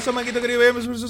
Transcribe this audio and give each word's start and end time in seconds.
pasó, 0.00 0.14
Manquito 0.14 0.40
querido? 0.40 0.62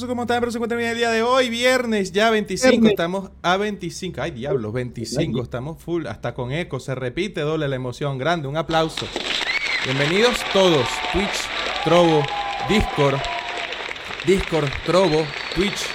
¿Cómo 0.09 0.23
están? 0.23 0.41
Pero 0.41 0.51
se 0.51 0.59
encuentran 0.59 0.79
bien 0.79 0.91
el 0.91 0.97
día 0.97 1.11
de 1.11 1.23
hoy, 1.23 1.49
viernes, 1.49 2.11
ya 2.11 2.29
25. 2.29 2.89
Estamos 2.89 3.31
a 3.41 3.57
25. 3.57 4.21
Ay, 4.21 4.33
diablos, 4.33 4.73
25. 4.73 5.45
Estamos 5.45 5.81
full, 5.81 6.07
hasta 6.07 6.35
con 6.35 6.51
eco. 6.51 6.81
Se 6.81 6.97
repite, 6.97 7.43
doble 7.43 7.69
la 7.69 7.77
emoción. 7.77 8.19
Grande, 8.19 8.49
un 8.49 8.57
aplauso. 8.57 9.07
Bienvenidos 9.85 10.41
todos. 10.53 10.89
Twitch, 11.13 11.49
Trovo, 11.85 12.25
Discord, 12.69 13.21
Discord, 14.27 14.69
Trovo, 14.85 15.25
Twitch, 15.55 15.87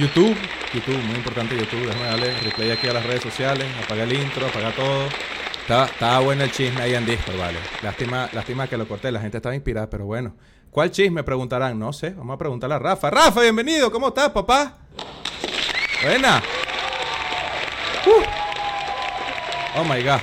YouTube. 0.00 0.34
YouTube, 0.72 1.02
muy 1.04 1.16
importante 1.16 1.54
YouTube. 1.54 1.84
Déjame 1.84 2.06
darle 2.06 2.40
replay 2.40 2.70
aquí 2.70 2.88
a 2.88 2.94
las 2.94 3.04
redes 3.04 3.22
sociales. 3.22 3.66
Apaga 3.84 4.04
el 4.04 4.12
intro, 4.14 4.46
apaga 4.46 4.74
todo. 4.74 5.06
Estaba, 5.60 6.20
bueno 6.20 6.44
el 6.44 6.50
chisme 6.50 6.80
ahí 6.80 6.94
en 6.94 7.04
Discord, 7.04 7.38
vale. 7.38 7.58
Lástima, 7.82 8.30
lástima 8.32 8.68
que 8.68 8.78
lo 8.78 8.88
corté, 8.88 9.12
la 9.12 9.20
gente 9.20 9.36
estaba 9.36 9.54
inspirada, 9.54 9.90
pero 9.90 10.06
bueno. 10.06 10.34
¿Cuál 10.72 10.90
chisme? 10.90 11.22
Preguntarán. 11.22 11.78
No 11.78 11.92
sé, 11.92 12.10
vamos 12.10 12.32
a 12.34 12.38
preguntarle 12.38 12.74
a 12.74 12.78
Rafa. 12.78 13.10
Rafa, 13.10 13.42
bienvenido, 13.42 13.92
¿cómo 13.92 14.08
estás, 14.08 14.30
papá? 14.30 14.78
Buena. 16.02 16.42
Uh. 18.06 18.22
Oh 19.78 19.84
my 19.84 20.02
god. 20.02 20.20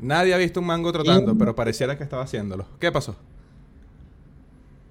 Nadie 0.00 0.32
ha 0.32 0.38
visto 0.38 0.60
un 0.60 0.66
mango 0.66 0.90
trotando, 0.90 1.36
pero 1.36 1.54
pareciera 1.54 1.98
que 1.98 2.04
estaba 2.04 2.22
haciéndolo. 2.22 2.64
¿Qué 2.80 2.90
pasó? 2.90 3.14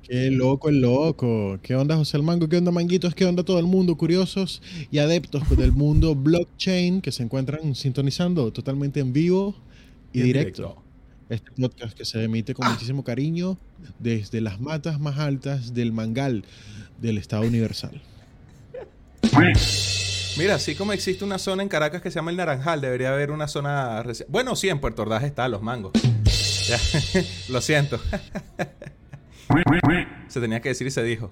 Qué 0.04 0.30
loco 0.30 0.70
el 0.70 0.80
loco. 0.80 1.58
¿Qué 1.64 1.76
onda 1.76 1.98
José 1.98 2.18
el 2.18 2.24
Mango? 2.24 2.48
¿Qué 2.48 2.58
onda 2.58 2.72
Manguitos? 2.72 3.16
¿Qué 3.16 3.26
onda 3.26 3.44
todo 3.44 3.58
el 3.58 3.66
mundo? 3.66 3.98
Curiosos 3.98 4.62
y 4.92 5.00
adeptos 5.00 5.50
del 5.58 5.72
mundo 5.72 6.14
blockchain 6.14 7.02
que 7.02 7.12
se 7.12 7.24
encuentran 7.24 7.74
sintonizando 7.74 8.54
totalmente 8.54 9.00
en 9.00 9.12
vivo 9.12 9.56
y, 10.14 10.22
directo. 10.22 10.84
Este 11.30 11.52
podcast 11.52 11.98
que 11.98 12.06
se 12.06 12.24
emite 12.24 12.54
con 12.54 12.72
muchísimo 12.72 13.04
cariño 13.04 13.58
desde 14.00 14.40
las 14.40 14.62
matas 14.62 15.00
más 15.00 15.20
altas 15.20 15.74
del 15.74 15.92
Mangal 15.92 16.46
del 17.02 17.18
Estado 17.18 17.44
Universal. 17.44 18.02
Mira, 20.38 20.56
así 20.56 20.76
como 20.76 20.94
existe 20.94 21.26
una 21.26 21.38
zona 21.38 21.64
en 21.64 21.70
Caracas 21.70 22.02
que 22.02 22.12
se 22.12 22.16
llama 22.16 22.32
el 22.32 22.38
Naranjal, 22.38 22.80
debería 22.80 23.12
haber 23.12 23.32
una 23.32 23.48
zona... 23.48 24.04
Bueno, 24.30 24.56
sí, 24.56 24.70
en 24.70 24.80
Puerto 24.80 25.02
Ordaz 25.02 25.24
está, 25.24 25.48
los 25.50 25.62
mangos. 25.62 25.92
Lo 27.50 27.62
siento. 27.62 28.00
se 30.28 30.42
tenía 30.42 30.62
que 30.62 30.70
decir 30.70 30.88
y 30.88 30.92
se 30.92 31.04
dijo. 31.04 31.32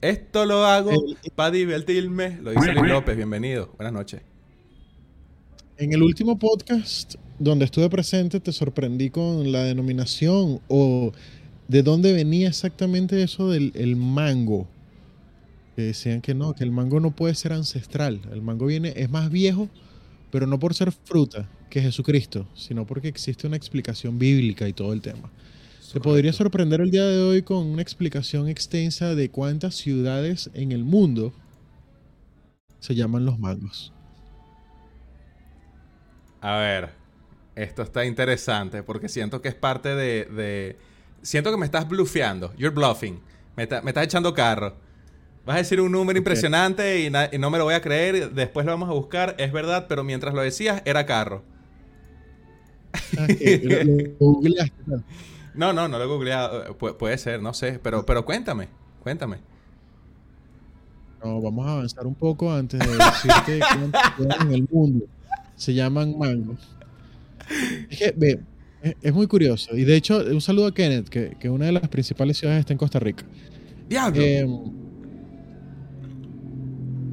Esto 0.00 0.46
lo 0.46 0.64
hago 0.64 0.92
para 1.34 1.50
divertirme. 1.50 2.38
Lo 2.40 2.52
dice 2.52 2.72
Luis 2.72 2.90
López, 2.90 3.16
bienvenido. 3.16 3.70
Buenas 3.76 3.92
noches. 3.92 4.22
En 5.80 5.94
el 5.94 6.02
último 6.02 6.38
podcast 6.38 7.14
donde 7.38 7.64
estuve 7.64 7.88
presente 7.88 8.38
te 8.38 8.52
sorprendí 8.52 9.08
con 9.08 9.50
la 9.50 9.64
denominación 9.64 10.60
o 10.68 11.10
de 11.68 11.82
dónde 11.82 12.12
venía 12.12 12.48
exactamente 12.48 13.22
eso 13.22 13.48
del 13.48 13.96
mango. 13.96 14.68
Que 15.74 15.80
decían 15.80 16.20
que 16.20 16.34
no, 16.34 16.52
que 16.52 16.64
el 16.64 16.70
mango 16.70 17.00
no 17.00 17.12
puede 17.12 17.34
ser 17.34 17.54
ancestral. 17.54 18.20
El 18.30 18.42
mango 18.42 18.66
viene, 18.66 18.92
es 18.94 19.08
más 19.08 19.30
viejo, 19.30 19.70
pero 20.30 20.46
no 20.46 20.58
por 20.58 20.74
ser 20.74 20.92
fruta 20.92 21.48
que 21.70 21.80
Jesucristo, 21.80 22.46
sino 22.54 22.86
porque 22.86 23.08
existe 23.08 23.46
una 23.46 23.56
explicación 23.56 24.18
bíblica 24.18 24.68
y 24.68 24.74
todo 24.74 24.92
el 24.92 25.00
tema. 25.00 25.30
Te 25.94 25.98
podría 25.98 26.34
sorprender 26.34 26.82
el 26.82 26.90
día 26.90 27.06
de 27.06 27.22
hoy 27.22 27.40
con 27.40 27.66
una 27.66 27.80
explicación 27.80 28.48
extensa 28.48 29.14
de 29.14 29.30
cuántas 29.30 29.76
ciudades 29.76 30.50
en 30.52 30.72
el 30.72 30.84
mundo 30.84 31.32
se 32.80 32.94
llaman 32.94 33.24
los 33.24 33.38
mangos. 33.38 33.94
A 36.40 36.56
ver, 36.56 36.90
esto 37.54 37.82
está 37.82 38.04
interesante 38.04 38.82
porque 38.82 39.08
siento 39.08 39.42
que 39.42 39.48
es 39.48 39.54
parte 39.54 39.94
de... 39.94 40.76
Siento 41.22 41.50
que 41.50 41.58
me 41.58 41.66
estás 41.66 41.86
bluffeando. 41.86 42.54
You're 42.56 42.74
bluffing. 42.74 43.20
Me, 43.56 43.64
estás 43.64 44.04
echando 44.04 44.32
carro. 44.32 44.74
Vas 45.44 45.56
a 45.56 45.58
decir 45.58 45.80
un 45.80 45.92
número 45.92 46.18
impresionante 46.18 47.00
y, 47.00 47.10
no 47.38 47.50
me 47.50 47.58
lo 47.58 47.64
voy 47.64 47.74
a 47.74 47.82
creer. 47.82 48.32
Después 48.32 48.64
lo 48.64 48.72
vamos 48.72 48.88
a 48.88 48.92
buscar. 48.92 49.34
Es 49.38 49.52
verdad, 49.52 49.86
pero 49.88 50.02
mientras 50.02 50.32
lo 50.32 50.40
decías, 50.40 50.80
era 50.86 51.04
carro. 51.04 51.42
Ah, 53.18 53.26
no, 55.54 55.72
no, 55.72 55.88
no 55.88 55.98
lo 55.98 56.04
he 56.04 56.06
googleado. 56.06 56.76
puede 56.76 57.18
ser, 57.18 57.42
no 57.42 57.52
sé. 57.52 57.78
Pero, 57.82 58.06
pero 58.06 58.24
cuéntame, 58.24 58.68
cuéntame. 59.02 59.38
No, 61.22 61.40
vamos 61.42 61.66
a 61.66 61.72
avanzar 61.72 62.06
un 62.06 62.14
poco 62.14 62.50
antes 62.50 62.80
de 62.80 62.96
decirte 62.96 63.60
cuántas 63.60 64.40
en 64.40 64.54
el 64.54 64.68
mundo 64.70 65.06
se 65.60 65.74
llaman 65.74 66.18
mangos. 66.18 66.58
Es 67.90 67.98
que, 67.98 68.14
ve, 68.16 68.40
es, 69.02 69.12
muy 69.12 69.26
curioso. 69.26 69.76
Y 69.76 69.84
de 69.84 69.94
hecho, 69.94 70.18
un 70.18 70.40
saludo 70.40 70.68
a 70.68 70.74
Kenneth, 70.74 71.08
que, 71.08 71.36
que 71.38 71.50
una 71.50 71.66
de 71.66 71.72
las 71.72 71.86
principales 71.88 72.38
ciudades 72.38 72.60
está 72.60 72.72
en 72.72 72.78
Costa 72.78 72.98
Rica. 72.98 73.24
¡Diablo! 73.88 74.22
Eh, 74.22 74.46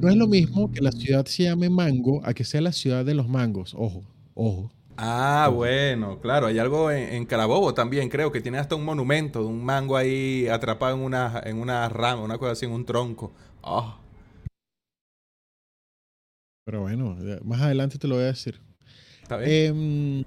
no 0.00 0.08
es 0.08 0.16
lo 0.16 0.26
mismo 0.28 0.72
que 0.72 0.80
la 0.80 0.92
ciudad 0.92 1.26
se 1.26 1.42
llame 1.42 1.68
Mango 1.68 2.22
a 2.24 2.32
que 2.32 2.44
sea 2.44 2.62
la 2.62 2.72
ciudad 2.72 3.04
de 3.04 3.14
los 3.14 3.28
mangos. 3.28 3.74
Ojo, 3.76 4.02
ojo. 4.34 4.70
Ah, 4.96 5.50
bueno, 5.52 6.18
claro, 6.20 6.46
hay 6.46 6.58
algo 6.58 6.90
en, 6.90 7.26
Carabobo 7.26 7.74
también, 7.74 8.08
creo 8.08 8.32
que 8.32 8.40
tiene 8.40 8.58
hasta 8.58 8.74
un 8.74 8.84
monumento 8.84 9.40
de 9.42 9.46
un 9.46 9.62
mango 9.62 9.96
ahí 9.96 10.48
atrapado 10.48 10.96
en 10.96 11.02
una, 11.02 11.40
en 11.44 11.58
una 11.58 11.88
rama, 11.88 12.22
una 12.22 12.38
cosa 12.38 12.52
así, 12.52 12.64
en 12.64 12.72
un 12.72 12.86
tronco. 12.86 13.32
Oh. 13.60 13.94
Pero 16.68 16.82
bueno, 16.82 17.16
más 17.44 17.62
adelante 17.62 17.96
te 17.96 18.06
lo 18.06 18.16
voy 18.16 18.24
a 18.24 18.26
decir. 18.26 18.60
Está 19.22 19.38
bien. 19.38 20.26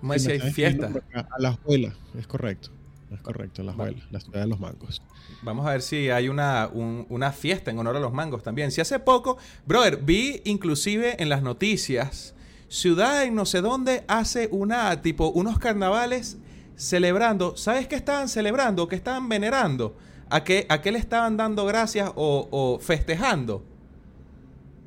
Eh, 0.00 0.18
si 0.20 0.30
hay 0.30 0.38
fiesta. 0.52 0.92
A 1.12 1.40
la 1.40 1.50
escuela, 1.50 1.92
es 2.16 2.28
correcto. 2.28 2.70
Es 3.10 3.20
correcto, 3.20 3.64
la 3.64 3.72
escuela, 3.72 3.98
la 4.12 4.20
ciudad 4.20 4.42
de 4.42 4.46
los 4.46 4.60
mangos. 4.60 5.02
Vamos 5.42 5.66
a 5.66 5.70
ver 5.70 5.82
si 5.82 6.08
hay 6.10 6.28
una, 6.28 6.70
una 6.72 7.32
fiesta 7.32 7.72
en 7.72 7.80
honor 7.80 7.96
a 7.96 7.98
los 7.98 8.12
mangos 8.12 8.44
también. 8.44 8.70
Si 8.70 8.80
hace 8.80 9.00
poco, 9.00 9.38
brother, 9.66 9.96
vi 9.96 10.40
inclusive 10.44 11.20
en 11.20 11.28
las 11.28 11.42
noticias, 11.42 12.36
ciudad 12.68 13.24
en 13.24 13.34
no 13.34 13.44
sé 13.44 13.60
dónde 13.60 14.04
hace 14.06 14.48
una, 14.52 15.02
tipo, 15.02 15.30
unos 15.30 15.58
carnavales 15.58 16.38
celebrando. 16.76 17.56
¿Sabes 17.56 17.88
qué 17.88 17.96
estaban 17.96 18.28
celebrando? 18.28 18.86
¿Qué 18.86 18.94
estaban 18.94 19.28
venerando? 19.28 19.96
¿A 20.30 20.44
qué, 20.44 20.64
a 20.68 20.80
qué 20.80 20.92
le 20.92 21.00
estaban 21.00 21.36
dando 21.36 21.66
gracias 21.66 22.12
o, 22.14 22.48
o 22.52 22.78
festejando? 22.78 23.71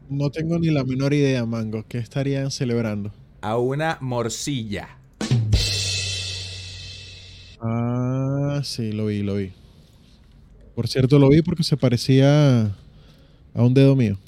No 0.10 0.30
tengo 0.30 0.60
ni 0.60 0.70
la 0.70 0.84
menor 0.84 1.14
idea, 1.14 1.46
Mango. 1.46 1.84
¿Qué 1.88 1.98
estarían 1.98 2.52
celebrando? 2.52 3.12
A 3.42 3.58
una 3.58 3.98
morcilla. 4.02 5.00
Ah, 7.60 8.62
sí, 8.64 8.92
lo 8.92 9.08
vi, 9.08 9.24
lo 9.24 9.36
vi. 9.36 9.52
Por 10.76 10.88
cierto, 10.88 11.18
lo 11.18 11.30
vi 11.30 11.42
porque 11.42 11.64
se 11.64 11.76
parecía 11.76 12.66
a 12.66 13.64
un 13.64 13.74
dedo 13.74 13.96
mío. 13.96 14.20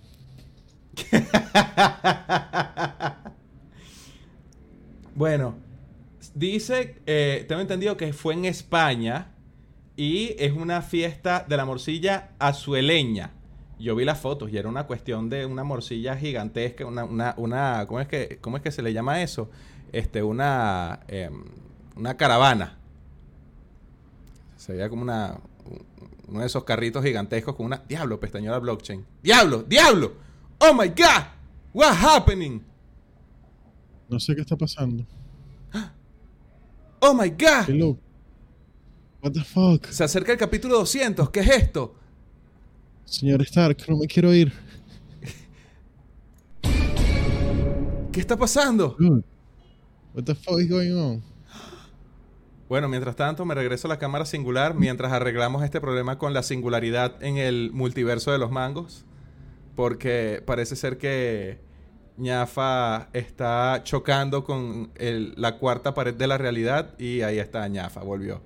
bueno, 5.15 5.57
dice, 6.33 6.95
eh, 7.05 7.45
tengo 7.47 7.61
entendido 7.61 7.97
que 7.97 8.13
fue 8.13 8.33
en 8.33 8.45
España 8.45 9.27
y 9.95 10.33
es 10.39 10.53
una 10.53 10.81
fiesta 10.81 11.45
de 11.47 11.55
la 11.55 11.65
morcilla 11.65 12.31
azueleña 12.39 13.36
yo 13.79 13.95
vi 13.95 14.05
las 14.05 14.19
fotos 14.19 14.51
y 14.51 14.57
era 14.57 14.67
una 14.69 14.87
cuestión 14.87 15.29
de 15.29 15.45
una 15.45 15.63
morcilla 15.63 16.15
gigantesca, 16.15 16.85
una, 16.85 17.03
una, 17.03 17.35
una 17.37 17.85
¿cómo 17.87 17.99
es 17.99 18.07
que, 18.07 18.39
cómo 18.41 18.57
es 18.57 18.63
que 18.63 18.71
se 18.71 18.81
le 18.81 18.93
llama 18.93 19.21
eso? 19.21 19.49
Este, 19.91 20.23
una, 20.23 21.01
em, 21.07 21.43
una 21.95 22.17
caravana. 22.17 22.77
Se 24.55 24.73
veía 24.73 24.89
como 24.89 25.03
una, 25.03 25.39
uno 26.27 26.39
de 26.41 26.45
esos 26.45 26.63
carritos 26.63 27.03
gigantescos 27.03 27.55
con 27.55 27.67
una, 27.67 27.83
diablo, 27.87 28.19
pestañola 28.19 28.59
blockchain. 28.59 29.05
Diablo, 29.21 29.63
diablo. 29.63 30.13
Oh 30.59 30.73
my 30.73 30.89
God. 30.89 31.23
What's 31.73 32.03
happening? 32.03 32.61
No 34.09 34.19
sé 34.19 34.35
qué 34.35 34.41
está 34.41 34.55
pasando. 34.55 35.05
Oh 36.99 37.13
my 37.13 37.29
God. 37.29 37.97
What 39.21 39.33
the 39.33 39.43
fuck? 39.43 39.85
Se 39.87 40.03
acerca 40.03 40.31
el 40.31 40.37
capítulo 40.37 40.77
200. 40.79 41.29
¿Qué 41.29 41.41
es 41.41 41.49
esto? 41.49 41.95
Señor 43.07 43.41
Stark, 43.43 43.77
no 43.87 43.97
me 43.97 44.05
quiero 44.05 44.33
ir. 44.33 44.51
¿Qué 48.11 48.19
está 48.19 48.35
pasando? 48.35 48.97
What 50.13 50.25
the 50.25 50.35
fuck 50.35 50.59
is 50.59 50.69
going 50.69 50.91
on? 50.91 51.23
Bueno, 52.67 52.89
mientras 52.89 53.15
tanto 53.15 53.45
me 53.45 53.55
regreso 53.55 53.87
a 53.87 53.89
la 53.89 53.97
cámara 53.97 54.25
singular 54.25 54.75
mientras 54.75 55.13
arreglamos 55.13 55.63
este 55.63 55.79
problema 55.79 56.17
con 56.17 56.33
la 56.33 56.43
singularidad 56.43 57.23
en 57.23 57.37
el 57.37 57.71
multiverso 57.71 58.33
de 58.33 58.39
los 58.39 58.51
mangos. 58.51 59.05
Porque 59.75 60.43
parece 60.45 60.75
ser 60.75 60.97
que 60.97 61.59
ñafa 62.17 63.07
está 63.13 63.83
chocando 63.83 64.43
con 64.43 64.91
la 64.99 65.57
cuarta 65.59 65.93
pared 65.93 66.13
de 66.13 66.27
la 66.27 66.37
realidad 66.37 66.99
y 66.99 67.21
ahí 67.21 67.39
está 67.39 67.65
ñafa, 67.69 68.01
volvió. 68.01 68.41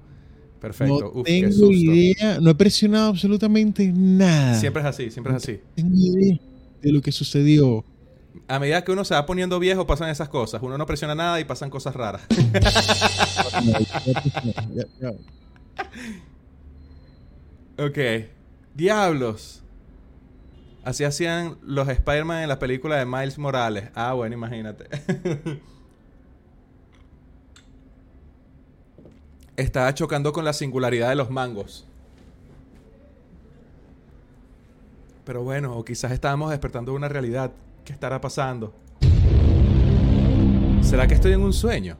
Perfecto. 0.61 1.11
No 1.15 1.23
tengo 1.23 1.71
idea, 1.71 2.37
no 2.39 2.51
he 2.51 2.55
presionado 2.55 3.09
absolutamente 3.09 3.91
nada. 3.91 4.59
Siempre 4.59 4.83
es 4.83 4.87
así, 4.87 5.09
siempre 5.09 5.35
es 5.35 5.43
así. 5.43 5.53
No 5.53 5.59
tengo 5.75 5.95
idea 5.95 6.39
de 6.83 6.91
lo 6.91 7.01
que 7.01 7.11
sucedió. 7.11 7.83
A 8.47 8.59
medida 8.59 8.83
que 8.83 8.91
uno 8.91 9.03
se 9.03 9.15
va 9.15 9.25
poniendo 9.25 9.57
viejo, 9.59 9.87
pasan 9.87 10.09
esas 10.09 10.29
cosas. 10.29 10.61
Uno 10.61 10.77
no 10.77 10.85
presiona 10.85 11.15
nada 11.15 11.39
y 11.39 11.45
pasan 11.45 11.71
cosas 11.71 11.95
raras. 11.95 12.21
ok. 17.79 17.97
Diablos. 18.75 19.63
Así 20.83 21.03
hacían 21.03 21.57
los 21.63 21.89
Spider-Man 21.89 22.43
en 22.43 22.49
la 22.49 22.59
película 22.59 22.97
de 22.97 23.07
Miles 23.07 23.39
Morales. 23.39 23.89
Ah, 23.95 24.13
bueno, 24.13 24.35
imagínate. 24.35 24.85
Estaba 29.61 29.93
chocando 29.93 30.33
con 30.33 30.43
la 30.43 30.53
singularidad 30.53 31.09
de 31.09 31.15
los 31.15 31.29
mangos. 31.29 31.85
Pero 35.23 35.43
bueno, 35.43 35.77
o 35.77 35.85
quizás 35.85 36.11
estábamos 36.11 36.49
despertando 36.49 36.91
de 36.91 36.97
una 36.97 37.07
realidad. 37.07 37.51
¿Qué 37.85 37.93
estará 37.93 38.19
pasando? 38.19 38.73
¿Será 40.81 41.05
que 41.05 41.13
estoy 41.13 41.33
en 41.33 41.41
un 41.41 41.53
sueño? 41.53 41.95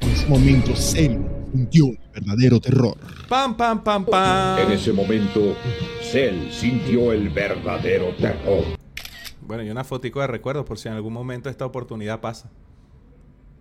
En 0.00 0.10
ese 0.10 0.26
momento, 0.26 0.76
Cell 0.76 1.22
sintió 1.50 1.86
el 1.86 1.98
verdadero 2.12 2.60
terror. 2.60 2.98
¡Pam, 3.26 3.56
pam, 3.56 3.82
pam, 3.82 4.04
pam! 4.04 4.58
En 4.58 4.72
ese 4.72 4.92
momento, 4.92 5.56
Cell 6.02 6.50
sintió 6.50 7.12
el 7.12 7.30
verdadero 7.30 8.14
terror. 8.16 8.64
Bueno, 9.40 9.62
y 9.62 9.70
una 9.70 9.84
fotico 9.84 10.20
de 10.20 10.26
recuerdo 10.26 10.66
por 10.66 10.78
si 10.78 10.88
en 10.88 10.94
algún 10.94 11.14
momento 11.14 11.48
esta 11.48 11.64
oportunidad 11.64 12.20
pasa. 12.20 12.50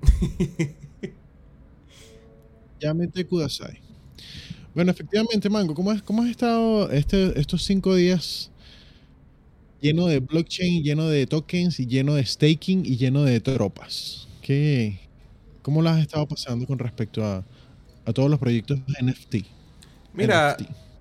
Llámete 2.79 3.25
Kudasai. 3.25 3.79
Bueno, 4.73 4.91
efectivamente, 4.91 5.49
Mango, 5.49 5.73
¿cómo, 5.73 5.91
has, 5.91 6.01
cómo 6.01 6.21
has 6.21 6.29
estado 6.29 6.89
este, 6.91 7.39
estos 7.39 7.63
cinco 7.63 7.95
días 7.95 8.51
lleno 9.81 10.07
de 10.07 10.19
blockchain, 10.19 10.83
lleno 10.83 11.07
de 11.07 11.25
tokens 11.25 11.79
y 11.79 11.87
lleno 11.87 12.13
de 12.13 12.25
staking 12.25 12.85
y 12.85 12.97
lleno 12.97 13.23
de 13.23 13.39
tropas? 13.39 14.27
¿Qué, 14.41 14.99
¿Cómo 15.61 15.81
lo 15.81 15.89
has 15.89 15.99
estado 15.99 16.27
pasando 16.27 16.65
con 16.65 16.79
respecto 16.79 17.25
a, 17.25 17.43
a 18.05 18.13
todos 18.13 18.29
los 18.29 18.39
proyectos 18.39 18.79
de 18.87 19.11
NFT? 19.11 19.35
Mira, 20.13 20.57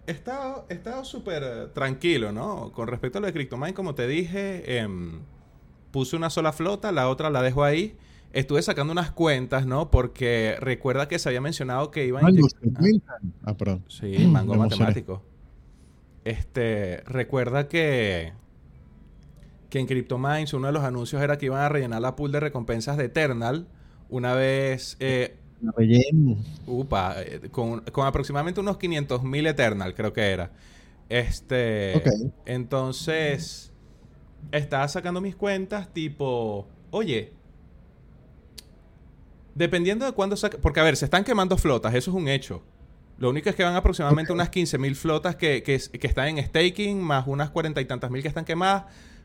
he 0.07 0.11
estado 0.11 0.67
he 0.69 0.75
estado 0.75 1.05
súper 1.05 1.69
tranquilo, 1.73 2.33
¿no? 2.33 2.73
Con 2.73 2.89
respecto 2.89 3.19
a 3.19 3.21
lo 3.21 3.27
de 3.27 3.33
CryptoMine, 3.33 3.75
como 3.75 3.95
te 3.95 4.07
dije, 4.07 4.79
em, 4.79 5.21
puse 5.91 6.17
una 6.17 6.31
sola 6.31 6.53
flota, 6.53 6.93
la 6.93 7.09
otra 7.09 7.31
la 7.31 7.43
dejo 7.43 7.65
ahí. 7.65 7.97
Estuve 8.33 8.63
sacando 8.63 8.93
unas 8.93 9.11
cuentas, 9.11 9.67
¿no? 9.67 9.91
Porque 9.91 10.57
recuerda 10.61 11.09
que 11.09 11.19
se 11.19 11.29
había 11.29 11.41
mencionado 11.41 11.91
que 11.91 12.07
iban 12.07 12.25
a 12.25 12.29
Ah, 13.45 13.55
perdón. 13.57 13.85
Sí, 13.89 14.19
mango 14.27 14.55
matemático. 14.55 15.23
Este, 16.25 17.03
recuerda 17.07 17.69
que 17.69 18.33
que 19.71 19.79
en 19.79 19.87
CryptoMines 19.87 20.55
uno 20.55 20.69
de 20.69 20.73
los 20.73 20.83
anuncios 20.83 21.21
era 21.21 21.37
que 21.37 21.47
iban 21.47 21.61
a 21.61 21.69
rellenar 21.69 22.01
la 22.01 22.17
pool 22.17 22.33
de 22.33 22.41
recompensas 22.41 22.97
de 22.97 23.05
Eternal 23.05 23.69
una 24.09 24.33
vez 24.33 24.97
eh, 24.99 25.37
Relleno. 25.61 26.37
Upa, 26.67 27.17
eh, 27.19 27.49
con, 27.51 27.81
con 27.81 28.07
aproximadamente 28.07 28.61
unos 28.61 28.79
500 28.79 29.23
mil 29.25 29.47
Eternal, 29.47 29.95
creo 29.95 30.13
que 30.13 30.31
era. 30.31 30.53
Este. 31.09 31.97
Ok. 31.97 32.33
Entonces, 32.47 33.73
estaba 34.53 34.87
sacando 34.89 35.21
mis 35.21 35.37
cuentas, 35.37 35.93
tipo, 35.93 36.69
oye, 36.91 37.33
dependiendo 39.58 40.06
de 40.06 40.12
cuándo 40.12 40.37
saque. 40.37 40.56
Porque, 40.56 40.81
a 40.81 40.84
ver, 40.84 40.96
se 40.96 41.05
están 41.05 41.25
quemando 41.25 41.58
flotas, 41.58 41.94
eso 41.94 42.10
es 42.10 42.16
un 42.16 42.28
hecho. 42.28 42.62
Lo 43.19 43.31
único 43.31 43.50
es 43.50 43.56
que 43.56 43.64
van 43.64 43.75
aproximadamente 43.75 44.32
unas 44.32 44.49
15 44.49 44.78
mil 44.78 44.94
flotas 44.94 45.34
que, 45.34 45.62
que, 45.64 45.78
que 45.78 46.06
están 46.06 46.28
en 46.28 46.44
staking, 46.44 47.00
más 47.00 47.26
unas 47.26 47.50
cuarenta 47.50 47.81
y 47.81 47.84
tantas 47.84 48.10
mil 48.12 48.22
que 48.22 48.28
están 48.28 48.44
quemadas, 48.44 48.84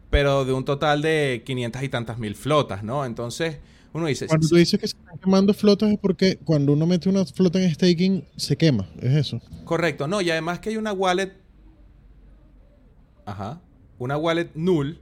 pero 0.09 0.45
de 0.45 0.53
un 0.53 0.65
total 0.65 1.03
de 1.03 1.43
500 1.45 1.83
y 1.83 1.89
tantas 1.89 2.17
mil 2.17 2.35
flotas, 2.35 2.83
¿no? 2.83 3.05
Entonces, 3.05 3.59
uno 3.93 4.07
dice. 4.07 4.25
Cuando 4.25 4.47
tú 4.47 4.55
dices 4.55 4.79
que 4.79 4.87
se 4.87 4.97
están 4.97 5.19
quemando 5.19 5.53
flotas 5.53 5.91
es 5.91 5.99
porque 5.99 6.37
cuando 6.43 6.73
uno 6.73 6.87
mete 6.87 7.07
una 7.07 7.23
flota 7.25 7.61
en 7.61 7.71
staking 7.71 8.25
se 8.35 8.57
quema, 8.57 8.89
es 8.99 9.13
eso. 9.13 9.39
Correcto, 9.63 10.07
no, 10.07 10.21
y 10.21 10.31
además 10.31 10.59
que 10.59 10.69
hay 10.69 10.77
una 10.77 10.91
wallet. 10.91 11.31
Ajá. 13.25 13.61
Una 13.99 14.17
wallet 14.17 14.49
null 14.55 14.99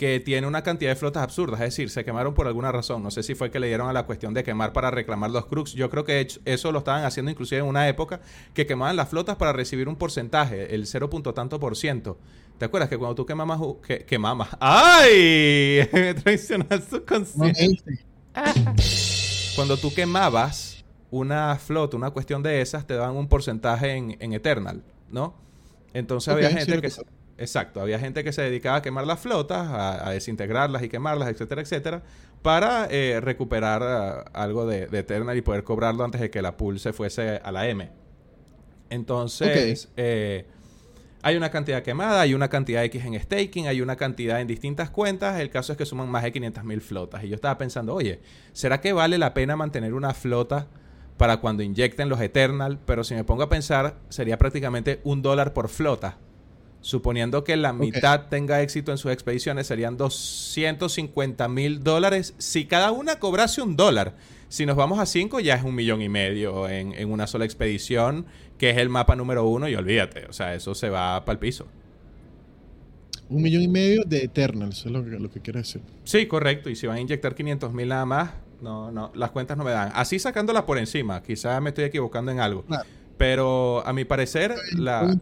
que 0.00 0.18
tiene 0.18 0.46
una 0.46 0.62
cantidad 0.62 0.90
de 0.92 0.96
flotas 0.96 1.22
absurdas. 1.22 1.60
Es 1.60 1.66
decir, 1.66 1.90
se 1.90 2.06
quemaron 2.06 2.32
por 2.32 2.46
alguna 2.46 2.72
razón. 2.72 3.02
No 3.02 3.10
sé 3.10 3.22
si 3.22 3.34
fue 3.34 3.50
que 3.50 3.60
le 3.60 3.66
dieron 3.66 3.86
a 3.86 3.92
la 3.92 4.06
cuestión 4.06 4.32
de 4.32 4.42
quemar 4.42 4.72
para 4.72 4.90
reclamar 4.90 5.30
los 5.30 5.44
crux. 5.44 5.74
Yo 5.74 5.90
creo 5.90 6.04
que 6.04 6.26
eso 6.46 6.72
lo 6.72 6.78
estaban 6.78 7.04
haciendo 7.04 7.30
inclusive 7.30 7.60
en 7.60 7.66
una 7.66 7.86
época 7.86 8.22
que 8.54 8.64
quemaban 8.64 8.96
las 8.96 9.10
flotas 9.10 9.36
para 9.36 9.52
recibir 9.52 9.88
un 9.88 9.96
porcentaje, 9.96 10.74
el 10.74 10.86
0. 10.86 11.10
punto 11.10 11.34
tanto 11.34 11.60
por 11.60 11.76
ciento. 11.76 12.16
¿Te 12.56 12.64
acuerdas 12.64 12.88
que 12.88 12.96
cuando 12.96 13.14
tú 13.14 13.26
quemabas... 13.26 13.60
u- 13.60 13.78
Que, 13.82 14.06
quemabas? 14.06 14.48
¡Ay! 14.60 15.86
Me 15.92 16.14
traicionas 16.14 16.80
conciencia. 17.06 17.66
este, 17.66 19.52
Cuando 19.54 19.76
tú 19.76 19.92
quemabas 19.92 20.82
una 21.10 21.56
flota, 21.56 21.98
una 21.98 22.08
cuestión 22.10 22.42
de 22.42 22.62
esas, 22.62 22.86
te 22.86 22.94
daban 22.94 23.16
un 23.16 23.28
porcentaje 23.28 23.92
en, 23.96 24.16
en 24.18 24.32
Eternal, 24.32 24.82
¿no? 25.10 25.34
Entonces 25.92 26.32
había 26.32 26.48
gente 26.50 26.80
que... 26.80 26.90
Exacto, 27.40 27.80
había 27.80 27.98
gente 27.98 28.22
que 28.22 28.32
se 28.32 28.42
dedicaba 28.42 28.76
a 28.76 28.82
quemar 28.82 29.06
las 29.06 29.18
flotas, 29.18 29.66
a, 29.66 30.06
a 30.06 30.12
desintegrarlas 30.12 30.82
y 30.82 30.90
quemarlas, 30.90 31.30
etcétera, 31.30 31.62
etcétera, 31.62 32.02
para 32.42 32.86
eh, 32.90 33.18
recuperar 33.20 33.82
ah, 33.82 34.24
algo 34.34 34.66
de, 34.66 34.86
de 34.86 34.98
Eternal 34.98 35.34
y 35.36 35.40
poder 35.40 35.64
cobrarlo 35.64 36.04
antes 36.04 36.20
de 36.20 36.30
que 36.30 36.42
la 36.42 36.58
pool 36.58 36.78
se 36.78 36.92
fuese 36.92 37.40
a 37.42 37.50
la 37.50 37.66
M. 37.66 37.88
Entonces, 38.90 39.88
eh, 39.96 40.44
hay 41.22 41.36
una 41.36 41.50
cantidad 41.50 41.82
quemada, 41.82 42.20
hay 42.20 42.34
una 42.34 42.50
cantidad 42.50 42.84
X 42.84 43.06
en 43.06 43.18
staking, 43.18 43.68
hay 43.68 43.80
una 43.80 43.96
cantidad 43.96 44.38
en 44.38 44.46
distintas 44.46 44.90
cuentas. 44.90 45.40
El 45.40 45.48
caso 45.48 45.72
es 45.72 45.78
que 45.78 45.86
suman 45.86 46.10
más 46.10 46.24
de 46.24 46.32
500 46.32 46.64
mil 46.64 46.82
flotas. 46.82 47.24
Y 47.24 47.28
yo 47.28 47.36
estaba 47.36 47.56
pensando, 47.56 47.94
oye, 47.94 48.20
¿será 48.52 48.82
que 48.82 48.92
vale 48.92 49.16
la 49.16 49.32
pena 49.32 49.56
mantener 49.56 49.94
una 49.94 50.12
flota 50.12 50.66
para 51.16 51.38
cuando 51.38 51.62
inyecten 51.62 52.10
los 52.10 52.20
Eternal? 52.20 52.78
Pero 52.84 53.02
si 53.02 53.14
me 53.14 53.24
pongo 53.24 53.44
a 53.44 53.48
pensar, 53.48 53.96
sería 54.10 54.36
prácticamente 54.36 55.00
un 55.04 55.22
dólar 55.22 55.54
por 55.54 55.70
flota. 55.70 56.18
Suponiendo 56.82 57.44
que 57.44 57.56
la 57.56 57.72
mitad 57.72 58.28
tenga 58.28 58.62
éxito 58.62 58.90
en 58.90 58.98
sus 58.98 59.12
expediciones, 59.12 59.66
serían 59.66 59.96
250 59.98 61.48
mil 61.48 61.84
dólares 61.84 62.34
si 62.38 62.64
cada 62.64 62.90
una 62.90 63.18
cobrase 63.18 63.60
un 63.60 63.76
dólar. 63.76 64.16
Si 64.48 64.66
nos 64.66 64.76
vamos 64.76 64.98
a 64.98 65.06
5, 65.06 65.40
ya 65.40 65.54
es 65.54 65.62
un 65.62 65.74
millón 65.74 66.00
y 66.02 66.08
medio 66.08 66.68
en, 66.68 66.92
en 66.94 67.12
una 67.12 67.26
sola 67.26 67.44
expedición, 67.44 68.26
que 68.58 68.70
es 68.70 68.78
el 68.78 68.88
mapa 68.88 69.14
número 69.14 69.46
uno, 69.46 69.68
y 69.68 69.74
olvídate, 69.74 70.26
o 70.26 70.32
sea, 70.32 70.54
eso 70.54 70.74
se 70.74 70.88
va 70.88 71.24
para 71.24 71.34
el 71.34 71.38
piso. 71.38 71.68
un 73.28 73.42
millón 73.42 73.62
y 73.62 73.68
medio 73.68 74.02
de 74.04 74.24
Eternals, 74.24 74.86
es 74.86 74.90
lo 74.90 75.04
que, 75.04 75.10
lo 75.10 75.30
que 75.30 75.40
quiere 75.40 75.60
decir. 75.60 75.82
Sí, 76.02 76.26
correcto, 76.26 76.68
y 76.68 76.76
si 76.76 76.86
van 76.86 76.96
a 76.96 77.00
inyectar 77.00 77.34
500 77.34 77.72
mil 77.72 77.88
nada 77.88 78.06
más, 78.06 78.32
no, 78.60 78.90
no, 78.90 79.12
las 79.14 79.30
cuentas 79.30 79.56
no 79.56 79.64
me 79.64 79.70
dan. 79.70 79.92
Así 79.94 80.18
sacándolas 80.18 80.64
por 80.64 80.78
encima, 80.78 81.22
quizás 81.22 81.60
me 81.62 81.70
estoy 81.70 81.84
equivocando 81.84 82.32
en 82.32 82.40
algo. 82.40 82.64
Claro. 82.64 82.88
Pero 83.20 83.86
a 83.86 83.92
mi 83.92 84.06
parecer, 84.06 84.54
la, 84.78 85.14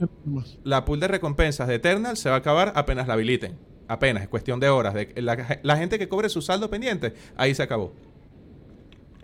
la 0.63 0.85
pool 0.85 1.01
de 1.01 1.09
recompensas 1.09 1.67
de 1.67 1.75
Eternal 1.75 2.17
se 2.17 2.29
va 2.29 2.37
a 2.37 2.39
acabar 2.39 2.73
apenas 2.77 3.09
la 3.09 3.15
habiliten. 3.15 3.57
Apenas, 3.89 4.23
es 4.23 4.29
cuestión 4.29 4.61
de 4.61 4.69
horas. 4.69 4.95
De, 4.95 5.13
la, 5.17 5.59
la 5.65 5.77
gente 5.77 5.99
que 5.99 6.07
cobre 6.07 6.29
su 6.29 6.41
saldo 6.41 6.71
pendiente, 6.71 7.15
ahí 7.37 7.57
se 7.57 7.65
acabó. 7.65 7.93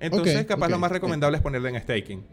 Entonces, 0.01 0.45
capaz 0.47 0.69
lo 0.71 0.81
más 0.81 0.91
recomendable 0.91 1.37
es 1.37 1.43
ponerle 1.45 1.69
en 1.69 1.81
staking. 1.81 2.25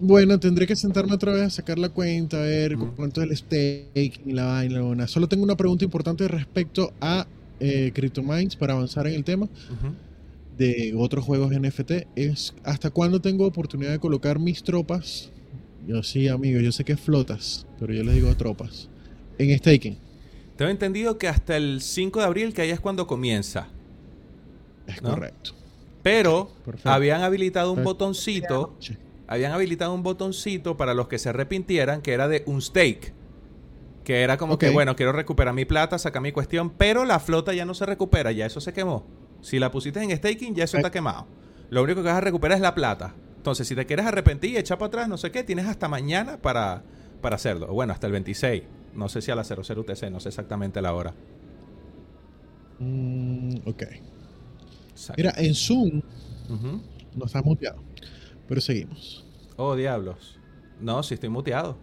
Bueno, 0.00 0.40
tendré 0.40 0.66
que 0.66 0.74
sentarme 0.74 1.12
otra 1.12 1.32
vez 1.32 1.42
a 1.42 1.50
sacar 1.50 1.78
la 1.78 1.90
cuenta, 1.90 2.38
a 2.38 2.46
ver 2.46 2.74
Ujú. 2.74 2.94
cuánto 2.96 3.20
es 3.20 3.28
el 3.28 3.36
staking 3.36 4.30
y 4.30 4.32
la 4.32 4.46
vaina. 4.46 5.06
Solo 5.08 5.28
tengo 5.28 5.44
una 5.44 5.58
pregunta 5.58 5.84
importante 5.84 6.26
respecto 6.26 6.94
a 7.02 7.26
eh, 7.60 7.92
CryptoMines 7.92 8.56
para 8.56 8.72
avanzar 8.72 9.06
en 9.08 9.12
el 9.12 9.24
tema 9.24 9.44
Ujú. 9.44 9.92
De 10.58 10.94
otros 10.96 11.24
juegos 11.24 11.52
NFT. 11.52 11.92
Es 12.16 12.54
hasta 12.64 12.90
cuándo 12.90 13.20
tengo 13.20 13.46
oportunidad 13.46 13.92
de 13.92 13.98
colocar 13.98 14.38
mis 14.38 14.62
tropas. 14.62 15.30
Yo 15.86 16.02
sí, 16.02 16.28
amigos, 16.28 16.62
yo 16.62 16.72
sé 16.72 16.84
que 16.84 16.92
es 16.92 17.00
flotas, 17.00 17.66
pero 17.78 17.94
yo 17.94 18.04
les 18.04 18.14
digo 18.14 18.34
tropas. 18.36 18.88
En 19.38 19.56
staking. 19.56 19.96
Tengo 20.56 20.70
entendido 20.70 21.16
que 21.16 21.28
hasta 21.28 21.56
el 21.56 21.80
5 21.80 22.18
de 22.18 22.24
abril, 22.26 22.52
que 22.52 22.62
ahí 22.62 22.70
es 22.70 22.80
cuando 22.80 23.06
comienza. 23.06 23.68
Es 24.86 25.00
¿No? 25.02 25.10
correcto. 25.10 25.52
Pero 26.02 26.50
Perfecto. 26.64 26.90
habían 26.90 27.22
habilitado 27.22 27.70
un 27.70 27.76
Perfecto. 27.76 27.90
botoncito 27.94 28.76
habían 29.28 29.52
habilitado 29.52 29.94
un 29.94 30.02
botoncito 30.02 30.76
para 30.76 30.94
los 30.94 31.06
que 31.06 31.18
se 31.18 31.28
arrepintieran 31.28 32.00
que 32.00 32.12
era 32.12 32.26
de 32.26 32.42
un 32.46 32.60
stake. 32.62 33.12
Que 34.02 34.22
era 34.22 34.38
como 34.38 34.58
que, 34.58 34.70
bueno, 34.70 34.96
quiero 34.96 35.12
recuperar 35.12 35.52
mi 35.52 35.66
plata, 35.66 35.98
sacar 35.98 36.22
mi 36.22 36.32
cuestión, 36.32 36.70
pero 36.70 37.04
la 37.04 37.20
flota 37.20 37.52
ya 37.52 37.66
no 37.66 37.74
se 37.74 37.84
recupera, 37.84 38.32
ya 38.32 38.46
eso 38.46 38.60
se 38.62 38.72
quemó. 38.72 39.06
Si 39.40 39.58
la 39.58 39.70
pusiste 39.70 40.02
en 40.02 40.16
staking, 40.16 40.54
ya 40.54 40.64
eso 40.64 40.76
está 40.76 40.90
quemado. 40.90 41.26
Lo 41.70 41.82
único 41.82 42.02
que 42.02 42.08
vas 42.08 42.16
a 42.16 42.20
recuperar 42.20 42.56
es 42.56 42.62
la 42.62 42.74
plata. 42.74 43.14
Entonces, 43.36 43.68
si 43.68 43.74
te 43.74 43.86
quieres 43.86 44.06
arrepentir 44.06 44.50
y 44.52 44.56
echar 44.56 44.78
para 44.78 44.88
atrás, 44.88 45.08
no 45.08 45.16
sé 45.16 45.30
qué, 45.30 45.44
tienes 45.44 45.66
hasta 45.66 45.88
mañana 45.88 46.38
para, 46.38 46.82
para 47.20 47.36
hacerlo. 47.36 47.68
Bueno, 47.68 47.92
hasta 47.92 48.06
el 48.06 48.12
26. 48.12 48.62
No 48.94 49.08
sé 49.08 49.22
si 49.22 49.30
a 49.30 49.36
las 49.36 49.46
00 49.48 49.80
UTC, 49.80 50.10
no 50.10 50.20
sé 50.20 50.28
exactamente 50.28 50.82
la 50.82 50.92
hora. 50.92 51.14
Mm, 52.78 53.56
ok. 53.64 53.82
Exacto. 54.90 55.14
Mira, 55.16 55.32
en 55.36 55.54
Zoom 55.54 56.02
no 57.14 57.26
está 57.26 57.42
muteado, 57.42 57.82
pero 58.46 58.60
seguimos. 58.60 59.24
Oh, 59.56 59.76
diablos. 59.76 60.38
No, 60.80 61.02
si 61.02 61.14
estoy 61.14 61.28
muteado. 61.28 61.76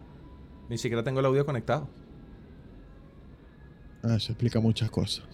Ni 0.70 0.78
siquiera 0.78 1.04
tengo 1.04 1.20
el 1.20 1.26
audio 1.26 1.46
conectado. 1.46 1.88
Ah, 4.04 4.16
eso 4.16 4.32
explica 4.32 4.60
muchas 4.60 4.90
cosas. 4.90 5.26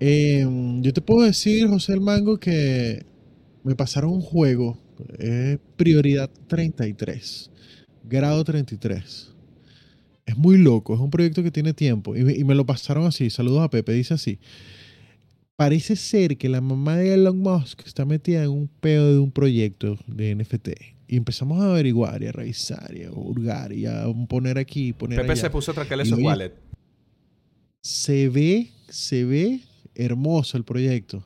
Em, 0.00 0.80
yo 0.82 0.92
te 0.92 1.00
puedo 1.00 1.26
decir, 1.26 1.66
José 1.68 1.92
el 1.92 2.00
Mango, 2.00 2.38
que 2.38 3.04
me 3.64 3.74
pasaron 3.74 4.12
un 4.12 4.20
juego, 4.20 4.78
eh, 5.18 5.58
prioridad 5.76 6.30
33, 6.46 7.50
grado 8.04 8.44
33. 8.44 9.32
Es 10.26 10.36
muy 10.36 10.58
loco, 10.58 10.94
es 10.94 11.00
un 11.00 11.10
proyecto 11.10 11.42
que 11.42 11.50
tiene 11.50 11.72
tiempo. 11.72 12.14
Y, 12.16 12.22
me- 12.22 12.34
y 12.34 12.44
me 12.44 12.54
lo 12.54 12.64
pasaron 12.66 13.06
así, 13.06 13.30
saludos 13.30 13.62
a 13.62 13.70
Pepe, 13.70 13.92
dice 13.92 14.14
así. 14.14 14.38
Parece 15.56 15.96
ser 15.96 16.36
que 16.36 16.48
la 16.48 16.60
mamá 16.60 16.96
de 16.98 17.14
Elon 17.14 17.38
Musk 17.38 17.80
está 17.84 18.04
metida 18.04 18.44
en 18.44 18.50
un 18.50 18.68
pedo 18.68 19.12
de 19.12 19.18
un 19.18 19.32
proyecto 19.32 19.98
de 20.06 20.30
NFT. 20.36 20.68
Y 21.08 21.16
empezamos 21.16 21.60
a 21.60 21.70
averiguar 21.70 22.22
y 22.22 22.26
a 22.26 22.32
revisar 22.32 22.94
y 22.96 23.02
a 23.04 23.10
hurgar 23.10 23.72
y 23.72 23.86
a 23.86 24.04
poner 24.28 24.58
aquí, 24.58 24.92
poner 24.92 25.18
Pepe 25.18 25.32
allá 25.32 25.40
se 25.40 25.50
puso 25.50 25.72
a 25.72 25.74
su 26.04 26.14
oye- 26.14 26.22
wallet. 26.22 26.52
se 27.80 28.28
ve, 28.28 28.68
se 28.88 29.24
ve 29.24 29.60
hermoso 29.98 30.56
el 30.56 30.64
proyecto. 30.64 31.24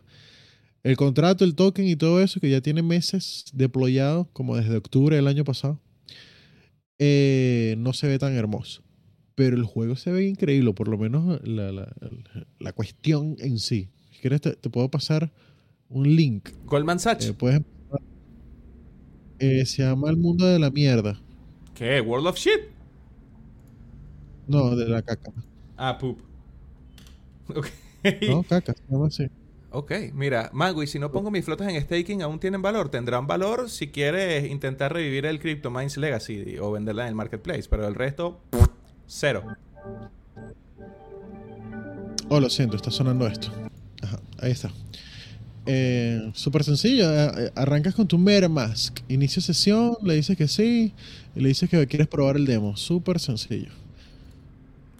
El 0.82 0.96
contrato, 0.96 1.44
el 1.44 1.54
token 1.54 1.86
y 1.86 1.94
todo 1.94 2.20
eso, 2.20 2.40
que 2.40 2.50
ya 2.50 2.60
tiene 2.60 2.82
meses 2.82 3.44
deployado, 3.52 4.28
como 4.32 4.56
desde 4.56 4.76
octubre 4.76 5.14
del 5.14 5.28
año 5.28 5.44
pasado, 5.44 5.78
eh, 6.98 7.76
no 7.78 7.92
se 7.92 8.08
ve 8.08 8.18
tan 8.18 8.32
hermoso. 8.34 8.82
Pero 9.34 9.56
el 9.56 9.64
juego 9.64 9.94
se 9.96 10.10
ve 10.10 10.26
increíble, 10.26 10.72
por 10.74 10.88
lo 10.88 10.98
menos 10.98 11.40
la, 11.46 11.70
la- 11.72 11.94
la 12.58 12.72
cuestión 12.72 13.36
en 13.38 13.58
sí. 13.58 13.88
Si 14.10 14.20
quieres, 14.20 14.40
te, 14.40 14.54
te 14.56 14.68
puedo 14.70 14.90
pasar 14.90 15.32
un 15.88 16.16
link. 16.16 16.48
Goldman 16.66 16.98
Sachs. 16.98 17.26
Eh, 17.26 17.32
puedes 17.34 17.62
eh, 19.38 19.64
se 19.66 19.82
llama 19.82 20.10
El 20.10 20.16
Mundo 20.16 20.46
de 20.46 20.58
la 20.58 20.70
Mierda. 20.70 21.18
¿Qué? 21.74 22.00
¿World 22.00 22.26
of 22.28 22.36
Shit? 22.36 22.60
No, 24.46 24.76
de 24.76 24.88
la 24.88 25.02
caca. 25.02 25.32
Ah, 25.76 25.96
poop. 25.98 26.18
Ok. 27.48 27.66
No, 28.28 28.42
caca, 28.42 28.74
llama 28.88 29.06
así. 29.06 29.28
Ok, 29.70 29.92
mira, 30.12 30.50
Mango, 30.52 30.82
y 30.82 30.86
si 30.86 30.98
no 30.98 31.10
pongo 31.10 31.30
mis 31.30 31.44
flotas 31.46 31.66
en 31.72 31.80
staking, 31.80 32.20
¿aún 32.22 32.38
tienen 32.38 32.60
valor? 32.60 32.90
Tendrán 32.90 33.26
valor 33.26 33.70
si 33.70 33.88
quieres 33.88 34.50
intentar 34.50 34.92
revivir 34.92 35.24
el 35.24 35.40
CryptoMines 35.40 35.96
Legacy 35.96 36.58
o 36.60 36.72
venderla 36.72 37.04
en 37.04 37.08
el 37.08 37.14
marketplace, 37.14 37.64
pero 37.70 37.88
el 37.88 37.94
resto, 37.94 38.40
cero. 39.06 39.44
Oh, 42.28 42.38
lo 42.38 42.50
siento, 42.50 42.76
está 42.76 42.90
sonando 42.90 43.26
esto. 43.26 43.50
Ajá, 44.02 44.20
ahí 44.40 44.50
está. 44.50 44.70
Eh, 45.64 46.30
Súper 46.34 46.64
sencillo. 46.64 47.10
eh, 47.10 47.30
eh, 47.38 47.50
Arrancas 47.54 47.94
con 47.94 48.06
tu 48.06 48.18
MetaMask. 48.18 48.98
Inicia 49.08 49.40
sesión, 49.40 49.96
le 50.02 50.14
dices 50.14 50.36
que 50.36 50.48
sí 50.48 50.92
y 51.34 51.40
le 51.40 51.48
dices 51.48 51.70
que 51.70 51.86
quieres 51.86 52.08
probar 52.08 52.36
el 52.36 52.46
demo. 52.46 52.76
Súper 52.76 53.20
sencillo. 53.20 53.70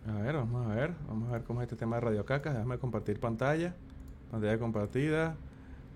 A 0.09 0.13
ver, 0.21 0.35
vamos 0.35 0.67
a 0.67 0.75
ver, 0.75 0.93
vamos 1.07 1.29
a 1.29 1.33
ver 1.33 1.43
cómo 1.45 1.61
es 1.61 1.67
este 1.67 1.77
tema 1.77 1.97
de 1.97 2.01
Radio 2.01 2.25
Cacas. 2.25 2.55
Déjame 2.55 2.79
compartir 2.79 3.21
pantalla. 3.21 3.75
Pantalla 4.31 4.59
compartida. 4.59 5.37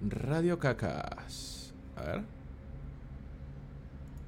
Radio 0.00 0.58
Cacas. 0.58 1.74
A 1.96 2.02
ver. 2.02 2.22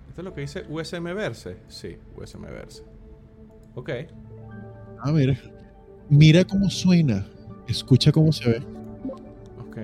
¿Esto 0.08 0.20
es 0.20 0.24
lo 0.24 0.34
que 0.34 0.40
dice 0.40 0.64
USM 0.68 1.04
Verse? 1.14 1.58
Sí, 1.68 1.96
USM 2.16 2.42
Verse. 2.42 2.82
Ok. 3.76 3.90
Ah, 5.00 5.12
mira. 5.12 5.38
Mira 6.08 6.44
cómo 6.44 6.68
suena. 6.70 7.24
Escucha 7.68 8.10
cómo 8.10 8.32
se 8.32 8.48
ve. 8.48 8.62
Ok. 9.60 9.76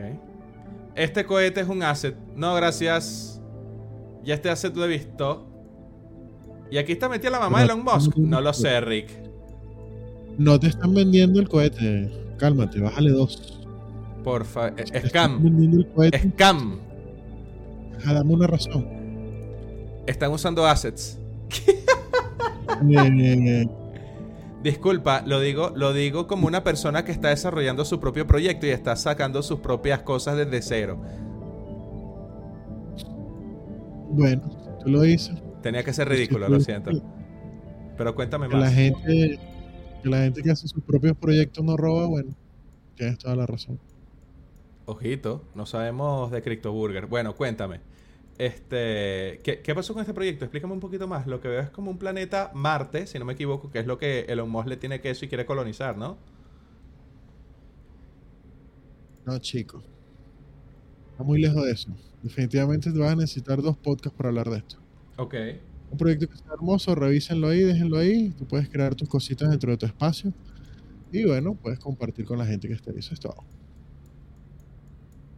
Este 0.96 1.24
cohete 1.24 1.60
es 1.60 1.68
un 1.68 1.82
asset. 1.84 2.16
No, 2.34 2.52
gracias. 2.54 3.40
Ya 4.24 4.34
este 4.34 4.50
asset 4.50 4.74
lo 4.74 4.84
he 4.86 4.88
visto. 4.88 5.46
Y 6.70 6.78
aquí 6.78 6.92
está 6.92 7.08
metida 7.08 7.30
la 7.30 7.38
mamá 7.38 7.58
de 7.58 7.66
Elon 7.66 7.84
Musk. 7.84 8.16
No 8.16 8.40
lo 8.40 8.52
sé, 8.52 8.80
Rick. 8.80 9.23
No 10.38 10.58
te 10.58 10.68
están 10.68 10.94
vendiendo 10.94 11.40
el 11.40 11.48
cohete. 11.48 12.10
Cálmate, 12.38 12.80
bájale 12.80 13.10
dos. 13.10 13.60
Porfa. 14.24 14.68
están 14.68 15.08
Scam. 15.08 15.42
vendiendo 15.42 15.78
el 15.78 15.86
cohete. 15.88 16.18
Scam. 16.30 16.78
Ajá, 17.98 18.14
dame 18.14 18.34
una 18.34 18.46
razón. 18.46 18.86
Están 20.06 20.32
usando 20.32 20.66
assets. 20.66 21.18
Eh, 22.90 23.66
Disculpa, 24.62 25.22
lo 25.26 25.40
digo, 25.40 25.72
lo 25.76 25.92
digo 25.92 26.26
como 26.26 26.46
una 26.46 26.64
persona 26.64 27.04
que 27.04 27.12
está 27.12 27.28
desarrollando 27.28 27.84
su 27.84 28.00
propio 28.00 28.26
proyecto 28.26 28.66
y 28.66 28.70
está 28.70 28.96
sacando 28.96 29.42
sus 29.42 29.60
propias 29.60 30.00
cosas 30.02 30.36
desde 30.38 30.62
cero. 30.62 30.98
bueno, 34.10 34.42
tú 34.82 34.88
lo 34.90 35.02
dices. 35.02 35.34
Tenía 35.62 35.82
que 35.82 35.92
ser 35.92 36.08
ridículo, 36.08 36.48
lo 36.48 36.60
siento. 36.60 36.90
Pero 37.96 38.14
cuéntame 38.14 38.48
Que 38.48 38.54
la 38.56 38.60
más. 38.66 38.74
gente, 38.74 39.38
que 40.04 40.10
la 40.10 40.18
gente 40.18 40.42
que 40.42 40.50
hace 40.50 40.68
sus 40.68 40.82
propios 40.82 41.16
proyectos 41.16 41.64
no 41.64 41.76
roba, 41.76 42.06
bueno, 42.06 42.34
tienes 42.94 43.18
toda 43.18 43.34
la 43.34 43.46
razón. 43.46 43.80
Ojito, 44.84 45.42
no 45.54 45.64
sabemos 45.64 46.30
de 46.30 46.42
CryptoBurger. 46.42 47.06
Bueno, 47.06 47.34
cuéntame. 47.34 47.80
Este, 48.36 49.40
¿qué, 49.42 49.60
qué 49.62 49.74
pasó 49.74 49.94
con 49.94 50.02
este 50.02 50.12
proyecto? 50.12 50.44
Explícame 50.44 50.74
un 50.74 50.80
poquito 50.80 51.08
más. 51.08 51.26
Lo 51.26 51.40
que 51.40 51.48
veo 51.48 51.60
es 51.60 51.70
como 51.70 51.90
un 51.90 51.98
planeta 51.98 52.50
Marte, 52.54 53.06
si 53.06 53.18
no 53.18 53.24
me 53.24 53.32
equivoco, 53.32 53.70
que 53.70 53.78
es 53.78 53.86
lo 53.86 53.96
que 53.96 54.26
Elon 54.28 54.50
Musk 54.50 54.68
le 54.68 54.76
tiene 54.76 55.00
queso 55.00 55.24
y 55.24 55.28
quiere 55.28 55.46
colonizar, 55.46 55.96
¿no? 55.96 56.18
No, 59.24 59.38
chico. 59.38 59.82
Está 61.12 61.24
muy 61.24 61.40
lejos 61.40 61.64
de 61.64 61.72
eso. 61.72 61.88
Definitivamente 62.22 62.92
te 62.92 62.98
vas 62.98 63.12
a 63.12 63.16
necesitar 63.16 63.62
dos 63.62 63.76
podcasts 63.78 64.16
para 64.16 64.28
hablar 64.28 64.50
de 64.50 64.58
esto. 64.58 64.76
Ok. 65.16 65.34
Un 65.94 65.98
proyecto 65.98 66.28
que 66.28 66.36
sea 66.36 66.52
hermoso, 66.52 66.92
revísenlo 66.96 67.46
ahí, 67.46 67.60
déjenlo 67.60 67.98
ahí. 67.98 68.30
Tú 68.30 68.44
puedes 68.44 68.68
crear 68.68 68.96
tus 68.96 69.08
cositas 69.08 69.48
dentro 69.48 69.70
de 69.70 69.76
tu 69.76 69.86
espacio. 69.86 70.32
Y 71.12 71.24
bueno, 71.24 71.54
puedes 71.54 71.78
compartir 71.78 72.24
con 72.24 72.36
la 72.36 72.44
gente 72.44 72.66
que 72.66 72.74
esté 72.74 72.90
ahí. 72.90 72.98
Eso 72.98 73.14
es 73.14 73.20
todo. 73.20 73.36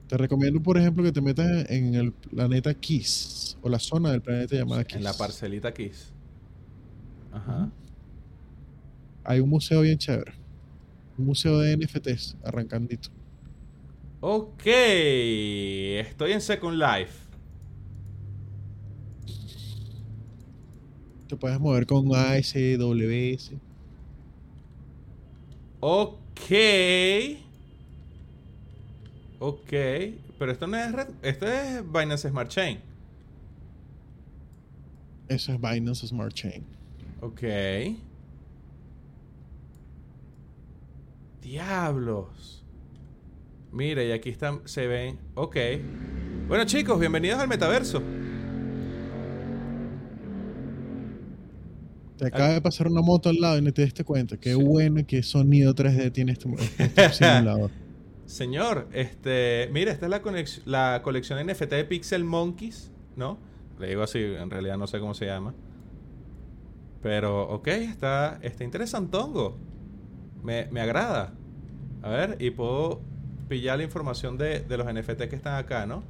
Te 0.08 0.16
recomiendo, 0.16 0.62
por 0.62 0.78
ejemplo, 0.78 1.04
que 1.04 1.12
te 1.12 1.20
metas 1.20 1.68
en 1.68 1.94
el 1.94 2.10
planeta 2.12 2.72
Kiss 2.72 3.58
o 3.60 3.68
la 3.68 3.78
zona 3.78 4.12
del 4.12 4.22
planeta 4.22 4.56
llamada 4.56 4.82
Kiss. 4.84 4.96
En 4.96 5.04
la 5.04 5.12
parcelita 5.12 5.75
Kiss. 5.75 6.14
Ajá. 7.32 7.70
Hay 9.25 9.40
un 9.40 9.50
museo 9.50 9.82
bien 9.82 9.98
chévere. 9.98 10.32
Un 11.18 11.26
museo 11.26 11.58
de 11.58 11.76
NFTs, 11.76 12.38
arrancandito. 12.42 13.10
Ok. 14.20 14.64
Estoy 14.64 16.32
en 16.32 16.40
Second 16.40 16.78
Life. 16.78 17.25
Te 21.28 21.37
puedes 21.37 21.59
mover 21.59 21.87
con 21.87 22.14
ASWS. 22.14 23.52
Ok. 25.80 26.50
Ok. 29.38 29.71
Pero 30.38 30.52
esto 30.52 30.66
no 30.66 30.76
es 30.76 30.92
red. 30.92 31.09
Esto 31.23 31.47
es 31.47 31.83
Binance 31.92 32.28
Smart 32.28 32.49
Chain. 32.49 32.78
Eso 35.28 35.52
es 35.52 35.61
Binance 35.61 36.06
Smart 36.06 36.33
Chain. 36.33 36.64
Ok. 37.21 37.42
Diablos. 41.42 42.64
Mira, 43.73 44.04
y 44.04 44.12
aquí 44.12 44.30
están, 44.30 44.61
se 44.64 44.87
ven. 44.87 45.18
Ok. 45.35 45.56
Bueno, 46.49 46.64
chicos, 46.64 46.99
bienvenidos 46.99 47.40
al 47.40 47.49
metaverso. 47.49 48.00
Te 52.16 52.26
acaba 52.26 52.49
de 52.50 52.62
pasar 52.62 52.88
una 52.88 53.02
moto 53.02 53.28
al 53.28 53.37
lado 53.40 53.58
y 53.58 53.62
no 53.62 53.73
te 53.73 53.82
diste 53.82 54.04
cuenta. 54.04 54.38
Qué 54.38 54.54
bueno 54.54 55.04
que 55.06 55.23
sonido 55.23 55.75
3D 55.75 56.12
tiene 56.12 56.32
este, 56.32 56.49
este 56.78 57.12
simulador. 57.12 57.70
Señor, 58.25 58.88
este. 58.92 59.68
Mira, 59.73 59.92
esta 59.92 60.06
es 60.06 60.11
la, 60.11 60.23
conex- 60.23 60.62
la 60.64 61.00
colección 61.04 61.44
NFT 61.46 61.70
de 61.70 61.85
Pixel 61.85 62.25
Monkeys, 62.25 62.90
¿no? 63.16 63.38
Le 63.78 63.88
digo 63.88 64.02
así, 64.02 64.18
en 64.18 64.50
realidad 64.50 64.78
no 64.78 64.87
sé 64.87 64.99
cómo 64.99 65.14
se 65.14 65.26
llama. 65.26 65.54
Pero, 67.02 67.49
ok, 67.50 67.68
está, 67.68 68.38
está 68.42 68.64
interesantongo. 68.64 69.56
Me, 70.42 70.68
me 70.70 70.80
agrada. 70.80 71.35
A 72.02 72.08
ver, 72.11 72.37
y 72.40 72.50
puedo 72.50 73.00
pillar 73.49 73.78
la 73.78 73.85
información 73.85 74.38
de, 74.38 74.61
de 74.61 74.76
los 74.76 74.87
NFT 74.92 75.23
que 75.28 75.37
están 75.37 75.54
acá, 75.56 75.87
¿no? 75.87 76.02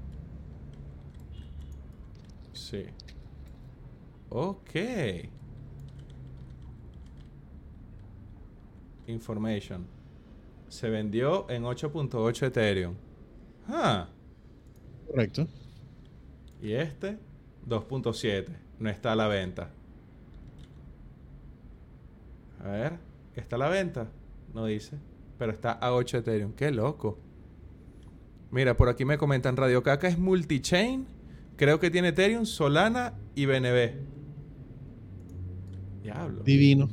Sí. 2.52 2.84
Ok. 4.30 4.70
Information. 9.06 9.86
Se 10.68 10.90
vendió 10.90 11.48
en 11.48 11.62
8.8 11.62 12.46
Ethereum. 12.46 12.94
Ah. 13.68 14.08
Correcto. 15.06 15.46
Y 16.60 16.72
este, 16.72 17.18
2.7. 17.68 18.46
No 18.78 18.90
está 18.90 19.12
a 19.12 19.16
la 19.16 19.28
venta. 19.28 19.70
A 22.64 22.68
ver, 22.68 22.98
¿está 23.34 23.56
a 23.56 23.58
la 23.60 23.68
venta? 23.68 24.08
No 24.52 24.66
dice. 24.66 24.96
Pero 25.38 25.52
está 25.52 25.72
a 25.72 25.92
8 25.92 26.18
Ethereum. 26.18 26.52
Qué 26.52 26.70
loco. 26.70 27.18
Mira, 28.50 28.76
por 28.76 28.88
aquí 28.88 29.04
me 29.04 29.18
comentan 29.18 29.56
Radio 29.56 29.82
Caca 29.82 30.08
es 30.08 30.18
multichain. 30.18 31.06
Creo 31.56 31.80
que 31.80 31.90
tiene 31.90 32.08
Ethereum, 32.08 32.44
Solana 32.44 33.14
y 33.34 33.46
BNB. 33.46 33.92
Diablo. 36.02 36.42
Divino. 36.42 36.88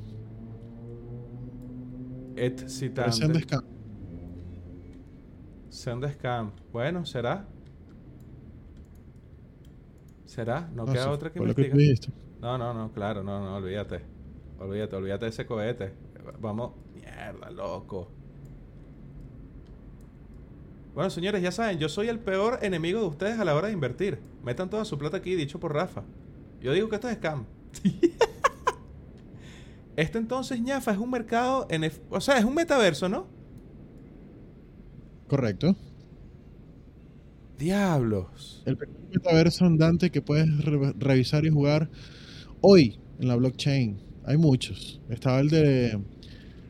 Excitante. 2.36 3.12
Send 3.12 3.40
Scam. 3.42 3.64
Send 5.70 6.14
Scam. 6.14 6.52
Bueno, 6.72 7.06
¿será? 7.06 7.48
¿Será? 10.26 10.70
No, 10.74 10.86
No 10.86 10.94
queda 10.94 11.12
otra 11.12 11.32
que 11.32 11.40
investigar. 11.40 11.78
No, 12.42 12.58
no, 12.58 12.74
no, 12.74 12.92
claro, 12.92 13.24
no, 13.24 13.40
no, 13.40 13.56
olvídate. 13.56 14.02
Olvídate, 14.60 14.96
olvídate 14.96 15.26
de 15.26 15.30
ese 15.30 15.46
cohete. 15.46 15.94
Vamos, 16.40 16.74
mierda, 16.94 17.52
loco. 17.52 18.10
Bueno, 20.94 21.10
señores, 21.10 21.42
ya 21.42 21.52
saben, 21.52 21.80
yo 21.80 21.90
soy 21.90 22.08
el 22.08 22.20
peor 22.20 22.60
enemigo 22.62 23.00
de 23.00 23.08
ustedes 23.08 23.40
a 23.40 23.46
la 23.46 23.56
hora 23.56 23.68
de 23.68 23.74
invertir. 23.74 24.20
Metan 24.44 24.70
toda 24.70 24.86
su 24.86 24.98
plata 24.98 25.18
aquí, 25.18 25.36
dicho 25.36 25.60
por 25.60 25.74
Rafa. 25.74 26.04
Yo 26.62 26.72
digo 26.72 26.88
que 26.90 26.96
esto 26.96 27.10
es 27.10 27.18
scam. 27.18 27.46
Esto 29.96 30.18
entonces, 30.18 30.62
ñafa, 30.62 30.92
es 30.92 30.98
un 30.98 31.10
mercado, 31.12 31.68
en 31.70 31.90
o 32.10 32.22
sea, 32.22 32.38
es 32.38 32.46
un 32.46 32.56
metaverso, 32.56 33.10
¿no? 33.10 33.28
Correcto. 35.28 35.76
Diablos. 37.58 38.62
El 38.66 38.78
pequeño 38.78 38.98
metaverso 39.14 39.66
andante 39.66 40.10
que 40.10 40.22
puedes 40.22 40.48
re- 40.66 40.94
revisar 40.98 41.46
y 41.46 41.50
jugar 41.50 41.90
hoy 42.62 43.00
en 43.20 43.28
la 43.28 43.36
blockchain. 43.36 44.02
Hay 44.26 44.38
muchos. 44.38 45.02
Estaba 45.10 45.40
el 45.40 45.50
de. 45.50 46.02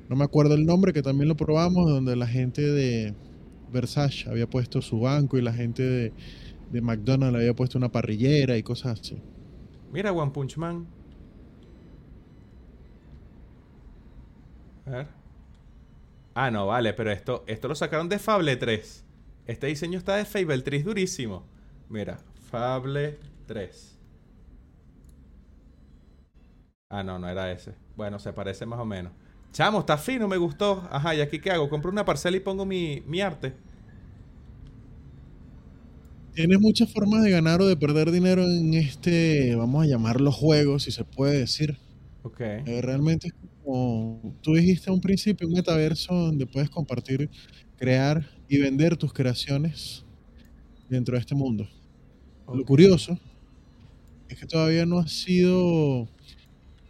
No 0.10 0.15
me 0.15 0.25
acuerdo 0.25 0.56
el 0.56 0.65
nombre, 0.65 0.94
que 0.94 1.01
también 1.01 1.30
lo 1.30 1.36
probamos, 1.38 1.89
donde 1.89 2.15
la 2.15 2.27
gente 2.27 2.62
de 2.62 3.15
Versace 3.72 4.30
había 4.30 4.50
puesto 4.50 4.82
su 4.82 5.00
banco 5.00 5.38
y 5.38 5.42
la 5.42 5.53
gente 5.53 5.84
de, 5.84 6.13
de 6.72 6.82
McDonald's 6.82 7.38
había 7.38 7.56
puesto 7.56 7.77
una 7.77 7.92
parrillera 7.92 8.58
y 8.58 8.63
cosas 8.63 9.00
así. 9.00 9.24
Mira, 9.92 10.12
One 10.12 10.32
Punch 10.32 10.58
Man. 10.58 10.88
A 14.85 14.89
ver. 14.91 15.07
Ah, 16.35 16.49
no, 16.51 16.67
vale, 16.67 16.93
pero 16.93 17.11
esto, 17.11 17.43
esto 17.47 17.67
lo 17.67 17.75
sacaron 17.75 18.09
de 18.09 18.19
Fable 18.19 18.55
3. 18.55 19.03
Este 19.45 19.67
diseño 19.67 19.97
está 19.97 20.15
de 20.15 20.25
Fable 20.25 20.61
3 20.61 20.83
durísimo. 20.85 21.45
Mira, 21.89 22.19
Fable 22.49 23.19
3. 23.45 23.97
Ah, 26.89 27.03
no, 27.03 27.17
no 27.19 27.27
era 27.27 27.51
ese. 27.51 27.75
Bueno, 27.95 28.19
se 28.19 28.33
parece 28.33 28.65
más 28.65 28.79
o 28.79 28.85
menos. 28.85 29.11
Chamo, 29.51 29.79
está 29.79 29.97
fino, 29.97 30.27
me 30.27 30.37
gustó. 30.37 30.87
Ajá, 30.91 31.15
¿y 31.15 31.21
aquí 31.21 31.39
qué 31.39 31.51
hago? 31.51 31.69
Compro 31.69 31.91
una 31.91 32.05
parcela 32.05 32.37
y 32.37 32.39
pongo 32.39 32.65
mi, 32.65 33.01
mi 33.07 33.21
arte. 33.21 33.53
Tienes 36.33 36.59
muchas 36.59 36.91
formas 36.91 37.23
de 37.23 37.31
ganar 37.31 37.61
o 37.61 37.67
de 37.67 37.75
perder 37.77 38.11
dinero 38.11 38.43
en 38.43 38.73
este, 38.75 39.55
vamos 39.55 39.83
a 39.83 39.87
llamarlo 39.87 40.31
juego, 40.31 40.79
si 40.79 40.91
se 40.91 41.03
puede 41.05 41.39
decir. 41.39 41.77
Ok. 42.24 42.41
Eh, 42.65 42.81
realmente 42.81 43.29
como 43.63 44.35
tú 44.41 44.53
dijiste 44.53 44.89
a 44.89 44.93
un 44.93 45.01
principio, 45.01 45.47
un 45.47 45.53
metaverso 45.53 46.13
donde 46.13 46.45
puedes 46.45 46.69
compartir, 46.69 47.29
crear 47.77 48.27
y 48.47 48.59
vender 48.59 48.97
tus 48.97 49.13
creaciones 49.13 50.05
dentro 50.89 51.15
de 51.15 51.21
este 51.21 51.35
mundo. 51.35 51.67
Lo 52.53 52.65
curioso 52.65 53.17
es 54.29 54.37
que 54.37 54.45
todavía 54.45 54.85
no 54.85 54.99
ha 54.99 55.07
sido 55.07 56.07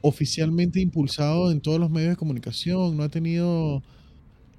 oficialmente 0.02 0.82
impulsado 0.82 1.52
en 1.52 1.62
todos 1.62 1.80
los 1.80 1.90
medios 1.90 2.12
de 2.12 2.16
comunicación, 2.18 2.98
no 2.98 3.04
ha 3.04 3.10
tenido 3.10 3.82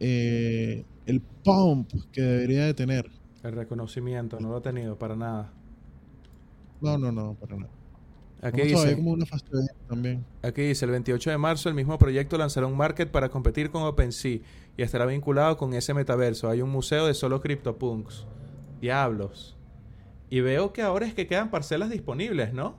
eh, 0.00 0.84
el 1.06 1.20
pump 1.20 1.92
que 2.12 2.22
debería 2.22 2.64
de 2.64 2.74
tener. 2.74 3.10
El 3.42 3.52
reconocimiento, 3.52 4.40
no 4.40 4.48
lo 4.48 4.58
he 4.58 4.62
tenido 4.62 4.98
para 4.98 5.16
nada. 5.16 5.52
No, 6.80 6.96
no, 6.96 7.12
no, 7.12 7.34
para 7.34 7.56
nada. 7.56 7.83
Aquí 8.44 8.62
dice, 8.62 8.94
como 8.96 9.12
una 9.12 9.26
fase 9.26 9.46
de- 9.50 9.66
también. 9.88 10.24
Aquí 10.42 10.62
dice, 10.62 10.84
el 10.84 10.90
28 10.90 11.30
de 11.30 11.38
marzo 11.38 11.68
el 11.68 11.74
mismo 11.74 11.98
proyecto 11.98 12.36
lanzará 12.36 12.66
un 12.66 12.76
market 12.76 13.10
para 13.10 13.28
competir 13.30 13.70
con 13.70 13.82
OpenSea 13.84 14.40
y 14.76 14.82
estará 14.82 15.06
vinculado 15.06 15.56
con 15.56 15.72
ese 15.74 15.94
metaverso. 15.94 16.48
Hay 16.50 16.60
un 16.60 16.70
museo 16.70 17.06
de 17.06 17.14
solo 17.14 17.40
CryptoPunks. 17.40 18.26
Diablos. 18.80 19.56
Y 20.28 20.40
veo 20.40 20.72
que 20.72 20.82
ahora 20.82 21.06
es 21.06 21.14
que 21.14 21.26
quedan 21.26 21.50
parcelas 21.50 21.88
disponibles, 21.90 22.52
¿no? 22.52 22.76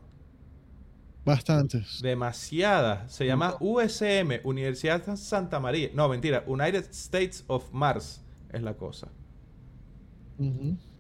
Bastantes. 1.26 2.00
Demasiadas. 2.04 3.12
Se 3.12 3.26
llama 3.26 3.56
USM, 3.60 4.42
Universidad 4.44 5.16
Santa 5.18 5.60
María. 5.60 5.90
No, 5.96 6.08
mentira, 6.08 6.44
United 6.46 6.86
States 6.92 7.44
of 7.48 7.72
Mars 7.72 8.22
es 8.54 8.62
la 8.62 8.76
cosa. 8.76 9.08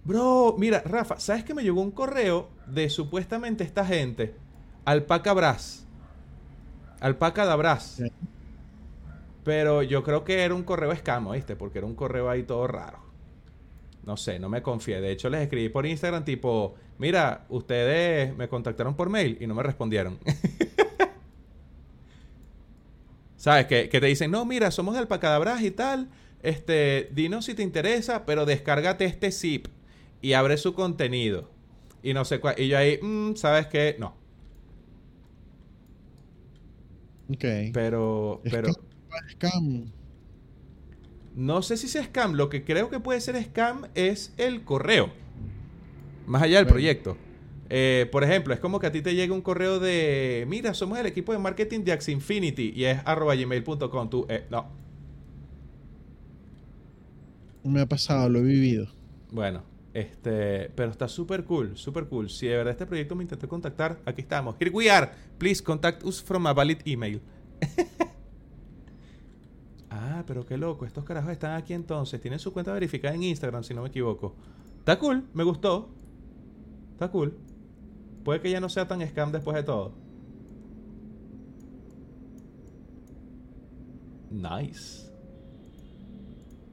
Bro, 0.03 0.55
mira, 0.57 0.81
Rafa, 0.85 1.19
¿sabes 1.19 1.43
que 1.43 1.53
me 1.53 1.61
llegó 1.63 1.81
un 1.81 1.91
correo 1.91 2.49
de 2.67 2.89
supuestamente 2.89 3.63
esta 3.63 3.85
gente? 3.85 4.35
Alpaca 4.85 5.33
Bras. 5.33 5.85
Alpaca 6.99 7.45
da. 7.45 7.79
Sí. 7.79 8.11
Pero 9.43 9.83
yo 9.83 10.03
creo 10.03 10.23
que 10.23 10.41
era 10.41 10.55
un 10.55 10.63
correo 10.63 10.95
scam, 10.95 11.31
¿viste? 11.31 11.55
Porque 11.55 11.79
era 11.79 11.87
un 11.87 11.95
correo 11.95 12.29
ahí 12.29 12.43
todo 12.43 12.67
raro. 12.67 12.99
No 14.03 14.17
sé, 14.17 14.39
no 14.39 14.49
me 14.49 14.61
confié. 14.61 15.01
De 15.01 15.11
hecho, 15.11 15.29
les 15.29 15.41
escribí 15.41 15.69
por 15.69 15.85
Instagram 15.85 16.23
tipo, 16.23 16.75
mira, 16.97 17.45
ustedes 17.49 18.35
me 18.35 18.47
contactaron 18.47 18.95
por 18.95 19.09
mail 19.09 19.37
y 19.39 19.47
no 19.47 19.55
me 19.55 19.63
respondieron. 19.63 20.19
¿Sabes? 23.37 23.67
Que, 23.67 23.89
que 23.89 23.99
te 23.99 24.07
dicen, 24.07 24.31
no, 24.31 24.45
mira, 24.45 24.71
somos 24.71 24.95
de 24.95 25.01
Alpacadabras 25.01 25.61
y 25.61 25.71
tal. 25.71 26.09
Este, 26.41 27.09
dinos 27.13 27.45
si 27.45 27.53
te 27.53 27.63
interesa, 27.63 28.25
pero 28.25 28.45
descárgate 28.45 29.05
este 29.05 29.31
zip 29.31 29.67
y 30.21 30.33
abre 30.33 30.57
su 30.57 30.73
contenido. 30.73 31.49
Y 32.01 32.13
no 32.13 32.25
sé 32.25 32.39
cuál. 32.39 32.59
Y 32.59 32.67
yo 32.67 32.77
ahí, 32.77 32.99
"Mm, 33.01 33.35
¿sabes 33.35 33.67
qué? 33.67 33.95
No. 33.99 34.15
Ok. 37.29 37.45
Pero, 37.73 38.41
pero. 38.43 38.69
Scam. 39.31 39.85
No 41.35 41.61
sé 41.61 41.77
si 41.77 41.85
es 41.85 42.05
scam. 42.05 42.33
Lo 42.33 42.49
que 42.49 42.63
creo 42.63 42.89
que 42.89 42.99
puede 42.99 43.19
ser 43.21 43.41
scam 43.43 43.87
es 43.95 44.33
el 44.37 44.63
correo. 44.63 45.11
Más 46.27 46.41
allá 46.41 46.57
del 46.57 46.65
Bueno. 46.65 46.73
proyecto. 46.75 47.17
Eh, 47.69 48.07
por 48.11 48.23
ejemplo, 48.23 48.53
es 48.53 48.59
como 48.59 48.79
que 48.79 48.87
a 48.87 48.91
ti 48.91 49.01
te 49.01 49.15
llega 49.15 49.33
un 49.33 49.41
correo 49.41 49.79
de, 49.79 50.45
mira, 50.47 50.73
somos 50.75 50.99
el 50.99 51.07
equipo 51.07 51.31
de 51.33 51.39
marketing 51.39 51.81
de 51.83 51.93
Axinfinity 51.93 52.71
y 52.75 52.85
es 52.85 52.99
arroba 53.05 53.35
gmail.com. 53.35 54.09
Tú, 54.09 54.25
eh, 54.29 54.45
no. 54.51 54.67
Me 57.63 57.81
ha 57.81 57.85
pasado, 57.87 58.29
lo 58.29 58.39
he 58.39 58.43
vivido. 58.43 58.87
Bueno, 59.31 59.63
este, 59.95 60.69
pero 60.75 60.91
está 60.91 61.07
súper 61.07 61.45
cool, 61.45 61.77
súper 61.77 62.09
cool. 62.09 62.29
Si 62.29 62.47
de 62.47 62.57
verdad 62.57 62.73
este 62.73 62.85
proyecto 62.85 63.15
me 63.15 63.23
intentó 63.23 63.47
contactar, 63.47 64.01
aquí 64.05 64.23
estamos. 64.23 64.57
Here 64.59 64.69
we 64.69 64.91
are. 64.91 65.09
Please 65.37 65.63
contact 65.63 66.03
us 66.03 66.21
from 66.21 66.45
a 66.47 66.53
valid 66.53 66.79
email. 66.83 67.21
ah, 69.89 70.21
pero 70.27 70.45
qué 70.45 70.57
loco. 70.57 70.85
Estos 70.85 71.05
carajos 71.05 71.31
están 71.31 71.53
aquí 71.53 71.71
entonces. 71.71 72.19
Tienen 72.19 72.39
su 72.39 72.51
cuenta 72.51 72.73
verificada 72.73 73.15
en 73.15 73.23
Instagram, 73.23 73.63
si 73.63 73.73
no 73.73 73.83
me 73.83 73.87
equivoco. 73.87 74.35
Está 74.79 74.99
cool, 74.99 75.23
me 75.33 75.45
gustó. 75.45 75.89
Está 76.91 77.09
cool. 77.09 77.37
Puede 78.25 78.41
que 78.41 78.51
ya 78.51 78.59
no 78.59 78.67
sea 78.67 78.89
tan 78.89 78.99
scam 79.07 79.31
después 79.31 79.55
de 79.55 79.63
todo. 79.63 79.93
Nice. 84.29 85.09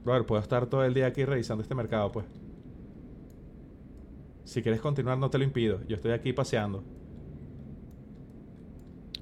Brother, 0.03 0.25
puedo 0.25 0.41
estar 0.41 0.65
todo 0.65 0.83
el 0.83 0.93
día 0.93 1.07
aquí 1.07 1.23
revisando 1.23 1.61
este 1.61 1.73
mercado, 1.73 2.11
pues. 2.11 2.42
Si 4.43 4.61
quieres 4.61 4.81
continuar, 4.81 5.17
no 5.17 5.29
te 5.29 5.37
lo 5.37 5.43
impido. 5.43 5.79
Yo 5.87 5.95
estoy 5.95 6.11
aquí 6.11 6.33
paseando. 6.33 6.83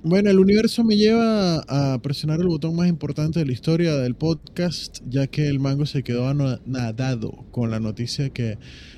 Bueno, 0.04 0.32
el 0.32 0.40
universo 0.40 0.84
me 0.84 0.98
lleva 0.98 1.60
a 1.60 2.00
presionar 2.02 2.40
el 2.40 2.48
botón 2.48 2.76
más 2.76 2.88
importante 2.88 3.38
de 3.38 3.46
la 3.46 3.52
historia 3.52 3.96
del 3.98 4.16
podcast, 4.16 4.98
ya 5.08 5.28
que 5.28 5.48
el 5.48 5.60
mango 5.60 5.86
se 5.86 6.02
quedó 6.02 6.28
anodado 6.28 7.46
con 7.52 7.70
la 7.70 7.80
noticia 7.80 8.32
que 8.32 8.58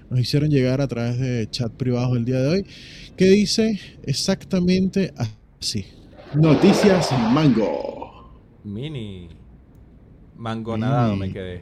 nos 0.09 0.21
hicieron 0.21 0.49
llegar 0.49 0.79
a 0.79 0.87
través 0.87 1.19
de 1.19 1.49
chat 1.49 1.73
privado 1.73 2.15
el 2.15 2.23
día 2.23 2.39
de 2.39 2.47
hoy, 2.47 2.65
que 3.17 3.25
dice 3.25 3.81
exactamente 4.03 5.13
así. 5.59 5.85
Noticias 6.35 7.11
Mango. 7.33 8.31
Mini. 8.63 9.27
Mangonadado 10.37 11.15
Mini. 11.15 11.27
me 11.27 11.33
quedé. 11.33 11.61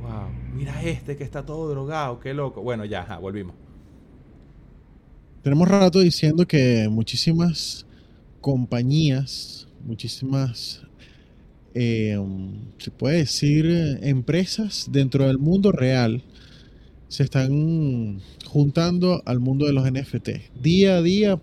Wow. 0.00 0.47
Mira 0.58 0.82
este 0.82 1.16
que 1.16 1.22
está 1.22 1.46
todo 1.46 1.70
drogado. 1.70 2.18
Qué 2.18 2.34
loco. 2.34 2.60
Bueno, 2.62 2.84
ya, 2.84 3.16
volvimos. 3.18 3.54
Tenemos 5.40 5.68
rato 5.68 6.00
diciendo 6.00 6.48
que 6.48 6.88
muchísimas 6.90 7.86
compañías, 8.40 9.68
muchísimas, 9.84 10.82
eh, 11.74 12.18
se 12.78 12.90
puede 12.90 13.18
decir, 13.18 14.00
empresas 14.02 14.88
dentro 14.90 15.28
del 15.28 15.38
mundo 15.38 15.70
real 15.70 16.24
se 17.06 17.22
están 17.22 18.20
juntando 18.44 19.22
al 19.26 19.38
mundo 19.38 19.64
de 19.64 19.72
los 19.72 19.88
NFT. 19.88 20.60
Día 20.60 20.96
a 20.96 21.02
día, 21.02 21.40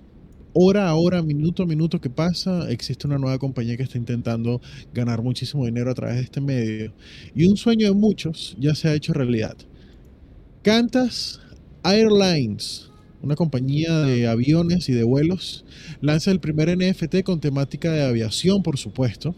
hora 0.57 0.87
a 0.87 0.95
hora, 0.95 1.21
minuto 1.21 1.63
a 1.63 1.65
minuto 1.65 1.99
que 1.99 2.09
pasa, 2.09 2.71
existe 2.71 3.07
una 3.07 3.17
nueva 3.17 3.37
compañía 3.37 3.75
que 3.75 3.83
está 3.83 3.97
intentando 3.97 4.61
ganar 4.93 5.21
muchísimo 5.21 5.65
dinero 5.65 5.91
a 5.91 5.93
través 5.93 6.15
de 6.15 6.21
este 6.21 6.39
medio. 6.39 6.93
Y 7.35 7.45
un 7.45 7.57
sueño 7.57 7.87
de 7.87 7.93
muchos 7.93 8.55
ya 8.57 8.73
se 8.73 8.87
ha 8.87 8.93
hecho 8.93 9.11
realidad. 9.11 9.57
Cantas 10.61 11.41
Airlines, 11.83 12.89
una 13.21 13.35
compañía 13.35 13.99
de 13.99 14.27
aviones 14.27 14.87
y 14.87 14.93
de 14.93 15.03
vuelos, 15.03 15.65
lanza 15.99 16.31
el 16.31 16.39
primer 16.39 16.69
NFT 16.77 17.23
con 17.23 17.41
temática 17.41 17.91
de 17.91 18.03
aviación, 18.03 18.63
por 18.63 18.77
supuesto, 18.77 19.35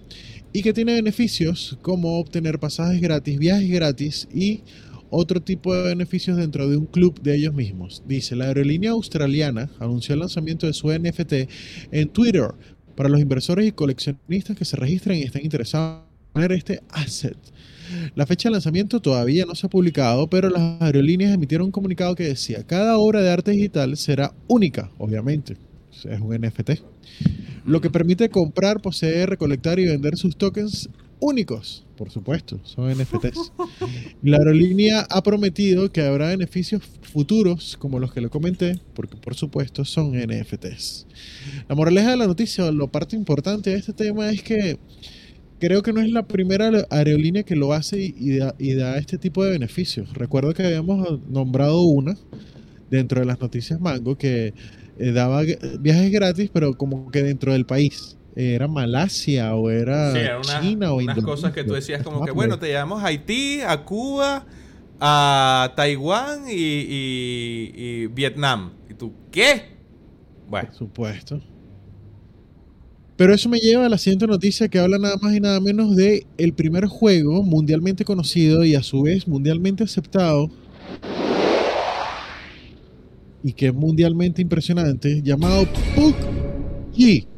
y 0.54 0.62
que 0.62 0.72
tiene 0.72 0.94
beneficios 0.94 1.80
como 1.82 2.20
obtener 2.20 2.60
pasajes 2.60 3.02
gratis, 3.02 3.40
viajes 3.40 3.72
gratis 3.72 4.28
y 4.32 4.62
otro 5.10 5.42
tipo 5.42 5.74
de 5.76 5.84
beneficios 5.84 6.38
dentro 6.38 6.70
de 6.70 6.78
un 6.78 6.86
club 6.86 7.22
de 7.22 7.36
ellos 7.36 7.54
mismos. 7.54 8.04
Dice, 8.08 8.36
la 8.36 8.46
aerolínea 8.46 8.92
australiana 8.92 9.70
anunció 9.80 10.14
el 10.14 10.20
lanzamiento 10.20 10.68
de 10.68 10.74
su 10.74 10.92
NFT 10.92 11.34
en 11.92 12.10
Twitter 12.10 12.52
para 12.96 13.10
los 13.10 13.20
inversores 13.20 13.68
y 13.68 13.72
coleccionistas 13.72 14.58
que 14.58 14.66
se 14.66 14.76
registren 14.76 15.20
y 15.20 15.24
estén 15.24 15.44
interesados 15.44 16.04
en 16.36 16.42
tener 16.42 16.52
este 16.52 16.82
asset. 16.90 17.38
La 18.16 18.26
fecha 18.26 18.50
de 18.50 18.54
lanzamiento 18.54 19.00
todavía 19.00 19.46
no 19.46 19.56
se 19.56 19.68
ha 19.68 19.70
publicado, 19.70 20.28
pero 20.28 20.50
las 20.50 20.82
aerolíneas 20.82 21.34
emitieron 21.34 21.68
un 21.68 21.72
comunicado 21.72 22.16
que 22.16 22.24
decía, 22.24 22.64
cada 22.66 22.98
obra 22.98 23.22
de 23.22 23.30
arte 23.30 23.52
digital 23.52 23.96
será 23.98 24.34
única, 24.48 24.92
obviamente. 24.98 25.58
Es 25.92 26.20
un 26.20 26.36
NFT. 26.36 26.82
Lo 27.66 27.82
que 27.82 27.90
permite 27.90 28.30
comprar, 28.30 28.82
poseer, 28.82 29.30
recolectar 29.30 29.80
y 29.80 29.86
vender 29.86 30.18
sus 30.18 30.38
tokens 30.38 30.90
únicos, 31.20 31.86
por 31.96 32.10
supuesto, 32.10 32.60
son 32.64 32.92
NFTs. 32.92 33.52
La 34.22 34.38
aerolínea 34.38 35.06
ha 35.10 35.22
prometido 35.22 35.92
que 35.92 36.02
habrá 36.02 36.28
beneficios 36.28 36.84
futuros 37.02 37.78
como 37.78 38.00
los 38.00 38.14
que 38.14 38.22
le 38.22 38.30
comenté, 38.30 38.80
porque 38.94 39.18
por 39.18 39.36
supuesto 39.36 39.86
son 39.86 40.12
NFTs. 40.12 41.08
La 41.68 41.76
moraleja 41.76 42.12
de 42.12 42.18
la 42.18 42.28
noticia, 42.28 42.72
lo 42.72 42.88
parte 42.90 43.16
importante 43.16 43.72
de 43.72 43.78
este 43.78 43.94
tema 43.94 44.30
es 44.30 44.44
que 44.44 44.78
creo 45.60 45.82
que 45.82 45.94
no 45.94 46.02
es 46.02 46.12
la 46.12 46.28
primera 46.28 46.72
aerolínea 46.90 47.44
que 47.44 47.56
lo 47.56 47.74
hace 47.74 48.14
y, 48.16 48.38
da, 48.38 48.56
y 48.60 48.74
da 48.74 48.98
este 48.98 49.18
tipo 49.18 49.44
de 49.44 49.52
beneficios. 49.52 50.14
Recuerdo 50.14 50.54
que 50.54 50.64
habíamos 50.64 51.20
nombrado 51.28 51.82
una 51.82 52.16
dentro 52.90 53.20
de 53.20 53.26
las 53.26 53.40
noticias 53.42 53.80
Mango 53.80 54.18
que 54.18 54.54
eh, 55.00 55.12
daba 55.12 55.44
viajes 55.80 56.12
gratis, 56.12 56.50
pero 56.54 56.74
como 56.76 57.12
que 57.12 57.24
dentro 57.24 57.54
del 57.54 57.66
país 57.66 58.17
era 58.40 58.68
Malasia 58.68 59.56
o 59.56 59.72
era, 59.72 60.14
China 60.62 60.94
o 60.94 60.98
unas 60.98 61.18
cosas 61.24 61.52
que 61.54 61.64
tú 61.64 61.74
decías 61.74 62.04
como 62.04 62.24
que, 62.24 62.30
bueno, 62.30 62.60
te 62.60 62.68
llevamos 62.68 63.02
a 63.02 63.08
Haití, 63.08 63.62
a 63.62 63.84
Cuba, 63.84 64.46
a 65.00 65.74
Taiwán 65.76 66.44
y, 66.48 68.06
Vietnam. 68.08 68.74
¿Y 68.88 68.94
tú 68.94 69.12
qué? 69.32 69.78
Bueno. 70.48 70.68
Por 70.68 70.78
supuesto. 70.78 71.42
Pero 73.16 73.34
eso 73.34 73.50
me 73.50 73.58
lleva 73.58 73.88
a 73.88 73.90
la 73.90 73.98
siguiente 73.98 74.28
noticia 74.28 74.68
que 74.68 74.78
habla 74.78 75.00
nada 75.00 75.18
más 75.20 75.34
y 75.34 75.40
nada 75.40 75.60
menos 75.60 75.96
de 75.96 76.28
el 76.38 76.54
primer 76.54 76.86
juego 76.86 77.42
mundialmente 77.42 78.06
conocido 78.06 78.64
y 78.64 78.76
a 78.76 78.84
su 78.84 79.02
vez 79.02 79.28
mundialmente 79.28 79.84
aceptado 79.84 80.52
y 83.44 83.54
que 83.54 83.68
es 83.68 83.74
mundialmente 83.74 84.44
impresionante 84.44 85.24
llamado 85.24 85.66
PUBG. 85.96 87.37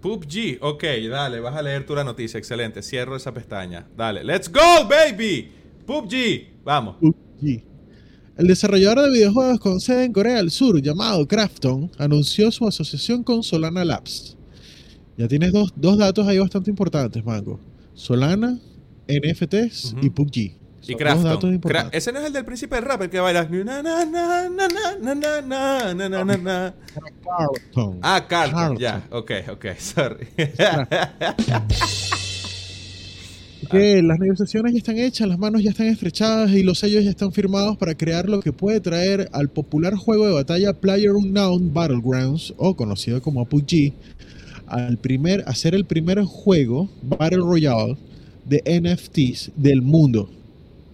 PUBG, 0.00 0.58
ok, 0.60 0.84
dale, 1.10 1.40
vas 1.40 1.56
a 1.56 1.62
leer 1.62 1.84
tú 1.84 1.94
la 1.94 2.04
noticia, 2.04 2.38
excelente. 2.38 2.82
Cierro 2.82 3.16
esa 3.16 3.32
pestaña. 3.34 3.86
Dale, 3.96 4.22
let's 4.22 4.50
go, 4.50 4.88
baby. 4.88 5.50
PUBG, 5.86 6.62
vamos. 6.64 6.96
PUBG. 6.96 7.64
El 8.36 8.46
desarrollador 8.46 9.02
de 9.06 9.10
videojuegos 9.10 9.58
con 9.58 9.80
sede 9.80 10.04
en 10.04 10.12
Corea 10.12 10.36
del 10.36 10.52
Sur, 10.52 10.80
llamado 10.80 11.26
Krafton, 11.26 11.90
anunció 11.98 12.52
su 12.52 12.68
asociación 12.68 13.24
con 13.24 13.42
Solana 13.42 13.84
Labs. 13.84 14.36
Ya 15.16 15.26
tienes 15.26 15.52
dos, 15.52 15.98
datos 15.98 16.24
ahí 16.28 16.38
bastante 16.38 16.70
importantes, 16.70 17.24
Mango. 17.24 17.58
Solana, 17.94 18.56
NFTs 19.08 19.96
y 20.00 20.10
PUBG. 20.10 20.57
Y 20.88 20.94
Krafton. 20.94 21.60
Ese 21.92 22.12
no 22.12 22.18
es 22.20 22.26
el 22.26 22.32
del 22.32 22.46
príncipe 22.46 22.76
del 22.76 22.84
rap, 22.86 23.02
el 23.02 23.10
que 23.10 23.20
baila. 23.20 23.46
Ah, 28.02 28.26
Carlton. 28.26 28.78
Ya, 28.78 29.06
ok, 29.10 29.30
ok, 29.50 29.66
sorry. 29.78 30.28
que 33.70 34.02
las 34.02 34.18
negociaciones 34.18 34.72
ya 34.72 34.78
están 34.78 34.98
hechas, 34.98 35.28
las 35.28 35.38
manos 35.38 35.62
ya 35.62 35.70
están 35.70 35.88
estrechadas 35.88 36.52
y 36.52 36.62
los 36.62 36.78
sellos 36.78 37.04
ya 37.04 37.10
están 37.10 37.32
firmados 37.32 37.76
para 37.76 37.94
crear 37.94 38.26
lo 38.26 38.40
que 38.40 38.54
puede 38.54 38.80
traer 38.80 39.28
al 39.32 39.50
popular 39.50 39.94
juego 39.94 40.26
de 40.26 40.32
batalla 40.32 40.72
PlayerUnknown 40.72 41.74
Battlegrounds, 41.74 42.54
o 42.56 42.74
conocido 42.76 43.20
como 43.20 43.44
PUBG, 43.44 43.92
al 44.66 44.96
primer, 44.96 45.44
hacer 45.46 45.74
el 45.74 45.84
primer 45.84 46.22
juego 46.22 46.88
Battle 47.02 47.38
Royale 47.38 47.98
de 48.46 48.62
NFTs 48.80 49.52
del 49.54 49.82
mundo. 49.82 50.30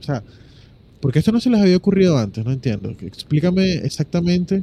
O 0.05 0.07
sea, 0.07 0.23
porque 1.01 1.19
esto 1.19 1.33
no 1.33 1.40
se 1.40 1.49
les 1.51 1.61
había 1.61 1.77
ocurrido 1.77 2.19
antes, 2.19 2.45
no 2.45 2.53
entiendo. 2.53 2.90
Explícame 2.90 3.75
exactamente 3.77 4.62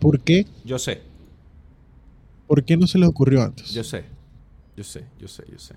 por 0.00 0.20
qué. 0.20 0.46
Yo 0.64 0.78
sé. 0.78 1.02
¿Por 2.48 2.64
qué 2.64 2.76
no 2.76 2.86
se 2.86 2.98
les 2.98 3.08
ocurrió 3.08 3.42
antes? 3.42 3.72
Yo 3.72 3.84
sé. 3.84 4.04
Yo 4.76 4.82
sé, 4.82 5.04
yo 5.20 5.28
sé, 5.28 5.44
yo 5.50 5.58
sé. 5.58 5.76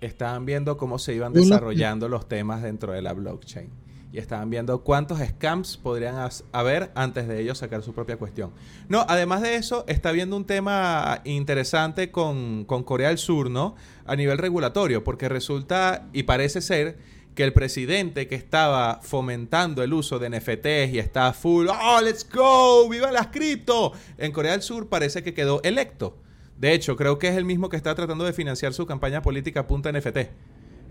Estaban 0.00 0.44
viendo 0.44 0.76
cómo 0.76 0.98
se 0.98 1.14
iban 1.14 1.32
desarrollando 1.32 2.08
los 2.08 2.28
temas 2.28 2.62
dentro 2.62 2.92
de 2.92 3.02
la 3.02 3.12
blockchain. 3.12 3.70
Y 4.12 4.18
estaban 4.18 4.50
viendo 4.50 4.82
cuántos 4.82 5.20
scams 5.20 5.78
podrían 5.78 6.16
haber 6.50 6.90
antes 6.94 7.28
de 7.28 7.40
ellos 7.40 7.58
sacar 7.58 7.82
su 7.82 7.94
propia 7.94 8.16
cuestión. 8.16 8.50
No, 8.88 9.06
además 9.08 9.40
de 9.40 9.54
eso, 9.54 9.84
está 9.86 10.10
viendo 10.10 10.36
un 10.36 10.44
tema 10.44 11.22
interesante 11.24 12.10
con, 12.10 12.64
con 12.64 12.82
Corea 12.82 13.08
del 13.08 13.18
Sur, 13.18 13.50
¿no? 13.50 13.76
A 14.04 14.16
nivel 14.16 14.36
regulatorio, 14.36 15.02
porque 15.02 15.28
resulta 15.28 16.08
y 16.12 16.24
parece 16.24 16.60
ser 16.60 16.98
que 17.34 17.44
el 17.44 17.52
presidente 17.52 18.26
que 18.26 18.34
estaba 18.34 19.00
fomentando 19.02 19.82
el 19.82 19.92
uso 19.92 20.18
de 20.18 20.28
NFTs 20.30 20.92
y 20.92 20.98
está 20.98 21.32
full, 21.32 21.68
oh, 21.68 22.00
let's 22.02 22.26
go, 22.30 22.88
viva 22.88 23.10
las 23.10 23.28
cripto, 23.28 23.92
en 24.18 24.32
Corea 24.32 24.52
del 24.52 24.62
Sur 24.62 24.88
parece 24.88 25.22
que 25.22 25.32
quedó 25.32 25.62
electo. 25.62 26.18
De 26.58 26.74
hecho, 26.74 26.94
creo 26.96 27.18
que 27.18 27.28
es 27.28 27.36
el 27.36 27.44
mismo 27.44 27.68
que 27.68 27.76
está 27.76 27.94
tratando 27.94 28.24
de 28.24 28.32
financiar 28.32 28.72
su 28.74 28.86
campaña 28.86 29.22
política 29.22 29.66
punta 29.66 29.90
NFT. 29.90 30.18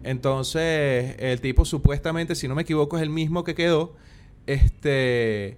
Entonces, 0.03 1.15
el 1.19 1.39
tipo 1.41 1.63
supuestamente, 1.63 2.35
si 2.35 2.47
no 2.47 2.55
me 2.55 2.63
equivoco, 2.63 2.97
es 2.97 3.03
el 3.03 3.09
mismo 3.09 3.43
que 3.43 3.55
quedó. 3.55 3.95
Este. 4.47 5.57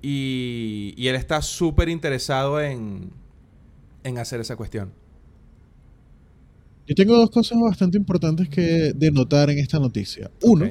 Y, 0.00 0.94
y 0.96 1.08
él 1.08 1.16
está 1.16 1.42
súper 1.42 1.90
interesado 1.90 2.60
en, 2.60 3.10
en 4.04 4.18
hacer 4.18 4.40
esa 4.40 4.56
cuestión. 4.56 4.92
Yo 6.90 6.96
tengo 6.96 7.16
dos 7.16 7.30
cosas 7.30 7.56
bastante 7.60 7.96
importantes 7.96 8.48
que 8.48 8.92
denotar 8.96 9.48
en 9.48 9.58
esta 9.60 9.78
noticia. 9.78 10.28
Uno, 10.42 10.68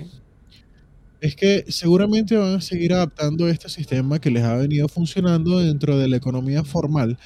es 1.21 1.33
que 1.33 1.63
seguramente 1.69 2.35
van 2.35 2.55
a 2.55 2.61
seguir 2.61 2.91
adaptando 2.91 3.47
este 3.47 3.69
sistema 3.69 4.19
que 4.19 4.29
les 4.29 4.43
ha 4.43 4.57
venido 4.57 4.89
funcionando 4.89 5.59
dentro 5.59 5.97
de 5.97 6.09
la 6.09 6.17
economía 6.17 6.65
formal 6.65 7.17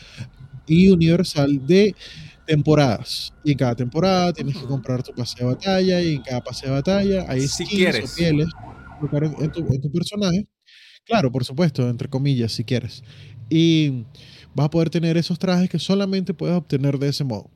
y 0.67 0.89
universal 0.89 1.65
de 1.65 1.95
temporadas. 2.45 3.33
Y 3.43 3.53
en 3.53 3.57
cada 3.57 3.75
temporada 3.75 4.31
tienes 4.31 4.57
que 4.57 4.65
comprar 4.67 5.01
tu 5.01 5.11
pase 5.11 5.39
de 5.39 5.45
batalla 5.45 5.99
y 5.99 6.13
en 6.13 6.21
cada 6.21 6.41
pase 6.41 6.67
de 6.67 6.73
batalla 6.73 7.25
hay 7.27 7.47
si 7.47 7.65
quieres. 7.65 8.13
o 8.13 8.15
pieles 8.15 8.47
en 9.39 9.51
tu, 9.51 9.73
en 9.73 9.81
tu 9.81 9.91
personaje. 9.91 10.47
Claro, 11.03 11.31
por 11.31 11.43
supuesto, 11.43 11.89
entre 11.89 12.07
comillas, 12.07 12.51
si 12.51 12.63
quieres. 12.63 13.03
Y 13.49 14.05
vas 14.53 14.67
a 14.67 14.69
poder 14.69 14.91
tener 14.91 15.17
esos 15.17 15.39
trajes 15.39 15.67
que 15.67 15.79
solamente 15.79 16.35
puedes 16.35 16.55
obtener 16.55 16.99
de 16.99 17.09
ese 17.09 17.23
modo. 17.23 17.49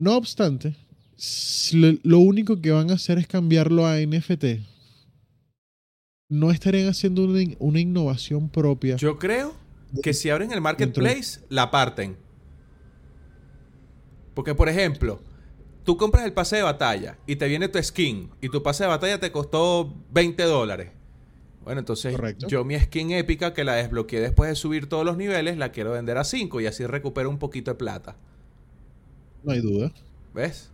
No 0.00 0.16
obstante, 0.16 0.74
lo 2.02 2.18
único 2.20 2.58
que 2.62 2.70
van 2.70 2.90
a 2.90 2.94
hacer 2.94 3.18
es 3.18 3.26
cambiarlo 3.26 3.86
a 3.86 3.98
NFT. 3.98 4.44
No 6.30 6.50
estarían 6.50 6.88
haciendo 6.88 7.24
una, 7.24 7.80
innovación 7.80 8.48
propia. 8.48 8.96
Yo 8.96 9.18
creo 9.18 9.52
que 10.02 10.14
si 10.14 10.30
abren 10.30 10.52
el 10.52 10.62
marketplace, 10.62 11.40
la 11.50 11.70
parten. 11.70 12.16
Porque, 14.32 14.54
por 14.54 14.70
ejemplo, 14.70 15.20
tú 15.84 15.98
compras 15.98 16.24
el 16.24 16.32
pase 16.32 16.56
de 16.56 16.62
batalla 16.62 17.18
y 17.26 17.36
te 17.36 17.46
viene 17.46 17.68
tu 17.68 17.82
skin 17.82 18.30
y 18.40 18.48
tu 18.48 18.62
pase 18.62 18.84
de 18.84 18.88
batalla 18.88 19.20
te 19.20 19.30
costó 19.30 19.94
20 20.12 20.42
dólares. 20.44 20.92
Bueno, 21.62 21.80
entonces 21.80 22.16
yo 22.48 22.64
mi 22.64 22.78
skin 22.78 23.10
épica 23.10 23.52
que 23.52 23.64
la 23.64 23.74
desbloqueé 23.74 24.20
después 24.20 24.48
de 24.48 24.56
subir 24.56 24.88
todos 24.88 25.04
los 25.04 25.18
niveles, 25.18 25.58
la 25.58 25.72
quiero 25.72 25.92
vender 25.92 26.16
a 26.16 26.24
5 26.24 26.58
y 26.62 26.66
así 26.66 26.86
recupero 26.86 27.28
un 27.28 27.38
poquito 27.38 27.72
de 27.72 27.74
plata. 27.74 28.16
No 29.42 29.52
hay 29.52 29.60
duda. 29.60 29.92
¿Ves? 30.34 30.70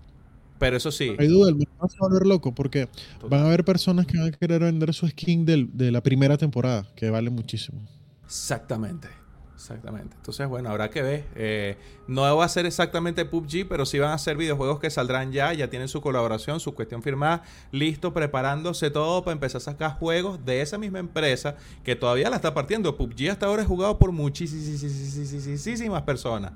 Pero 0.59 0.77
eso 0.77 0.91
sí. 0.91 1.11
No 1.11 1.23
hay 1.23 1.29
duda, 1.29 1.51
el 1.51 1.57
mercado 1.57 1.89
se 1.89 1.99
va 1.99 2.07
a 2.07 2.09
volver 2.09 2.27
loco 2.27 2.55
porque 2.55 2.89
van 3.29 3.41
a 3.41 3.47
haber 3.47 3.65
personas 3.65 4.07
que 4.07 4.19
van 4.19 4.29
a 4.29 4.31
querer 4.33 4.63
vender 4.63 4.95
su 4.95 5.07
skin 5.07 5.45
de 5.45 5.91
la 5.91 6.03
primera 6.03 6.37
temporada, 6.37 6.87
que 6.97 7.11
vale 7.11 7.31
muchísimo. 7.31 7.81
Exactamente. 8.25 9.09
Exactamente. 9.57 10.15
Entonces, 10.17 10.47
bueno, 10.49 10.69
habrá 10.69 10.91
que 10.91 11.03
ver. 11.03 11.25
Eh, 11.35 11.77
no 12.07 12.37
va 12.37 12.45
a 12.45 12.49
ser 12.49 12.67
exactamente 12.67 13.25
PUBG, 13.25 13.67
pero 13.69 13.87
sí 13.87 13.99
van 13.99 14.13
a 14.13 14.19
ser 14.19 14.37
videojuegos 14.37 14.79
que 14.79 14.91
saldrán 14.91 15.33
ya. 15.33 15.53
Ya 15.55 15.69
tienen 15.71 15.89
su 15.89 16.01
colaboración, 16.03 16.61
su 16.61 16.75
cuestión 16.75 17.03
firmada, 17.03 17.43
listo, 17.73 18.13
preparándose 18.13 18.91
todo 18.91 19.25
para 19.25 19.33
empezar 19.33 19.61
a 19.61 19.65
sacar 19.65 19.99
juegos 19.99 20.45
de 20.45 20.61
esa 20.61 20.77
misma 20.79 20.99
empresa 20.99 21.57
que 21.83 21.97
todavía 21.97 22.29
la 22.31 22.37
está 22.37 22.53
partiendo. 22.55 22.97
PUBG 22.97 23.31
hasta 23.31 23.47
ahora 23.47 23.63
es 23.63 23.69
jugado 23.69 23.99
por 23.99 24.13
muchísimas 24.13 26.03
personas. 26.03 26.53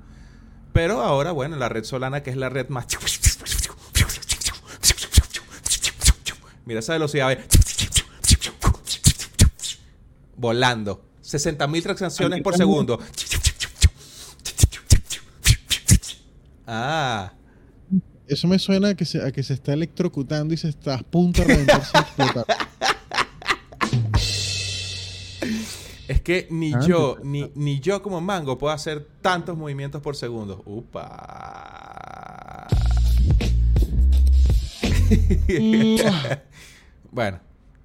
Pero 0.73 1.01
ahora, 1.01 1.31
bueno, 1.31 1.57
la 1.57 1.69
red 1.69 1.83
Solana, 1.83 2.23
que 2.23 2.29
es 2.29 2.37
la 2.37 2.49
red 2.49 2.69
más... 2.69 2.87
Mira 6.65 6.79
esa 6.79 6.93
velocidad, 6.93 7.37
Volando. 10.37 11.05
60.000 11.23 11.83
transacciones 11.83 12.41
por 12.41 12.57
segundo. 12.57 12.99
Ah. 16.65 17.33
Eso 18.27 18.47
me 18.47 18.57
suena 18.57 18.89
a 18.89 18.95
que 18.95 19.05
se, 19.05 19.21
a 19.21 19.31
que 19.31 19.43
se 19.43 19.53
está 19.53 19.73
electrocutando 19.73 20.53
y 20.53 20.57
se 20.57 20.69
está 20.69 20.95
a 20.95 21.03
punto 21.03 21.41
de 21.41 21.47
reventarse 21.49 21.97
explotar. 21.97 22.45
Es 26.11 26.19
que 26.19 26.47
ni 26.49 26.73
Ah, 26.73 26.81
yo, 26.85 27.17
ni, 27.23 27.49
ni 27.55 27.79
yo 27.79 28.01
como 28.01 28.19
mango 28.19 28.57
puedo 28.57 28.73
hacer 28.73 29.07
tantos 29.21 29.57
movimientos 29.57 30.01
por 30.01 30.17
segundo. 30.17 30.61
Upa. 30.65 32.67
bueno, 37.11 37.39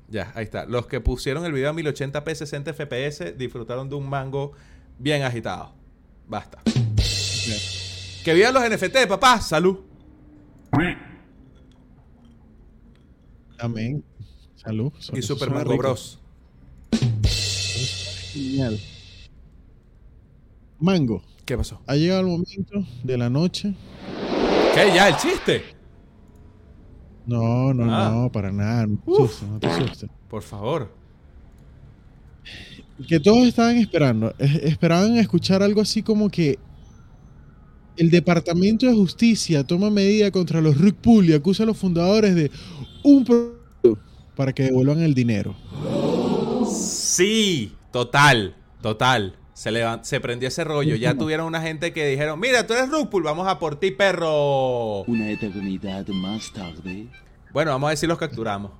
ya, 0.08 0.32
ahí 0.34 0.42
está. 0.42 0.66
Los 0.66 0.88
que 0.88 1.00
pusieron 1.00 1.44
el 1.44 1.52
video 1.52 1.70
a 1.70 1.72
1080p 1.72 2.34
60 2.34 2.74
fps 2.74 3.38
disfrutaron 3.38 3.88
de 3.88 3.94
un 3.94 4.08
mango 4.08 4.50
bien 4.98 5.22
agitado. 5.22 5.72
Basta. 6.26 6.60
Que 8.24 8.34
vivan 8.34 8.54
los 8.54 8.68
NFT, 8.68 9.06
papá. 9.06 9.40
Salud. 9.40 9.84
Amén. 13.60 14.04
Salud. 14.56 14.92
Y 15.12 15.22
Super 15.22 15.52
Mango 15.52 15.70
rico. 15.70 15.82
Bros. 15.84 16.18
Mango, 20.78 21.22
¿Qué 21.44 21.56
pasó? 21.56 21.80
ha 21.86 21.94
llegado 21.96 22.20
el 22.20 22.26
momento 22.26 22.84
de 23.02 23.16
la 23.18 23.30
noche. 23.30 23.74
¿Qué? 24.74 24.92
¿Ya 24.94 25.08
el 25.08 25.16
chiste? 25.16 25.62
No, 27.26 27.72
no, 27.74 27.84
Ah. 27.92 28.10
no, 28.14 28.30
para 28.30 28.52
nada. 28.52 28.86
No 28.86 28.98
te 28.98 29.12
asustes, 29.12 29.48
no 29.48 29.58
te 29.58 29.66
asustes. 29.66 30.10
Por 30.28 30.42
favor. 30.42 30.92
Que 33.08 33.18
todos 33.20 33.46
estaban 33.46 33.76
esperando. 33.76 34.34
es- 34.38 34.54
Esperaban 34.62 35.16
escuchar 35.16 35.62
algo 35.62 35.80
así 35.80 36.02
como 36.02 36.28
que 36.30 36.58
el 37.96 38.10
Departamento 38.10 38.86
de 38.86 38.92
Justicia 38.94 39.64
toma 39.64 39.90
medida 39.90 40.30
contra 40.30 40.60
los 40.60 40.78
Rick 40.78 40.96
Pool 40.96 41.28
y 41.30 41.32
acusa 41.32 41.62
a 41.62 41.66
los 41.66 41.76
fundadores 41.78 42.34
de 42.34 42.50
un 43.02 43.24
pro- 43.24 43.56
para 44.36 44.52
que 44.52 44.64
devuelvan 44.64 45.00
el 45.00 45.14
dinero. 45.14 45.54
Sí, 46.70 47.72
total, 47.96 48.54
total. 48.82 49.36
Se, 49.54 49.70
levan- 49.70 50.04
se 50.04 50.20
prendió 50.20 50.48
ese 50.48 50.64
rollo. 50.64 50.96
Ya 50.96 51.16
tuvieron 51.16 51.46
una 51.46 51.62
gente 51.62 51.94
que 51.94 52.06
dijeron, 52.06 52.38
mira, 52.38 52.66
tú 52.66 52.74
eres 52.74 52.90
Rupul, 52.90 53.22
vamos 53.22 53.48
a 53.48 53.58
por 53.58 53.80
ti, 53.80 53.90
perro. 53.90 55.02
Una 55.04 55.30
eternidad 55.30 56.06
más 56.08 56.52
tarde. 56.52 57.06
Bueno, 57.54 57.70
vamos 57.70 57.86
a 57.88 57.90
decir 57.92 58.06
los 58.06 58.18
capturamos. 58.18 58.72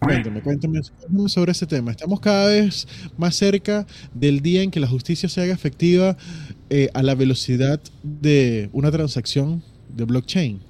Cuéntame, 0.00 0.40
cuéntame, 0.42 0.80
cuéntame 0.80 1.28
sobre 1.28 1.52
ese 1.52 1.66
tema. 1.66 1.92
Estamos 1.92 2.18
cada 2.18 2.48
vez 2.48 2.88
más 3.16 3.36
cerca 3.36 3.86
del 4.12 4.40
día 4.40 4.62
en 4.62 4.72
que 4.72 4.80
la 4.80 4.88
justicia 4.88 5.28
se 5.28 5.40
haga 5.40 5.54
efectiva 5.54 6.16
eh, 6.70 6.88
a 6.94 7.02
la 7.04 7.14
velocidad 7.14 7.80
de 8.02 8.70
una 8.72 8.90
transacción 8.90 9.62
de 9.88 10.04
blockchain. 10.04 10.62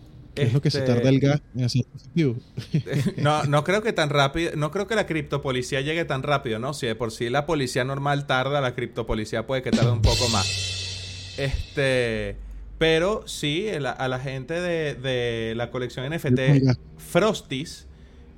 Es 0.42 0.53
lo 0.53 0.61
que 0.62 0.70
se 0.70 0.79
Este- 0.79 0.92
tarda 0.94 1.09
el 1.09 1.20
gas 1.20 1.42
en 1.55 1.64
hacer. 1.64 1.85
No, 3.16 3.44
no 3.44 3.64
creo 3.64 3.83
que 3.83 3.92
tan 3.92 4.11
rápido, 4.11 4.53
no 4.57 4.70
creo 4.70 4.87
que 4.87 4.94
la 4.94 5.07
criptopolicía 5.07 5.81
llegue 5.81 6.05
tan 6.05 6.22
rápido, 6.22 6.59
¿no? 6.59 6.74
Si 6.74 6.87
de 6.87 6.94
por 6.94 7.11
sí 7.12 7.29
la 7.31 7.46
policía 7.46 7.85
normal 7.85 8.27
tarda, 8.27 8.61
la 8.61 8.74
criptopolicía 8.74 9.46
puede 9.46 9.62
que 9.62 9.70
tarde 9.70 9.90
un 9.92 10.03
poco 10.03 10.29
más. 10.31 11.35
Este, 11.38 12.37
pero 12.79 13.22
sí, 13.27 13.68
a 13.68 14.09
la 14.09 14.18
gente 14.18 14.55
de, 14.61 14.94
de 14.94 15.55
la 15.57 15.70
colección 15.70 16.12
NFT, 16.12 16.38
Oiga. 16.51 16.74
Frosties, 16.96 17.87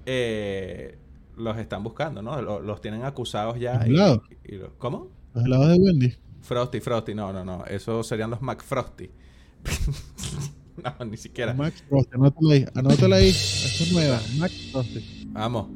eh, 0.06 0.96
los 1.36 1.56
están 1.58 1.82
buscando, 1.82 2.20
¿no? 2.22 2.40
Los, 2.42 2.62
los 2.64 2.80
tienen 2.80 3.04
acusados 3.04 3.58
ya. 3.58 3.84
¿Los 3.86 4.20
y- 4.44 4.56
y 4.56 4.60
¿Cómo? 4.78 5.08
Los 5.34 5.44
helados 5.44 5.68
de 5.68 5.74
Wendy. 5.76 6.14
Frosty, 6.42 6.80
Frosty, 6.80 7.14
no, 7.14 7.32
no, 7.32 7.44
no. 7.44 7.64
Esos 7.66 8.06
serían 8.06 8.30
los 8.30 8.40
McFrosty. 8.42 9.10
no, 10.98 11.04
ni 11.06 11.16
siquiera. 11.16 11.54
Max 11.54 11.82
Frost, 11.88 12.12
anótalo 12.14 12.50
ahí, 12.50 12.64
anótalo 12.74 13.14
ahí. 13.16 13.28
Es 13.28 13.90
nueva. 13.92 14.20
Max 14.38 14.68
Frost. 14.72 14.96
Vamos. 15.28 15.68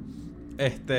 Este. 0.59 0.99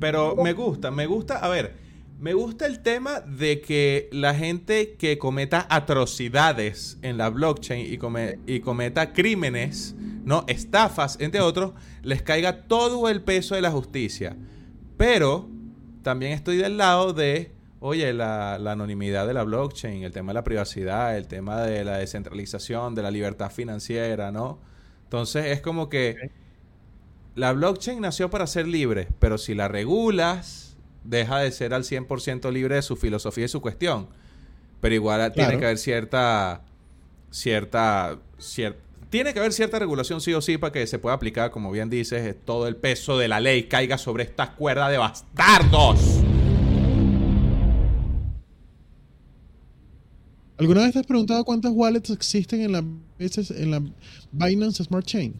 Pero 0.00 0.36
me 0.36 0.52
gusta, 0.52 0.90
me 0.90 1.06
gusta. 1.06 1.38
A 1.38 1.48
ver, 1.48 1.74
me 2.18 2.34
gusta 2.34 2.66
el 2.66 2.80
tema 2.80 3.20
de 3.20 3.60
que 3.60 4.08
la 4.12 4.34
gente 4.34 4.94
que 4.98 5.18
cometa 5.18 5.66
atrocidades 5.70 6.98
en 7.02 7.18
la 7.18 7.28
blockchain 7.30 7.92
y, 7.92 7.98
come- 7.98 8.38
y 8.46 8.60
cometa 8.60 9.12
crímenes, 9.12 9.94
¿no? 10.24 10.44
Estafas, 10.48 11.18
entre 11.20 11.40
otros, 11.40 11.72
les 12.02 12.22
caiga 12.22 12.62
todo 12.62 13.08
el 13.08 13.22
peso 13.22 13.54
de 13.54 13.60
la 13.62 13.70
justicia. 13.70 14.36
Pero 14.96 15.48
también 16.02 16.32
estoy 16.32 16.56
del 16.56 16.76
lado 16.76 17.12
de, 17.12 17.52
oye, 17.82 18.12
la, 18.12 18.58
la 18.58 18.72
anonimidad 18.72 19.26
de 19.26 19.34
la 19.34 19.42
blockchain, 19.42 20.02
el 20.04 20.12
tema 20.12 20.30
de 20.32 20.34
la 20.34 20.44
privacidad, 20.44 21.16
el 21.16 21.26
tema 21.26 21.62
de 21.62 21.84
la 21.84 21.98
descentralización, 21.98 22.94
de 22.94 23.02
la 23.02 23.10
libertad 23.10 23.50
financiera, 23.50 24.32
¿no? 24.32 24.58
Entonces 25.04 25.46
es 25.46 25.60
como 25.60 25.88
que 25.88 26.30
la 27.34 27.52
blockchain 27.52 28.00
nació 28.00 28.30
para 28.30 28.46
ser 28.46 28.66
libre, 28.68 29.08
pero 29.18 29.36
si 29.38 29.54
la 29.54 29.68
regulas, 29.68 30.76
deja 31.04 31.38
de 31.40 31.50
ser 31.50 31.74
al 31.74 31.84
100% 31.84 32.50
libre 32.52 32.76
de 32.76 32.82
su 32.82 32.96
filosofía 32.96 33.46
y 33.46 33.48
su 33.48 33.60
cuestión. 33.60 34.08
Pero 34.80 34.94
igual 34.94 35.32
tiene 35.32 35.58
que 35.58 35.64
haber 35.66 35.78
cierta, 35.78 36.62
cierta, 37.30 38.16
cier- 38.38 38.76
tiene 39.10 39.32
que 39.32 39.40
haber 39.40 39.52
cierta 39.52 39.78
regulación 39.78 40.20
sí 40.20 40.32
o 40.34 40.40
sí 40.40 40.56
para 40.58 40.72
que 40.72 40.86
se 40.86 40.98
pueda 40.98 41.14
aplicar, 41.16 41.50
como 41.50 41.70
bien 41.70 41.90
dices, 41.90 42.24
eh, 42.26 42.34
todo 42.34 42.66
el 42.68 42.76
peso 42.76 43.18
de 43.18 43.28
la 43.28 43.40
ley 43.40 43.64
caiga 43.64 43.98
sobre 43.98 44.24
esta 44.24 44.52
cuerda 44.54 44.88
de 44.88 44.98
bastardos. 44.98 46.22
¿Alguna 50.62 50.82
vez 50.82 50.92
te 50.92 51.00
has 51.00 51.06
preguntado 51.06 51.44
cuántas 51.44 51.72
wallets 51.74 52.10
existen 52.10 52.60
en 52.60 52.70
la, 52.70 52.78
en 52.78 53.70
la 53.72 53.82
Binance 54.30 54.84
Smart 54.84 55.04
Chain? 55.04 55.34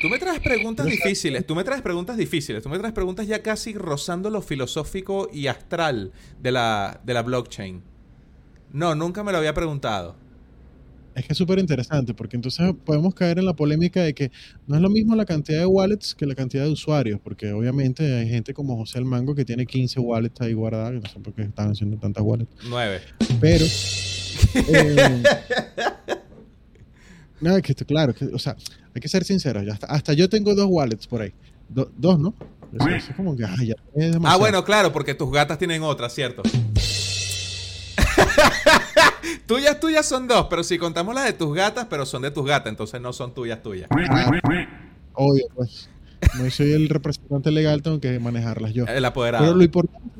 Tú 0.00 0.08
me 0.08 0.18
traes 0.18 0.40
preguntas 0.40 0.86
difíciles, 0.86 1.46
tú 1.46 1.54
me 1.54 1.62
traes 1.62 1.82
preguntas 1.82 2.16
difíciles, 2.16 2.62
tú 2.62 2.70
me 2.70 2.78
traes 2.78 2.94
preguntas 2.94 3.26
ya 3.26 3.42
casi 3.42 3.74
rozando 3.74 4.30
lo 4.30 4.40
filosófico 4.40 5.28
y 5.30 5.48
astral 5.48 6.12
de 6.40 6.52
la, 6.52 6.98
de 7.04 7.12
la 7.12 7.22
blockchain. 7.22 7.82
No, 8.72 8.94
nunca 8.94 9.22
me 9.22 9.32
lo 9.32 9.36
había 9.36 9.52
preguntado. 9.52 10.16
Es 11.14 11.26
que 11.26 11.32
es 11.32 11.36
súper 11.38 11.58
interesante 11.58 12.14
porque 12.14 12.36
entonces 12.36 12.72
podemos 12.84 13.14
caer 13.14 13.38
en 13.40 13.46
la 13.46 13.54
polémica 13.54 14.02
de 14.02 14.14
que 14.14 14.30
no 14.68 14.76
es 14.76 14.82
lo 14.82 14.88
mismo 14.88 15.16
la 15.16 15.24
cantidad 15.24 15.58
de 15.58 15.66
wallets 15.66 16.14
que 16.14 16.24
la 16.24 16.36
cantidad 16.36 16.64
de 16.64 16.70
usuarios, 16.70 17.18
porque 17.22 17.52
obviamente 17.52 18.14
hay 18.16 18.28
gente 18.28 18.54
como 18.54 18.76
José 18.76 18.98
el 18.98 19.04
Mango 19.04 19.34
que 19.34 19.44
tiene 19.44 19.66
15 19.66 19.98
wallets 20.00 20.40
ahí 20.40 20.52
guardadas, 20.52 20.92
que 20.92 21.00
no 21.00 21.08
sé 21.08 21.18
por 21.20 21.32
qué 21.34 21.42
están 21.42 21.70
haciendo 21.72 21.96
tantas 21.98 22.22
wallets, 22.24 22.50
Nueve. 22.68 23.00
pero... 23.40 23.64
eh, 24.68 25.22
nada, 27.40 27.60
que 27.60 27.72
esto, 27.72 27.84
claro, 27.84 28.14
que, 28.14 28.26
o 28.26 28.38
sea, 28.38 28.56
hay 28.94 29.00
que 29.00 29.08
ser 29.08 29.24
sinceros, 29.24 29.64
ya 29.66 29.72
hasta, 29.72 29.86
hasta 29.88 30.12
yo 30.12 30.28
tengo 30.28 30.54
dos 30.54 30.66
wallets 30.68 31.06
por 31.08 31.22
ahí, 31.22 31.32
Do- 31.68 31.90
dos, 31.96 32.18
¿no? 32.20 32.34
Eso, 32.72 32.88
eso 32.88 33.10
es 33.10 33.16
como 33.16 33.36
que, 33.36 33.44
ay, 33.44 33.66
ya 33.68 33.74
es 33.96 34.12
demasiado. 34.12 34.28
Ah, 34.28 34.36
bueno, 34.36 34.64
claro, 34.64 34.92
porque 34.92 35.14
tus 35.14 35.30
gatas 35.32 35.58
tienen 35.58 35.82
otra, 35.82 36.08
¿cierto? 36.08 36.42
tuyas, 39.46 39.80
tuyas 39.80 40.06
son 40.06 40.26
dos, 40.26 40.46
pero 40.48 40.62
si 40.62 40.78
contamos 40.78 41.14
las 41.14 41.24
de 41.24 41.32
tus 41.32 41.54
gatas, 41.54 41.86
pero 41.88 42.06
son 42.06 42.22
de 42.22 42.30
tus 42.30 42.46
gatas, 42.46 42.70
entonces 42.70 43.00
no 43.00 43.12
son 43.12 43.34
tuyas, 43.34 43.62
tuyas. 43.62 43.88
Ah, 43.90 44.30
obvio, 45.14 45.44
pues. 45.54 45.88
Yo 46.38 46.50
soy 46.50 46.72
el 46.72 46.88
representante 46.88 47.50
legal, 47.50 47.82
tengo 47.82 47.98
que 47.98 48.18
manejarlas 48.18 48.74
yo. 48.74 48.82
El 48.84 48.88
Pero 48.94 49.06
apoderado. 49.06 49.54
lo 49.54 49.62
importante 49.62 50.10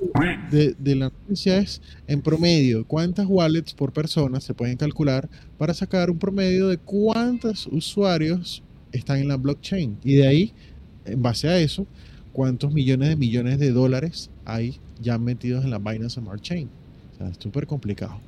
de, 0.50 0.74
de 0.78 0.96
la 0.96 1.10
noticia 1.10 1.58
es, 1.58 1.82
en 2.06 2.22
promedio, 2.22 2.86
cuántas 2.86 3.26
wallets 3.28 3.74
por 3.74 3.92
persona 3.92 4.40
se 4.40 4.54
pueden 4.54 4.76
calcular 4.76 5.28
para 5.58 5.74
sacar 5.74 6.10
un 6.10 6.18
promedio 6.18 6.68
de 6.68 6.78
cuántos 6.78 7.66
usuarios 7.66 8.62
están 8.92 9.18
en 9.18 9.28
la 9.28 9.36
blockchain. 9.36 9.98
Y 10.02 10.14
de 10.14 10.26
ahí, 10.26 10.54
en 11.04 11.22
base 11.22 11.48
a 11.48 11.58
eso, 11.58 11.86
cuántos 12.32 12.72
millones 12.72 13.10
de 13.10 13.16
millones 13.16 13.58
de 13.58 13.70
dólares 13.70 14.30
hay 14.44 14.80
ya 15.00 15.18
metidos 15.18 15.64
en 15.64 15.70
la 15.70 15.78
Binance 15.78 16.20
Smart 16.20 16.40
Chain. 16.40 16.68
O 17.14 17.18
sea, 17.18 17.28
es 17.28 17.36
súper 17.38 17.66
complicado. 17.66 18.20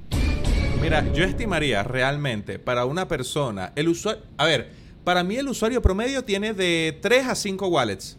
Mira, 0.83 1.13
yo 1.13 1.23
estimaría 1.23 1.85
realmente 1.85 2.59
para 2.59 2.87
una 2.87 3.07
persona, 3.07 3.73
el 3.77 3.87
usuario... 3.87 4.21
A 4.37 4.47
ver, 4.47 4.69
para 5.05 5.23
mí 5.23 5.37
el 5.37 5.47
usuario 5.47 5.81
promedio 5.81 6.25
tiene 6.25 6.55
de 6.55 6.99
3 7.01 7.29
a 7.29 7.37
5 7.37 7.69
wallets. 7.69 8.19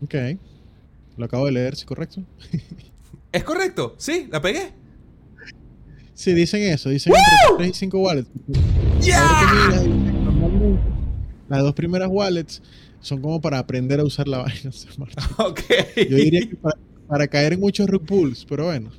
Ok. 0.00 0.14
Lo 1.16 1.24
acabo 1.24 1.46
de 1.46 1.52
leer, 1.52 1.74
¿sí 1.74 1.84
correcto? 1.86 2.22
¿Es 3.32 3.42
correcto? 3.42 3.96
¿Sí? 3.98 4.28
¿La 4.30 4.40
pegué? 4.40 4.74
Sí, 6.14 6.34
dicen 6.34 6.62
eso, 6.62 6.88
dicen 6.88 7.12
entre 7.12 7.64
3 7.64 7.68
y 7.68 7.74
5 7.80 7.98
wallets. 7.98 8.30
Normalmente, 10.24 10.80
Las 11.48 11.62
dos 11.64 11.74
primeras 11.74 12.08
wallets 12.12 12.62
son 13.00 13.20
como 13.20 13.40
para 13.40 13.58
aprender 13.58 13.98
a 13.98 14.04
usar 14.04 14.28
la 14.28 14.44
Chain. 14.52 14.72
Ok. 15.38 15.60
Yo 15.96 16.16
diría 16.16 16.48
que 16.48 16.54
para, 16.54 16.78
para 17.08 17.26
caer 17.26 17.54
en 17.54 17.60
muchos 17.60 17.88
rug 17.88 18.06
pulls, 18.06 18.44
pero 18.44 18.66
bueno, 18.66 18.92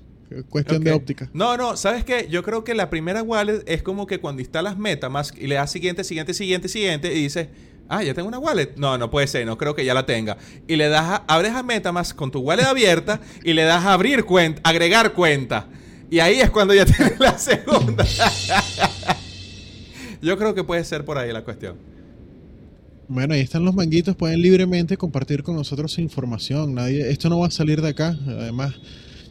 Cuestión 0.43 0.83
de 0.83 0.91
óptica. 0.91 1.29
No, 1.33 1.57
no, 1.57 1.77
¿sabes 1.77 2.03
qué? 2.03 2.27
Yo 2.29 2.43
creo 2.43 2.63
que 2.63 2.73
la 2.73 2.89
primera 2.89 3.23
wallet 3.23 3.63
es 3.65 3.81
como 3.81 4.07
que 4.07 4.19
cuando 4.19 4.41
instalas 4.41 4.77
MetaMask 4.77 5.37
y 5.37 5.47
le 5.47 5.55
das 5.55 5.71
siguiente, 5.71 6.03
siguiente, 6.03 6.33
siguiente, 6.33 6.67
siguiente 6.67 7.13
y 7.13 7.23
dices, 7.23 7.47
ah, 7.89 8.03
ya 8.03 8.13
tengo 8.13 8.27
una 8.27 8.39
wallet. 8.39 8.75
No, 8.77 8.97
no 8.97 9.09
puede 9.09 9.27
ser, 9.27 9.45
no 9.45 9.57
creo 9.57 9.75
que 9.75 9.85
ya 9.85 9.93
la 9.93 10.05
tenga. 10.05 10.37
Y 10.67 10.75
le 10.75 10.89
das 10.89 11.05
a, 11.05 11.15
abres 11.27 11.53
a 11.53 11.63
MetaMask 11.63 12.15
con 12.15 12.31
tu 12.31 12.39
wallet 12.39 12.65
abierta 12.65 13.21
y 13.43 13.53
le 13.53 13.63
das 13.63 13.85
a 13.85 13.93
abrir 13.93 14.25
cuenta, 14.25 14.61
agregar 14.63 15.13
cuenta. 15.13 15.67
Y 16.09 16.19
ahí 16.19 16.39
es 16.39 16.49
cuando 16.49 16.73
ya 16.73 16.85
tienes 16.85 17.19
la 17.19 17.37
segunda. 17.37 18.05
Yo 20.21 20.37
creo 20.37 20.53
que 20.53 20.63
puede 20.63 20.83
ser 20.83 21.05
por 21.05 21.17
ahí 21.17 21.31
la 21.31 21.43
cuestión. 21.43 21.77
Bueno, 23.07 23.35
ahí 23.35 23.41
están 23.41 23.63
los 23.63 23.75
manguitos, 23.75 24.15
pueden 24.15 24.41
libremente 24.41 24.97
compartir 24.97 25.43
con 25.43 25.55
nosotros 25.55 25.91
su 25.91 26.01
información. 26.01 26.73
Nadie, 26.73 27.11
esto 27.11 27.29
no 27.29 27.39
va 27.39 27.47
a 27.47 27.51
salir 27.51 27.81
de 27.81 27.89
acá. 27.89 28.17
Además, 28.27 28.73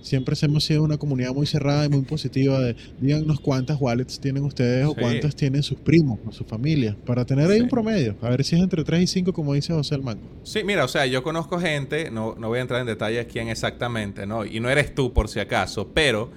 siempre 0.05 0.37
hemos 0.43 0.65
sido 0.65 0.83
una 0.83 0.99
comunidad 0.99 1.33
muy 1.33 1.47
cerrada 1.47 1.87
y 1.87 1.89
muy 1.89 2.03
positiva 2.03 2.61
de 2.61 2.77
díganos 3.01 3.41
cuántas 3.41 3.81
wallets 3.81 4.21
tienen 4.21 4.45
ustedes 4.45 4.85
o 4.87 4.95
cuántas 4.95 5.35
tienen 5.35 5.63
sus 5.63 5.79
primos 5.79 6.19
o 6.27 6.31
su 6.33 6.45
familia, 6.45 6.95
para 7.07 7.25
tener 7.25 7.51
ahí 7.51 7.57
Sí. 7.57 7.63
un 7.63 7.69
promedio. 7.71 8.15
A 8.21 8.29
ver 8.29 8.45
si 8.45 8.55
es 8.55 8.63
entre 8.63 8.85
3 8.85 9.01
y 9.03 9.07
5, 9.07 9.33
como 9.33 9.55
dice 9.55 9.73
José 9.73 9.95
el 9.95 10.03
Mango. 10.03 10.21
Sí, 10.43 10.63
mira, 10.63 10.85
o 10.85 10.89
sea, 10.89 11.07
yo 11.07 11.23
conozco 11.23 11.59
gente, 11.59 12.11
no, 12.11 12.35
no 12.39 12.49
voy 12.49 12.59
a 12.59 12.63
entrar 12.63 12.81
en 12.83 12.87
detalles 12.87 13.27
quién 13.33 13.49
exactamente, 13.49 14.27
¿no? 14.27 14.45
Y 14.45 14.61
no 14.61 14.69
eres 14.69 14.95
tú 14.95 15.13
por 15.15 15.29
si 15.29 15.41
acaso, 15.41 15.89
pero 15.95 16.31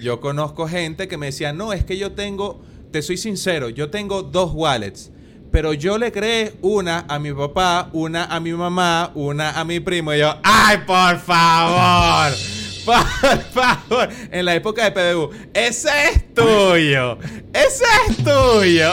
yo 0.00 0.20
conozco 0.20 0.68
gente 0.68 1.08
que 1.08 1.16
me 1.16 1.26
decía, 1.26 1.52
no, 1.52 1.72
es 1.72 1.82
que 1.84 1.98
yo 1.98 2.12
tengo, 2.12 2.60
te 2.92 3.02
soy 3.02 3.16
sincero, 3.16 3.68
yo 3.68 3.90
tengo 3.90 4.22
dos 4.22 4.52
wallets, 4.54 5.10
pero 5.50 5.72
yo 5.74 5.98
le 5.98 6.12
creé 6.12 6.52
una 6.62 7.04
a 7.08 7.18
mi 7.18 7.32
papá, 7.32 7.90
una 7.92 8.26
a 8.26 8.38
mi 8.38 8.52
mamá, 8.52 9.10
una 9.16 9.58
a 9.58 9.64
mi 9.64 9.80
primo, 9.80 10.14
y 10.14 10.18
yo, 10.20 10.36
¡ay, 10.44 10.78
por 10.86 11.18
favor! 11.18 12.32
Por 12.88 13.38
favor, 13.52 14.08
en 14.30 14.44
la 14.46 14.54
época 14.54 14.88
de 14.88 14.92
PBU, 14.92 15.30
ese 15.52 15.88
es 16.10 16.34
tuyo, 16.34 17.18
ese 17.52 17.84
es 18.08 18.16
tuyo. 18.16 18.90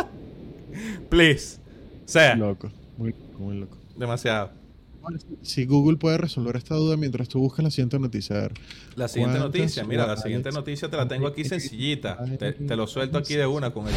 Please. 1.10 1.58
O 2.04 2.08
sea, 2.08 2.34
Loco, 2.36 2.70
muy 2.96 3.10
loco, 3.12 3.38
muy 3.38 3.56
loco. 3.58 3.76
demasiado. 3.96 4.52
Si 5.42 5.64
Google 5.66 5.96
puede 5.98 6.18
resolver 6.18 6.56
esta 6.56 6.74
duda 6.76 6.96
mientras 6.96 7.28
tú 7.28 7.40
buscas 7.40 7.64
la 7.64 7.70
siguiente 7.70 7.98
noticia. 7.98 8.36
A 8.36 8.40
ver. 8.40 8.52
La 8.96 9.08
siguiente 9.08 9.38
¿Cuántas 9.38 9.60
noticia, 9.60 9.84
mira, 9.84 10.06
la 10.06 10.16
siguiente 10.16 10.50
noticia 10.50 10.88
te 10.88 10.96
la 10.96 11.08
tengo 11.08 11.26
aquí 11.26 11.44
sencillita. 11.44 12.18
Te, 12.38 12.52
te 12.52 12.76
lo 12.76 12.86
suelto 12.86 13.18
aquí 13.18 13.34
de 13.34 13.46
una 13.46 13.70
con 13.70 13.86
el. 13.86 13.94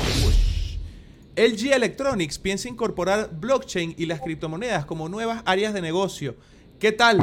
LG 1.35 1.73
Electronics 1.73 2.39
piensa 2.39 2.67
incorporar 2.69 3.29
blockchain 3.39 3.95
y 3.97 4.05
las 4.05 4.21
criptomonedas 4.21 4.85
como 4.85 5.07
nuevas 5.09 5.41
áreas 5.45 5.73
de 5.73 5.81
negocio. 5.81 6.35
¿Qué 6.79 6.91
tal? 6.91 7.19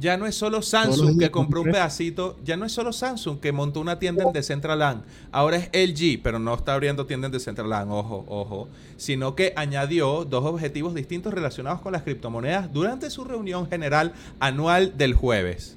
Ya 0.00 0.16
no 0.16 0.26
es 0.26 0.36
solo 0.36 0.62
Samsung 0.62 1.18
que 1.18 1.30
compró 1.30 1.62
un 1.62 1.72
pedacito, 1.72 2.36
ya 2.44 2.56
no 2.56 2.64
es 2.64 2.70
solo 2.72 2.92
Samsung 2.92 3.40
que 3.40 3.50
montó 3.50 3.80
una 3.80 3.98
tienda 3.98 4.22
en 4.24 4.32
Decentraland, 4.32 5.02
ahora 5.32 5.56
es 5.56 5.90
LG, 5.90 6.22
pero 6.22 6.38
no 6.38 6.54
está 6.54 6.74
abriendo 6.74 7.04
tienda 7.06 7.26
en 7.26 7.32
Decentraland, 7.32 7.90
ojo, 7.90 8.24
ojo, 8.28 8.68
sino 8.96 9.34
que 9.34 9.52
añadió 9.56 10.24
dos 10.24 10.44
objetivos 10.44 10.94
distintos 10.94 11.34
relacionados 11.34 11.80
con 11.80 11.92
las 11.92 12.02
criptomonedas 12.02 12.72
durante 12.72 13.10
su 13.10 13.24
reunión 13.24 13.68
general 13.68 14.12
anual 14.38 14.96
del 14.96 15.14
jueves. 15.14 15.76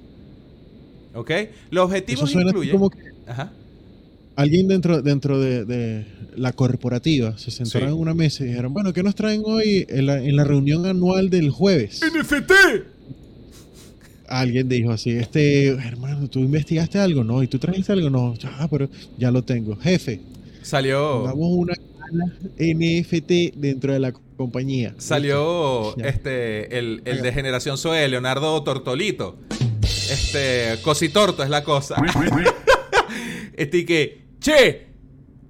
¿Ok? 1.15 1.29
Los 1.71 1.83
Eso 1.83 1.83
objetivos 1.85 2.35
incluyen... 2.35 2.71
como 2.73 2.89
que 2.91 2.99
Ajá. 3.27 3.51
alguien 4.35 4.67
dentro, 4.67 5.01
dentro 5.01 5.39
de, 5.39 5.65
de 5.65 6.05
la 6.35 6.53
corporativa 6.53 7.37
se 7.37 7.51
sentaron 7.51 7.89
Sí. 7.89 7.95
en 7.95 7.99
una 8.01 8.13
mesa 8.13 8.43
y 8.43 8.47
dijeron, 8.47 8.71
bueno, 8.73 8.93
¿qué 8.93 9.01
nos 9.03 9.15
traen 9.15 9.41
hoy 9.45 9.85
en 9.89 10.05
la, 10.05 10.19
en 10.23 10.35
la 10.35 10.43
reunión 10.43 10.85
anual 10.85 11.29
del 11.31 11.49
jueves? 11.49 12.01
NFT. 12.05 12.51
Alguien 14.31 14.69
dijo 14.69 14.91
así, 14.91 15.11
este, 15.11 15.67
hermano, 15.67 16.27
¿tú 16.29 16.39
investigaste 16.39 16.99
algo? 16.99 17.23
No, 17.23 17.43
¿y 17.43 17.47
tú 17.47 17.59
trajiste 17.59 17.91
algo? 17.91 18.09
No, 18.09 18.33
ah, 18.45 18.67
pero 18.71 18.89
ya 19.17 19.29
lo 19.29 19.43
tengo. 19.43 19.75
Jefe, 19.75 20.21
Salió... 20.61 21.23
pongamos 21.23 21.49
una 21.49 21.73
NFT 22.57 23.55
dentro 23.55 23.93
de 23.93 23.99
la 23.99 24.13
compañía. 24.37 24.95
Salió 24.97 25.95
Ya. 25.97 26.07
este 26.07 26.77
el, 26.77 27.01
de 27.03 27.33
generación 27.33 27.77
Zoe, 27.77 28.07
Leonardo 28.07 28.63
Tortolito. 28.63 29.37
Este, 29.83 30.79
Cositorto 30.81 31.43
es 31.43 31.49
la 31.49 31.63
cosa. 31.63 31.95
este 33.53 33.85
que, 33.85 34.25
che, 34.39 34.87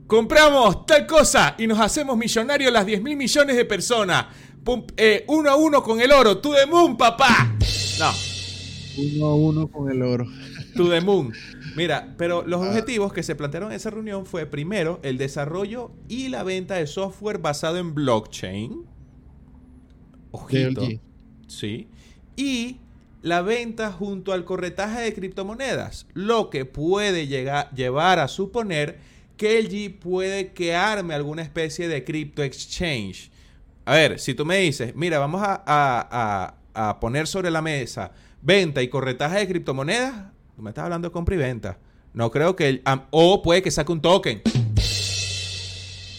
compramos 0.08 0.86
tal 0.86 1.06
cosa 1.08 1.56
y 1.58 1.68
nos 1.68 1.80
hacemos 1.80 2.18
millonarios 2.18 2.72
las 2.72 2.86
10 2.86 3.02
mil 3.02 3.16
millones 3.16 3.56
de 3.56 3.66
personas. 3.66 4.26
Pum, 4.64 4.86
eh, 4.98 5.24
uno 5.28 5.50
a 5.50 5.56
uno 5.56 5.82
con 5.82 6.00
el 6.00 6.12
oro. 6.12 6.38
To 6.38 6.54
the 6.54 6.66
moon, 6.68 6.96
papá. 6.96 7.56
No, 8.00 8.12
Uno 8.98 9.26
a 9.26 9.36
uno 9.36 9.68
con 9.68 9.90
el 9.92 10.02
oro. 10.02 10.26
to 10.76 10.90
the 10.90 11.02
moon. 11.02 11.34
Mira, 11.76 12.14
pero 12.18 12.44
los 12.46 12.62
Ah. 12.62 12.70
objetivos 12.70 13.14
que 13.14 13.24
se 13.24 13.36
plantearon 13.36 13.72
en 13.72 13.76
esa 13.78 13.90
reunión 13.90 14.26
fue 14.26 14.46
primero 14.46 15.00
el 15.04 15.18
desarrollo 15.18 15.92
y 16.10 16.30
la 16.30 16.44
venta 16.44 16.76
de 16.76 16.88
software 16.88 17.38
basado 17.40 17.78
en 17.78 17.94
blockchain. 17.94 18.86
Ojito. 20.32 20.88
Sí. 21.48 21.88
Y 22.36 22.78
la 23.22 23.42
venta 23.42 23.92
junto 23.92 24.34
al 24.34 24.46
corretaje 24.46 25.02
de 25.02 25.14
criptomonedas, 25.14 26.08
lo 26.14 26.50
que 26.50 26.66
puede 26.66 27.28
llegar, 27.28 27.70
llevar 27.76 28.20
a 28.20 28.28
suponer 28.28 28.98
que 29.38 29.60
LG 29.62 30.00
puede 30.00 30.52
que 30.54 30.76
arme 30.76 31.14
alguna 31.14 31.42
especie 31.42 31.88
de 31.88 32.04
crypto 32.04 32.44
exchange. 32.44 33.30
A 33.86 33.94
ver, 33.96 34.20
si 34.20 34.34
tú 34.34 34.46
me 34.46 34.58
dices, 34.58 34.96
mira, 34.96 35.20
vamos 35.20 35.42
a, 35.44 35.62
a- 35.66 36.54
a- 36.76 36.90
a 36.90 37.00
poner 37.00 37.28
sobre 37.28 37.52
la 37.52 37.62
mesa 37.62 38.12
venta 38.42 38.82
y 38.82 38.88
corretaje 38.88 39.40
de 39.40 39.48
criptomonedas, 39.48 40.32
tú 40.56 40.62
me 40.62 40.70
estás 40.72 40.86
hablando 40.86 41.08
de 41.10 41.12
compra 41.12 41.36
y 41.36 41.38
venta. 41.38 41.80
No 42.14 42.30
creo 42.32 42.56
que... 42.56 42.68
el- 42.70 42.82
o 43.12 43.42
puede 43.42 43.62
que 43.62 43.72
saque 43.72 43.92
un 43.92 44.02
token. 44.02 44.42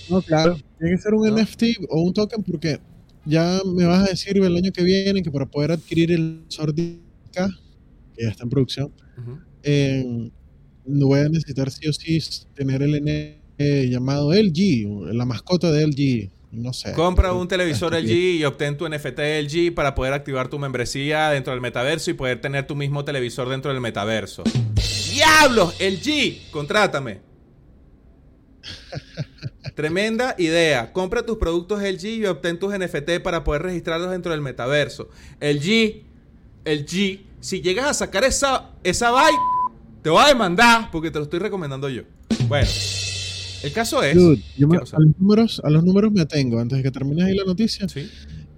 No, 0.08 0.22
claro. 0.22 0.56
Tiene 0.78 0.96
que 0.96 1.02
ser 1.02 1.14
un 1.14 1.28
¿No? 1.28 1.36
NFT 1.42 1.62
o 1.88 2.02
un 2.02 2.12
token 2.12 2.42
porque 2.42 2.80
ya 3.24 3.60
me 3.64 3.84
vas 3.84 4.06
a 4.06 4.10
decir 4.10 4.36
el 4.36 4.56
año 4.56 4.72
que 4.72 4.82
viene 4.82 5.22
que 5.22 5.30
para 5.30 5.46
poder 5.46 5.72
adquirir 5.72 6.10
el 6.12 6.44
Sordica, 6.48 7.48
que 8.14 8.24
ya 8.24 8.30
está 8.30 8.44
en 8.44 8.50
producción, 8.50 8.92
Ujú. 9.18 9.38
eh, 9.62 10.30
no 10.84 11.06
voy 11.06 11.20
a 11.20 11.28
necesitar 11.28 11.70
sí 11.70 11.86
o 11.88 11.92
sí 11.92 12.18
tener 12.54 12.82
el 12.82 12.94
N 12.96 13.38
llamado 13.90 14.32
LG, 14.34 15.12
la 15.14 15.24
mascota 15.24 15.70
de 15.70 15.86
LG. 15.86 16.30
No 16.52 16.72
sé. 16.74 16.92
Compra 16.92 17.32
un 17.32 17.48
televisor. 17.48 17.94
LG 17.94 18.10
y 18.10 18.44
obtén 18.44 18.76
tu 18.76 18.88
NFT 18.88 19.18
LG 19.42 19.74
para 19.74 19.94
poder 19.94 20.12
activar 20.12 20.48
tu 20.48 20.58
membresía 20.58 21.30
dentro 21.30 21.52
del 21.52 21.62
metaverso 21.62 22.10
y 22.10 22.14
poder 22.14 22.40
tener 22.40 22.66
tu 22.66 22.76
mismo 22.76 23.04
televisor 23.04 23.48
dentro 23.48 23.72
del 23.72 23.80
metaverso. 23.80 24.44
¡Diablos! 25.10 25.74
LG, 25.80 26.50
contrátame. 26.50 27.20
Tremenda 29.74 30.34
idea. 30.38 30.92
Compra 30.92 31.24
tus 31.24 31.38
productos 31.38 31.82
LG 31.82 32.04
y 32.04 32.26
obtén 32.26 32.58
tus 32.58 32.78
NFT 32.78 33.20
para 33.22 33.42
poder 33.42 33.62
registrarlos 33.62 34.10
dentro 34.10 34.32
del 34.32 34.42
metaverso. 34.42 35.08
LG, 35.40 36.04
LG, 36.64 37.20
si 37.40 37.60
llegas 37.62 37.86
a 37.86 37.94
sacar 37.94 38.24
esa, 38.24 38.70
esa 38.84 39.10
bike, 39.10 39.40
te 40.02 40.10
voy 40.10 40.22
a 40.22 40.28
demandar 40.28 40.90
porque 40.90 41.10
te 41.10 41.18
lo 41.18 41.24
estoy 41.24 41.38
recomendando 41.38 41.88
yo. 41.88 42.02
Bueno, 42.46 42.68
el 43.62 43.72
caso 43.72 44.02
es... 44.02 44.16
Dude, 44.16 44.42
yo 44.56 44.66
me- 44.68 44.76
¿Qué 44.76 44.80
cosa? 44.80 44.96
a, 44.96 45.00
los 45.00 45.18
números, 45.18 45.60
a 45.64 45.70
los 45.70 45.84
números 45.84 46.12
me 46.12 46.20
atengo 46.22 46.58
antes 46.58 46.78
de 46.78 46.82
que 46.84 46.90
termines 46.90 47.24
ahí 47.24 47.34
la 47.36 47.44
noticia. 47.44 47.88
Sí. 47.88 48.08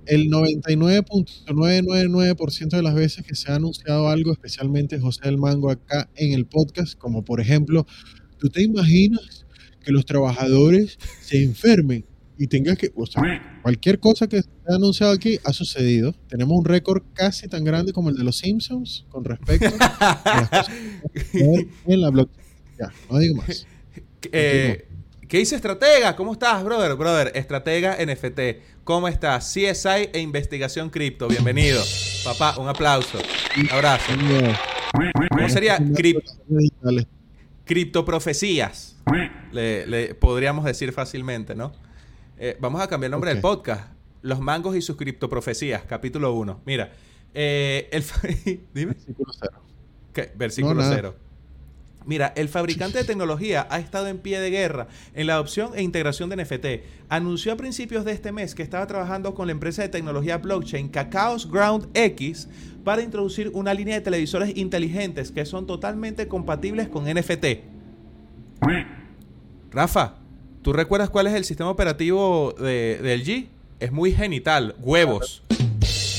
El 0.07 0.28
99.999% 0.30 2.68
de 2.76 2.82
las 2.82 2.94
veces 2.94 3.24
que 3.24 3.34
se 3.34 3.50
ha 3.50 3.57
anunciado 3.57 4.09
algo, 4.09 4.32
especialmente 4.32 4.98
José 5.00 5.22
del 5.24 5.38
Mango 5.38 5.70
acá 5.70 6.09
en 6.14 6.32
el 6.32 6.46
podcast, 6.46 6.96
como 6.98 7.24
por 7.24 7.40
ejemplo, 7.40 7.86
¿tú 8.38 8.48
te 8.50 8.62
imaginas 8.62 9.46
que 9.82 9.92
los 9.92 10.05
trabajadores 10.07 10.98
se 11.22 11.42
enfermen 11.42 12.05
y 12.36 12.48
tengas 12.48 12.76
que, 12.78 12.90
o 12.96 13.07
sea, 13.07 13.61
cualquier 13.62 14.00
cosa 14.00 14.26
que 14.26 14.42
se 14.42 14.48
ha 14.68 14.74
anunciado 14.74 15.12
aquí 15.12 15.38
ha 15.44 15.52
sucedido? 15.52 16.14
Tenemos 16.28 16.59
un 16.59 16.64
récord 16.64 17.02
casi 17.14 17.46
tan 17.48 17.62
grande 17.64 17.92
como 17.92 18.11
el 18.11 18.16
de 18.16 18.24
los 18.24 18.36
Simpsons 18.38 19.07
con 19.09 19.24
respecto 19.24 19.68
a 19.68 19.76
las 19.80 20.48
cosas 20.48 20.66
que 21.32 21.68
en 21.86 22.00
la 22.00 22.11
blockchain. 22.11 22.44
Ya, 22.78 22.92
no 23.11 23.18
digo 23.18 23.36
más. 23.36 23.66
Eh, 24.32 24.86
¿Qué 25.35 25.39
dice 25.41 25.57
estratega? 25.57 26.14
¿Cómo 26.14 26.35
estás, 26.35 26.62
brother? 26.62 26.95
Brother, 26.95 27.32
estratega 27.35 27.97
NFT. 27.97 28.85
¿Cómo 28.85 29.09
estás? 29.09 29.53
CSI 29.53 30.11
e 30.12 30.20
investigación 30.20 30.91
cripto. 30.91 31.26
Bienvenido. 31.26 31.82
Papá, 32.22 32.57
un 32.57 32.68
aplauso. 32.68 33.18
Un 33.59 33.68
abrazo. 33.72 34.12
¿Cómo 35.30 35.49
sería? 35.49 35.78
Crip- 35.78 36.22
Digitales. 36.47 37.09
criptoprofecías. 37.64 39.03
Le, 39.51 39.89
le 39.89 40.14
podríamos 40.14 40.64
decir 40.64 40.93
fácilmente, 40.93 41.57
¿no? 41.57 41.72
Eh, 42.39 42.57
vamos 42.61 42.80
a 42.80 42.87
cambiar 42.87 43.09
el 43.09 43.11
nombre 43.11 43.30
del 43.32 43.41
podcast. 43.41 43.93
Los 44.22 44.39
mangos 44.39 44.76
y 44.76 44.82
sus 44.82 44.97
criptoprofecías, 44.97 45.82
capítulo 45.82 46.32
1. 46.32 46.61
Mira, 46.64 46.93
eh, 47.35 47.89
el... 47.91 48.05
dime. 48.72 48.93
Versículo 48.93 49.32
cero. 49.37 49.62
¿Qué? 50.12 50.30
Versículo 50.37 50.74
No, 50.74 50.82
nada. 50.82 51.14
0. 52.05 52.07
Mira, 52.07 52.32
el 52.36 52.48
fabricante 52.48 52.98
de 52.98 53.05
tecnología 53.05 53.66
ha 53.70 53.78
estado 53.78 54.09
en 54.09 54.18
pie 54.18 54.40
de 54.40 54.50
guerra 54.50 54.88
en 55.14 55.26
la 55.26 55.34
adopción 55.34 55.72
e 55.74 55.82
integración 55.82 56.28
de 56.30 56.36
NFT. 56.36 56.66
Anunció 57.09 57.52
a 57.52 57.57
principios 57.57 58.05
de 58.05 58.12
este 58.12 58.32
mes 58.32 58.55
que 58.55 58.62
estaba 58.62 58.86
trabajando 58.86 59.34
con 59.34 59.46
la 59.46 59.52
empresa 59.52 59.82
de 59.82 59.88
tecnología 59.88 60.38
blockchain 60.38 60.88
Cacao's 60.88 61.50
Ground 61.50 61.88
X 61.94 62.48
para 62.84 63.02
introducir 63.02 63.50
una 63.55 63.72
línea 63.72 63.94
de 63.94 64.00
televisores 64.02 64.57
inteligentes 64.57 65.30
que 65.32 65.46
son 65.46 65.66
totalmente 65.66 66.28
compatibles 66.28 66.88
con 66.88 67.05
NFT. 67.05 67.46
Rafa, 69.70 70.14
¿tú 70.62 70.72
recuerdas 70.72 71.11
cuál 71.11 71.26
es 71.26 71.34
el 71.34 71.44
sistema 71.44 71.70
operativo 71.70 72.55
de, 72.59 72.98
del 73.02 73.24
G? 73.24 73.46
Es 73.80 73.90
muy 73.92 74.12
genital, 74.12 74.74
huevos. 74.80 75.42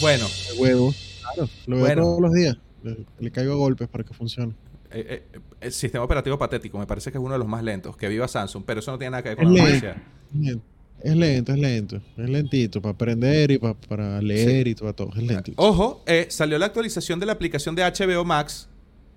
Bueno, 0.01 0.25
De 0.53 0.59
huevo. 0.61 0.93
Claro, 1.21 1.49
lo 1.67 1.75
veo 1.77 1.85
Bueno. 1.85 2.01
todos 2.03 2.21
los 2.21 2.33
días. 2.33 2.57
Le, 2.83 2.97
le 3.19 3.31
caigo 3.31 3.53
a 3.53 3.55
golpes 3.55 3.87
para 3.87 4.03
que 4.03 4.13
funcione. 4.13 4.53
Eh, 4.95 5.23
eh, 5.33 5.39
el 5.61 5.71
sistema 5.71 6.03
operativo 6.03 6.37
patético, 6.37 6.77
me 6.79 6.87
parece 6.87 7.11
que 7.11 7.17
es 7.17 7.23
uno 7.23 7.33
de 7.33 7.39
los 7.39 7.47
más 7.47 7.63
lentos. 7.63 7.95
Que 7.97 8.07
viva 8.07 8.27
Samsung, 8.27 8.63
pero 8.65 8.79
eso 8.79 8.91
no 8.91 8.97
tiene 8.97 9.11
nada 9.11 9.23
que 9.23 9.29
ver 9.29 9.37
con 9.37 9.55
Es 9.57 9.81
la 9.83 9.95
lento. 10.33 10.61
Es 11.03 11.15
lento, 11.15 11.51
es 11.53 11.59
lento. 11.59 11.95
Es 12.17 12.29
lentito 12.29 12.81
para 12.81 12.93
aprender 12.93 13.51
y 13.51 13.57
pa- 13.59 13.73
para 13.75 14.21
leer 14.21 14.67
y 14.67 14.73
todo, 14.75 14.93
todo. 14.95 15.09
Es 15.15 15.21
lentito. 15.23 15.61
Ojo, 15.61 16.01
eh, 16.07 16.27
salió 16.29 16.57
la 16.57 16.67
actualización 16.67 17.19
de 17.19 17.25
la 17.25 17.33
aplicación 17.33 17.75
de 17.75 17.83
HBO 17.83 18.23
Max. 18.25 18.69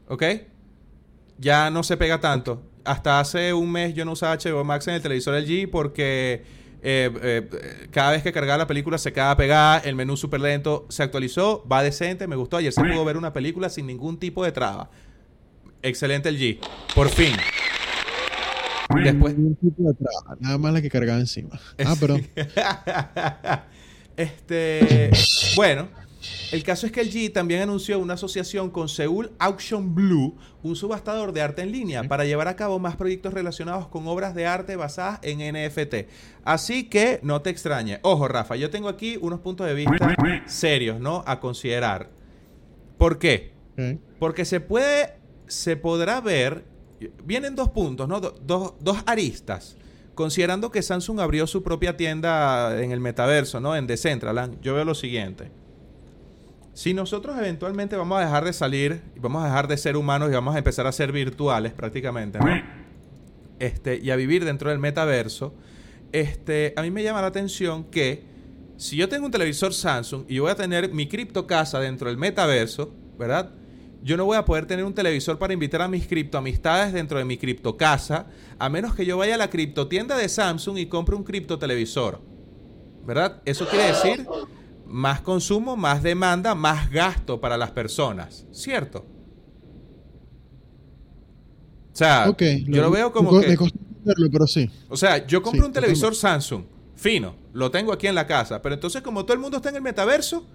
¿Ok? 0.08 0.22
Ya 1.38 1.70
no 1.70 1.82
se 1.82 1.96
pega 1.96 2.20
tanto. 2.20 2.62
Hasta 2.84 3.20
hace 3.20 3.52
un 3.52 3.70
mes 3.70 3.94
yo 3.94 4.04
no 4.04 4.12
usaba 4.12 4.36
HBO 4.36 4.64
Max 4.64 4.88
en 4.88 4.94
el 4.94 5.02
televisor 5.02 5.34
LG 5.34 5.70
porque 5.70 6.42
eh, 6.82 7.10
eh, 7.22 7.48
cada 7.90 8.12
vez 8.12 8.22
que 8.22 8.32
cargaba 8.32 8.58
la 8.58 8.66
película 8.66 8.98
se 8.98 9.12
quedaba 9.12 9.36
pegada, 9.36 9.78
el 9.78 9.94
menú 9.94 10.16
súper 10.16 10.40
lento. 10.40 10.86
Se 10.88 11.02
actualizó, 11.02 11.64
va 11.70 11.82
decente, 11.82 12.26
me 12.26 12.36
gustó. 12.36 12.56
Ayer 12.56 12.72
se 12.72 12.82
pudo 12.82 13.04
ver 13.04 13.16
una 13.16 13.32
película 13.32 13.68
sin 13.68 13.86
ningún 13.86 14.18
tipo 14.18 14.44
de 14.44 14.52
traba. 14.52 14.90
Excelente 15.82 16.30
LG. 16.30 16.58
Por 16.94 17.08
fin. 17.08 17.32
Después, 19.02 19.34
Nada 20.40 20.58
más 20.58 20.72
la 20.72 20.82
que 20.82 20.88
cargaba 20.88 21.20
encima. 21.20 21.60
Ah, 21.84 21.94
perdón. 22.00 22.26
este, 24.16 25.10
bueno, 25.56 25.88
el 26.50 26.62
caso 26.62 26.86
es 26.86 26.92
que 26.92 27.00
el 27.00 27.12
G 27.12 27.32
también 27.32 27.60
anunció 27.62 27.98
una 27.98 28.14
asociación 28.14 28.70
con 28.70 28.88
Seoul 28.88 29.32
Auction 29.38 29.94
Blue, 29.94 30.36
un 30.62 30.74
subastador 30.74 31.32
de 31.32 31.42
arte 31.42 31.62
en 31.62 31.70
línea, 31.70 32.02
para 32.04 32.24
llevar 32.24 32.48
a 32.48 32.56
cabo 32.56 32.78
más 32.78 32.96
proyectos 32.96 33.34
relacionados 33.34 33.86
con 33.88 34.06
obras 34.08 34.34
de 34.34 34.46
arte 34.46 34.74
basadas 34.76 35.20
en 35.22 35.38
NFT. 35.40 36.08
Así 36.44 36.84
que 36.84 37.20
no 37.22 37.42
te 37.42 37.50
extrañe. 37.50 38.00
Ojo, 38.02 38.26
Rafa, 38.26 38.56
yo 38.56 38.70
tengo 38.70 38.88
aquí 38.88 39.18
unos 39.20 39.40
puntos 39.40 39.66
de 39.66 39.74
vista 39.74 40.14
serios, 40.46 40.98
¿no? 41.00 41.22
A 41.26 41.38
considerar. 41.38 42.10
¿Por 42.96 43.18
qué? 43.18 43.52
Porque 44.18 44.44
se 44.44 44.60
puede, 44.60 45.14
se 45.48 45.76
podrá 45.76 46.20
ver, 46.20 46.64
vienen 47.24 47.54
dos 47.54 47.70
puntos, 47.70 48.08
¿no? 48.08 48.20
Do- 48.20 48.38
dos, 48.46 48.74
dos 48.80 48.98
aristas. 49.06 49.76
Considerando 50.14 50.70
que 50.70 50.82
Samsung 50.82 51.20
abrió 51.20 51.46
su 51.46 51.62
propia 51.62 51.96
tienda 51.96 52.80
en 52.82 52.90
el 52.92 53.00
metaverso, 53.00 53.60
¿no? 53.60 53.76
En 53.76 53.86
Decentraland, 53.86 54.60
yo 54.60 54.74
veo 54.74 54.84
lo 54.84 54.94
siguiente. 54.94 55.50
Si 56.74 56.94
nosotros 56.94 57.36
eventualmente 57.38 57.96
vamos 57.96 58.18
a 58.18 58.22
dejar 58.24 58.44
de 58.44 58.52
salir 58.52 59.00
vamos 59.16 59.42
a 59.42 59.46
dejar 59.46 59.66
de 59.66 59.76
ser 59.76 59.96
humanos 59.96 60.30
y 60.30 60.34
vamos 60.34 60.54
a 60.54 60.58
empezar 60.58 60.86
a 60.86 60.92
ser 60.92 61.10
virtuales 61.12 61.72
prácticamente. 61.72 62.38
Este, 63.58 63.98
y 63.98 64.10
a 64.10 64.16
vivir 64.16 64.44
dentro 64.44 64.70
del 64.70 64.78
metaverso, 64.78 65.54
este, 66.12 66.72
a 66.76 66.82
mí 66.82 66.90
me 66.92 67.02
llama 67.02 67.20
la 67.20 67.26
atención 67.28 67.84
que 67.84 68.22
si 68.76 68.96
yo 68.96 69.08
tengo 69.08 69.26
un 69.26 69.32
televisor 69.32 69.74
Samsung 69.74 70.24
y 70.28 70.36
yo 70.36 70.44
voy 70.44 70.52
a 70.52 70.54
tener 70.54 70.92
mi 70.92 71.08
cripto 71.08 71.46
casa 71.48 71.80
dentro 71.80 72.08
del 72.08 72.16
metaverso, 72.16 72.94
¿verdad? 73.18 73.50
Yo 74.02 74.16
no 74.16 74.24
voy 74.24 74.36
a 74.36 74.44
poder 74.44 74.66
tener 74.66 74.84
un 74.84 74.94
televisor 74.94 75.38
para 75.38 75.52
invitar 75.52 75.82
a 75.82 75.88
mis 75.88 76.06
criptoamistades 76.06 76.92
dentro 76.92 77.18
de 77.18 77.24
mi 77.24 77.36
cripto 77.36 77.76
casa, 77.76 78.26
a 78.58 78.68
menos 78.68 78.94
que 78.94 79.04
yo 79.04 79.18
vaya 79.18 79.34
a 79.34 79.38
la 79.38 79.50
criptotienda 79.50 80.16
de 80.16 80.28
Samsung 80.28 80.78
y 80.78 80.86
compre 80.86 81.16
un 81.16 81.24
cripto 81.24 81.58
televisor. 81.58 82.20
¿Verdad? 83.04 83.42
Eso 83.44 83.66
quiere 83.66 83.86
decir 83.86 84.26
más 84.86 85.20
consumo, 85.20 85.76
más 85.76 86.02
demanda, 86.02 86.54
más 86.54 86.90
gasto 86.90 87.40
para 87.40 87.56
las 87.56 87.70
personas. 87.70 88.46
¿Cierto? 88.52 89.04
O 91.92 91.96
sea, 91.98 92.32
yo 92.38 92.82
lo 92.82 92.90
veo 92.90 93.12
como 93.12 93.40
que... 93.40 93.48
me 93.48 93.56
costó 93.56 93.76
entenderlo, 93.78 94.28
pero 94.30 94.46
sí. 94.46 94.70
O 94.88 94.96
sea, 94.96 95.26
yo 95.26 95.42
compro 95.42 95.62
Sí, 95.62 95.66
un 95.66 95.72
televisor 95.72 96.14
Samsung, 96.14 96.62
fino, 96.94 97.34
lo 97.52 97.70
tengo 97.72 97.92
aquí 97.92 98.06
en 98.06 98.14
la 98.14 98.26
casa, 98.26 98.62
pero 98.62 98.76
entonces 98.76 99.02
como 99.02 99.24
todo 99.24 99.34
el 99.34 99.40
mundo 99.40 99.56
está 99.56 99.70
en 99.70 99.76
el 99.76 99.82
metaverso, 99.82 100.46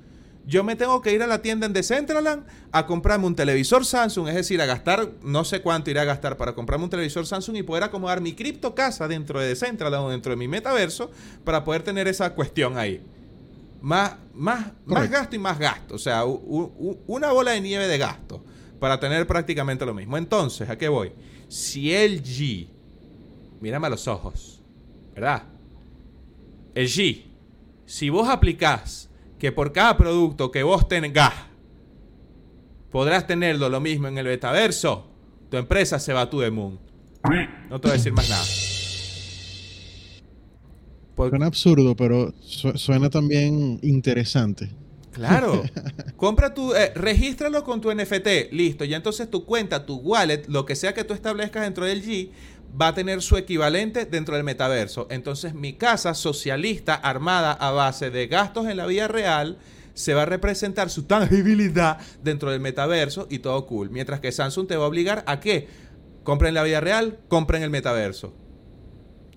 yo 0.46 0.64
me 0.64 0.76
tengo 0.76 1.02
que 1.02 1.14
ir 1.14 1.22
a 1.24 1.28
la 1.28 1.42
tienda 1.42 1.66
en 1.66 1.74
Decentraland 1.74 2.46
a 2.72 2.86
comprarme 2.86 3.26
un 3.28 3.36
televisor 3.36 3.86
Samsung, 3.86 4.28
es 4.28 4.36
decir, 4.36 4.62
a 4.62 4.66
gastar, 4.66 5.10
no 5.24 5.46
sé 5.46 5.62
cuánto 5.62 5.90
iré 5.90 6.00
a 6.02 6.06
gastar 6.06 6.36
para 6.38 6.54
comprarme 6.54 6.84
un 6.86 6.90
televisor 6.90 7.26
Samsung 7.26 7.56
y 7.58 7.64
poder 7.64 7.84
acomodar 7.84 8.20
mi 8.22 8.34
cripto 8.34 8.76
casa 8.76 9.08
dentro 9.08 9.40
de 9.40 9.48
Decentraland 9.48 10.06
o 10.06 10.10
dentro 10.10 10.32
de 10.32 10.36
mi 10.38 10.48
metaverso 10.48 11.12
para 11.44 11.64
poder 11.64 11.84
tener 11.84 12.08
esa 12.08 12.34
cuestión 12.34 12.78
ahí. 12.78 13.02
Más, 13.82 14.16
más, 14.34 14.72
más 14.86 15.10
gasto 15.10 15.36
y 15.36 15.40
más 15.40 15.60
gasto, 15.60 15.96
o 15.96 16.00
sea, 16.00 16.26
u- 16.26 16.32
u- 16.78 16.98
una 17.08 17.32
bola 17.32 17.52
de 17.52 17.62
nieve 17.62 17.88
de 17.88 17.98
gasto 17.98 18.44
para 18.80 19.00
tener 19.00 19.26
prácticamente 19.28 19.86
lo 19.86 19.94
mismo. 19.94 20.18
Entonces, 20.18 20.70
¿a 20.70 20.78
qué 20.78 20.88
voy? 20.90 21.12
Si 21.50 21.94
LG 21.94 22.68
mírame 23.62 23.88
a 23.88 23.90
los 23.90 24.08
ojos, 24.08 24.62
¿verdad? 25.14 25.44
El 26.76 26.88
G, 26.88 27.24
si 27.86 28.10
vos 28.10 28.28
aplicás 28.30 29.10
que 29.44 29.52
por 29.52 29.74
cada 29.74 29.98
producto 29.98 30.52
que 30.52 30.64
vos 30.64 30.88
tengas 30.88 31.34
podrás 32.90 33.28
tenerlo 33.28 33.68
lo 33.68 33.82
mismo 33.82 34.08
en 34.08 34.18
el 34.18 34.26
metaverso, 34.26 35.06
tu 35.52 35.58
empresa 35.58 36.00
se 36.00 36.14
va 36.14 36.22
a 36.22 36.30
tu 36.30 36.40
the 36.40 36.50
moon. 36.50 36.80
No 37.70 37.82
te 37.82 37.90
voy 37.90 37.96
a 37.96 37.98
decir 37.98 38.14
más 38.14 38.30
nada. 38.30 38.42
Por- 41.14 41.30
Suena 41.32 41.48
absurdo, 41.48 41.94
pero 41.94 42.34
su- 42.40 42.78
suena 42.78 43.10
también 43.10 43.80
interesante. 43.84 44.72
Claro. 45.14 45.64
Compra 46.18 46.54
tu, 46.54 46.74
eh, 46.74 46.92
regístralo 46.96 47.64
con 47.64 47.82
tu 47.82 47.94
NFT, 47.94 48.52
listo. 48.52 48.84
Ya 48.84 48.98
entonces 48.98 49.30
tu 49.30 49.46
cuenta, 49.46 49.86
tu 49.86 49.98
wallet, 49.98 50.46
lo 50.48 50.66
que 50.66 50.76
sea 50.76 50.94
que 50.94 51.04
tú 51.04 51.14
establezcas 51.14 51.64
dentro 51.64 51.86
del 51.86 52.04
G, 52.04 52.32
va 52.80 52.88
a 52.88 52.94
tener 52.96 53.22
su 53.22 53.38
equivalente 53.38 54.06
dentro 54.06 54.36
del 54.36 54.44
metaverso. 54.44 55.08
Entonces 55.10 55.54
mi 55.54 55.74
casa 55.74 56.14
socialista 56.14 56.96
armada 56.96 57.52
a 57.52 57.72
base 57.72 58.10
de 58.10 58.28
gastos 58.28 58.68
en 58.68 58.78
la 58.78 58.88
vida 58.88 59.08
real 59.08 59.58
se 59.94 60.16
va 60.16 60.24
a 60.24 60.26
representar 60.26 60.90
su 60.90 61.04
tangibilidad 61.04 62.00
dentro 62.24 62.50
del 62.50 62.60
metaverso 62.60 63.28
y 63.30 63.40
todo 63.40 63.66
cool. 63.68 63.92
Mientras 63.92 64.20
que 64.20 64.32
Samsung 64.32 64.68
te 64.68 64.76
va 64.76 64.86
a 64.86 64.88
obligar 64.88 65.24
a 65.28 65.40
que 65.40 65.68
compren 66.24 66.56
la 66.56 66.64
vida 66.64 66.82
real, 66.82 67.20
compren 67.28 67.62
el 67.62 67.70
metaverso. 67.70 68.34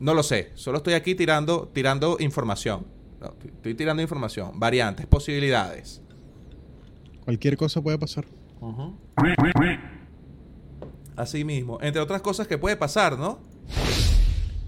No 0.01 0.15
lo 0.15 0.23
sé, 0.23 0.53
solo 0.55 0.79
estoy 0.79 0.95
aquí 0.95 1.15
tirando, 1.15 1.71
tirando 1.75 2.17
información. 2.21 2.96
No, 3.27 3.35
estoy- 3.45 3.75
tirando 3.75 4.03
información, 4.03 4.59
variantes, 4.59 5.07
posibilidades. 5.07 6.01
Cualquier 7.25 7.57
cosa 7.57 7.83
puede 7.83 7.99
pasar. 7.99 8.25
Así 11.17 11.45
mismo, 11.45 11.79
entre 11.81 12.01
otras 12.01 12.21
cosas 12.21 12.47
que 12.47 12.59
puede 12.59 12.77
pasar, 12.77 13.19
¿no? 13.19 13.39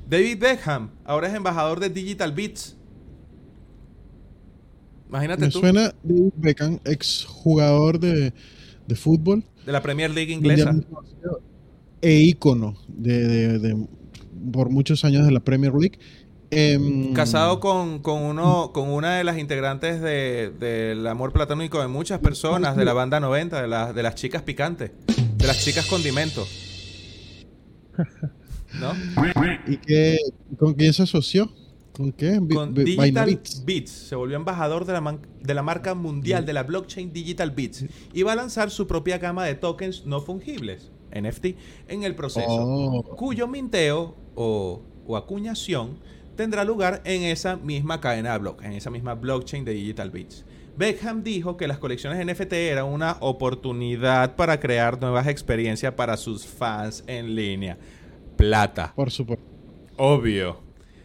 David 0.09 0.39
Beckham 0.41 0.91
ahora 1.05 1.29
es 1.29 1.35
embajador 1.35 1.79
de 1.81 1.91
Digital 1.91 2.33
Beats. 2.33 2.75
Imagínate 5.09 5.43
Me 5.43 5.51
tú, 5.51 5.61
suena 5.61 5.93
David 6.03 6.33
Beckham, 6.37 6.79
ex 6.85 7.25
jugador 7.27 7.99
de, 8.01 8.33
de 8.87 8.95
fútbol. 8.97 9.45
de 9.67 9.73
la 9.73 9.83
Premier 9.83 10.11
League 10.11 10.33
inglesa. 10.33 10.75
E 12.01 12.15
ícono 12.21 12.77
de, 12.89 13.27
de- 13.27 13.59
de- 13.59 13.87
por 14.53 14.71
muchos 14.71 15.05
años 15.05 15.27
de 15.27 15.33
la 15.33 15.41
Premier 15.41 15.75
League. 15.75 15.99
Em, 16.51 17.13
Casado 17.13 17.61
con, 17.61 17.99
con 17.99 18.23
uno, 18.23 18.71
con 18.73 18.89
una 18.89 19.17
de 19.17 19.25
las 19.25 19.37
integrantes 19.39 20.01
de- 20.01 20.51
del 20.59 21.07
amor 21.07 21.33
platónico 21.33 21.81
de 21.81 21.89
muchas 21.89 22.21
personas 22.21 22.75
de 22.77 22.85
la 22.87 22.95
banda 22.95 23.21
90, 23.21 23.61
de, 23.61 23.69
las 23.69 23.95
de 23.95 24.03
las 24.03 24.15
chicas 24.15 24.43
picantes, 24.43 24.93
de 25.37 25.47
las 25.47 25.63
chicas 25.63 25.85
condimento. 25.87 26.47
¿No? 28.81 28.93
¿Y 29.67 29.77
qué, 29.79 30.19
con 30.59 30.75
quién 30.75 30.93
se 30.93 31.03
asoció? 31.03 31.51
¿Con 31.93 32.13
qué? 32.13 32.41
Con 32.55 32.75
Digital. 32.75 33.41
Beats. 33.65 33.91
Se 33.91 34.15
volvió 34.15 34.37
embajador 34.37 34.85
de 34.85 34.93
la, 34.93 35.19
de 35.43 35.55
la 35.55 35.63
marca 35.63 35.95
mundial 35.95 36.47
de 36.47 36.53
la 36.53 36.63
blockchain 36.63 37.13
Digital 37.13 37.51
Beats. 37.51 37.85
Y 38.13 38.23
va 38.23 38.33
a 38.33 38.37
lanzar 38.37 38.71
su 38.71 38.87
propia 38.87 39.19
gama 39.19 39.45
de 39.45 39.55
tokens 39.57 40.07
no 40.07 40.21
fungibles, 40.21 40.93
NFT, 41.13 41.47
en 41.89 42.05
el 42.05 42.15
proceso. 42.15 42.47
Oh, 42.49 43.03
Cuyo 43.17 43.49
minteo 43.49 44.15
o, 44.37 44.83
o 45.07 45.17
acuñación 45.17 45.99
tendrá 46.39 46.63
lugar 46.63 47.03
en 47.05 47.25
esa 47.25 47.57
misma 47.57 48.01
cadena 48.01 48.33
de 48.33 48.39
bloques, 48.39 48.65
en 48.65 48.75
esa 48.75 48.91
misma 48.91 49.15
blockchain 49.17 49.65
de 49.65 49.73
Digital 49.73 50.11
Beats. 50.11 50.45
Beckham 50.77 51.25
dijo 51.25 51.57
que 51.57 51.67
las 51.67 51.79
colecciones 51.79 52.25
NFT 52.25 52.53
eran 52.53 52.85
una 52.85 53.17
oportunidad 53.19 54.37
para 54.37 54.61
crear 54.61 55.01
nuevas 55.01 55.27
experiencias 55.27 55.95
para 55.95 56.17
sus 56.17 56.47
fans 56.47 57.03
en 57.09 57.35
línea. 57.35 57.77
Plata. 58.37 58.93
por 58.95 59.11
supuesto. 59.11 59.45
Obvio. 59.97 60.61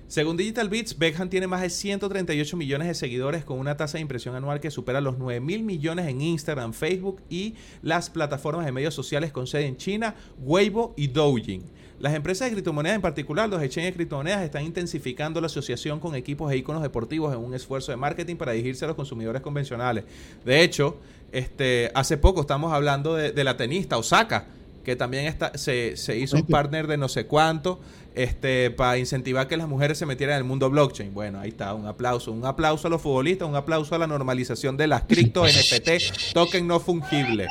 Según 0.07 0.37
Digital 0.37 0.69
Beats, 0.69 0.95
Beckham 0.99 1.27
tiene 1.27 1.47
más 1.47 1.61
de 1.61 1.71
138 1.71 2.55
millones 2.55 2.87
de 2.87 2.93
seguidores 2.93 3.43
con 3.43 3.57
una 3.57 3.75
tasa 3.75 3.97
de 3.97 4.03
impresión 4.03 4.35
anual 4.35 4.59
que 4.59 4.69
supera 4.69 5.01
los 5.01 5.17
9 5.17 5.39
mil 5.39 5.63
millones 5.63 6.05
en 6.05 6.21
Instagram, 6.21 6.73
Facebook 6.73 7.23
y 7.27 7.55
las 7.81 8.11
plataformas 8.11 8.67
de 8.67 8.71
medios 8.71 8.93
sociales 8.93 9.31
con 9.31 9.47
sede 9.47 9.65
en 9.65 9.77
China, 9.77 10.13
Weibo 10.37 10.93
y 10.95 11.07
Douyin. 11.07 11.63
Las 11.99 12.13
empresas 12.13 12.47
de 12.47 12.53
criptomonedas, 12.53 12.95
en 12.95 13.01
particular 13.01 13.49
los 13.49 13.61
exchanges 13.61 13.91
de 13.91 13.95
criptomonedas, 13.95 14.43
están 14.43 14.63
intensificando 14.63 15.39
la 15.39 15.47
asociación 15.47 15.99
con 15.99 16.15
equipos 16.15 16.51
e 16.51 16.57
iconos 16.57 16.81
deportivos 16.81 17.33
en 17.33 17.39
un 17.39 17.53
esfuerzo 17.53 17.91
de 17.91 17.97
marketing 17.97 18.35
para 18.35 18.51
dirigirse 18.51 18.85
a 18.85 18.87
los 18.87 18.95
consumidores 18.95 19.41
convencionales. 19.41 20.03
De 20.43 20.63
hecho, 20.63 20.97
este, 21.31 21.91
hace 21.93 22.17
poco 22.17 22.41
estamos 22.41 22.73
hablando 22.73 23.15
de, 23.15 23.31
de 23.31 23.43
la 23.43 23.57
tenista 23.57 23.97
Osaka, 23.97 24.47
que 24.83 24.95
también 24.95 25.25
está, 25.25 25.57
se, 25.57 25.95
se 25.95 26.17
hizo 26.17 26.35
un 26.35 26.45
partner 26.45 26.87
de 26.87 26.97
no 26.97 27.07
sé 27.07 27.25
cuánto 27.25 27.79
este, 28.15 28.69
para 28.71 28.97
incentivar 28.97 29.47
que 29.47 29.57
las 29.57 29.67
mujeres 29.67 29.97
se 29.97 30.05
metieran 30.05 30.35
en 30.35 30.39
el 30.39 30.43
mundo 30.43 30.69
blockchain. 30.69 31.13
Bueno, 31.13 31.39
ahí 31.39 31.49
está, 31.49 31.73
un 31.73 31.87
aplauso. 31.87 32.31
Un 32.31 32.45
aplauso 32.45 32.87
a 32.87 32.89
los 32.89 33.01
futbolistas, 33.01 33.47
un 33.47 33.55
aplauso 33.55 33.95
a 33.95 33.97
la 33.97 34.07
normalización 34.07 34.77
de 34.77 34.87
las 34.87 35.03
cripto, 35.03 35.45
NFT, 35.45 36.33
token 36.33 36.67
no 36.67 36.79
fungible. 36.79 37.47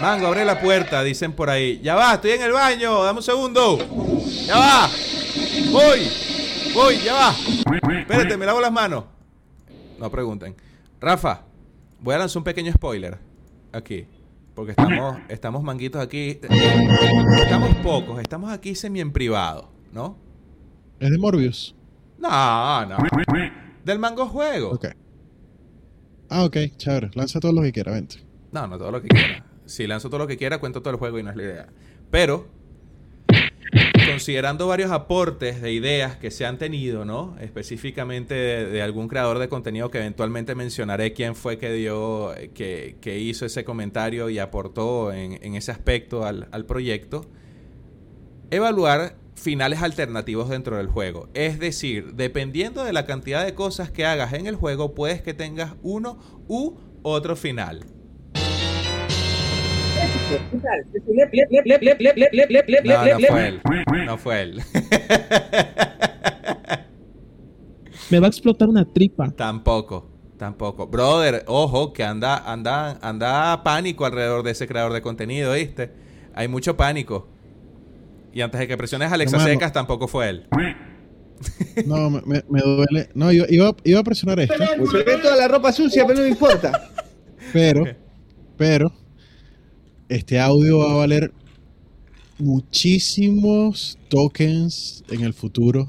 Mango, 0.00 0.26
abre 0.26 0.44
la 0.44 0.60
puerta, 0.60 1.02
dicen 1.02 1.32
por 1.32 1.48
ahí. 1.48 1.80
Ya 1.82 1.94
va, 1.94 2.14
estoy 2.14 2.32
en 2.32 2.42
el 2.42 2.52
baño, 2.52 3.02
dame 3.02 3.18
un 3.18 3.22
segundo. 3.22 3.78
Ya 4.46 4.58
va. 4.58 4.90
Voy. 5.72 6.00
Voy, 6.74 6.98
ya 7.02 7.14
va. 7.14 7.34
Espérate, 8.00 8.36
me 8.36 8.44
lavo 8.44 8.60
las 8.60 8.72
manos. 8.72 9.04
No 9.98 10.10
pregunten. 10.10 10.54
Rafa, 11.00 11.44
voy 12.00 12.14
a 12.14 12.18
lanzar 12.18 12.38
un 12.38 12.44
pequeño 12.44 12.72
spoiler 12.72 13.18
aquí. 13.72 14.06
Porque 14.54 14.72
estamos, 14.72 15.18
estamos 15.28 15.62
manguitos 15.62 16.02
aquí. 16.02 16.40
Estamos 17.42 17.74
pocos, 17.76 18.20
estamos 18.20 18.50
aquí 18.50 18.74
semi 18.74 19.00
en 19.00 19.12
privado, 19.12 19.70
¿no? 19.92 20.18
¿Es 21.00 21.10
de 21.10 21.18
Morbius? 21.18 21.74
No, 22.18 22.86
no. 22.86 22.96
Del 23.84 23.98
mango 23.98 24.26
juego. 24.26 24.72
Ok. 24.72 24.86
Ah, 26.28 26.44
ok, 26.44 26.56
chévere. 26.76 27.10
Lanza 27.14 27.40
todo 27.40 27.52
lo 27.52 27.62
que 27.62 27.72
quiera, 27.72 27.92
vente. 27.92 28.16
No, 28.52 28.66
no 28.66 28.76
todo 28.76 28.90
lo 28.90 29.00
que 29.00 29.08
quiera. 29.08 29.45
Si 29.66 29.86
lanzo 29.86 30.08
todo 30.08 30.20
lo 30.20 30.26
que 30.26 30.36
quiera, 30.36 30.58
cuento 30.58 30.80
todo 30.80 30.92
el 30.92 30.98
juego 30.98 31.18
y 31.18 31.22
no 31.22 31.30
es 31.30 31.36
la 31.36 31.42
idea. 31.42 31.66
Pero, 32.10 32.46
considerando 34.06 34.68
varios 34.68 34.90
aportes 34.92 35.60
de 35.60 35.72
ideas 35.72 36.16
que 36.16 36.30
se 36.30 36.46
han 36.46 36.58
tenido, 36.58 37.04
¿no? 37.04 37.36
Específicamente 37.40 38.34
de, 38.34 38.82
algún 38.82 39.08
creador 39.08 39.38
de 39.38 39.48
contenido 39.48 39.90
que 39.90 39.98
eventualmente 39.98 40.54
mencionaré 40.54 41.12
quién 41.12 41.34
fue 41.34 41.58
que 41.58 41.72
dio, 41.72 42.32
que, 42.54 42.96
que 43.00 43.18
hizo 43.18 43.44
ese 43.44 43.64
comentario 43.64 44.30
y 44.30 44.38
aportó 44.38 45.12
en, 45.12 45.38
en 45.42 45.54
ese 45.54 45.72
aspecto 45.72 46.24
al, 46.24 46.48
al 46.52 46.64
proyecto. 46.64 47.26
Evaluar 48.50 49.16
finales 49.34 49.82
alternativos 49.82 50.48
dentro 50.48 50.76
del 50.76 50.86
juego. 50.86 51.28
Es 51.34 51.58
decir, 51.58 52.14
dependiendo 52.14 52.84
de 52.84 52.92
la 52.92 53.04
cantidad 53.04 53.44
de 53.44 53.54
cosas 53.54 53.90
que 53.90 54.06
hagas 54.06 54.32
en 54.32 54.46
el 54.46 54.54
juego, 54.54 54.94
puedes 54.94 55.20
que 55.22 55.34
tengas 55.34 55.74
uno 55.82 56.18
u 56.48 56.74
otro 57.02 57.36
final. 57.36 57.84
No, 62.84 63.04
no 63.04 63.26
fue 63.28 63.48
él. 63.48 63.60
No 64.06 64.18
fue 64.18 64.42
él. 64.42 64.60
Me 68.10 68.20
va 68.20 68.26
a 68.26 68.28
explotar 68.28 68.68
una 68.68 68.84
tripa. 68.84 69.30
tampoco. 69.30 70.10
Tampoco. 70.36 70.86
Brother, 70.86 71.44
ojo, 71.46 71.92
que 71.92 72.04
anda, 72.04 72.36
anda, 72.36 72.98
anda 73.00 73.62
pánico 73.62 74.04
alrededor 74.04 74.42
de 74.42 74.50
ese 74.50 74.66
creador 74.68 74.92
de 74.92 75.00
contenido, 75.00 75.54
¿viste? 75.54 75.92
Hay 76.34 76.46
mucho 76.46 76.76
pánico. 76.76 77.28
Y 78.34 78.42
antes 78.42 78.60
de 78.60 78.68
que 78.68 78.76
presiones 78.76 79.10
a 79.10 79.14
Alexa 79.14 79.36
Hermano. 79.36 79.54
Secas, 79.54 79.72
tampoco 79.72 80.08
fue 80.08 80.28
él. 80.28 80.46
No, 81.86 82.10
me, 82.10 82.42
duele. 82.48 83.08
No, 83.14 83.32
yo 83.32 83.44
iba, 83.48 83.74
iba 83.84 84.00
a 84.00 84.04
presionar 84.04 84.40
esto, 84.40 84.54
Se 84.90 85.02
ve 85.02 85.18
toda 85.18 85.36
la 85.36 85.48
ropa 85.48 85.72
sucia, 85.72 86.06
pero 86.06 86.18
no 86.18 86.24
me 86.24 86.30
importa. 86.30 86.90
pero, 87.52 87.84
pero, 88.56 88.92
este 90.08 90.38
audio 90.38 90.78
va 90.78 90.92
a 90.92 90.94
valer 90.96 91.32
muchísimos 92.38 93.98
tokens 94.08 95.04
en 95.08 95.22
el 95.22 95.32
futuro 95.32 95.88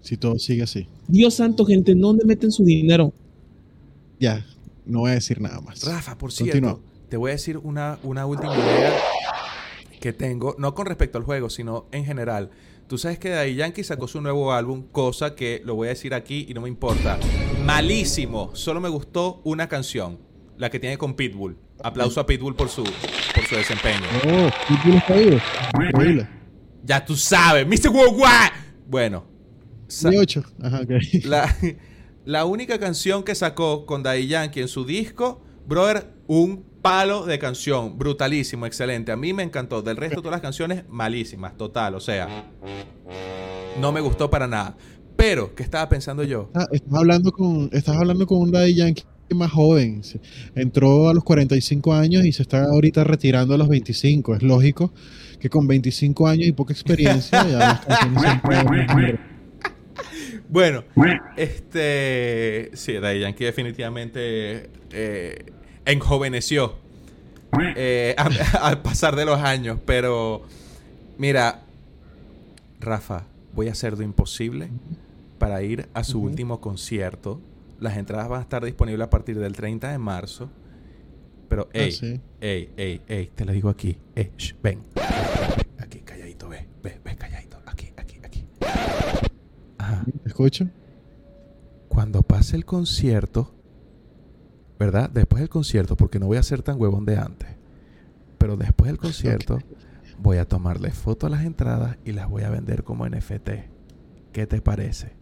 si 0.00 0.16
todo 0.16 0.38
sigue 0.38 0.62
así. 0.62 0.88
Dios 1.06 1.34
santo, 1.34 1.64
gente, 1.66 1.92
¿en 1.92 2.00
dónde 2.00 2.24
meten 2.24 2.50
su 2.50 2.64
dinero? 2.64 3.12
Ya, 4.18 4.44
no 4.86 5.00
voy 5.00 5.10
a 5.10 5.14
decir 5.14 5.40
nada 5.40 5.60
más. 5.60 5.84
Rafa, 5.84 6.16
por 6.16 6.32
cierto, 6.32 6.52
Continúa. 6.52 6.80
te 7.08 7.16
voy 7.16 7.30
a 7.30 7.32
decir 7.32 7.58
una, 7.58 7.98
una 8.02 8.24
última 8.26 8.54
idea 8.56 8.94
que 10.00 10.12
tengo, 10.12 10.54
no 10.58 10.74
con 10.74 10.86
respecto 10.86 11.18
al 11.18 11.24
juego, 11.24 11.50
sino 11.50 11.86
en 11.92 12.04
general. 12.04 12.50
Tú 12.88 12.96
sabes 12.96 13.18
que 13.18 13.28
Daddy 13.28 13.54
Yankee 13.54 13.84
sacó 13.84 14.08
su 14.08 14.20
nuevo 14.22 14.52
álbum, 14.52 14.84
cosa 14.90 15.34
que 15.34 15.60
lo 15.64 15.74
voy 15.74 15.88
a 15.88 15.90
decir 15.90 16.14
aquí 16.14 16.46
y 16.48 16.54
no 16.54 16.62
me 16.62 16.68
importa. 16.70 17.18
Malísimo. 17.66 18.50
Solo 18.54 18.80
me 18.80 18.88
gustó 18.88 19.42
una 19.44 19.68
canción, 19.68 20.18
la 20.56 20.70
que 20.70 20.80
tiene 20.80 20.96
con 20.96 21.14
Pitbull. 21.14 21.58
Aplauso 21.82 22.20
a 22.20 22.26
Pitbull 22.26 22.54
por 22.56 22.68
su, 22.68 22.82
por 22.82 23.44
su 23.48 23.54
desempeño. 23.54 24.06
Oh, 24.26 24.50
Pitbull 24.68 24.96
está 24.96 25.14
vivo. 25.14 25.38
Increíble. 25.88 26.28
Ya 26.84 27.04
tú 27.04 27.16
sabes, 27.16 27.66
Mr. 27.66 27.90
Worldwide. 27.90 28.52
Bueno, 28.86 29.24
18. 29.88 30.42
Ajá, 30.62 30.80
ok. 30.80 30.90
la, 31.24 31.54
la 32.24 32.44
única 32.44 32.78
canción 32.78 33.22
que 33.22 33.34
sacó 33.34 33.86
con 33.86 34.02
Daddy 34.02 34.26
Yankee 34.26 34.60
en 34.60 34.68
su 34.68 34.84
disco, 34.84 35.42
brother, 35.66 36.12
un 36.26 36.64
palo 36.82 37.26
de 37.26 37.38
canción. 37.38 37.98
Brutalísimo, 37.98 38.66
excelente. 38.66 39.12
A 39.12 39.16
mí 39.16 39.32
me 39.32 39.42
encantó. 39.42 39.82
Del 39.82 39.96
resto, 39.96 40.16
todas 40.16 40.32
las 40.32 40.40
canciones, 40.40 40.84
malísimas, 40.88 41.56
total. 41.56 41.94
O 41.94 42.00
sea, 42.00 42.50
no 43.80 43.92
me 43.92 44.00
gustó 44.00 44.30
para 44.30 44.46
nada. 44.46 44.76
Pero, 45.16 45.54
¿qué 45.54 45.62
estaba 45.62 45.88
pensando 45.88 46.22
yo? 46.22 46.50
Ah, 46.54 46.66
estás 46.70 46.94
hablando 46.94 47.32
con 47.32 47.68
estás 47.72 47.96
hablando 47.96 48.26
con 48.26 48.38
un 48.38 48.52
Daddy 48.52 48.74
Yankee 48.74 49.04
más 49.34 49.50
joven. 49.50 50.02
Entró 50.54 51.08
a 51.08 51.14
los 51.14 51.24
45 51.24 51.92
años 51.94 52.24
y 52.24 52.32
se 52.32 52.42
está 52.42 52.64
ahorita 52.64 53.04
retirando 53.04 53.54
a 53.54 53.58
los 53.58 53.68
25. 53.68 54.36
Es 54.36 54.42
lógico 54.42 54.92
que 55.40 55.48
con 55.48 55.66
25 55.66 56.26
años 56.28 56.46
y 56.48 56.52
poca 56.52 56.72
experiencia 56.72 57.46
ya 57.48 57.58
las. 57.58 57.80
Bueno, 60.50 60.82
este. 61.36 62.70
Sí, 62.74 62.94
Daddy 62.94 63.20
Yankee 63.20 63.44
definitivamente 63.44 64.70
eh, 64.92 65.44
enjoveneció 65.84 66.76
eh, 67.76 68.14
a- 68.16 68.28
al 68.66 68.80
pasar 68.82 69.14
de 69.14 69.26
los 69.26 69.38
años. 69.40 69.78
Pero, 69.84 70.42
mira, 71.18 71.62
Rafa, 72.80 73.24
voy 73.54 73.68
a 73.68 73.72
hacer 73.72 73.98
lo 73.98 74.04
imposible 74.04 74.70
para 75.38 75.62
ir 75.62 75.86
a 75.92 76.02
su 76.02 76.20
último 76.22 76.60
concierto. 76.62 77.40
Las 77.78 77.96
entradas 77.96 78.28
van 78.28 78.40
a 78.40 78.42
estar 78.42 78.64
disponibles 78.64 79.06
a 79.06 79.10
partir 79.10 79.38
del 79.38 79.52
30 79.52 79.90
de 79.92 79.98
marzo. 79.98 80.50
Pero, 81.48 81.68
Ah, 81.72 81.78
ey, 81.78 81.92
sí. 81.92 82.20
ey, 82.40 82.72
ey, 82.76 83.00
ey, 83.08 83.30
te 83.34 83.44
lo 83.44 83.52
digo 83.52 83.68
aquí. 83.68 83.98
Ey, 84.14 84.32
ven. 84.62 84.82
Aquí, 85.78 86.00
calladito, 86.00 86.48
ve. 86.48 86.68
Ve, 86.82 87.00
ve, 87.04 87.16
calladito. 87.16 87.58
Aquí, 87.66 87.92
aquí, 87.96 88.18
aquí. 88.22 88.44
Ajá 89.78 90.04
¿Te 90.22 90.28
escucho? 90.28 90.68
cuando 91.88 92.22
pase 92.22 92.54
el 92.56 92.64
concierto, 92.64 93.54
¿verdad? 94.78 95.10
Después 95.10 95.40
del 95.40 95.48
concierto, 95.48 95.96
porque 95.96 96.18
no 96.18 96.26
voy 96.26 96.36
a 96.36 96.42
ser 96.42 96.62
tan 96.62 96.80
huevón 96.80 97.04
de 97.06 97.16
antes, 97.16 97.48
pero 98.38 98.56
después 98.56 98.88
del 98.90 98.98
concierto 98.98 99.58
voy 100.18 100.36
a 100.38 100.44
tomarle 100.46 100.90
foto 100.90 101.26
a 101.26 101.30
las 101.30 101.44
entradas 101.44 101.96
y 102.04 102.12
las 102.12 102.28
voy 102.28 102.42
a 102.42 102.50
vender 102.50 102.84
como 102.84 103.08
NFT. 103.08 103.50
¿Qué 104.32 104.46
te 104.46 104.60
parece? 104.60 105.12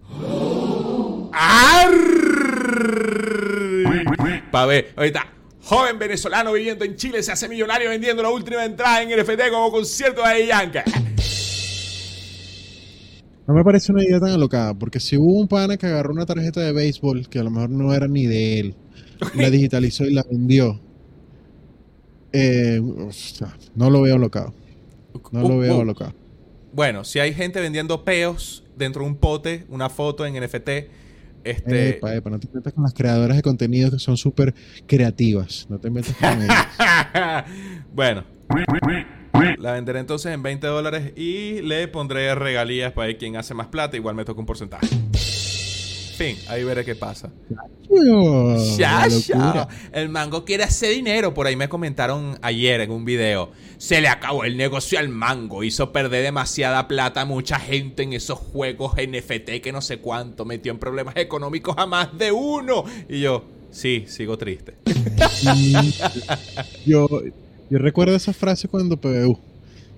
Pa' 4.50 4.66
ver, 4.66 4.92
ahorita, 4.96 5.26
joven 5.62 5.98
venezolano 5.98 6.52
viviendo 6.52 6.84
en 6.84 6.96
Chile 6.96 7.22
se 7.22 7.32
hace 7.32 7.48
millonario 7.48 7.90
vendiendo 7.90 8.22
la 8.22 8.30
última 8.30 8.64
entrada 8.64 9.02
en 9.02 9.08
NFT 9.10 9.50
como 9.50 9.70
concierto 9.70 10.22
de 10.26 10.46
Yankee. 10.46 10.80
No 13.46 13.54
me 13.54 13.62
parece 13.62 13.92
una 13.92 14.02
idea 14.02 14.18
tan 14.18 14.30
alocada, 14.30 14.74
porque 14.74 14.98
si 14.98 15.16
hubo 15.16 15.38
un 15.38 15.46
pana 15.46 15.76
que 15.76 15.86
agarró 15.86 16.12
una 16.12 16.26
tarjeta 16.26 16.60
de 16.60 16.72
béisbol 16.72 17.28
que 17.28 17.38
a 17.38 17.44
lo 17.44 17.50
mejor 17.50 17.70
no 17.70 17.94
era 17.94 18.08
ni 18.08 18.26
de 18.26 18.58
él, 18.58 18.74
la 19.34 19.50
digitalizó 19.50 20.04
y 20.04 20.12
la 20.12 20.24
vendió, 20.28 20.80
eh, 22.32 22.80
o 22.80 23.12
sea, 23.12 23.56
no 23.74 23.88
lo 23.88 24.02
veo 24.02 24.16
alocado. 24.16 24.52
No 25.32 25.42
lo 25.42 25.56
Uh, 25.56 25.58
veo 25.60 25.78
uh. 25.78 25.80
alocado. 25.80 26.12
Bueno, 26.72 27.04
si 27.04 27.20
hay 27.20 27.32
gente 27.32 27.60
vendiendo 27.60 28.04
peos 28.04 28.64
dentro 28.76 29.02
de 29.02 29.08
un 29.08 29.16
pote, 29.16 29.64
una 29.68 29.88
foto 29.88 30.26
en 30.26 30.34
NFT, 30.34 30.68
este... 31.50 31.90
Epa, 31.90 32.14
epa, 32.14 32.30
no 32.30 32.38
te 32.38 32.48
metas 32.52 32.72
con 32.72 32.82
las 32.82 32.94
creadoras 32.94 33.36
de 33.36 33.42
contenido 33.42 33.90
que 33.90 33.98
son 33.98 34.16
súper 34.16 34.54
creativas. 34.86 35.66
No 35.68 35.78
te 35.78 35.90
metas 35.90 36.14
con 36.16 36.42
ellas. 36.42 36.66
bueno. 37.92 38.24
La 39.58 39.72
venderé 39.72 40.00
entonces 40.00 40.32
en 40.32 40.42
20 40.42 40.66
dólares 40.66 41.12
y 41.16 41.60
le 41.62 41.88
pondré 41.88 42.34
regalías 42.34 42.92
para 42.92 43.08
ver 43.08 43.18
quién 43.18 43.36
hace 43.36 43.54
más 43.54 43.66
plata. 43.66 43.96
Igual 43.96 44.14
me 44.14 44.24
toca 44.24 44.40
un 44.40 44.46
porcentaje. 44.46 44.88
Fin, 46.16 46.36
ahí 46.48 46.64
veré 46.64 46.84
qué 46.84 46.94
pasa. 46.94 47.30
Oh, 47.88 48.56
Ya, 48.76 49.06
ya. 49.08 49.68
El 49.92 50.08
mango 50.08 50.44
quiere 50.44 50.64
hacer 50.64 50.90
dinero. 50.94 51.32
Por 51.32 51.46
ahí 51.46 51.54
me 51.56 51.68
comentaron 51.68 52.38
ayer 52.42 52.80
en 52.80 52.90
un 52.90 53.04
video. 53.04 53.50
Se 53.78 54.00
le 54.00 54.08
acabó 54.08 54.44
el 54.44 54.56
negocio 54.56 54.98
al 54.98 55.08
mango. 55.08 55.62
Hizo 55.62 55.92
perder 55.92 56.24
demasiada 56.24 56.88
plata 56.88 57.20
a 57.20 57.24
mucha 57.24 57.58
gente 57.58 58.02
en 58.02 58.12
esos 58.12 58.38
juegos 58.38 58.94
NFT 58.96 59.60
que 59.62 59.70
no 59.72 59.80
sé 59.80 59.98
cuánto. 59.98 60.44
Metió 60.44 60.72
en 60.72 60.78
problemas 60.78 61.16
económicos 61.16 61.74
a 61.78 61.86
más 61.86 62.16
de 62.18 62.32
uno. 62.32 62.84
Y 63.08 63.20
yo, 63.20 63.44
sí, 63.70 64.04
sigo 64.08 64.36
triste. 64.36 64.74
Yo, 66.84 67.08
yo 67.70 67.78
recuerdo 67.78 68.14
esa 68.16 68.32
frase 68.32 68.68
cuando 68.68 68.96
PBU, 68.96 69.38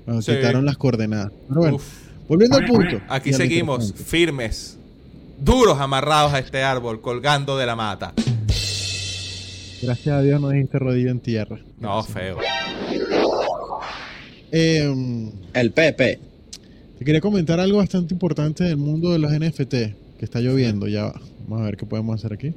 cuando 0.05 0.23
Sí. 0.23 0.33
quitaron 0.33 0.65
las 0.65 0.77
coordenadas. 0.77 1.33
Pero 1.49 1.61
bueno, 1.61 1.77
Uf. 1.77 1.85
volviendo 2.29 2.57
al 2.59 2.67
punto. 2.67 3.01
Aquí 3.09 3.33
seguimos, 3.33 3.93
firmes, 3.95 4.78
duros 5.41 5.79
amarrados 5.79 6.33
a 6.35 6.39
este 6.39 6.63
árbol, 6.63 7.01
colgando 7.01 7.57
de 7.57 7.67
la 7.67 7.77
mata. 7.77 8.13
Gracias 9.81 10.09
a 10.09 10.21
Dios 10.23 10.41
no 10.41 10.49
dijiste 10.51 10.79
rodilla 10.79 11.11
en 11.11 11.21
tierra. 11.21 11.59
No, 11.79 12.03
feo. 12.03 12.39
Eh, 14.51 15.31
El 15.55 15.73
Pepe. 15.73 16.19
te 16.99 17.05
quería 17.05 17.21
comentar 17.21 17.61
algo 17.61 17.79
bastante 17.79 18.13
importante 18.15 18.65
del 18.65 18.77
mundo 18.77 19.13
de 19.13 19.19
los 19.21 19.31
NFT, 19.31 19.71
que 20.19 20.25
está 20.25 20.41
lloviendo. 20.41 20.89
Ya 20.89 21.05
va. 21.05 21.21
Vamos 21.47 21.61
a 21.63 21.65
ver 21.67 21.77
qué 21.77 21.87
podemos 21.87 22.17
hacer 22.19 22.33
aquí. 22.33 22.55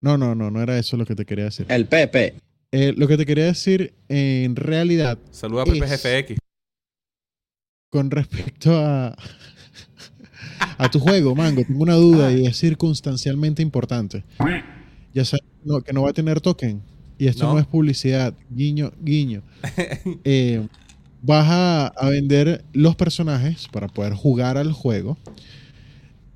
No, 0.00 0.16
no, 0.16 0.34
no, 0.34 0.50
no 0.50 0.62
era 0.62 0.78
eso 0.78 0.96
lo 0.96 1.04
que 1.06 1.14
te 1.16 1.24
quería 1.24 1.44
decir. 1.46 1.66
El 1.68 1.86
Pepe. 1.86 2.34
Eh, 2.70 2.92
lo 2.96 3.08
que 3.08 3.16
te 3.16 3.24
quería 3.24 3.46
decir, 3.46 3.94
en 4.08 4.54
realidad, 4.54 5.18
Saluda 5.30 5.62
a 5.62 5.64
Es- 5.64 6.00
PPGFX. 6.00 6.38
Con 7.90 8.10
respecto 8.10 8.76
a, 8.76 9.16
a 10.76 10.90
tu 10.90 11.00
juego, 11.00 11.34
Mango, 11.34 11.62
tengo 11.64 11.82
una 11.82 11.94
duda 11.94 12.32
y 12.32 12.46
es 12.46 12.56
circunstancialmente 12.58 13.62
importante. 13.62 14.24
Ya 15.14 15.24
sabes 15.24 15.44
no, 15.64 15.80
que 15.80 15.92
no 15.92 16.02
va 16.02 16.10
a 16.10 16.12
tener 16.12 16.40
token. 16.40 16.82
Y 17.18 17.26
esto 17.26 17.46
No. 17.46 17.54
no, 17.54 17.58
es 17.58 17.66
publicidad. 17.66 18.34
Guiño, 18.50 18.92
guiño. 19.00 19.42
Eh, 20.24 20.66
vas 21.22 21.46
a, 21.48 21.86
a 21.88 22.10
vender 22.10 22.64
los 22.72 22.94
personajes 22.94 23.66
para 23.68 23.88
poder 23.88 24.12
jugar 24.14 24.56
al 24.56 24.72
juego. 24.72 25.16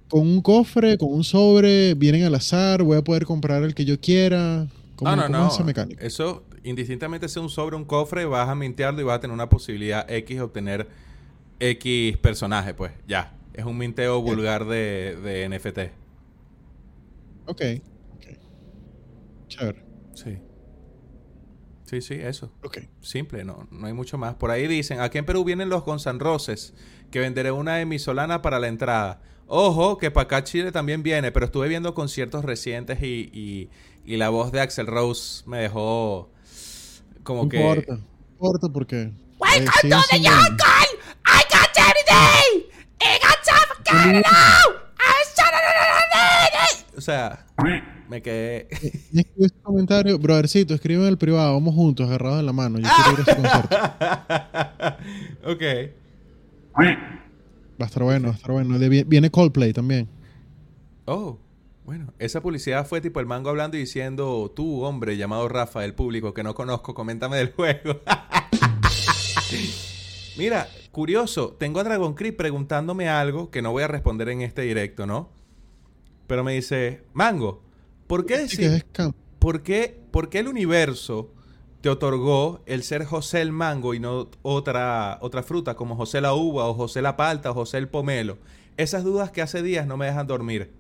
Con 0.09 0.23
un 0.27 0.43
cofre, 0.43 0.99
con 0.99 1.13
un 1.13 1.25
sobre, 1.25 1.95
vienen 1.95 2.25
al 2.25 2.35
azar, 2.35 2.83
voy 2.83 2.99
a 2.99 3.03
poder 3.05 3.25
comprar 3.25 3.63
el 3.63 3.75
que 3.75 3.85
yo 3.85 4.01
quiera. 4.01 4.67
¿Cómo, 4.97 5.11
No, 5.11 5.17
no, 5.17 5.23
cómo 5.29 5.39
no. 5.39 5.47
es 5.49 5.55
esa 5.55 5.65
mecánica? 5.65 6.05
Eso, 6.05 6.45
indistintamente 6.65 7.29
sea 7.29 7.43
un 7.43 7.49
sobre, 7.49 7.77
un 7.77 7.85
cofre, 7.85 8.25
vas 8.25 8.49
a 8.49 8.55
mintearlo 8.55 9.01
y 9.01 9.05
vas 9.05 9.17
a 9.19 9.21
tener 9.21 9.33
una 9.35 9.49
posibilidad 9.49 10.11
X 10.11 10.37
de 10.37 10.43
obtener 10.43 10.89
X 11.71 12.17
personaje, 12.19 12.75
pues. 12.75 12.93
Ya. 13.07 13.35
Es 13.55 13.65
un 13.65 13.77
minteo 13.79 14.21
vulgar 14.23 14.65
de, 14.65 15.17
de 15.23 15.49
NFT. 15.49 15.79
Ok. 17.47 17.61
ok. 18.15 18.27
Chévere. 19.49 19.85
Sí. 20.15 20.39
Sí, 21.85 22.01
sí, 22.01 22.15
eso. 22.15 22.51
Ok. 22.65 22.79
Simple, 23.03 23.45
no, 23.45 23.69
no 23.71 23.87
hay 23.87 23.93
mucho 23.93 24.17
más. 24.17 24.35
Por 24.37 24.51
ahí 24.51 24.67
dicen, 24.67 25.01
aquí 25.01 25.19
en 25.19 25.27
Perú 25.27 25.45
vienen 25.45 25.69
los 25.69 25.85
gonzanroses, 25.85 26.73
que 27.11 27.19
venderé 27.21 27.53
una 27.53 27.81
emisolana 27.81 28.41
para 28.41 28.59
la 28.59 28.69
entrada. 28.69 29.21
Ojo, 29.47 29.99
que 29.99 30.11
para 30.11 30.25
acá 30.25 30.45
Chile 30.45 30.73
también 30.73 31.03
viene, 31.03 31.31
pero 31.33 31.45
estuve 31.45 31.69
viendo 31.69 31.93
conciertos 31.95 32.45
recientes 32.47 33.03
y, 33.03 33.29
y, 33.35 33.69
y 34.07 34.17
la 34.17 34.31
voz 34.31 34.51
de 34.53 34.61
Axel 34.63 34.87
Rose 34.87 35.43
me 35.47 35.59
dejó 35.59 36.31
como 37.23 37.43
No 37.45 37.49
que... 37.51 37.59
importa. 37.61 37.95
No 37.97 38.01
importa 38.33 38.69
porque. 38.71 38.97
eh, 39.03 39.67
siguen 39.83 39.99
siendo- 40.09 40.31
O 46.97 47.01
sea, 47.01 47.47
me 48.09 48.23
quedé... 48.23 48.69
Y 49.13 49.21
escribe 49.21 49.47
ese 49.47 49.55
comentario, 49.63 50.19
brothercito, 50.19 50.75
escribe 50.75 51.03
en 51.03 51.09
el 51.09 51.19
privado, 51.19 51.53
vamos 51.55 51.75
juntos, 51.75 52.07
agarrados 52.07 52.41
en 52.41 52.47
la 52.47 52.53
mano. 52.53 52.79
Yo 52.79 52.89
quiero 52.95 53.13
ir 53.13 53.19
a 53.19 53.23
ese 53.23 53.35
concierto. 53.43 53.77
ok. 55.51 55.63
Va 57.81 57.85
a 57.85 57.87
estar 57.87 58.03
bueno, 58.03 58.29
va 58.29 58.35
a 58.35 58.37
estar 58.37 58.53
bueno. 58.53 58.79
De- 58.79 59.05
Viene 59.05 59.31
Coldplay 59.31 59.73
también. 59.73 60.09
Oh, 61.07 61.39
bueno, 61.85 62.13
esa 62.21 62.41
publicidad 62.41 62.87
fue 62.87 63.01
tipo 63.01 63.19
el 63.19 63.27
mango 63.27 63.51
hablando 63.51 63.77
y 63.77 63.81
diciendo, 63.81 64.53
tú, 64.55 64.85
hombre, 64.85 65.17
llamado 65.17 65.49
Rafa, 65.49 65.81
del 65.81 65.95
público 65.95 66.33
que 66.33 66.45
no 66.45 66.55
conozco, 66.55 66.95
coméntame 66.95 67.37
del 67.39 67.53
juego. 67.53 68.01
Mira, 70.37 70.69
curioso, 70.91 71.57
tengo 71.59 71.81
a 71.81 71.85
Dragon 71.85 72.15
Creep 72.15 72.37
preguntándome 72.37 73.09
algo 73.09 73.51
que 73.51 73.63
no 73.63 73.73
voy 73.73 73.83
a 73.83 73.89
responder 73.89 74.29
en 74.29 74.43
este 74.43 74.63
directo, 74.63 75.07
¿no? 75.07 75.29
Pero 76.27 76.45
me 76.45 76.55
dice, 76.55 77.03
Mango, 77.13 77.63
¿por 78.07 78.25
qué 78.25 78.39
decir. 78.39 78.85
¿por 79.39 79.63
qué, 79.63 80.01
por 80.11 80.29
qué 80.29 80.39
el 80.39 80.49
universo 80.49 81.33
te 81.81 81.89
otorgó 81.89 82.63
el 82.67 82.85
ser 82.85 83.05
José 83.05 83.41
el 83.43 83.51
mango 83.51 83.93
y 83.93 83.99
no 83.99 84.29
otra, 84.43 85.19
otra 85.21 85.43
fruta 85.43 85.75
como 85.75 85.97
José 85.97 86.21
la 86.21 86.33
uva 86.33 86.69
o 86.69 86.75
José 86.75 87.03
la 87.03 87.17
palta 87.17 87.51
o 87.51 87.55
José 87.55 87.79
el 87.79 87.89
pomelo? 87.89 88.39
Esas 88.77 89.05
dudas 89.05 89.31
que 89.31 89.43
hace 89.43 89.63
días 89.63 89.87
no 89.87 89.97
me 89.97 90.07
dejan 90.07 90.27
dormir. 90.27 90.73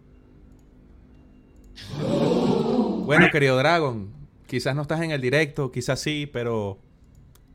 Bueno, 3.05 3.27
querido 3.33 3.57
Dragon, 3.57 4.11
quizás 4.47 4.77
no 4.77 4.83
estás 4.83 5.03
en 5.03 5.11
el 5.11 5.21
directo, 5.21 5.73
quizás 5.73 6.01
sí, 6.01 6.31
pero 6.33 6.79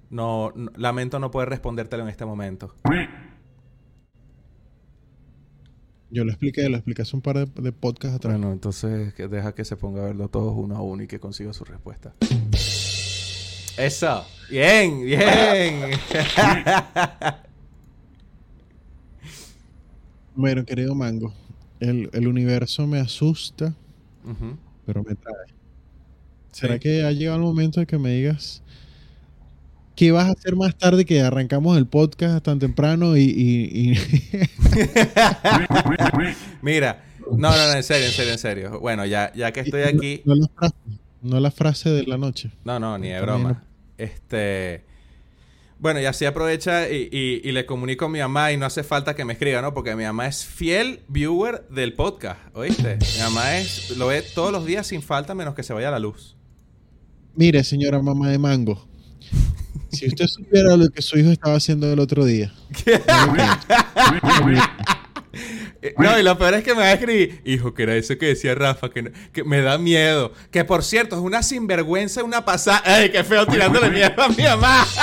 no, 0.09 0.51
no- 0.55 0.71
lamento 0.75 1.19
no 1.19 1.31
poder 1.31 1.49
respondértelo 1.49 2.03
en 2.03 2.09
este 2.09 2.25
momento. 2.25 2.73
Yo 6.09 6.23
lo 6.23 6.31
expliqué, 6.31 6.69
lo 6.69 6.77
expliqué 6.77 7.01
hace 7.01 7.15
un 7.17 7.21
par 7.21 7.37
de, 7.37 7.61
de 7.61 7.71
podcasts 7.73 8.15
atrás. 8.15 8.33
Bueno, 8.37 8.53
entonces 8.53 9.13
que 9.13 9.27
deja 9.27 9.53
que 9.53 9.65
se 9.65 9.75
ponga 9.75 10.01
a 10.03 10.05
verlo 10.05 10.29
todos 10.29 10.53
uno 10.55 10.77
a 10.77 10.81
uno 10.81 11.03
y 11.03 11.07
que 11.07 11.19
consiga 11.19 11.51
su 11.53 11.65
respuesta. 11.65 12.13
Eso. 13.77 14.25
Bien, 14.49 15.01
bien. 15.05 15.91
Bueno, 20.35 20.63
querido 20.65 20.93
Mango, 20.93 21.33
el, 21.79 22.09
el 22.13 22.27
universo 22.27 22.85
me 22.85 22.99
asusta, 22.99 23.73
pero 24.85 25.03
me 25.03 25.15
trae. 25.15 25.47
¿Será 26.51 26.75
Sí. 26.75 26.79
que 26.81 27.03
ha 27.03 27.11
llegado 27.11 27.37
el 27.37 27.43
momento 27.43 27.79
de 27.79 27.87
que 27.87 27.97
me 27.97 28.11
digas 28.11 28.61
qué 29.97 30.11
vas 30.13 30.29
a 30.29 30.31
hacer 30.31 30.55
más 30.55 30.77
tarde 30.77 31.03
que 31.05 31.19
arrancamos 31.21 31.77
el 31.77 31.87
podcast 31.87 32.45
tan 32.45 32.59
temprano 32.59 33.17
y... 33.17 33.23
y- 33.23 33.91
y- 33.91 33.97
Mira, 36.61 37.03
no, 37.31 37.51
no, 37.51 37.67
no, 37.67 37.73
en 37.73 37.83
serio, 37.83 38.07
en 38.07 38.11
serio, 38.13 38.31
en 38.33 38.39
serio. 38.39 38.79
Bueno, 38.79 39.05
ya, 39.05 39.31
ya 39.35 39.51
que 39.51 39.61
estoy 39.61 39.81
aquí, 39.81 40.21
No 40.25 40.35
la 40.35 40.47
frase, 40.47 40.75
no 41.21 41.39
la 41.39 41.51
frase 41.51 41.89
de 41.89 42.03
la 42.03 42.17
noche. 42.17 42.51
no, 42.63 42.79
no, 42.79 42.97
ni 42.97 43.09
de 43.09 43.21
broma. 43.21 43.63
Este, 43.97 44.83
bueno, 45.79 45.99
y 45.99 46.05
así 46.05 46.25
aprovecha 46.25 46.87
y, 46.89 47.09
y- 47.11 47.41
y 47.43 47.51
le 47.51 47.65
comunico 47.65 48.05
a 48.05 48.09
mi 48.09 48.19
mamá 48.19 48.51
y 48.51 48.57
no 48.57 48.65
hace 48.67 48.83
falta 48.83 49.15
que 49.15 49.25
me 49.25 49.33
escriba, 49.33 49.61
¿no? 49.61 49.73
Porque 49.73 49.95
mi 49.95 50.03
mamá 50.03 50.27
es 50.27 50.45
fiel 50.45 51.01
viewer 51.07 51.67
del 51.69 51.93
podcast, 51.93 52.39
¿oíste? 52.55 52.97
Mi 53.15 53.19
mamá 53.23 53.57
es, 53.57 53.97
lo 53.97 54.07
ve 54.07 54.21
todos 54.21 54.51
los 54.51 54.65
días 54.65 54.85
sin 54.87 55.01
falta 55.01 55.33
menos 55.35 55.55
que 55.55 55.63
se 55.63 55.73
vaya 55.73 55.89
la 55.91 55.99
luz. 55.99 56.35
Mire, 57.35 57.63
señora 57.63 58.01
mamá 58.01 58.29
de 58.29 58.37
Mango, 58.39 58.87
si 59.91 60.07
usted 60.07 60.25
supiera 60.27 60.75
lo 60.75 60.89
que 60.89 61.01
su 61.01 61.17
hijo 61.17 61.31
estaba 61.31 61.55
haciendo 61.55 61.91
el 61.91 61.99
otro 61.99 62.25
día. 62.25 62.53
No, 65.99 66.19
y 66.19 66.23
lo 66.23 66.37
peor 66.37 66.55
es 66.55 66.63
que 66.63 66.71
me 66.73 66.79
va 66.79 66.85
a 66.87 66.93
escribir, 66.93 67.41
hijo, 67.45 67.73
que 67.73 67.83
era 67.83 67.95
eso 67.95 68.17
que 68.17 68.25
decía 68.27 68.55
Rafa, 68.55 68.89
que, 68.89 69.03
no- 69.03 69.11
que 69.31 69.43
me 69.43 69.61
da 69.61 69.77
miedo. 69.77 70.31
Que 70.51 70.65
por 70.65 70.83
cierto, 70.83 71.15
es 71.15 71.21
una 71.21 71.43
sinvergüenza, 71.43 72.23
una 72.23 72.43
pasada. 72.43 72.81
¡Ay, 72.83 73.11
qué 73.11 73.23
feo 73.23 73.45
tirándole 73.45 73.89
miedo 73.91 74.13
a 74.17 74.29
mi 74.29 74.43
mamá! 74.43 74.85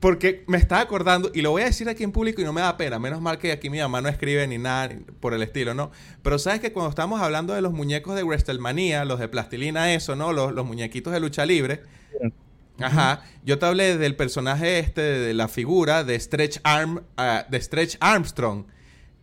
Porque 0.00 0.44
me 0.46 0.56
estaba 0.56 0.80
acordando, 0.80 1.30
y 1.34 1.42
lo 1.42 1.50
voy 1.50 1.60
a 1.62 1.66
decir 1.66 1.86
aquí 1.90 2.02
en 2.02 2.12
público 2.12 2.40
y 2.40 2.44
no 2.44 2.54
me 2.54 2.62
da 2.62 2.78
pena, 2.78 2.98
menos 2.98 3.20
mal 3.20 3.38
que 3.38 3.52
aquí 3.52 3.68
mi 3.68 3.78
mamá 3.80 4.00
no 4.00 4.08
escribe 4.08 4.46
ni 4.46 4.56
nada 4.56 4.88
por 5.20 5.34
el 5.34 5.42
estilo, 5.42 5.74
¿no? 5.74 5.90
Pero 6.22 6.38
sabes 6.38 6.60
que 6.60 6.72
cuando 6.72 6.88
estamos 6.88 7.20
hablando 7.20 7.52
de 7.52 7.60
los 7.60 7.74
muñecos 7.74 8.16
de 8.16 8.22
WrestleMania, 8.22 9.04
los 9.04 9.20
de 9.20 9.28
plastilina, 9.28 9.92
eso, 9.92 10.16
¿no? 10.16 10.32
Los, 10.32 10.52
los 10.54 10.64
muñequitos 10.64 11.12
de 11.12 11.20
lucha 11.20 11.44
libre. 11.44 11.82
Ajá. 12.82 13.22
Yo 13.44 13.58
te 13.58 13.66
hablé 13.66 13.96
del 13.96 14.16
personaje 14.16 14.78
este, 14.78 15.00
de 15.00 15.34
la 15.34 15.48
figura 15.48 16.04
de 16.04 16.18
Stretch 16.18 16.60
Arm, 16.62 17.02
ah, 17.16 17.46
de 17.48 17.60
Stretch 17.60 17.96
Armstrong. 18.00 18.64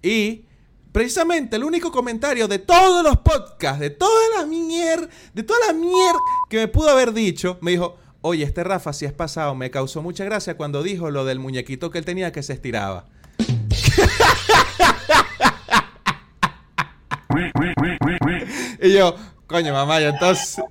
Y 0.02 0.46
precisamente 0.92 1.56
el 1.56 1.64
único 1.64 1.92
comentario 1.92 2.48
de 2.48 2.60
todos 2.60 3.04
los 3.04 3.18
podcasts, 3.18 3.80
de 3.80 3.90
toda 3.90 4.40
la 4.40 4.46
mierda, 4.46 5.08
de 5.34 5.44
toda 5.44 5.60
la 5.68 5.74
mierda 5.74 6.20
que 6.50 6.58
me 6.58 6.68
pudo 6.68 6.90
haber 6.90 7.14
dicho, 7.14 7.58
me 7.62 7.72
dijo, 7.72 7.98
oye, 8.22 8.44
este 8.44 8.64
Rafa 8.64 8.94
si 8.94 9.06
es 9.06 9.14
pasado, 9.14 9.56
me 9.56 9.70
causó 9.70 10.02
mucha 10.02 10.26
gracia 10.26 10.58
cuando 10.58 10.84
dijo 10.84 11.12
lo 11.12 11.26
del 11.26 11.40
muñequito 11.40 11.92
que 11.92 12.00
él 12.00 12.06
tenía 12.06 12.32
que 12.32 12.44
se 12.44 12.54
estiraba. 12.54 13.06
y 18.82 18.94
yo, 18.94 19.16
coño, 19.46 19.74
mamá, 19.74 20.02
y 20.02 20.06
entonces... 20.06 20.62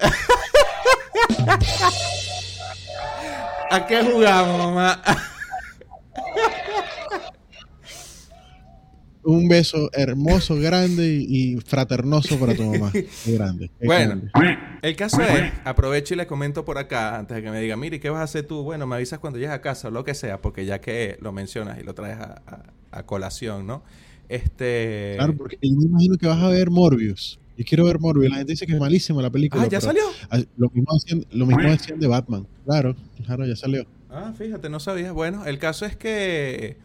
¿A 3.71 3.87
qué 3.87 4.03
jugamos, 4.03 4.59
mamá? 4.59 5.03
Un 9.23 9.49
beso 9.49 9.91
hermoso, 9.93 10.55
grande 10.55 11.09
y, 11.29 11.57
fraternoso 11.57 12.39
para 12.39 12.55
tu 12.55 12.62
mamá. 12.62 12.93
Qué 13.25 13.33
grande. 13.33 13.71
qué 13.81 13.87
Bueno, 13.87 14.21
grande. 14.33 14.59
el 14.83 14.95
caso 14.95 15.21
es, 15.21 15.53
aprovecho 15.64 16.14
y 16.14 16.17
le 16.17 16.29
comento 16.29 16.64
por 16.64 16.79
acá, 16.79 17.19
antes 17.19 17.37
de 17.37 17.43
que 17.43 17.51
me 17.51 17.61
diga, 17.61 17.77
mire, 17.77 17.99
¿qué 17.99 18.09
vas 18.09 18.21
a 18.21 18.25
hacer 18.25 18.47
tú? 18.47 18.62
Bueno, 18.62 18.87
me 18.87 18.95
avisas 18.95 19.19
cuando 19.19 19.41
llegues 19.41 19.53
a 19.53 19.61
casa 19.61 19.89
o 19.89 19.91
lo 19.91 20.05
que 20.05 20.14
sea, 20.14 20.41
porque 20.41 20.64
ya 20.64 20.81
que 20.81 21.17
lo 21.21 21.33
mencionas 21.33 21.81
y 21.81 21.83
lo 21.83 21.93
traes 21.95 22.19
a, 22.21 22.41
a- 22.47 22.99
a 22.99 23.03
colación, 23.05 23.67
¿no? 23.67 23.83
Este... 24.29 25.14
Claro, 25.17 25.37
porque 25.37 25.59
yo 25.61 25.77
me 25.77 25.87
imagino 25.87 26.17
que 26.17 26.29
vas 26.29 26.41
a 26.43 26.49
ver 26.49 26.71
Morbius. 26.71 27.41
Yo 27.57 27.65
quiero 27.67 27.85
ver 27.85 27.99
Morbius. 27.99 28.31
La 28.31 28.37
gente 28.39 28.53
dice 28.53 28.67
que 28.67 28.73
es 28.75 28.79
malísima 28.81 29.23
la 29.23 29.31
película. 29.31 29.63
Ah, 29.63 29.69
¿ya 29.69 29.81
salió? 29.81 30.03
Lo 30.57 30.69
mismo, 30.71 30.93
decían, 30.95 31.25
lo 31.33 31.47
mismo 31.47 31.63
decían 31.71 31.99
de 31.99 32.07
Batman. 32.07 32.47
Claro, 32.65 32.95
claro, 33.25 33.47
ya 33.47 33.57
salió. 33.57 33.87
Ah, 34.11 34.33
fíjate, 34.37 34.69
no 34.69 34.79
sabía. 34.81 35.13
Bueno, 35.13 35.45
el 35.47 35.59
caso 35.59 35.87
es 35.87 35.97
que 35.97 36.77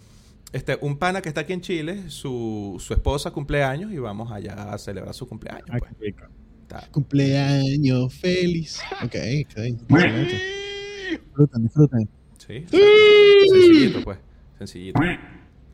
este, 0.53 0.77
un 0.81 0.97
pana 0.97 1.21
que 1.21 1.29
está 1.29 1.41
aquí 1.41 1.53
en 1.53 1.61
Chile, 1.61 2.09
su, 2.09 2.77
su 2.79 2.93
esposa 2.93 3.31
cumple 3.31 3.63
años 3.63 3.91
y 3.91 3.97
vamos 3.97 4.31
allá 4.31 4.73
a 4.73 4.77
celebrar 4.77 5.13
su 5.13 5.27
cumpleaños. 5.27 5.65
Ah, 5.69 5.77
Pues. 5.79 5.91
qué 5.99 6.05
rico. 6.05 6.23
Está- 6.63 6.87
Cumpleaños 6.91 8.13
feliz. 8.13 8.79
Ok, 9.03 9.05
ok. 9.05 9.15
excelente. 9.17 10.41
Disfruten, 11.11 11.63
disfruten. 11.63 12.09
Sí, 12.37 12.53
exacto. 12.53 12.77
sencillito, 13.51 14.01
pues. 14.03 14.17
Sencillito. 14.57 14.99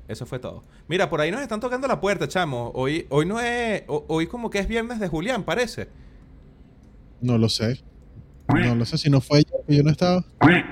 Eso 0.08 0.26
fue 0.26 0.39
todo. 0.39 0.64
Mira, 0.88 1.10
por 1.10 1.20
ahí 1.20 1.32
nos 1.32 1.41
están 1.41 1.60
tocando 1.60 1.88
la 1.88 1.99
puerta, 1.99 2.28
chamo. 2.28 2.72
Hoy, 2.76 3.05
hoy 3.10 3.26
no 3.26 3.39
es. 3.41 3.84
ho- 3.88 4.05
Hoy 4.08 4.28
como 4.28 4.49
que 4.49 4.60
es 4.60 4.68
viernes 4.68 4.99
de 4.99 5.08
Julián, 5.08 5.43
parece. 5.43 5.89
No 7.22 7.38
lo 7.38 7.49
sé. 7.49 7.82
No 8.47 8.76
lo 8.76 8.86
sé 8.86 8.97
si 8.97 9.10
no 9.10 9.20
fue 9.20 9.39
ayer 9.39 9.60
que 9.68 9.76
yo 9.76 9.84
no 9.84 9.91
estaba. 9.91 10.24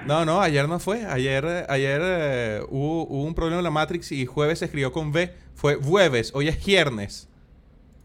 No, 0.08 0.24
no, 0.24 0.40
ayer 0.42 0.70
no 0.70 0.80
fue. 0.80 1.06
Ayer, 1.06 1.44
eh, 1.46 1.66
ayer 1.68 2.02
eh, 2.04 2.62
hubo, 2.70 3.04
hubo 3.08 3.24
un 3.24 3.36
problema 3.36 3.58
en 3.60 3.66
la 3.66 3.72
Matrix 3.72 4.12
y 4.14 4.26
jueves 4.26 4.60
se 4.60 4.66
escribió 4.66 4.94
con 4.94 5.10
V. 5.10 5.34
Fue 5.56 5.76
jueves, 5.76 6.32
hoy 6.34 6.48
es 6.48 6.64
viernes. 6.66 7.28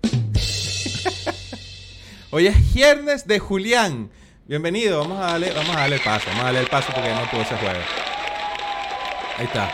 hoy 2.30 2.48
es 2.48 2.74
viernes 2.74 3.26
de 3.28 3.38
Julián. 3.38 4.10
Bienvenido, 4.48 4.98
vamos 4.98 5.18
a 5.20 5.26
darle, 5.32 5.52
vamos 5.52 5.76
a 5.76 5.80
darle 5.80 5.96
el 5.96 6.02
paso, 6.02 6.24
vamos 6.26 6.42
a 6.42 6.44
darle 6.46 6.60
el 6.60 6.66
paso 6.66 6.88
porque 6.92 7.10
no 7.14 7.30
pudo 7.30 7.42
ese 7.42 7.54
jueves. 7.56 7.86
Ahí 9.38 9.46
está. 9.46 9.70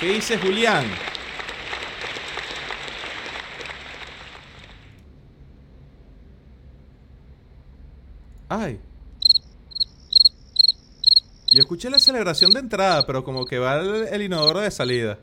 ¿Qué 0.00 0.06
dice 0.06 0.36
Julián? 0.38 0.84
Ay. 8.48 8.80
Yo 11.52 11.60
escuché 11.60 11.88
la 11.90 11.98
celebración 11.98 12.50
de 12.50 12.60
entrada, 12.60 13.06
pero 13.06 13.22
como 13.22 13.44
que 13.44 13.58
va 13.58 13.76
el, 13.76 14.22
inodoro 14.22 14.60
de 14.60 14.70
salida. 14.70 15.18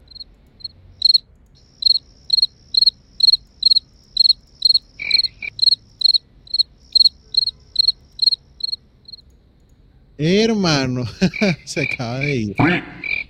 Hermano, 10.22 11.06
se 11.66 11.82
acaba 11.86 12.20
de 12.20 12.36
ir. 12.36 12.56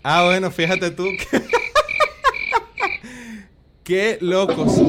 Ah, 0.01 0.25
bueno, 0.25 0.49
fíjate 0.49 0.89
tú. 0.89 1.03
que- 1.03 1.41
Qué 3.83 4.17
locos. 4.21 4.81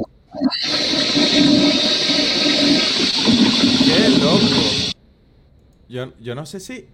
Qué 3.84 4.08
loco. 4.18 4.92
Yo, 5.88 6.12
yo 6.20 6.34
no 6.34 6.46
sé 6.46 6.60
si. 6.60 6.86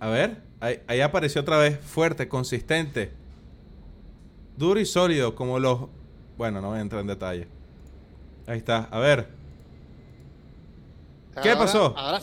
A 0.00 0.08
ver, 0.08 0.42
ahí, 0.60 0.80
ahí 0.86 1.00
apareció 1.02 1.40
otra 1.42 1.58
vez. 1.58 1.78
Fuerte, 1.80 2.28
consistente. 2.28 3.12
Duro 4.56 4.80
y 4.80 4.86
sólido, 4.86 5.34
como 5.34 5.58
los. 5.58 5.88
Bueno, 6.36 6.60
no 6.60 6.68
voy 6.68 6.78
a 6.78 6.82
entrar 6.82 7.00
en 7.02 7.08
detalle. 7.08 7.48
Ahí 8.46 8.58
está, 8.58 8.88
a 8.90 8.98
ver. 8.98 9.28
¿Qué 11.42 11.50
Ahora- 11.50 11.60
pasó? 11.60 11.94
Ahora. 11.96 12.18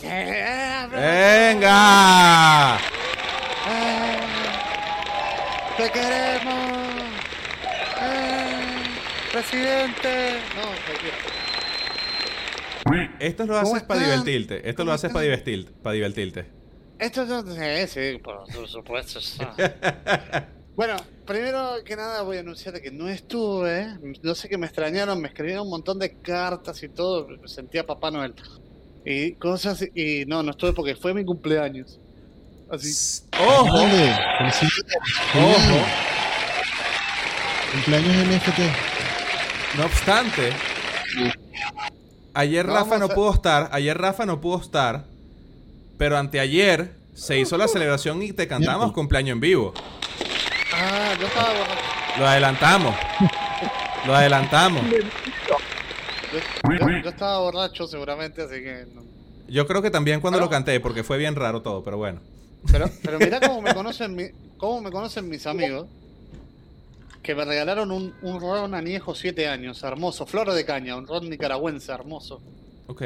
¡Venga! 0.91 2.77
¡Eh! 3.67 4.19
¡Te 5.77 5.89
queremos! 5.91 6.53
¡Eh! 8.01 8.83
¡Presidente! 9.31 10.39
No. 10.55 10.75
Esto 13.19 13.45
lo 13.45 13.53
¿Cómo 13.61 13.75
haces 13.75 13.83
para 13.83 13.99
divertirte. 14.01 14.69
Esto 14.69 14.83
lo 14.83 14.89
¿Cómo 14.89 14.95
haces 14.95 15.11
para 15.11 15.23
divertirte. 15.23 15.71
Para 15.81 15.93
divertirte. 15.93 16.45
Esto 16.99 17.25
no 17.25 17.41
sí, 17.43 17.87
sí, 17.87 18.17
por 18.19 18.47
supuesto. 18.67 19.19
Bueno, 20.75 20.97
primero 21.25 21.75
que 21.85 21.95
nada 21.95 22.21
voy 22.23 22.35
a 22.35 22.41
anunciar 22.41 22.81
que 22.81 22.91
no 22.91 23.07
estuve. 23.07 23.79
¿eh? 23.83 23.97
Yo 24.21 24.35
sé 24.35 24.49
que 24.49 24.57
me 24.57 24.65
extrañaron, 24.65 25.21
me 25.21 25.29
escribieron 25.29 25.63
un 25.63 25.69
montón 25.69 25.99
de 25.99 26.17
cartas 26.19 26.83
y 26.83 26.89
todo. 26.89 27.29
Me 27.29 27.47
sentía 27.47 27.85
Papá 27.85 28.11
Noel. 28.11 28.35
Y 29.05 29.33
cosas. 29.33 29.83
Y 29.93 30.25
no, 30.25 30.41
no 30.43 30.51
estuve 30.51 30.73
porque 30.73 30.95
fue 30.95 31.13
mi 31.13 31.23
cumpleaños. 31.23 31.99
Así. 32.71 33.21
¡Ojo! 33.39 33.83
¡Ojo! 33.83 35.85
Cumpleaños 37.71 38.15
NFT. 38.27 38.59
No 39.77 39.85
obstante, 39.85 40.53
ayer 42.33 42.65
Rafa 42.65 42.97
no 42.97 43.05
a- 43.05 43.09
pudo 43.09 43.33
estar, 43.33 43.69
ayer 43.73 43.97
Rafa 43.97 44.25
no 44.25 44.39
pudo 44.39 44.61
estar, 44.61 45.03
pero 45.97 46.17
anteayer 46.17 46.95
se 47.13 47.37
hizo 47.39 47.57
la 47.57 47.67
celebración 47.67 48.21
y 48.23 48.31
te 48.31 48.47
cantamos 48.47 48.93
cumpleaños 48.93 49.33
en 49.33 49.39
vivo. 49.41 49.73
Ah, 50.73 51.13
yo 51.19 51.27
estaba. 51.27 51.53
Lo 52.17 52.27
adelantamos. 52.27 52.95
Lo 54.05 54.15
adelantamos. 54.15 54.81
Yo, 56.33 56.77
yo- 56.87 57.03
yo 57.03 57.09
estaba 57.09 57.39
borracho 57.39 57.87
seguramente, 57.87 58.41
así 58.41 58.55
que. 58.55 58.85
no. 58.93 59.03
Yo 59.47 59.67
creo 59.67 59.81
que 59.81 59.91
también 59.91 60.21
cuando 60.21 60.37
Pero- 60.39 60.45
lo 60.47 60.49
canté, 60.51 60.79
porque 60.79 61.03
fue 61.03 61.17
bien 61.17 61.35
raro 61.35 61.61
todo, 61.61 61.83
pero 61.83 61.97
bueno. 61.97 62.19
Pero, 62.71 62.89
pero 63.03 63.19
mirá 63.19 63.39
cómo 63.39 63.61
me 63.61 63.73
conocen 63.75 64.15
mi- 64.15 64.29
cómo 64.57 64.81
me 64.81 64.91
conocen 64.91 65.29
mis 65.29 65.45
amigos. 65.45 65.87
Que 67.21 67.33
me 67.35 67.43
regalaron 67.43 67.91
un, 67.91 68.13
un 68.21 68.39
ron 68.39 68.75
añejo 68.75 69.15
7 69.15 69.47
años, 69.47 69.81
hermoso, 69.83 70.25
flor 70.27 70.51
de 70.51 70.63
caña, 70.63 70.95
un 70.95 71.07
ron 71.07 71.27
nicaragüense 71.27 71.91
hermoso, 71.91 72.39
Ok, 72.85 73.01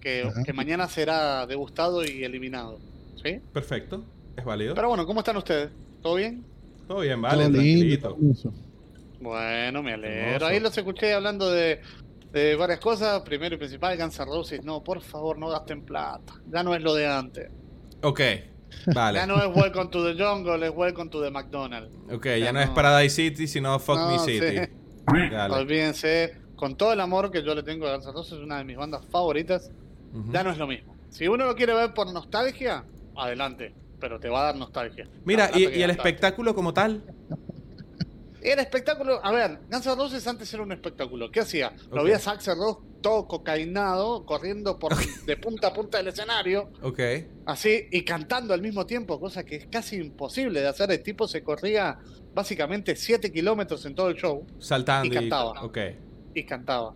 que, 0.00 0.30
mañana 0.54 0.88
será 0.88 1.46
degustado 1.46 2.02
y 2.04 2.24
eliminado. 2.24 2.78
¿Sí? 3.22 3.40
perfecto. 3.52 4.02
Es 4.36 4.44
válido. 4.44 4.74
Pero 4.74 4.88
bueno, 4.88 5.04
¿cómo 5.06 5.20
están 5.20 5.36
ustedes? 5.36 5.70
¿Todo 6.02 6.14
bien? 6.14 6.44
Todo 6.86 7.00
bien, 7.00 7.20
vale, 7.20 7.44
Todo 7.44 7.52
tranquilito. 7.54 8.16
Bueno, 9.20 9.82
me 9.82 9.92
alegro. 9.94 10.26
Hermoso. 10.30 10.46
Ahí 10.46 10.60
los 10.60 10.78
escuché 10.78 11.12
hablando 11.12 11.50
de, 11.50 11.80
de 12.32 12.56
varias 12.56 12.80
cosas. 12.80 13.20
Primero 13.22 13.54
y 13.54 13.58
principal, 13.58 13.96
Guns 13.98 14.18
N' 14.18 14.26
Roses. 14.26 14.64
No, 14.64 14.82
por 14.82 15.00
favor, 15.00 15.38
no 15.38 15.48
gasten 15.48 15.82
plata. 15.82 16.34
Ya 16.50 16.62
no 16.62 16.74
es 16.74 16.82
lo 16.82 16.94
de 16.94 17.06
antes. 17.06 17.50
Ok, 18.02 18.20
vale. 18.94 19.18
Ya 19.18 19.26
no 19.26 19.36
es 19.42 19.54
Welcome 19.56 19.90
to 19.90 20.04
the 20.04 20.22
Jungle, 20.22 20.66
es 20.66 20.72
Welcome 20.74 21.10
to 21.10 21.22
the 21.22 21.30
McDonald's. 21.30 21.94
Ok, 22.12 22.26
ya 22.26 22.36
Ya 22.38 22.52
no 22.52 22.60
es 22.60 22.68
no. 22.68 22.74
Paradise 22.74 23.14
City, 23.14 23.46
sino 23.46 23.78
Fuck 23.78 23.96
Me 24.08 24.16
No, 24.16 24.18
City. 24.24 24.46
sí. 24.58 25.36
Olvídense, 25.50 26.36
con 26.56 26.76
todo 26.76 26.92
el 26.92 27.00
amor 27.00 27.30
que 27.30 27.42
yo 27.42 27.54
le 27.54 27.62
tengo 27.62 27.86
a 27.86 27.92
Guns 27.94 28.06
N' 28.06 28.12
Roses, 28.12 28.32
es 28.34 28.38
una 28.40 28.58
de 28.58 28.64
mis 28.64 28.76
bandas 28.76 29.04
favoritas, 29.06 29.70
Ujú. 30.12 30.32
ya 30.32 30.42
no 30.44 30.50
es 30.50 30.58
lo 30.58 30.66
mismo. 30.66 30.94
Si 31.10 31.26
uno 31.26 31.46
lo 31.46 31.54
quiere 31.56 31.74
ver 31.74 31.94
por 31.94 32.12
nostalgia, 32.12 32.84
adelante, 33.16 33.74
pero 33.98 34.20
te 34.20 34.28
va 34.28 34.40
a 34.40 34.44
dar 34.44 34.56
nostalgia. 34.56 35.08
Mira, 35.24 35.50
y, 35.54 35.66
y 35.66 35.82
el 35.82 35.90
espectáculo 35.90 36.54
como 36.54 36.72
tal. 36.74 37.02
Y 38.48 38.50
el 38.52 38.60
espectáculo, 38.60 39.20
a 39.22 39.30
ver, 39.30 39.58
Guns 39.70 39.84
N' 39.86 39.94
Roses 39.94 40.26
antes 40.26 40.54
era 40.54 40.62
un 40.62 40.72
espectáculo. 40.72 41.30
¿Qué 41.30 41.40
hacía? 41.40 41.74
Lo 41.92 42.02
veías 42.02 42.26
a 42.28 42.30
Axel 42.30 42.56
Rose 42.56 42.78
todo 43.02 43.28
cocainado, 43.28 44.24
corriendo 44.24 44.78
por 44.78 44.96
de 44.96 45.36
punta 45.36 45.68
a 45.68 45.74
punta 45.74 45.98
del 45.98 46.08
escenario, 46.08 46.70
Ok. 46.80 46.98
así, 47.44 47.88
y 47.92 48.04
cantando 48.04 48.54
al 48.54 48.62
mismo 48.62 48.86
tiempo, 48.86 49.20
cosa 49.20 49.44
que 49.44 49.56
es 49.56 49.66
casi 49.66 49.96
imposible 49.96 50.62
de 50.62 50.66
hacer. 50.68 50.90
El 50.90 51.02
tipo 51.02 51.28
se 51.28 51.42
corría 51.42 51.98
básicamente 52.34 52.96
7 52.96 53.30
kilómetros 53.30 53.84
en 53.84 53.94
todo 53.94 54.08
el 54.08 54.16
show. 54.16 54.46
Saltando 54.58 55.06
Y 55.08 55.10
cantaba. 55.10 55.62
Ok. 55.62 55.78
y 56.34 56.44
cantaba. 56.44 56.94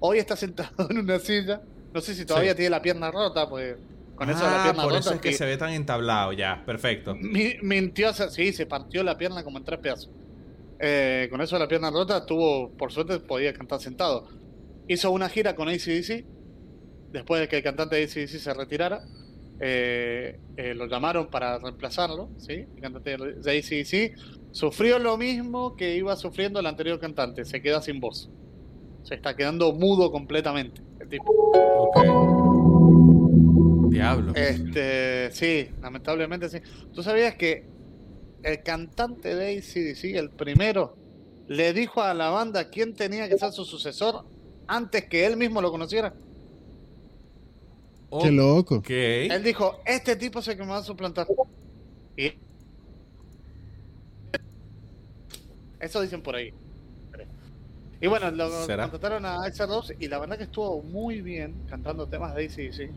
Hoy 0.00 0.18
está 0.18 0.36
sentado 0.36 0.70
en 0.90 0.98
una 0.98 1.18
silla. 1.18 1.62
No 1.94 2.02
sé 2.02 2.14
si 2.14 2.26
todavía 2.26 2.50
Sí. 2.50 2.56
tiene 2.58 2.70
la 2.70 2.82
pierna 2.82 3.10
rota, 3.10 3.48
pues 3.48 3.76
con 4.16 4.28
eso 4.28 4.44
de 4.44 4.50
la 4.50 4.60
Ah, 4.60 4.64
pierna 4.64 4.82
por 4.82 4.92
rota. 4.92 5.00
eso 5.00 5.14
es 5.14 5.20
que 5.22 5.30
pi- 5.30 5.34
se 5.34 5.46
ve 5.46 5.56
tan 5.56 5.70
entablado 5.70 6.34
ya. 6.34 6.62
Perfecto. 6.66 7.14
mi- 7.14 7.54
mintió, 7.62 8.12
sí, 8.12 8.52
se 8.52 8.66
partió 8.66 9.02
la 9.02 9.16
pierna 9.16 9.42
como 9.42 9.56
en 9.56 9.64
tres 9.64 9.80
pedazos. 9.80 10.10
Eh, 10.82 11.28
con 11.30 11.42
eso 11.42 11.56
de 11.56 11.60
la 11.60 11.68
pierna 11.68 11.90
rota, 11.90 12.24
tuvo, 12.24 12.70
por 12.76 12.90
suerte, 12.90 13.20
podía 13.20 13.52
cantar 13.52 13.80
sentado. 13.80 14.28
Hizo 14.88 15.10
una 15.10 15.28
gira 15.28 15.54
con 15.54 15.68
ACDC. 15.68 16.24
Después 17.12 17.40
de 17.40 17.48
que 17.48 17.58
el 17.58 17.62
cantante 17.62 17.96
de 17.96 18.04
ACDC 18.04 18.38
se 18.38 18.54
retirara, 18.54 19.02
eh, 19.60 20.38
eh, 20.56 20.74
lo 20.74 20.86
llamaron 20.86 21.28
para 21.28 21.58
reemplazarlo. 21.58 22.30
¿sí? 22.38 22.66
El 22.74 22.80
cantante 22.80 23.16
de 23.16 23.58
ACDC 23.58 24.16
sufrió 24.52 24.98
lo 24.98 25.18
mismo 25.18 25.76
que 25.76 25.96
iba 25.96 26.16
sufriendo 26.16 26.60
el 26.60 26.66
anterior 26.66 26.98
cantante. 26.98 27.44
Se 27.44 27.60
queda 27.60 27.82
sin 27.82 28.00
voz. 28.00 28.30
Se 29.02 29.14
está 29.14 29.36
quedando 29.36 29.72
mudo 29.72 30.10
completamente. 30.10 30.80
El 30.98 31.08
tipo. 31.08 31.90
Diablo. 33.90 34.32
Este, 34.34 35.30
sí, 35.32 35.68
lamentablemente 35.82 36.48
sí. 36.48 36.58
¿Tú 36.94 37.02
sabías 37.02 37.34
que 37.34 37.66
el 38.42 38.62
cantante 38.62 39.34
de 39.34 39.58
ACDC, 39.58 40.16
el 40.16 40.30
primero, 40.30 40.96
le 41.48 41.72
dijo 41.72 42.02
a 42.02 42.14
la 42.14 42.30
banda 42.30 42.70
quién 42.70 42.94
tenía 42.94 43.28
que 43.28 43.38
ser 43.38 43.52
su 43.52 43.64
sucesor 43.64 44.24
antes 44.66 45.06
que 45.06 45.26
él 45.26 45.36
mismo 45.36 45.60
lo 45.60 45.70
conociera? 45.70 46.14
Qué 48.22 48.30
loco. 48.30 48.82
Él 48.88 49.42
dijo, 49.42 49.80
este 49.84 50.16
tipo 50.16 50.40
es 50.40 50.48
el 50.48 50.56
que 50.56 50.62
me 50.62 50.70
va 50.70 50.78
a 50.78 50.82
suplantar. 50.82 51.26
Y 52.16 52.32
eso 55.80 56.00
dicen 56.00 56.22
por 56.22 56.36
ahí. 56.36 56.52
Y 58.00 58.06
bueno, 58.06 58.30
lo 58.30 58.64
¿Será? 58.64 58.84
contrataron 58.84 59.26
a 59.26 59.44
Axel 59.44 59.68
Rose 59.68 59.96
y 59.98 60.08
la 60.08 60.18
verdad 60.18 60.38
que 60.38 60.44
estuvo 60.44 60.82
muy 60.82 61.20
bien 61.20 61.54
cantando 61.68 62.06
temas 62.06 62.34
de 62.34 62.46
ACDC. 62.46 62.90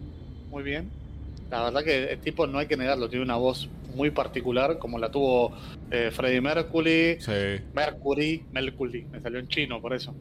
Muy 0.49 0.63
bien. 0.63 1.02
La 1.49 1.63
verdad 1.65 1.83
que 1.83 2.13
el 2.13 2.19
tipo 2.19 2.47
no 2.47 2.57
hay 2.57 2.67
que 2.67 2.77
negarlo, 2.77 3.09
tiene 3.09 3.23
una 3.25 3.35
voz 3.35 3.69
muy 3.95 4.09
particular, 4.09 4.79
como 4.79 4.97
la 4.97 5.11
tuvo 5.11 5.53
eh, 5.91 6.09
Freddie 6.11 6.41
Mercury, 6.41 7.17
Sí. 7.19 7.31
Mercury, 7.75 8.43
Mercury, 8.51 9.05
me 9.05 9.21
salió 9.21 9.39
en 9.39 9.47
chino 9.47 9.79
por 9.79 9.93
eso. 9.93 10.15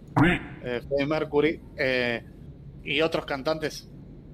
Eh, 0.63 0.83
Freddie 0.87 1.07
Mercury 1.07 1.61
eh, 1.79 2.23
y 2.85 3.01
otros 3.01 3.25
cantantes 3.25 3.89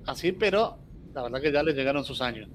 así, 0.07 0.33
pero 0.33 0.79
la 1.15 1.23
verdad 1.23 1.41
que 1.41 1.53
ya 1.53 1.63
le 1.63 1.73
llegaron 1.73 2.03
sus 2.05 2.21
años. 2.21 2.49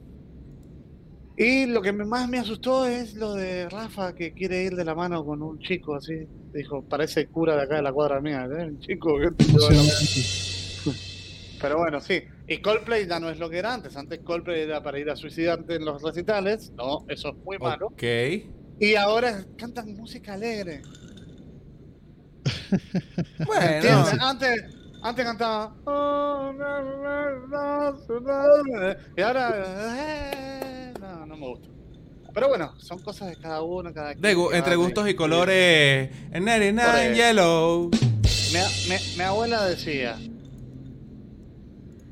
Y 1.37 1.65
lo 1.65 1.81
que 1.81 1.91
me- 1.93 2.05
más 2.05 2.27
me 2.29 2.37
asustó 2.37 2.85
es 2.85 3.15
lo 3.15 3.33
de 3.33 3.67
Rafa 3.69 4.13
que 4.13 4.33
quiere 4.33 4.63
ir 4.65 4.75
de 4.75 4.85
la 4.85 4.93
mano 4.93 5.23
con 5.25 5.41
un 5.41 5.57
chico 5.59 5.95
así. 5.95 6.13
Dijo, 6.53 6.83
parece 6.83 7.21
el 7.21 7.29
cura 7.29 7.55
de 7.55 7.63
acá 7.63 7.77
de 7.77 7.81
la 7.81 7.91
cuadra 7.93 8.19
mía, 8.21 8.45
¿eh? 8.45 8.65
un 8.65 8.79
chico 8.81 9.17
que 9.19 9.31
Pero 11.63 11.77
bueno, 11.77 11.99
sí. 12.01 12.21
Y 12.47 12.61
Coldplay 12.61 13.07
ya 13.07 13.19
no 13.21 13.29
es 13.29 13.39
lo 13.39 13.49
que 13.49 13.57
era 13.57 13.73
antes. 13.73 13.95
Antes 13.97 14.19
Coldplay 14.19 14.61
era 14.63 14.83
para 14.83 14.99
ir 14.99 15.09
a 15.09 15.15
suicidarte 15.15 15.75
en 15.75 15.85
los 15.85 16.01
recitales. 16.03 16.71
No, 16.75 17.05
eso 17.07 17.29
es 17.29 17.35
muy 17.45 17.57
malo. 17.57 17.87
Ok. 17.87 18.03
Y 18.79 18.95
ahora 18.95 19.45
cantan 19.57 19.95
música 19.95 20.33
alegre. 20.33 20.81
Bueno. 23.45 23.65
¿Entiendes? 23.71 24.17
Antes, 24.19 24.63
antes 25.01 25.25
cantaba. 25.25 25.73
Y 29.15 29.21
ahora. 29.21 29.63
eh, 29.95 30.93
No, 30.99 31.25
no 31.25 31.37
me 31.37 31.47
gusta. 31.47 31.67
Pero 32.33 32.47
bueno, 32.49 32.73
son 32.79 32.99
cosas 32.99 33.29
de 33.29 33.35
cada 33.37 33.61
uno, 33.61 33.93
cada 33.93 34.15
De 34.15 34.35
gu- 34.35 34.47
quien, 34.47 34.57
entre 34.57 34.75
gustos 34.75 35.03
y 35.03 35.05
quien. 35.07 35.17
colores. 35.17 36.09
En 36.31 36.43
99 36.45 36.91
Por 36.91 36.99
eso. 36.99 37.15
Yellow. 37.15 37.91
Mi, 38.53 38.89
mi- 38.89 39.17
mi 39.17 39.23
abuela 39.23 39.65
decía: 39.65 40.17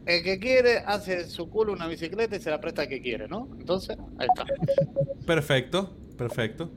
El 0.05 0.23
que 0.23 0.39
quiere 0.39 0.79
hace 0.79 1.25
su 1.27 1.49
culo 1.49 1.73
una 1.73 1.87
bicicleta 1.87 2.35
y 2.35 2.39
se 2.39 2.49
la 2.49 2.59
presta 2.59 2.83
al 2.83 2.87
que 2.87 3.01
quiere, 3.01 3.27
¿no? 3.27 3.47
Entonces, 3.59 3.97
ahí 4.17 4.27
está. 4.35 4.45
Perfecto. 5.25 5.95
Perfecto. 6.17 6.71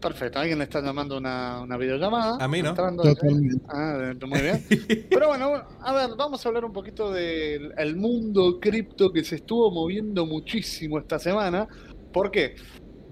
Perfecto, 0.00 0.38
alguien 0.38 0.58
le 0.58 0.64
está 0.64 0.82
llamando 0.82 1.16
una, 1.16 1.62
una 1.62 1.78
videollamada. 1.78 2.36
A 2.42 2.46
mí 2.46 2.60
no. 2.62 2.70
Entrando- 2.70 3.02
Totalmente. 3.02 3.64
Ah, 3.68 4.12
muy 4.26 4.40
bien. 4.42 4.64
Pero 5.08 5.28
bueno, 5.28 5.48
bueno, 5.48 5.64
a 5.80 5.92
ver, 5.94 6.10
vamos 6.16 6.44
a 6.44 6.48
hablar 6.48 6.64
un 6.66 6.72
poquito 6.74 7.10
del 7.10 7.72
el 7.78 7.96
mundo 7.96 8.58
cripto 8.60 9.10
que 9.12 9.24
se 9.24 9.36
estuvo 9.36 9.70
moviendo 9.70 10.26
muchísimo 10.26 10.98
esta 10.98 11.18
semana. 11.18 11.66
¿Por 12.12 12.30
qué? 12.30 12.56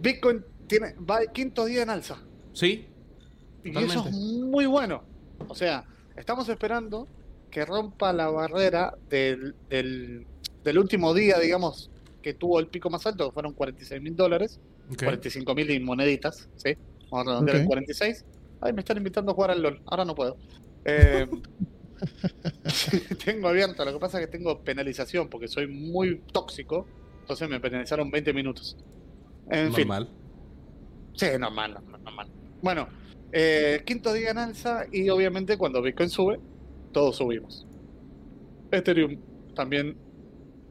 Bitcoin 0.01 0.45
tiene, 0.67 0.95
va 0.97 1.23
el 1.23 1.31
quinto 1.33 1.65
día 1.65 1.83
en 1.83 1.89
alza. 1.91 2.19
Sí. 2.53 2.87
Y 3.65 3.71
eso 3.71 3.81
es 3.81 3.87
Totalmente. 3.95 4.19
muy 4.51 4.67
bueno. 4.67 5.03
O 5.49 5.55
sea, 5.55 5.85
estamos 6.15 6.47
esperando 6.51 7.09
que 7.53 7.65
rompa 7.67 8.13
la 8.13 8.29
barrera 8.31 8.95
del, 9.09 9.55
del, 9.69 10.27
del 10.65 10.79
último 10.79 11.13
día, 11.15 11.39
digamos, 11.39 11.91
que 12.23 12.33
tuvo 12.35 12.59
el 12.59 12.67
pico 12.67 12.89
más 12.91 13.07
alto, 13.07 13.29
que 13.29 13.35
fueron 13.35 13.53
46 13.53 14.01
mil 14.03 14.17
dólares. 14.17 14.59
Ok. 14.91 15.05
45 15.05 15.55
mil 15.55 15.71
y 15.71 15.79
moneditas, 15.79 16.49
¿sí? 16.57 16.75
Vamos 17.11 17.27
a 17.27 17.31
redondear 17.31 17.57
Ok. 17.59 17.63
en 17.63 17.69
46. 17.69 18.25
Ay, 18.63 18.73
me 18.73 18.81
están 18.81 18.97
invitando 18.97 19.33
a 19.33 19.35
jugar 19.35 19.51
al 19.51 19.63
LOL. 19.63 19.83
Ahora 19.87 20.05
no 20.05 20.15
puedo. 20.15 20.37
Eh, 20.85 21.27
tengo 23.25 23.49
abierto, 23.49 23.85
lo 23.85 23.93
que 23.93 23.99
pasa 23.99 24.19
es 24.19 24.27
que 24.27 24.33
tengo 24.33 24.63
penalización 24.65 25.29
porque 25.29 25.47
soy 25.47 25.67
muy 25.67 26.23
tóxico. 26.33 26.87
Entonces 27.21 27.49
me 27.49 27.61
penalizaron 27.61 28.11
20 28.11 28.33
minutos. 28.33 28.77
En 29.51 29.73
fin. 29.75 29.87
Normal. 29.87 30.09
Sí, 31.15 31.27
normal, 31.39 31.75
normal, 31.75 32.03
normal. 32.03 32.29
Bueno, 32.63 32.89
eh, 33.31 33.83
quinto 33.85 34.13
día 34.13 34.31
en 34.31 34.39
alza 34.39 34.87
y 34.91 35.11
obviamente 35.11 35.59
cuando 35.59 35.83
Bitcoin 35.83 36.09
sube, 36.09 36.41
todos 36.93 37.17
subimos. 37.17 37.67
Ethereum 38.71 39.19
también 39.55 39.97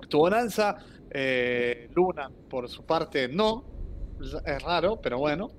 estuvo 0.01 0.27
en 0.27 0.33
alza. 0.33 0.77
eh, 1.11 1.89
Luna, 1.95 2.31
por 2.49 2.69
su 2.69 2.85
parte, 2.85 3.27
no. 3.27 3.65
Es 4.45 4.61
raro, 4.63 5.01
pero 5.01 5.19
bueno. 5.19 5.49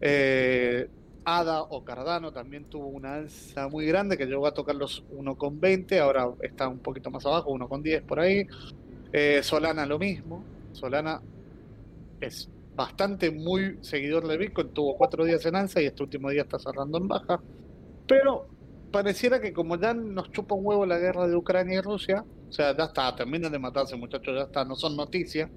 Eh, 0.00 0.88
ADA 1.24 1.62
o 1.62 1.84
Cardano 1.84 2.32
también 2.32 2.66
tuvo 2.68 2.88
una 2.88 3.14
alza 3.16 3.68
muy 3.68 3.86
grande 3.86 4.18
que 4.18 4.26
llegó 4.26 4.46
a 4.46 4.52
tocar 4.54 4.74
los 4.76 5.04
1,20, 5.10 5.98
ahora 6.00 6.26
está 6.42 6.68
un 6.68 6.80
poquito 6.80 7.10
más 7.10 7.24
abajo, 7.26 7.50
1,10 7.50 8.04
por 8.06 8.20
ahí. 8.20 8.46
Eh, 9.12 9.42
Solana 9.42 9.86
lo 9.86 9.98
mismo. 9.98 10.50
Solana 10.72 11.24
es 12.20 12.50
bastante 12.74 13.30
muy 13.30 13.78
seguidor 13.82 14.26
de 14.28 14.36
Bitcoin, 14.38 14.72
tuvo 14.72 14.96
cuatro 14.96 15.24
días 15.24 15.44
en 15.46 15.56
alza 15.56 15.80
y 15.82 15.86
este 15.86 16.02
último 16.02 16.30
día 16.30 16.42
está 16.42 16.58
cerrando 16.58 16.98
en 16.98 17.08
baja. 17.08 17.44
Pero 18.06 18.53
pareciera 18.94 19.40
que 19.40 19.52
como 19.52 19.76
ya 19.76 19.92
nos 19.92 20.30
chupa 20.30 20.54
un 20.54 20.64
huevo 20.64 20.86
la 20.86 20.98
guerra 20.98 21.26
de 21.26 21.34
Ucrania 21.34 21.78
y 21.78 21.80
Rusia, 21.80 22.24
o 22.48 22.52
sea, 22.52 22.76
ya 22.76 22.84
está, 22.84 23.12
terminan 23.16 23.50
de 23.50 23.58
matarse 23.58 23.96
muchachos, 23.96 24.32
ya 24.36 24.42
está, 24.44 24.64
no 24.64 24.76
son 24.76 24.96
noticias. 24.96 25.50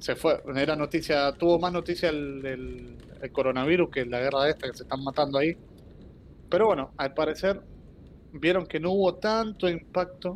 Se 0.00 0.16
fue, 0.16 0.42
era 0.56 0.74
noticia, 0.74 1.30
tuvo 1.34 1.60
más 1.60 1.72
noticia 1.72 2.08
el, 2.08 2.98
coronavirus 3.30 3.90
que 3.90 4.04
la 4.04 4.18
guerra 4.18 4.48
esta 4.48 4.66
que 4.66 4.76
se 4.76 4.82
están 4.82 5.04
matando 5.04 5.38
ahí. 5.38 5.56
Pero 6.50 6.66
bueno, 6.66 6.90
al 6.96 7.14
parecer 7.14 7.62
vieron 8.32 8.66
que 8.66 8.80
no 8.80 8.90
hubo 8.90 9.14
tanto 9.14 9.68
impacto 9.68 10.34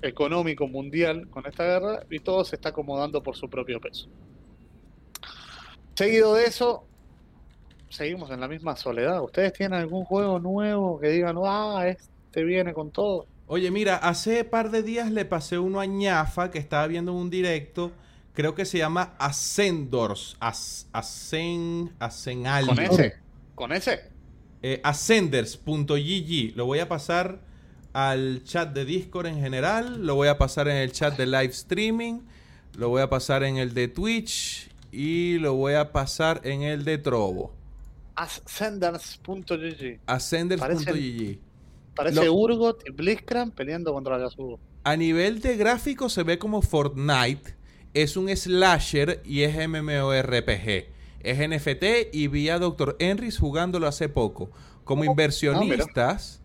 económico 0.00 0.66
mundial 0.66 1.28
con 1.28 1.46
esta 1.46 1.64
guerra 1.64 2.06
y 2.08 2.20
todo 2.20 2.46
se 2.46 2.56
está 2.56 2.70
acomodando 2.70 3.22
por 3.22 3.36
su 3.36 3.50
propio 3.50 3.78
peso. 3.78 4.08
Seguido 5.94 6.34
de 6.34 6.44
eso, 6.44 6.86
seguimos 7.92 8.30
en 8.30 8.40
la 8.40 8.48
misma 8.48 8.74
soledad. 8.76 9.22
¿Ustedes 9.22 9.52
tienen 9.52 9.78
algún 9.78 10.04
juego 10.04 10.38
nuevo 10.38 10.98
que 10.98 11.08
digan, 11.08 11.36
ah, 11.44 11.84
este 11.86 12.42
viene 12.42 12.72
con 12.72 12.90
todo? 12.90 13.26
Oye, 13.46 13.70
mira, 13.70 13.96
hace 13.96 14.44
par 14.44 14.70
de 14.70 14.82
días 14.82 15.10
le 15.10 15.24
pasé 15.24 15.58
uno 15.58 15.78
a 15.80 15.86
ñafa 15.86 16.50
que 16.50 16.58
estaba 16.58 16.86
viendo 16.86 17.12
un 17.12 17.28
directo. 17.28 17.92
Creo 18.32 18.54
que 18.54 18.64
se 18.64 18.78
llama 18.78 19.14
Ascendors. 19.18 20.36
As, 20.40 20.88
Ascen, 20.92 21.92
Ascenaldo. 21.98 22.74
Con 22.74 22.82
ese, 22.82 23.14
con 23.54 23.72
ese. 23.72 24.00
Eh, 24.62 24.80
Ascenders.gg. 24.82 26.56
Lo 26.56 26.64
voy 26.64 26.78
a 26.78 26.88
pasar 26.88 27.40
al 27.92 28.42
chat 28.44 28.72
de 28.72 28.86
Discord 28.86 29.26
en 29.26 29.38
general. 29.38 30.06
Lo 30.06 30.14
voy 30.14 30.28
a 30.28 30.38
pasar 30.38 30.68
en 30.68 30.76
el 30.76 30.92
chat 30.92 31.18
de 31.18 31.26
live 31.26 31.48
streaming. 31.48 32.20
Lo 32.78 32.88
voy 32.88 33.02
a 33.02 33.10
pasar 33.10 33.42
en 33.42 33.58
el 33.58 33.74
de 33.74 33.88
Twitch. 33.88 34.70
Y 34.90 35.38
lo 35.38 35.54
voy 35.54 35.74
a 35.74 35.92
pasar 35.92 36.40
en 36.44 36.62
el 36.62 36.84
de 36.84 36.96
Trovo. 36.96 37.52
Ascenders.gg. 38.14 40.00
Ascenders.gg. 40.06 41.38
Parece 41.94 42.24
Lo- 42.24 42.32
Urgot 42.34 42.82
y 42.86 42.90
Blitzcrank 42.92 43.54
peleando 43.54 43.92
contra 43.92 44.18
Yasuo. 44.18 44.58
A 44.84 44.96
nivel 44.96 45.40
de 45.40 45.56
gráfico 45.56 46.08
se 46.08 46.22
ve 46.22 46.38
como 46.38 46.62
Fortnite. 46.62 47.54
Es 47.94 48.16
un 48.16 48.34
slasher 48.34 49.20
y 49.24 49.42
es 49.42 49.68
MMORPG. 49.68 50.86
Es 51.20 51.38
NFT 51.38 52.12
y 52.12 52.26
vi 52.28 52.48
a 52.48 52.58
Dr. 52.58 52.96
Enris 52.98 53.38
jugándolo 53.38 53.86
hace 53.86 54.08
poco. 54.08 54.50
Como 54.84 55.04
inversionistas, 55.04 56.40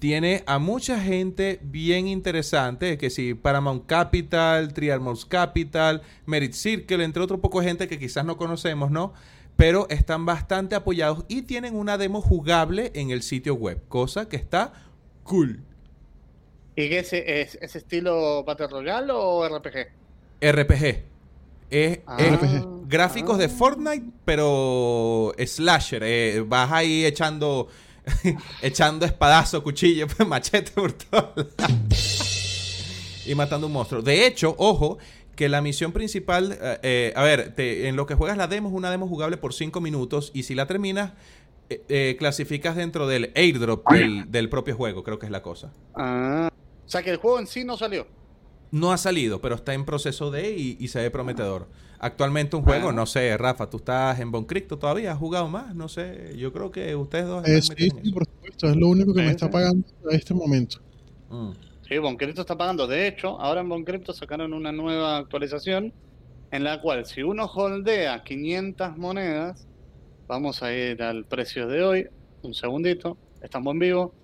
tiene 0.00 0.42
a 0.46 0.58
mucha 0.58 1.00
gente 1.00 1.60
bien 1.62 2.08
interesante. 2.08 2.98
Que 2.98 3.10
si 3.10 3.34
Paramount 3.34 3.86
Capital, 3.86 4.72
Triarmors 4.72 5.24
Capital, 5.24 6.02
Merit 6.24 6.54
Circle, 6.54 7.04
entre 7.04 7.22
otro 7.22 7.40
poco 7.40 7.62
gente 7.62 7.86
que 7.86 7.98
quizás 7.98 8.24
no 8.24 8.36
conocemos, 8.36 8.90
¿no? 8.90 9.12
Pero 9.56 9.86
están 9.88 10.26
bastante 10.26 10.74
apoyados 10.74 11.24
y 11.28 11.42
tienen 11.42 11.74
una 11.74 11.96
demo 11.96 12.20
jugable 12.20 12.92
en 12.94 13.10
el 13.10 13.22
sitio 13.22 13.54
web. 13.54 13.80
Cosa 13.88 14.28
que 14.28 14.36
está 14.36 14.72
cool. 15.22 15.62
¿Y 16.74 16.88
qué 16.90 16.98
es, 16.98 17.12
es, 17.12 17.58
es 17.60 17.76
estilo 17.76 18.44
Battle 18.44 18.66
Royale 18.68 19.12
o 19.14 19.48
RPG? 19.48 19.88
RPG. 20.42 21.04
Es, 21.70 22.00
Ah, 22.06 22.16
es 22.18 22.32
RPG. 22.36 22.86
gráficos 22.86 23.38
de 23.38 23.46
ah. 23.46 23.48
Fortnite, 23.48 24.04
pero 24.24 25.32
slasher. 25.44 26.02
eh, 26.04 26.44
vas 26.46 26.70
ahí 26.70 27.04
echando 27.06 27.68
echando 28.62 29.04
espadazo, 29.06 29.62
cuchillo, 29.62 30.06
pues, 30.06 30.28
machete 30.28 30.70
por 30.72 30.92
todos 30.92 31.46
lados. 31.58 33.22
y 33.26 33.34
matando 33.34 33.66
un 33.66 33.72
monstruo. 33.72 34.02
De 34.02 34.26
hecho, 34.26 34.54
ojo, 34.58 34.98
que 35.36 35.48
la 35.48 35.60
misión 35.62 35.92
principal, 35.92 36.58
eh, 36.60 36.78
eh, 36.82 37.12
a 37.14 37.22
ver, 37.22 37.54
te- 37.54 37.86
en 37.88 37.94
lo 37.96 38.06
que 38.06 38.14
juegas 38.14 38.36
la 38.36 38.48
demo 38.48 38.68
es 38.70 38.74
una 38.74 38.90
demo 38.90 39.06
jugable 39.06 39.36
por 39.36 39.52
5 39.54 39.80
minutos 39.80 40.30
y 40.34 40.42
si 40.44 40.54
la 40.54 40.66
terminas, 40.66 41.12
eh, 41.68 41.82
eh, 41.88 42.16
clasificas 42.18 42.74
dentro 42.76 43.06
del 43.06 43.32
airdrop 43.36 43.88
del, 43.92 44.30
del 44.30 44.48
propio 44.48 44.74
juego, 44.76 45.02
creo 45.04 45.18
que 45.18 45.26
es 45.26 45.32
la 45.32 45.42
cosa. 45.42 45.72
Ah. 45.94 46.48
O 46.86 46.88
sea 46.88 47.02
que 47.02 47.10
el 47.10 47.16
juego 47.18 47.38
en 47.38 47.46
sí 47.46 47.64
no 47.64 47.76
salió. 47.76 48.06
No 48.70 48.92
ha 48.92 48.98
salido, 48.98 49.40
pero 49.40 49.54
está 49.54 49.74
en 49.74 49.84
proceso 49.84 50.30
de 50.30 50.50
y, 50.56 50.76
y 50.80 50.88
se 50.88 51.00
ve 51.00 51.10
prometedor. 51.10 51.68
Actualmente 51.98 52.56
un 52.56 52.62
juego, 52.62 52.84
Bueno. 52.86 53.00
no 53.00 53.06
sé, 53.06 53.36
Rafa, 53.36 53.70
tú 53.70 53.78
estás 53.78 54.20
en 54.20 54.30
Bon 54.30 54.44
Crypto 54.44 54.78
todavía, 54.78 55.12
has 55.12 55.18
jugado 55.18 55.48
más, 55.48 55.74
no 55.74 55.88
sé, 55.88 56.34
yo 56.36 56.52
creo 56.52 56.70
que 56.70 56.94
ustedes 56.94 57.26
dos 57.26 57.46
Eh, 57.48 57.62
sí, 57.62 57.74
sí, 58.02 58.12
por 58.12 58.26
supuesto, 58.26 58.68
es 58.68 58.76
lo 58.76 58.88
único 58.88 59.14
que 59.14 59.22
me 59.22 59.30
está 59.30 59.46
sí. 59.46 59.52
pagando 59.52 59.86
a 60.10 60.14
este 60.14 60.34
momento. 60.34 60.78
Mm. 61.30 61.50
Sí, 61.88 61.98
Boncrypto 61.98 62.40
está 62.40 62.56
pagando. 62.56 62.86
De 62.86 63.06
hecho, 63.06 63.40
ahora 63.40 63.60
en 63.60 63.68
Boncrypto 63.68 64.12
sacaron 64.12 64.52
una 64.52 64.72
nueva 64.72 65.18
actualización 65.18 65.92
en 66.50 66.64
la 66.64 66.80
cual 66.80 67.06
si 67.06 67.22
uno 67.22 67.44
holdea 67.46 68.24
500 68.24 68.96
monedas, 68.96 69.66
vamos 70.26 70.62
a 70.62 70.72
ir 70.72 71.02
al 71.02 71.24
precio 71.26 71.68
de 71.68 71.82
hoy. 71.82 72.08
Un 72.42 72.54
segundito, 72.54 73.16
estamos 73.40 73.72
en 73.74 73.78
vivo. 73.78 74.14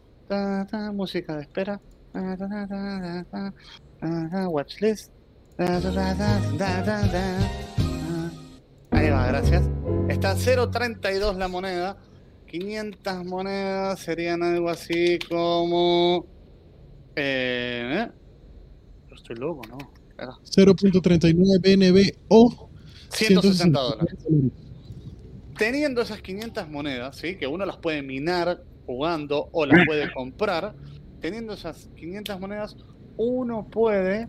Música 0.93 1.37
de 1.37 1.43
espera. 1.43 1.81
Ta, 2.13 2.37
ta, 2.37 2.49
ta, 2.49 2.67
ta, 2.69 3.27
ta, 3.31 3.55
ta, 4.01 4.29
ta, 4.31 4.49
watch 4.49 4.81
list. 4.81 5.13
Ta, 5.57 5.81
ta, 5.81 5.93
ta, 5.93 6.17
ta, 6.17 6.41
ta, 6.59 6.85
ta, 6.85 7.13
ta. 7.13 7.39
Ah, 7.79 8.31
Ahí 8.91 9.11
va, 9.11 9.27
gracias. 9.29 9.63
Está 10.09 10.33
a 10.33 10.37
0.32 10.37 11.37
la 11.37 11.49
moneda. 11.49 11.97
500 12.47 13.25
monedas 13.25 14.01
serían 14.01 14.43
algo 14.43 14.69
así 14.69 15.19
como... 15.29 16.32
Eh, 17.17 18.07
¿eh? 18.07 18.11
Yo 19.09 19.15
estoy 19.15 19.37
loco, 19.37 19.63
¿no? 19.69 19.79
Espera. 20.09 20.33
0.39 20.45 21.61
BNB 21.61 22.17
o 22.29 22.71
160 23.11 23.81
dólares. 23.81 24.15
Teniendo 25.57 26.01
esas 26.01 26.23
500 26.23 26.69
monedas, 26.69 27.17
¿sí? 27.17 27.37
que 27.37 27.47
uno 27.47 27.67
las 27.67 27.77
puede 27.77 28.03
minar 28.03 28.63
jugando 28.87 29.49
o 29.53 29.67
las 29.67 29.85
puede 29.87 30.13
comprar, 30.13 30.75
teniendo 31.21 31.53
esas 31.53 31.89
500 31.97 32.41
monedas, 32.41 32.77
uno 33.17 33.69
puede 33.71 34.29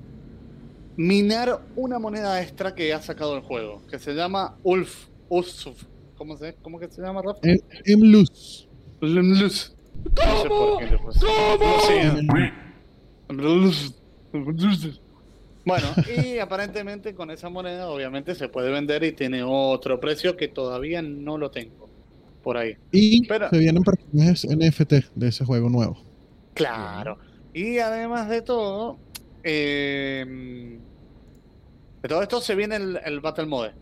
minar 0.97 1.61
una 1.75 1.97
moneda 1.97 2.41
extra 2.41 2.75
que 2.75 2.93
ha 2.93 3.01
sacado 3.01 3.35
el 3.37 3.41
juego, 3.41 3.81
que 3.87 3.97
se 3.99 4.13
llama 4.13 4.57
Ulf. 4.63 5.07
Ulf. 5.29 5.67
¿Cómo, 6.17 6.37
se, 6.37 6.53
¿Cómo 6.61 6.77
que 6.79 6.89
se 6.89 7.01
llama, 7.01 7.21
Rafa? 7.21 7.39
M- 7.43 7.61
Mlus. 7.97 8.67
Luz. 9.01 9.75
No 10.15 10.41
sé 10.41 10.49
por 10.49 10.79
qué 10.79 10.85
le 10.91 10.97
puse. 10.99 11.19
No 11.25 11.79
sé. 11.87 12.53
Bueno, 15.65 15.87
y 16.17 16.39
aparentemente 16.39 17.15
con 17.15 17.31
esa 17.31 17.49
moneda 17.49 17.87
obviamente 17.89 18.35
se 18.35 18.49
puede 18.49 18.69
vender 18.71 19.03
y 19.03 19.13
tiene 19.13 19.43
otro 19.43 19.99
precio 19.99 20.35
que 20.35 20.47
todavía 20.49 21.01
no 21.01 21.37
lo 21.37 21.51
tengo 21.51 21.89
por 22.43 22.57
ahí. 22.57 22.75
Y 22.91 23.25
Pero- 23.27 23.49
se 23.49 23.57
vienen 23.57 23.83
personajes 23.83 24.45
NFT 24.45 24.93
de 25.15 25.27
ese 25.29 25.45
juego 25.45 25.69
nuevo. 25.69 25.97
Claro. 26.53 27.17
Y 27.53 27.77
además 27.79 28.27
de 28.29 28.41
todo, 28.41 28.97
eh, 29.43 30.77
de 32.01 32.09
todo 32.09 32.21
esto 32.21 32.41
se 32.41 32.55
viene 32.55 32.75
el, 32.75 32.99
el 33.05 33.21
Battle 33.21 33.45
Mode. 33.45 33.73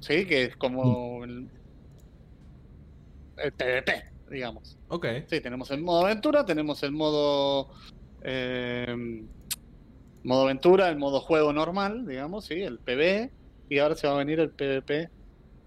Sí, 0.00 0.26
que 0.26 0.44
es 0.44 0.56
como 0.56 1.24
el, 1.24 1.48
el 3.38 3.52
PvP, 3.52 4.04
digamos. 4.30 4.76
Ok. 4.88 5.06
Sí, 5.28 5.40
tenemos 5.40 5.70
el 5.70 5.80
modo 5.80 6.04
aventura, 6.04 6.44
tenemos 6.44 6.82
el 6.82 6.92
modo 6.92 7.70
eh, 8.24 9.24
modo 10.24 10.42
aventura, 10.44 10.88
el 10.88 10.96
modo 10.96 11.20
juego 11.20 11.52
normal, 11.52 12.06
digamos, 12.06 12.46
sí, 12.46 12.62
el 12.62 12.78
PvE, 12.78 13.30
y 13.68 13.78
ahora 13.78 13.94
se 13.94 14.06
va 14.06 14.14
a 14.14 14.18
venir 14.18 14.40
el 14.40 14.50
PvP. 14.50 15.10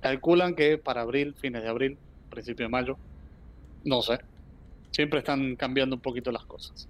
Calculan 0.02 0.56
que 0.56 0.78
para 0.78 1.02
abril, 1.02 1.36
fines 1.36 1.64
de 1.64 1.70
abril, 1.70 1.98
principio 2.30 2.66
de 2.66 2.70
mayo, 2.70 2.98
no 3.86 4.02
sé. 4.02 4.20
Siempre 4.92 5.20
están 5.20 5.56
cambiando 5.56 5.96
un 5.96 6.02
poquito 6.02 6.32
las 6.32 6.46
cosas. 6.46 6.88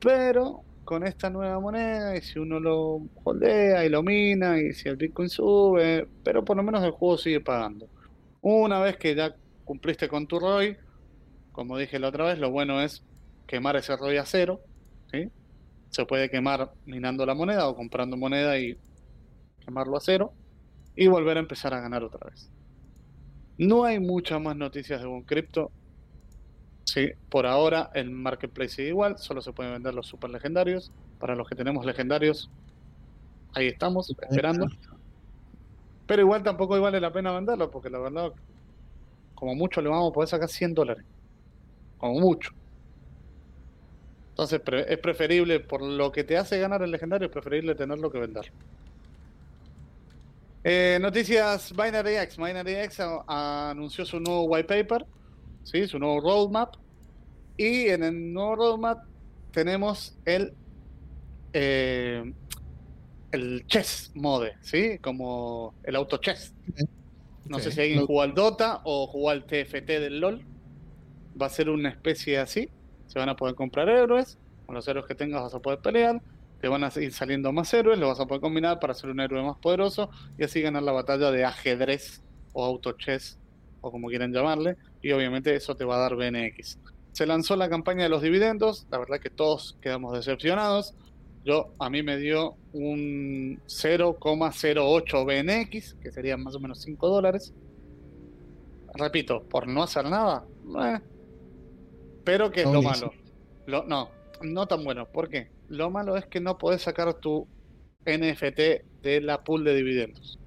Pero 0.00 0.62
con 0.84 1.06
esta 1.06 1.30
nueva 1.30 1.60
moneda, 1.60 2.16
y 2.16 2.20
si 2.20 2.38
uno 2.38 2.60
lo 2.60 3.02
holdea 3.24 3.84
y 3.84 3.88
lo 3.88 4.02
mina, 4.02 4.58
y 4.60 4.72
si 4.72 4.88
el 4.88 4.96
Bitcoin 4.96 5.28
sube, 5.28 6.06
pero 6.22 6.44
por 6.44 6.56
lo 6.56 6.62
menos 6.62 6.82
el 6.84 6.90
juego 6.90 7.18
sigue 7.18 7.40
pagando. 7.40 7.88
Una 8.40 8.80
vez 8.80 8.96
que 8.96 9.14
ya 9.14 9.34
cumpliste 9.64 10.08
con 10.08 10.26
tu 10.26 10.38
ROI, 10.38 10.76
como 11.52 11.78
dije 11.78 11.98
la 11.98 12.08
otra 12.08 12.26
vez, 12.26 12.38
lo 12.38 12.50
bueno 12.50 12.82
es 12.82 13.02
quemar 13.46 13.76
ese 13.76 13.96
ROI 13.96 14.18
a 14.18 14.26
cero. 14.26 14.60
¿sí? 15.10 15.30
Se 15.90 16.06
puede 16.06 16.30
quemar 16.30 16.72
minando 16.86 17.24
la 17.26 17.34
moneda 17.34 17.68
o 17.68 17.76
comprando 17.76 18.16
moneda 18.16 18.58
y 18.58 18.76
quemarlo 19.64 19.96
a 19.96 20.00
cero 20.00 20.32
y 20.96 21.06
volver 21.06 21.36
a 21.36 21.40
empezar 21.40 21.74
a 21.74 21.80
ganar 21.80 22.02
otra 22.02 22.30
vez. 22.30 22.50
No 23.58 23.84
hay 23.84 24.00
muchas 24.00 24.40
más 24.40 24.56
noticias 24.56 25.00
de 25.00 25.22
Crypto. 25.24 25.70
Sí, 26.84 27.10
por 27.28 27.46
ahora 27.46 27.90
el 27.94 28.10
marketplace 28.10 28.76
sigue 28.76 28.88
igual, 28.88 29.18
solo 29.18 29.40
se 29.40 29.52
pueden 29.52 29.72
vender 29.72 29.94
los 29.94 30.06
super 30.06 30.30
legendarios. 30.30 30.92
Para 31.18 31.34
los 31.34 31.48
que 31.48 31.54
tenemos 31.54 31.86
legendarios, 31.86 32.50
ahí 33.54 33.68
estamos, 33.68 34.10
esperando. 34.10 34.66
Pero 36.06 36.22
igual 36.22 36.42
tampoco 36.42 36.78
vale 36.80 37.00
la 37.00 37.12
pena 37.12 37.32
venderlo, 37.32 37.70
porque 37.70 37.88
la 37.88 37.98
verdad, 37.98 38.32
como 39.34 39.54
mucho 39.54 39.80
le 39.80 39.88
vamos 39.88 40.10
a 40.10 40.12
poder 40.12 40.28
sacar 40.28 40.48
100 40.48 40.74
dólares. 40.74 41.04
Como 41.96 42.20
mucho. 42.20 42.50
Entonces 44.34 44.58
pre- 44.60 44.92
es 44.92 44.98
preferible, 44.98 45.60
por 45.60 45.80
lo 45.80 46.10
que 46.10 46.24
te 46.24 46.36
hace 46.36 46.58
ganar 46.58 46.82
el 46.82 46.90
legendario, 46.90 47.26
es 47.26 47.32
preferible 47.32 47.76
tenerlo 47.76 48.10
que 48.10 48.18
venderlo. 48.18 48.52
Eh, 50.64 50.98
noticias 51.00 51.72
Binary 51.72 52.16
X. 52.16 52.36
Binary 52.38 52.74
X 52.76 52.98
anunció 53.28 54.04
su 54.04 54.18
nuevo 54.18 54.44
white 54.44 54.66
paper, 54.82 55.06
¿sí? 55.62 55.86
su 55.86 55.98
nuevo 55.98 56.20
roadmap. 56.20 56.74
Y 57.56 57.88
en 57.88 58.02
el 58.02 58.32
nuevo 58.32 58.56
roadmap 58.56 59.04
tenemos 59.52 60.16
el 60.24 60.52
eh, 61.52 62.32
el 63.30 63.64
chess 63.66 64.10
mode, 64.14 64.54
¿sí? 64.62 64.98
Como 65.00 65.74
el 65.84 65.94
auto 65.96 66.16
chess. 66.16 66.54
No 67.46 67.58
sé 67.60 67.70
si 67.70 67.80
alguien 67.82 68.00
jugó 68.06 68.22
al 68.22 68.34
Dota 68.34 68.80
o 68.84 69.06
jugó 69.06 69.30
al 69.30 69.44
TFT 69.44 69.86
del 69.86 70.18
LOL. 70.18 70.44
Va 71.40 71.46
a 71.46 71.50
ser 71.50 71.68
una 71.68 71.90
especie 71.90 72.38
así. 72.38 72.68
Se 73.06 73.18
van 73.18 73.28
a 73.28 73.36
poder 73.36 73.54
comprar 73.54 73.88
héroes. 73.88 74.38
Con 74.66 74.74
los 74.74 74.86
héroes 74.88 75.06
que 75.06 75.14
tengas 75.14 75.42
vas 75.42 75.54
a 75.54 75.60
poder 75.60 75.80
pelear. 75.80 76.20
Te 76.60 76.68
van 76.68 76.84
a 76.84 76.90
ir 76.96 77.12
saliendo 77.12 77.52
más 77.52 77.72
héroes. 77.74 77.98
Los 77.98 78.08
vas 78.10 78.20
a 78.20 78.26
poder 78.26 78.40
combinar 78.40 78.80
para 78.80 78.94
ser 78.94 79.10
un 79.10 79.20
héroe 79.20 79.42
más 79.42 79.58
poderoso. 79.58 80.10
Y 80.38 80.44
así 80.44 80.60
ganar 80.62 80.82
la 80.82 80.92
batalla 80.92 81.30
de 81.30 81.44
ajedrez 81.44 82.22
o 82.52 82.64
auto 82.64 82.92
chess 82.92 83.38
o 83.80 83.90
como 83.90 84.08
quieran 84.08 84.32
llamarle. 84.32 84.76
Y 85.02 85.12
obviamente 85.12 85.54
eso 85.54 85.74
te 85.76 85.84
va 85.84 85.96
a 85.96 85.98
dar 86.00 86.16
BNX. 86.16 86.78
Se 87.12 87.26
lanzó 87.26 87.54
la 87.56 87.68
campaña 87.68 88.04
de 88.04 88.08
los 88.08 88.22
dividendos. 88.22 88.86
La 88.90 88.98
verdad 88.98 89.20
que 89.20 89.30
todos 89.30 89.76
quedamos 89.80 90.14
decepcionados. 90.14 90.94
Yo, 91.44 91.74
a 91.78 91.90
mí 91.90 92.02
me 92.02 92.16
dio 92.16 92.56
un 92.72 93.60
0,08 93.66 95.24
BNX, 95.26 95.94
que 96.02 96.10
serían 96.10 96.42
más 96.42 96.54
o 96.54 96.60
menos 96.60 96.80
5 96.80 97.06
dólares. 97.06 97.52
Repito, 98.94 99.42
por 99.42 99.68
no 99.68 99.82
hacer 99.82 100.08
nada. 100.08 100.44
eh. 100.80 101.00
Pero 102.24 102.50
que 102.50 102.62
es 102.62 102.66
lo 102.70 102.82
malo. 102.82 103.12
Lo- 103.66 103.84
no, 103.84 104.10
no 104.42 104.66
tan 104.66 104.84
bueno. 104.84 105.06
¿Por 105.06 105.28
qué? 105.28 105.50
Lo 105.68 105.90
malo 105.90 106.16
es 106.16 106.26
que 106.26 106.40
no 106.40 106.58
podés 106.58 106.82
sacar 106.82 107.12
tu 107.14 107.46
NFT 108.06 108.84
de 109.02 109.20
la 109.20 109.42
pool 109.44 109.64
de 109.64 109.74
dividendos. 109.74 110.38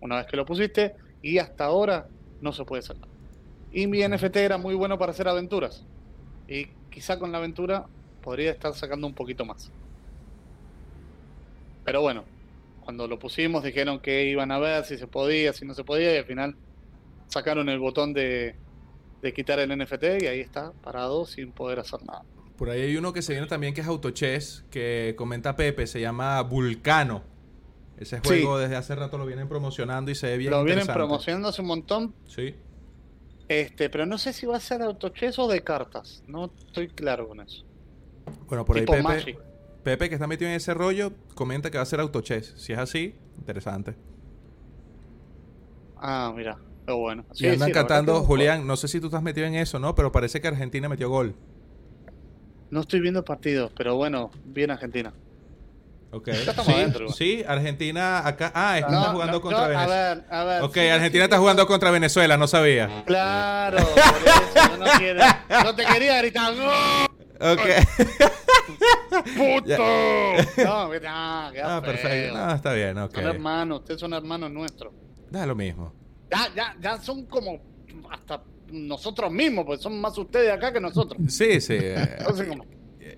Una 0.00 0.16
vez 0.16 0.26
que 0.26 0.36
lo 0.36 0.44
pusiste, 0.44 0.94
y 1.22 1.38
hasta 1.38 1.64
ahora 1.64 2.08
no 2.40 2.52
se 2.52 2.64
puede 2.64 2.82
sacar. 2.82 3.08
Y 3.72 3.86
mi 3.86 4.02
NFT 4.06 4.36
era 4.36 4.58
muy 4.58 4.74
bueno 4.74 4.98
para 4.98 5.12
hacer 5.12 5.28
aventuras. 5.28 5.86
Y 6.48 6.66
quizá 6.90 7.18
con 7.18 7.32
la 7.32 7.38
aventura 7.38 7.86
podría 8.20 8.50
estar 8.50 8.74
sacando 8.74 9.06
un 9.06 9.14
poquito 9.14 9.44
más. 9.44 9.72
Pero 11.84 12.00
bueno, 12.02 12.24
cuando 12.84 13.08
lo 13.08 13.18
pusimos 13.18 13.62
dijeron 13.64 14.00
que 14.00 14.26
iban 14.26 14.52
a 14.52 14.58
ver 14.58 14.84
si 14.84 14.98
se 14.98 15.06
podía, 15.06 15.52
si 15.52 15.64
no 15.64 15.74
se 15.74 15.84
podía, 15.84 16.14
y 16.14 16.18
al 16.18 16.24
final 16.24 16.56
sacaron 17.28 17.68
el 17.68 17.78
botón 17.78 18.12
de, 18.12 18.56
de 19.22 19.32
quitar 19.32 19.58
el 19.60 19.70
NFT 19.78 20.22
y 20.22 20.26
ahí 20.26 20.40
está, 20.40 20.72
parado, 20.82 21.24
sin 21.24 21.52
poder 21.52 21.78
hacer 21.78 22.02
nada. 22.04 22.24
Por 22.56 22.68
ahí 22.70 22.82
hay 22.82 22.96
uno 22.96 23.12
que 23.12 23.22
se 23.22 23.32
viene 23.32 23.46
también 23.46 23.72
que 23.72 23.80
es 23.80 23.86
Autochess, 23.86 24.64
que 24.70 25.14
comenta 25.16 25.56
Pepe, 25.56 25.86
se 25.86 26.00
llama 26.00 26.40
Vulcano. 26.42 27.22
Ese 27.96 28.16
Sí. 28.16 28.22
juego 28.24 28.58
desde 28.58 28.76
hace 28.76 28.94
rato 28.96 29.16
lo 29.16 29.26
vienen 29.26 29.48
promocionando 29.48 30.10
y 30.10 30.14
se 30.14 30.26
ve 30.26 30.36
bien 30.38 30.50
lo 30.50 30.64
vienen 30.64 30.86
promocionando 30.86 31.48
hace 31.48 31.62
un 31.62 31.68
montón, 31.68 32.14
Sí. 32.26 32.54
este, 33.48 33.88
pero 33.90 34.06
no 34.06 34.18
sé 34.18 34.32
si 34.32 34.44
va 34.46 34.56
a 34.56 34.60
ser 34.60 34.82
autochess 34.82 35.38
o 35.38 35.46
de 35.48 35.62
cartas. 35.62 36.22
No 36.26 36.52
estoy 36.66 36.88
claro 36.88 37.28
con 37.28 37.40
eso. 37.40 37.64
Bueno, 38.48 38.64
por 38.64 38.76
ahí 38.76 38.82
tipo 38.82 38.92
Pepe, 38.92 39.02
Magic. 39.04 39.38
Pepe, 39.84 40.08
que 40.08 40.14
está 40.16 40.26
metido 40.26 40.48
en 40.50 40.56
ese 40.56 40.74
rollo, 40.74 41.12
comenta 41.34 41.70
que 41.70 41.78
va 41.78 41.82
a 41.82 41.86
ser 41.86 42.00
Autochess. 42.00 42.54
Si 42.56 42.72
es 42.72 42.78
así, 42.78 43.14
interesante. 43.38 43.94
Ah, 45.96 46.32
mira, 46.34 46.58
qué 46.86 46.92
bueno. 46.92 47.24
y 47.34 47.38
Sí, 47.38 47.48
andan 47.48 47.68
sí, 47.68 47.72
cantando, 47.72 48.22
Julián, 48.22 48.66
no 48.66 48.76
sé 48.76 48.88
si 48.88 49.00
tú 49.00 49.06
estás 49.06 49.22
metido 49.22 49.46
en 49.46 49.54
eso, 49.54 49.78
¿no? 49.78 49.94
Pero 49.94 50.12
parece 50.12 50.40
que 50.40 50.48
Argentina 50.48 50.88
metió 50.88 51.08
gol. 51.08 51.34
No 52.70 52.80
estoy 52.80 53.00
viendo 53.00 53.24
partidos, 53.24 53.70
pero 53.76 53.96
bueno, 53.96 54.30
bien 54.44 54.70
Argentina. 54.70 55.12
Ok. 56.10 56.26
Ya 56.28 56.32
estamos 56.50 56.66
sí, 56.66 56.72
adentro. 56.72 57.08
sí, 57.08 57.44
Argentina 57.46 58.26
acá. 58.26 58.52
Ah, 58.54 58.78
está 58.78 58.90
No, 58.90 59.04
jugando 59.12 59.32
no, 59.34 59.40
contra 59.40 59.60
no, 59.60 59.64
a 59.64 59.68
Venezuela. 59.68 60.14
ver, 60.14 60.24
a 60.30 60.44
ver. 60.44 60.62
Ok, 60.62 60.74
sí, 60.74 60.80
Argentina 60.80 61.22
sí, 61.22 61.24
está 61.24 61.38
jugando 61.38 61.66
contra 61.66 61.90
Venezuela, 61.90 62.36
no 62.36 62.46
sabía. 62.46 63.02
Claro, 63.06 63.78
por 63.78 63.98
eso, 63.98 65.64
no, 65.64 65.74
te 65.74 65.84
quería 65.86 66.18
gritar. 66.18 66.54
¡No! 66.54 67.04
Ok. 67.52 67.60
¡Puto! 69.36 69.76
No, 70.64 70.90
qué 70.90 71.00
Ah, 71.62 71.80
perfecto. 71.84 72.36
No, 72.36 72.54
está 72.54 72.72
bien, 72.74 72.98
ok. 72.98 73.14
Son 73.14 73.24
hermanos, 73.26 73.78
ustedes 73.80 74.00
son 74.00 74.12
hermanos 74.12 74.50
nuestros. 74.50 74.92
Da 75.30 75.46
lo 75.46 75.54
mismo. 75.54 75.92
Ya, 76.32 76.48
ya, 76.56 76.76
ya 76.80 77.00
son 77.00 77.26
como 77.26 77.60
hasta 78.10 78.42
nosotros 78.70 79.30
mismos, 79.30 79.66
pues 79.66 79.80
son 79.82 80.00
más 80.00 80.16
ustedes 80.16 80.50
acá 80.50 80.72
que 80.72 80.80
nosotros. 80.80 81.20
Sí, 81.28 81.60
sí. 81.60 81.74
eh, 81.78 82.16
Entonces, 82.18 82.48
como, 82.48 82.64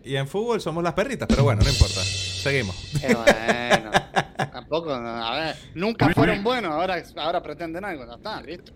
y 0.02 0.16
en 0.16 0.26
fútbol 0.26 0.60
somos 0.60 0.82
las 0.82 0.92
perritas, 0.94 1.28
pero 1.28 1.44
bueno, 1.44 1.62
no 1.62 1.70
importa. 1.70 2.00
Seguimos. 2.02 2.76
eh, 3.02 3.14
bueno, 3.14 3.90
tampoco, 4.52 4.92
a 4.92 5.38
ver, 5.38 5.56
nunca 5.74 6.10
fueron 6.10 6.42
buenos, 6.42 6.72
ahora, 6.72 7.02
ahora 7.16 7.42
pretenden 7.42 7.84
algo, 7.84 8.04
ya 8.06 8.14
está, 8.14 8.42
listo. 8.42 8.72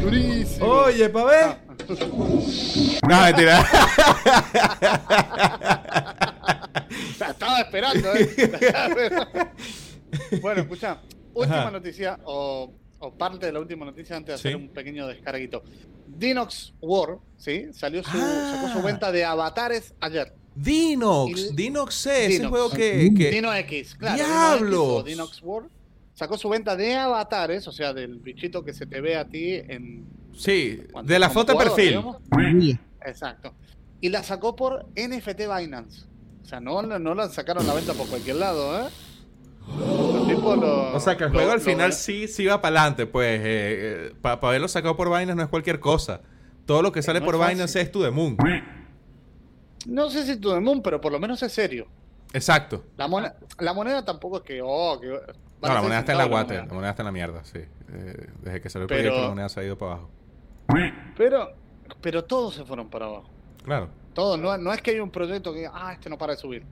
Durísimo. 0.00 0.66
Oye, 0.66 1.08
pa' 1.10 1.24
ver. 1.24 1.56
No, 3.08 3.20
mentira. 3.22 3.64
La 7.26 7.32
estaba 7.32 7.60
esperando, 7.60 8.14
¿eh? 8.14 8.30
Bueno, 10.40 10.60
escucha, 10.62 11.00
última 11.34 11.62
Ajá. 11.62 11.70
noticia, 11.70 12.18
o, 12.24 12.72
o 12.98 13.14
parte 13.14 13.46
de 13.46 13.52
la 13.52 13.60
última 13.60 13.84
noticia 13.86 14.16
antes 14.16 14.34
de 14.34 14.38
Sí. 14.42 14.48
hacer 14.48 14.56
un 14.56 14.68
pequeño 14.68 15.06
descarguito. 15.06 15.62
Dinox 16.06 16.74
War, 16.80 17.16
¿sí? 17.38 17.68
Salió 17.72 18.02
su, 18.02 18.10
Ah. 18.14 18.54
sacó 18.56 18.78
su 18.78 18.82
venta 18.86 19.10
de 19.10 19.24
avatares 19.24 19.94
ayer. 20.00 20.34
Dinox. 20.54 21.50
Y- 21.50 21.54
Dinox 21.54 21.94
C, 21.94 22.26
ese 22.26 22.46
juego 22.46 22.70
que. 22.70 23.10
que- 23.16 23.30
Dino 23.30 23.54
X, 23.54 23.94
claro. 23.94 24.16
¡Diablos! 24.16 24.70
Dino 24.70 24.84
X 24.98 25.00
o 25.00 25.02
Dinox 25.04 25.40
War 25.42 25.62
sacó 26.14 26.36
su 26.36 26.48
venta 26.50 26.76
de 26.76 26.94
avatares, 26.94 27.66
o 27.68 27.72
sea, 27.72 27.94
del 27.94 28.18
bichito 28.18 28.62
que 28.62 28.74
se 28.74 28.84
te 28.86 29.00
ve 29.00 29.16
a 29.16 29.26
ti 29.26 29.54
en. 29.54 30.04
Sí, 30.36 30.82
de 31.04 31.18
la 31.18 31.30
foto 31.30 31.52
de 31.52 31.58
perfil. 31.64 31.88
digamos. 31.88 32.16
Exacto. 33.06 33.54
Y 34.02 34.10
la 34.10 34.22
sacó 34.22 34.54
por 34.54 34.86
NFT 34.94 35.46
Binance. 35.46 36.04
O 36.42 36.46
sea, 36.46 36.60
no, 36.60 36.82
no 36.82 37.14
la 37.14 37.28
sacaron 37.28 37.64
a 37.64 37.68
la 37.68 37.74
venta 37.74 37.94
por 37.94 38.06
cualquier 38.08 38.36
lado, 38.36 38.80
¿eh? 38.80 38.90
Lo- 39.68 40.94
O 40.96 41.00
sea 41.00 41.16
que 41.16 41.24
el 41.24 41.30
lo- 41.30 41.38
juego 41.38 41.52
al 41.52 41.58
lo- 41.58 41.64
final 41.64 41.92
sí, 41.92 42.26
sí 42.28 42.46
va 42.46 42.60
para 42.60 42.80
adelante, 42.80 43.06
pues. 43.06 44.12
para 44.20 44.34
haberlo 44.48 44.68
sacado 44.68 44.96
por 44.96 45.08
Binance 45.08 45.34
no 45.34 45.42
es 45.42 45.48
cualquier 45.48 45.78
cosa. 45.80 46.20
Todo 46.66 46.82
lo 46.82 46.92
que 46.92 47.02
sale 47.02 47.20
no 47.20 47.26
por. 47.26 47.34
Binance 47.36 47.80
es 47.80 47.92
to 47.92 48.02
the 48.02 48.10
moon. 48.10 48.36
No 49.86 50.10
sé 50.10 50.24
si 50.26 50.36
the 50.40 50.60
moon, 50.60 50.82
pero 50.82 51.00
por 51.00 51.12
lo 51.12 51.18
menos 51.20 51.42
es 51.42 51.52
serio. 51.52 51.86
Exacto. 52.32 52.84
La, 52.96 53.08
moneda, 53.08 53.36
la 53.58 53.72
moneda 53.74 54.04
tampoco 54.04 54.38
es 54.38 54.42
que. 54.42 54.60
Oh, 54.64 54.98
que 55.00 55.08
No, 55.08 55.74
la 55.74 55.82
moneda 55.82 56.00
está 56.00 56.12
en 56.12 56.18
la 56.18 56.24
guate, 56.26 56.54
la 56.56 56.64
moneda 56.66 56.90
está 56.90 57.02
en 57.02 57.06
la 57.06 57.12
mierda, 57.12 57.44
sí. 57.44 57.58
Eh, 57.58 58.26
desde 58.42 58.60
que 58.60 58.68
salió 58.70 58.84
el 58.84 58.88
Pero- 58.88 59.00
proyecto, 59.02 59.22
la 59.22 59.28
moneda 59.28 59.48
se 59.48 59.60
ha 59.60 59.64
ido 59.64 59.78
para 59.78 59.92
abajo. 59.92 60.10
Pero, 61.16 61.52
pero 62.00 62.24
todos 62.24 62.54
se 62.54 62.64
fueron 62.64 62.88
para 62.88 63.06
abajo. 63.06 63.28
Claro. 63.64 63.88
Todos. 64.14 64.38
No, 64.38 64.56
no 64.58 64.72
es 64.72 64.82
que 64.82 64.92
hay 64.92 65.00
un 65.00 65.10
proyecto 65.10 65.52
que. 65.52 65.68
Ah, 65.72 65.92
este 65.92 66.10
no 66.10 66.18
para 66.18 66.34
de 66.34 66.38
subir. 66.38 66.64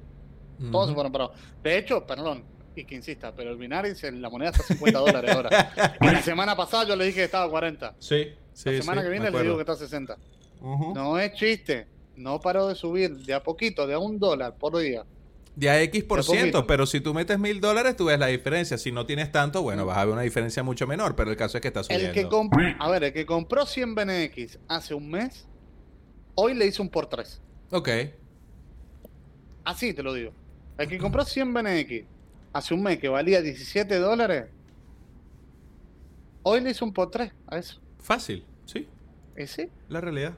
Todos 0.71 0.89
se 0.89 0.95
fueron 0.95 1.11
para 1.11 1.25
abajo. 1.25 1.41
De 1.63 1.79
hecho, 1.79 2.07
perdón, 2.07 2.45
y 2.77 2.85
que 2.85 2.95
insista, 2.95 3.35
pero 3.35 3.51
el 3.51 3.57
Binaris, 3.57 4.03
la 4.13 4.29
moneda 4.29 4.51
está 4.51 4.63
a 4.63 4.67
50 4.67 4.99
dólares 4.99 5.31
ahora. 5.31 5.97
Y 6.01 6.05
la 6.13 6.23
semana 6.23 6.57
pasada 6.57 6.87
yo 6.87 6.97
le 6.97 7.07
dije 7.07 7.19
que 7.19 7.25
estaba 7.25 7.45
a 7.45 7.51
40. 7.51 7.97
Sí, 7.99 8.29
sí. 8.53 8.71
la 8.71 8.81
semana 8.81 9.01
sí, 9.01 9.07
que 9.07 9.11
viene 9.11 9.31
le 9.31 9.43
digo 9.43 9.57
que 9.57 9.63
está 9.63 9.73
a 9.73 9.77
60. 9.77 10.17
Ujú. 10.61 10.95
No 10.95 11.19
es 11.19 11.33
chiste. 11.35 11.87
No 12.17 12.39
paró 12.39 12.69
de 12.69 12.75
subir 12.75 13.17
de 13.17 13.33
a 13.33 13.43
poquito, 13.43 13.87
de 13.87 13.95
a 13.95 13.99
un 13.99 14.19
dólar 14.19 14.57
por 14.57 14.77
día. 14.77 15.05
De 15.57 15.69
a 15.69 15.81
X 15.83 16.05
por 16.05 16.23
ciento, 16.23 16.67
pero 16.67 16.87
si 16.87 17.01
tú 17.01 17.13
metes 17.13 17.39
mil 17.39 17.61
dólares, 17.61 17.97
tú 17.97 18.07
ves 18.07 18.19
la 18.19 18.27
diferencia. 18.27 18.79
Si 18.79 18.93
no 18.93 19.07
tienes 19.07 19.33
tanto, 19.33 19.63
bueno, 19.63 19.85
vas 19.85 19.99
a 19.99 20.05
ver 20.05 20.13
una 20.13 20.23
diferencia 20.23 20.63
mucho 20.63 20.87
menor, 20.87 21.17
pero 21.17 21.31
el 21.31 21.37
caso 21.37 21.59
es 21.59 21.63
que 21.63 21.69
está 21.69 21.83
subiendo. 21.83 22.09
El 22.09 22.13
que 22.13 22.77
a 22.79 22.91
ver, 22.91 23.05
el 23.05 23.13
que 23.13 23.27
compró 23.27 23.67
100 23.67 23.95
BNX 23.95 24.59
hace 24.69 24.95
un 24.95 25.11
mes, 25.11 25.47
hoy 26.41 26.55
le 26.55 26.67
hizo 26.67 26.83
un 26.83 26.89
por 26.89 27.07
3. 27.07 27.41
Ok. 27.73 27.89
Así 29.65 29.93
te 29.95 30.03
lo 30.03 30.13
digo. 30.15 30.33
El 30.79 30.89
que 30.89 30.99
compró 30.99 31.25
100 31.25 31.53
BNX 31.53 32.05
hace 32.53 32.75
un 32.75 32.83
mes 32.83 32.99
que 32.99 33.09
valía 33.09 33.43
17 33.43 33.99
dólares, 33.99 34.47
hoy 36.43 36.61
le 36.61 36.71
hizo 36.71 36.85
un 36.85 36.93
por 36.93 37.11
3 37.11 37.33
a 37.47 37.59
eso. 37.59 37.81
Fácil, 37.99 38.45
sí, 38.65 38.89
¿Y 39.37 39.47
sí? 39.47 39.69
la 39.89 40.01
realidad. 40.01 40.35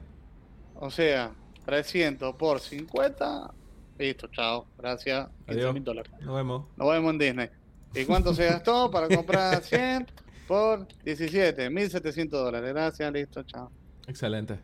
O 0.75 0.89
sea, 0.91 1.31
300 1.65 2.35
por 2.35 2.59
50. 2.59 3.53
Listo, 3.97 4.27
chao. 4.27 4.65
Gracias. 4.77 5.27
15 5.45 5.51
Adiós. 5.61 5.73
mil 5.73 5.83
dólares. 5.83 6.11
Nos 6.21 6.35
vemos. 6.35 6.65
Nos 6.75 6.89
vemos 6.91 7.11
en 7.13 7.19
Disney. 7.19 7.49
¿Y 7.95 8.05
cuánto 8.05 8.33
se 8.33 8.45
gastó 8.45 8.91
para 8.91 9.07
comprar 9.07 9.61
100 9.63 10.07
por 10.47 10.85
17? 11.05 11.69
1700 11.69 12.43
dólares. 12.43 12.73
Gracias, 12.73 13.13
listo, 13.13 13.43
chao. 13.43 13.71
Excelente. 14.07 14.59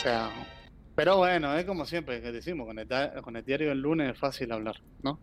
O 0.00 0.02
sea, 0.02 0.30
pero 0.94 1.18
bueno, 1.18 1.54
es 1.56 1.66
como 1.66 1.84
siempre 1.84 2.22
que 2.22 2.32
decimos, 2.32 2.66
con 2.66 2.78
el, 2.78 2.88
con 3.22 3.36
el 3.36 3.44
diario 3.44 3.68
del 3.68 3.82
lunes 3.82 4.10
es 4.10 4.18
fácil 4.18 4.50
hablar, 4.50 4.76
¿no? 5.02 5.20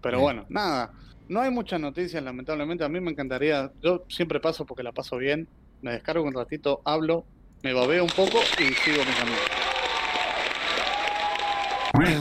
Pero 0.00 0.20
bueno, 0.20 0.46
nada, 0.48 0.92
no 1.28 1.40
hay 1.40 1.50
muchas 1.50 1.80
noticias, 1.80 2.22
lamentablemente. 2.22 2.84
A 2.84 2.88
mí 2.88 3.00
me 3.00 3.10
encantaría, 3.10 3.72
yo 3.82 4.04
siempre 4.08 4.38
paso 4.38 4.64
porque 4.66 4.84
la 4.84 4.92
paso 4.92 5.16
bien, 5.16 5.48
me 5.82 5.90
descargo 5.90 6.22
un 6.22 6.32
ratito, 6.32 6.80
hablo, 6.84 7.24
me 7.64 7.72
babeo 7.72 8.04
un 8.04 8.10
poco 8.10 8.38
y 8.60 8.72
sigo 8.74 8.98
mi 8.98 9.12
camino. 9.18 9.36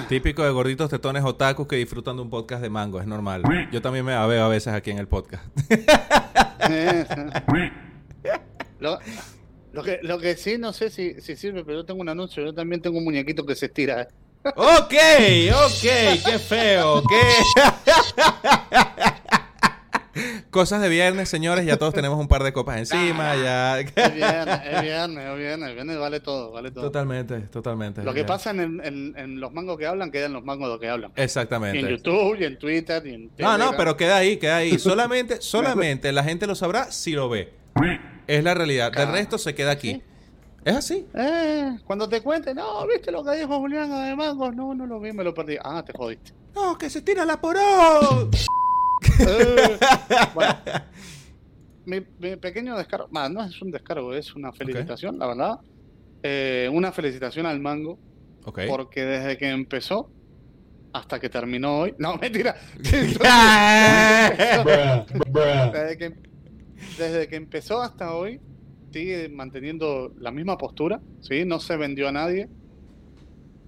Típico 0.09 0.43
de 0.43 0.49
gorditos 0.49 0.89
tetones 0.89 1.23
otakus 1.23 1.67
que 1.67 1.75
disfrutan 1.75 2.15
de 2.15 2.23
un 2.23 2.31
podcast 2.31 2.63
de 2.63 2.71
mango, 2.71 2.99
es 2.99 3.05
normal. 3.05 3.43
Yo 3.71 3.83
también 3.83 4.03
me 4.03 4.13
veo 4.27 4.43
a 4.43 4.47
veces 4.47 4.73
aquí 4.73 4.89
en 4.89 4.97
el 4.97 5.07
podcast. 5.07 5.45
lo, 8.79 8.99
lo 9.71 9.83
que, 9.83 9.99
lo 10.01 10.17
que 10.19 10.35
sí, 10.35 10.57
no 10.57 10.73
sé 10.73 10.89
si, 10.89 11.21
si 11.21 11.35
sirve, 11.35 11.63
pero 11.63 11.79
yo 11.79 11.85
tengo 11.85 12.01
un 12.01 12.09
anuncio, 12.09 12.43
yo 12.43 12.53
también 12.53 12.81
tengo 12.81 12.97
un 12.97 13.03
muñequito 13.03 13.45
que 13.45 13.55
se 13.55 13.67
estira. 13.67 14.01
¿eh? 14.03 14.07
ok, 14.55 14.93
ok, 15.65 15.81
qué 16.25 16.39
feo, 16.39 17.03
qué... 17.07 17.21
Cosas 20.49 20.81
de 20.81 20.89
viernes, 20.89 21.29
señores, 21.29 21.65
ya 21.65 21.77
todos 21.77 21.93
tenemos 21.93 22.19
un 22.19 22.27
par 22.27 22.43
de 22.43 22.51
copas 22.51 22.77
encima, 22.77 23.35
ya... 23.35 23.79
Es 23.79 23.93
viernes, 24.15 24.59
es 24.65 24.81
viernes, 24.81 25.25
es 25.25 25.37
viernes, 25.37 25.69
el 25.69 25.75
viernes 25.75 25.97
vale 25.99 26.19
todo, 26.19 26.51
vale 26.51 26.71
todo. 26.71 26.85
Totalmente, 26.85 27.39
totalmente. 27.41 28.03
Lo 28.03 28.13
que 28.13 28.25
pasa 28.25 28.49
en, 28.49 28.81
en- 28.83 29.13
en 29.15 29.39
los 29.39 29.53
mangos 29.53 29.77
que 29.77 29.85
hablan, 29.85 30.11
queda 30.11 30.25
en 30.25 30.33
los 30.33 30.43
mangos 30.43 30.67
de 30.67 30.73
lo 30.73 30.79
que 30.79 30.89
hablan. 30.89 31.11
Y 31.15 31.19
en 31.19 31.23
Exactamente. 31.25 31.89
YouTube, 31.89 32.37
y 32.41 32.45
en 32.45 32.57
Twitter, 32.57 33.05
y 33.05 33.13
en 33.13 33.31
No, 33.37 33.57
no, 33.57 33.77
pero 33.77 33.95
queda 33.95 34.17
ahí, 34.17 34.37
queda 34.37 34.57
ahí. 34.57 34.77
Solamente, 34.79 35.41
solamente 35.41 36.11
la 36.11 36.23
gente 36.23 36.47
lo 36.47 36.55
sabrá 36.55 36.91
si 36.91 37.11
lo 37.11 37.29
ve. 37.29 37.53
Es 38.29 38.43
la 38.43 38.53
realidad. 38.53 38.91
Del 38.91 39.11
resto 39.11 39.39
se 39.39 39.55
queda 39.55 39.71
aquí. 39.71 39.93
Sí. 39.93 40.03
Es 40.63 40.75
así. 40.75 41.07
Eh, 41.15 41.79
cuando 41.83 42.07
te 42.07 42.21
cuente, 42.21 42.53
no, 42.53 42.85
¿viste 42.85 43.11
lo 43.11 43.23
que 43.23 43.31
dijo 43.37 43.57
Julián 43.57 43.89
de 43.89 44.15
mangos? 44.15 44.55
No, 44.55 44.75
no 44.75 44.85
lo 44.85 44.99
vi, 44.99 45.11
me 45.11 45.23
lo 45.23 45.33
perdí. 45.33 45.57
Ah, 45.63 45.83
te 45.83 45.93
jodiste. 45.97 46.31
No, 46.53 46.77
que 46.77 46.91
se 46.91 47.01
tira 47.01 47.25
la 47.25 47.41
poró. 47.41 48.29
Eh, 49.19 49.79
bueno, 50.35 50.55
mi, 51.85 52.01
mi 52.19 52.35
pequeño 52.35 52.77
descargo, 52.77 53.07
bah, 53.09 53.29
no 53.29 53.43
es 53.43 53.59
un 53.63 53.71
descargo, 53.71 54.13
es 54.13 54.35
una 54.35 54.51
felicitación, 54.53 55.17
la 55.17 55.25
verdad. 55.25 55.59
Eh, 56.21 56.69
una 56.71 56.91
felicitación 56.91 57.47
al 57.47 57.59
mango, 57.59 57.97
porque 58.67 59.05
desde 59.05 59.39
que 59.39 59.49
empezó 59.49 60.11
hasta 60.93 61.19
que 61.19 61.29
terminó 61.29 61.79
hoy. 61.79 61.95
No, 61.97 62.15
mentira. 62.17 62.55
desde, 65.73 65.97
que, 65.97 66.28
desde 66.97 67.27
que 67.27 67.35
empezó 67.35 67.81
hasta 67.81 68.13
hoy, 68.13 68.39
sigue 68.91 69.29
manteniendo 69.29 70.13
la 70.19 70.31
misma 70.31 70.57
postura, 70.57 70.99
¿sí? 71.21 71.45
No 71.45 71.59
se 71.59 71.77
vendió 71.77 72.07
a 72.07 72.11
nadie. 72.11 72.49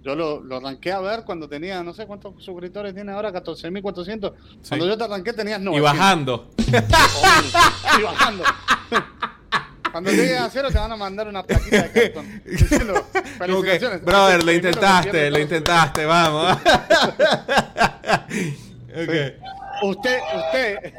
Yo 0.03 0.15
lo, 0.15 0.41
lo 0.41 0.57
arranqué 0.57 0.91
a 0.91 0.99
ver 0.99 1.23
cuando 1.25 1.47
tenía, 1.47 1.83
no 1.83 1.93
sé 1.93 2.07
cuántos 2.07 2.43
suscriptores 2.43 2.95
tiene 2.95 3.11
ahora, 3.11 3.31
14.400. 3.31 4.33
Cuando 4.67 4.87
yo 4.87 4.97
te 4.97 5.03
arranqué 5.03 5.33
tenías 5.33 5.61
900. 5.61 5.77
y 5.77 5.81
bajando. 5.81 6.49
Y 7.99 8.03
bajando. 8.03 8.43
Cuando 9.91 10.09
llegues 10.11 10.39
a 10.39 10.49
cero 10.49 10.69
te 10.71 10.79
van 10.79 10.91
a 10.91 10.95
mandar 10.95 11.27
una 11.27 11.43
plaquita 11.43 11.83
de 11.89 12.13
cartón. 12.13 12.41
Diciendo, 12.45 13.05
felicitaciones. 13.37 14.03
brother, 14.03 14.43
lo 14.43 14.51
intentaste, 14.53 15.29
lo 15.29 15.39
intentaste, 15.39 16.05
vamos. 16.05 16.53
ok. 18.91 19.11
Usted, 19.83 20.19
usted, 20.35 20.93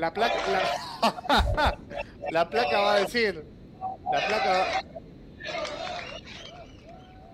la 0.00 0.12
placa, 0.12 0.34
la, 0.50 1.78
la 2.30 2.48
placa 2.50 2.78
va 2.78 2.92
a 2.94 3.00
decir, 3.00 3.44
la 4.12 4.26
placa 4.26 4.50
va, 4.50 4.64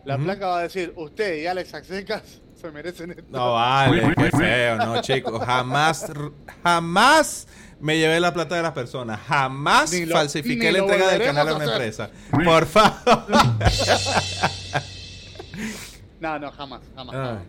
la 0.04 0.18
placa 0.18 0.46
va 0.46 0.58
a 0.58 0.62
decir, 0.62 0.92
usted 0.96 1.36
y 1.42 1.46
Alex 1.46 1.74
Axecas 1.74 2.40
se 2.60 2.70
merecen 2.70 3.10
esto. 3.10 3.24
No 3.28 3.52
vale, 3.54 4.14
qué 4.16 4.30
feo, 4.30 4.76
no, 4.76 5.00
chicos. 5.02 5.44
Jamás, 5.44 6.06
jamás 6.62 7.46
me 7.80 7.98
llevé 7.98 8.18
la 8.20 8.32
plata 8.32 8.54
de 8.56 8.62
las 8.62 8.72
personas. 8.72 9.20
Jamás 9.26 9.92
lo- 9.92 10.14
falsifiqué 10.16 10.72
la 10.72 10.78
entrega 10.78 11.08
del 11.08 11.22
canal 11.24 11.48
a 11.48 11.54
una 11.56 11.64
hacer. 11.64 11.74
empresa. 11.76 12.10
Por 12.44 12.66
favor. 12.66 13.26
No, 16.18 16.38
no, 16.38 16.50
jamás, 16.50 16.80
jamás. 16.94 17.14
Ay. 17.14 17.22
jamás. 17.26 17.42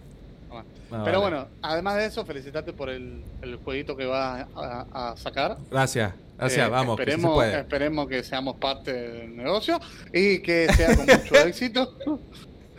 Ah, 0.51 0.63
Pero 0.89 1.03
vale. 1.03 1.17
bueno, 1.17 1.47
además 1.61 1.95
de 1.97 2.05
eso, 2.05 2.25
felicitarte 2.25 2.71
por 2.73 2.89
el, 2.89 3.23
el 3.41 3.57
jueguito 3.57 3.95
que 3.97 4.05
vas 4.05 4.45
a, 4.55 5.11
a 5.11 5.17
sacar. 5.17 5.57
Gracias, 5.69 6.13
gracias, 6.37 6.67
Eh, 6.67 6.69
vamos, 6.71 6.95
que 6.97 7.03
sí 7.03 7.09
se 7.11 7.15
esperemos, 7.17 7.35
puede. 7.35 7.59
esperemos 7.59 8.07
que 8.07 8.23
seamos 8.23 8.55
parte 8.57 8.93
del 8.93 9.35
negocio 9.35 9.79
y 10.13 10.39
que 10.41 10.67
sea 10.73 10.95
con 10.95 11.05
mucho 11.05 11.35
éxito. 11.45 11.97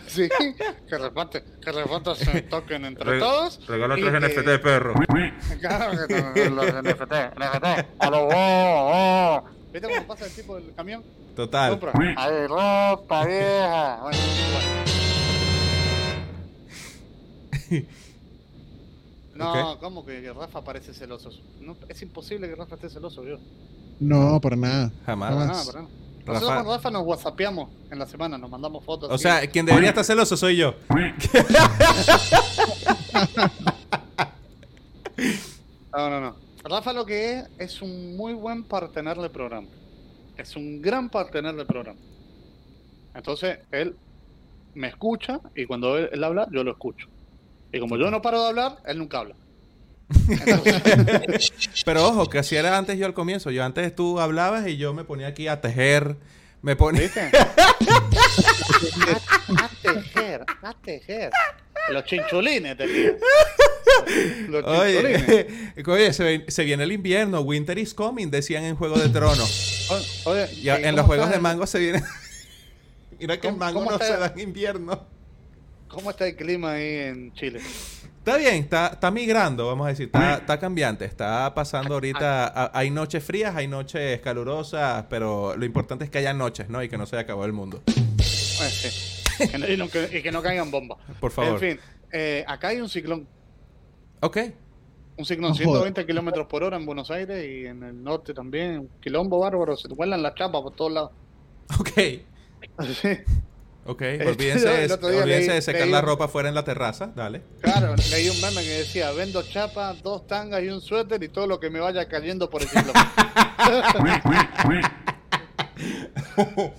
Sí, 0.08 0.26
que 0.88 0.96
reparte, 0.96 1.44
que 1.62 1.70
reparte 1.70 2.14
se 2.14 2.40
toquen 2.40 2.86
entre 2.86 3.04
Re- 3.04 3.18
todos. 3.18 3.60
Regala 3.68 3.94
tres 3.94 4.10
que- 4.10 4.40
NFT, 4.40 4.62
perro. 4.62 4.94
Claro 5.60 5.90
que 6.08 6.14
te- 6.32 6.48
los 6.48 6.64
NFT, 6.64 7.12
NFT. 7.36 7.66
A 7.98 8.08
lo 8.10 8.22
oh, 8.28 8.30
oh. 8.32 9.44
¿Viste 9.70 9.86
cómo 9.86 10.06
pasa 10.06 10.24
el 10.24 10.32
tipo 10.32 10.56
del 10.56 10.72
camión? 10.74 11.04
Total. 11.36 11.78
Compra. 11.78 11.92
Ay, 12.16 12.46
ropa 12.46 13.26
vieja. 13.26 13.98
Bueno, 14.00 14.18
bueno. 14.54 15.17
No. 19.34 19.78
¿cómo 19.78 20.04
que 20.04 20.32
Rafa 20.32 20.62
parece 20.64 20.92
celoso? 20.92 21.30
No, 21.60 21.76
es 21.88 22.02
imposible 22.02 22.48
que 22.48 22.56
Rafa 22.56 22.74
esté 22.74 22.90
celoso, 22.90 23.22
yo. 23.24 23.38
No, 24.00 24.40
para 24.40 24.56
nada. 24.56 24.90
Jamás. 25.06 25.32
Para 25.32 25.46
nada, 25.46 25.64
para 25.64 25.82
nada. 25.82 25.94
Nosotros 26.26 26.50
Rafa- 26.50 26.64
con 26.64 26.72
Rafa 26.74 26.90
nos 26.90 27.06
whatsappeamos 27.06 27.70
en 27.92 27.98
la 28.00 28.06
semana, 28.06 28.36
nos 28.36 28.50
mandamos 28.50 28.84
fotos. 28.84 29.08
O 29.08 29.14
así. 29.14 29.22
sea, 29.22 29.46
quien 29.48 29.64
debería 29.64 29.90
estar 29.90 30.04
celoso 30.04 30.36
soy 30.36 30.56
yo. 30.56 30.74
No, 35.92 36.10
no, 36.10 36.20
no. 36.20 36.36
Rafa 36.64 36.92
lo 36.92 37.04
que 37.06 37.38
es 37.38 37.48
es 37.58 37.82
un 37.82 38.16
muy 38.16 38.34
buen 38.34 38.64
partener 38.64 39.16
de 39.18 39.30
programa. 39.30 39.68
Es 40.36 40.54
un 40.56 40.80
gran 40.82 41.08
partener 41.08 41.54
de 41.56 41.64
programa. 41.64 41.98
Entonces, 43.14 43.58
él 43.72 43.96
me 44.74 44.88
escucha 44.88 45.40
y 45.56 45.66
cuando 45.66 45.96
él, 45.96 46.08
él 46.12 46.22
habla, 46.22 46.46
yo 46.52 46.62
lo 46.62 46.70
escucho. 46.72 47.08
Y 47.72 47.80
como 47.80 47.96
yo 47.96 48.10
no 48.10 48.20
paro 48.22 48.42
de 48.42 48.48
hablar, 48.48 48.78
él 48.86 48.98
nunca 48.98 49.18
habla. 49.18 49.34
Entonces, 50.28 51.52
Pero 51.84 52.06
ojo, 52.08 52.30
que 52.30 52.38
así 52.38 52.56
era 52.56 52.76
antes 52.78 52.98
yo 52.98 53.04
al 53.06 53.12
comienzo. 53.14 53.50
Yo 53.50 53.62
antes 53.64 53.94
tú 53.94 54.18
hablabas 54.20 54.66
y 54.66 54.76
yo 54.78 54.94
me 54.94 55.04
ponía 55.04 55.26
aquí 55.28 55.48
a 55.48 55.60
tejer. 55.60 56.16
Me 56.62 56.74
ponía. 56.76 57.02
¿viste? 57.02 57.20
a, 57.20 57.28
a 59.64 59.68
tejer, 59.82 60.44
a 60.62 60.72
tejer. 60.74 61.30
Los 61.90 62.04
chinchulines 62.04 62.76
tenía. 62.76 63.12
Los 64.48 64.64
chinchulines. 64.64 65.28
Oye, 65.86 66.12
oye 66.12 66.50
se, 66.50 66.64
viene 66.64 66.82
el 66.84 66.92
invierno. 66.92 67.40
Winter 67.42 67.78
is 67.78 67.92
coming, 67.94 68.28
decían 68.30 68.64
en 68.64 68.74
Juego 68.76 68.98
de 68.98 69.08
Tronos. 69.10 69.88
Oye, 70.24 70.48
Ya 70.62 70.80
¿y 70.80 70.84
en 70.84 70.96
los 70.96 71.04
juegos 71.06 71.26
está 71.26 71.36
de 71.36 71.42
mango 71.42 71.66
se 71.66 71.78
viene. 71.78 72.02
Mira 73.20 73.38
que 73.40 73.48
el 73.48 73.54
¿Cómo- 73.54 73.64
mango 73.64 73.84
no 73.84 73.92
está? 73.92 74.06
se 74.06 74.16
da 74.16 74.32
en 74.34 74.40
invierno. 74.40 75.06
¿Cómo 75.88 76.10
está 76.10 76.26
el 76.26 76.36
clima 76.36 76.72
ahí 76.72 76.84
en 76.96 77.32
Chile? 77.32 77.60
Está 78.18 78.36
bien, 78.36 78.56
está, 78.56 78.88
está 78.88 79.10
migrando, 79.10 79.66
vamos 79.66 79.86
a 79.86 79.88
decir, 79.90 80.06
está, 80.06 80.34
está 80.36 80.58
cambiante, 80.60 81.04
está 81.06 81.54
pasando 81.54 81.94
ahorita, 81.94 82.46
a- 82.46 82.70
hay 82.78 82.90
noches 82.90 83.24
frías, 83.24 83.56
hay 83.56 83.66
noches 83.68 84.20
calurosas, 84.20 85.06
pero 85.08 85.56
lo 85.56 85.64
importante 85.64 86.04
es 86.04 86.10
que 86.10 86.18
haya 86.18 86.34
noches, 86.34 86.68
¿no? 86.68 86.82
Y 86.82 86.88
que 86.90 86.98
no 86.98 87.06
se 87.06 87.16
haya 87.16 87.22
acabado 87.22 87.46
el 87.46 87.54
mundo. 87.54 87.80
Bueno, 87.86 88.70
sí. 88.70 89.22
Que 89.50 89.56
no- 89.58 89.68
y, 89.68 89.76
no, 89.78 89.88
que, 89.88 90.18
y 90.18 90.22
que 90.22 90.30
no 90.30 90.42
caigan 90.42 90.70
bombas. 90.70 90.98
Por 91.20 91.30
favor. 91.30 91.54
En 91.54 91.58
fin, 91.78 91.80
eh, 92.12 92.44
acá 92.46 92.68
hay 92.68 92.80
un 92.82 92.88
ciclón. 92.88 93.26
Ok, 94.20 94.36
Un 95.16 95.24
ciclón, 95.24 95.50
No 95.50 95.54
120 95.54 96.04
kilómetros 96.04 96.46
por 96.48 96.62
hora 96.64 96.76
en 96.76 96.84
Buenos 96.84 97.10
Aires 97.10 97.42
y 97.48 97.66
en 97.66 97.82
el 97.82 98.02
norte 98.04 98.34
también. 98.34 98.78
Un 98.80 98.90
quilombo 99.00 99.38
bárbaro, 99.38 99.74
se 99.76 99.88
te 99.88 99.94
vuelan 99.94 100.22
las 100.22 100.34
chapas 100.34 100.60
por 100.60 100.74
todos 100.74 100.92
lados. 100.92 101.12
ok, 101.80 101.88
Sí, 103.00 103.08
ok. 103.88 104.02
Este, 104.02 104.26
Olvídense, 104.28 104.84
el 104.84 104.92
otro 104.92 105.08
día 105.08 105.22
olvídense 105.22 105.50
leí- 105.50 105.54
de 105.54 105.62
secar 105.62 105.82
leí 105.82 105.90
la 105.90 106.00
ropa 106.00 106.28
fuera 106.28 106.48
en 106.48 106.54
la 106.54 106.64
terraza, 106.64 107.12
dale. 107.16 107.42
claro, 107.60 107.94
leí 108.10 108.28
un 108.28 108.40
meme 108.40 108.62
que 108.62 108.78
decía, 108.78 109.10
vendo 109.12 109.42
chapas, 109.42 110.02
dos 110.02 110.26
tangas 110.26 110.62
y 110.62 110.68
un 110.68 110.80
suéter 110.80 111.22
y 111.22 111.28
todo 111.28 111.46
lo 111.46 111.58
que 111.58 111.70
me 111.70 111.80
vaya 111.80 112.06
cayendo 112.08 112.48
por 112.48 112.62
el 112.62 112.68
ciclón. 112.68 112.94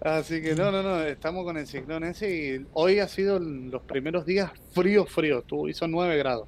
Así 0.00 0.40
que 0.40 0.54
no, 0.54 0.70
no, 0.70 0.82
no, 0.82 1.02
estamos 1.02 1.44
con 1.44 1.56
el 1.56 1.66
ciclón 1.66 2.04
ese 2.04 2.30
y 2.30 2.66
hoy 2.72 3.00
ha 3.00 3.08
sido 3.08 3.40
los 3.40 3.82
primeros 3.82 4.24
días 4.24 4.50
frío, 4.72 5.04
frío, 5.06 5.42
Tuvo, 5.42 5.68
hizo 5.68 5.88
9 5.88 6.16
grados. 6.16 6.46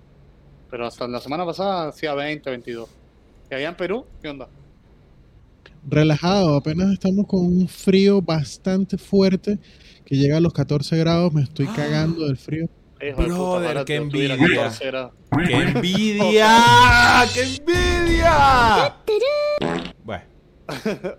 Pero 0.70 0.86
hasta 0.86 1.08
la 1.08 1.20
semana 1.20 1.44
pasada 1.44 1.88
hacía 1.88 2.14
20, 2.14 2.48
22. 2.48 2.88
¿Y 3.50 3.54
allá 3.54 3.68
en 3.70 3.74
Perú? 3.74 4.06
¿Qué 4.22 4.28
onda? 4.28 4.48
Relajado, 5.88 6.56
apenas 6.56 6.92
estamos 6.92 7.26
con 7.26 7.40
un 7.40 7.66
frío 7.68 8.20
bastante 8.20 8.98
fuerte 8.98 9.58
que 10.04 10.16
llega 10.16 10.36
a 10.36 10.40
los 10.40 10.52
14 10.52 10.96
grados. 10.98 11.32
Me 11.32 11.42
estoy 11.42 11.66
cagando 11.66 12.26
del 12.26 12.36
frío. 12.36 12.68
Hijo 13.00 13.22
Brother, 13.58 13.84
qué 13.86 13.96
envidia. 13.96 14.36
14 14.36 14.86
grados. 14.86 15.12
¡Qué 15.46 15.54
envidia! 15.74 17.24
¡Qué 17.32 17.42
envidia! 17.42 18.96
Bueno, 20.04 20.24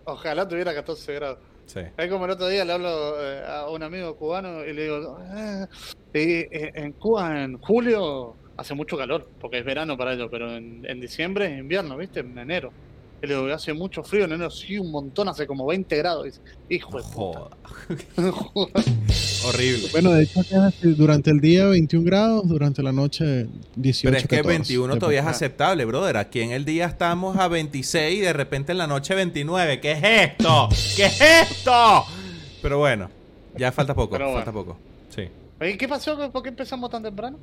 Ojalá 0.05 0.47
tuviera 0.47 0.73
14 0.75 1.13
grados. 1.13 1.39
sí. 1.65 1.79
Es 1.97 2.09
como 2.09 2.25
el 2.25 2.31
otro 2.31 2.47
día 2.47 2.63
le 2.63 2.73
hablo 2.73 3.15
eh, 3.19 3.41
a 3.47 3.67
un 3.69 3.81
amigo 3.83 4.15
cubano 4.15 4.63
y 4.63 4.73
le 4.73 4.83
digo, 4.83 5.17
"Ah, 5.31 5.67
y, 6.13 6.19
eh, 6.19 6.71
en 6.75 6.91
Cuba 6.93 7.43
en 7.43 7.57
julio 7.57 8.35
hace 8.57 8.75
mucho 8.75 8.95
calor, 8.95 9.27
porque 9.39 9.57
es 9.59 9.65
verano 9.65 9.97
para 9.97 10.13
ellos, 10.13 10.27
pero 10.31 10.55
en, 10.55 10.85
en 10.87 10.99
diciembre 11.01 11.51
es 11.51 11.59
invierno, 11.59 11.97
¿viste? 11.97 12.19
En 12.19 12.37
enero. 12.37 12.71
Y 13.23 13.27
le 13.27 13.35
digo, 13.35 13.53
hace 13.53 13.71
mucho 13.73 14.03
frío, 14.03 14.25
en 14.25 14.31
enero 14.31 14.49
sí, 14.49 14.79
un 14.79 14.89
montón, 14.89 15.29
hace 15.29 15.45
como 15.45 15.65
20 15.67 15.95
grados. 15.97 16.41
Hijo 16.69 16.97
de 16.97 17.03
puta. 17.03 17.49
Joda. 18.31 18.71
Horrible. 19.45 19.87
Bueno, 19.91 20.11
de 20.11 20.23
hecho, 20.23 20.39
acá 20.39 20.69
es 20.69 20.97
durante 20.97 21.29
el 21.29 21.39
día 21.39 21.67
21 21.67 22.03
grados, 22.03 22.47
durante 22.47 22.81
la 22.81 22.91
noche 22.91 23.47
18 23.75 24.01
Pero 24.03 24.17
es 24.17 24.23
que 24.23 24.37
14. 24.37 24.47
21 24.47 24.97
todavía 24.97 25.21
es 25.21 25.27
aceptable, 25.27 25.85
brother. 25.85 26.17
Aquí 26.17 26.41
en 26.41 26.51
el 26.51 26.65
día 26.65 26.87
estamos 26.87 27.37
a 27.37 27.47
26 27.47 28.17
y 28.17 28.21
de 28.21 28.33
repente 28.33 28.71
en 28.71 28.79
la 28.79 28.87
noche 28.87 29.13
29. 29.13 29.79
¿Qué 29.79 29.91
es 29.91 30.03
esto? 30.03 30.69
¿Qué 30.95 31.05
es 31.05 31.21
esto? 31.21 32.05
Pero 32.61 32.79
bueno, 32.79 33.09
ya 33.55 33.71
falta 33.71 33.93
poco, 33.93 34.13
Pero 34.13 34.33
falta 34.33 34.51
bueno. 34.51 34.73
poco. 34.73 34.79
Sí. 35.09 35.27
¿Y 35.61 35.77
qué 35.77 35.87
pasó? 35.87 36.31
¿Por 36.31 36.41
qué 36.41 36.49
empezamos 36.49 36.89
tan 36.89 37.03
temprano? 37.03 37.37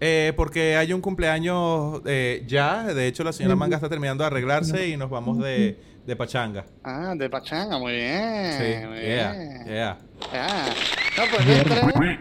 Eh, 0.00 0.32
porque 0.36 0.76
hay 0.76 0.92
un 0.92 1.00
cumpleaños 1.00 2.02
eh, 2.06 2.44
ya. 2.46 2.84
De 2.84 3.06
hecho, 3.06 3.24
la 3.24 3.32
señora 3.32 3.56
Manga 3.56 3.76
está 3.76 3.88
terminando 3.88 4.22
de 4.22 4.28
arreglarse 4.28 4.88
y 4.88 4.96
nos 4.96 5.10
vamos 5.10 5.38
de, 5.38 5.76
de 6.06 6.16
pachanga. 6.16 6.64
Ah, 6.84 7.14
de 7.16 7.28
Pachanga, 7.28 7.78
muy 7.78 7.92
bien. 7.94 8.52
Sí, 8.58 8.86
muy 8.86 9.00
yeah, 9.00 9.32
bien. 9.32 9.64
yeah. 9.66 9.98
Ah, 10.32 10.68
no, 11.16 11.22
pues 11.34 11.46
yo 11.46 11.52
entré, 11.54 12.18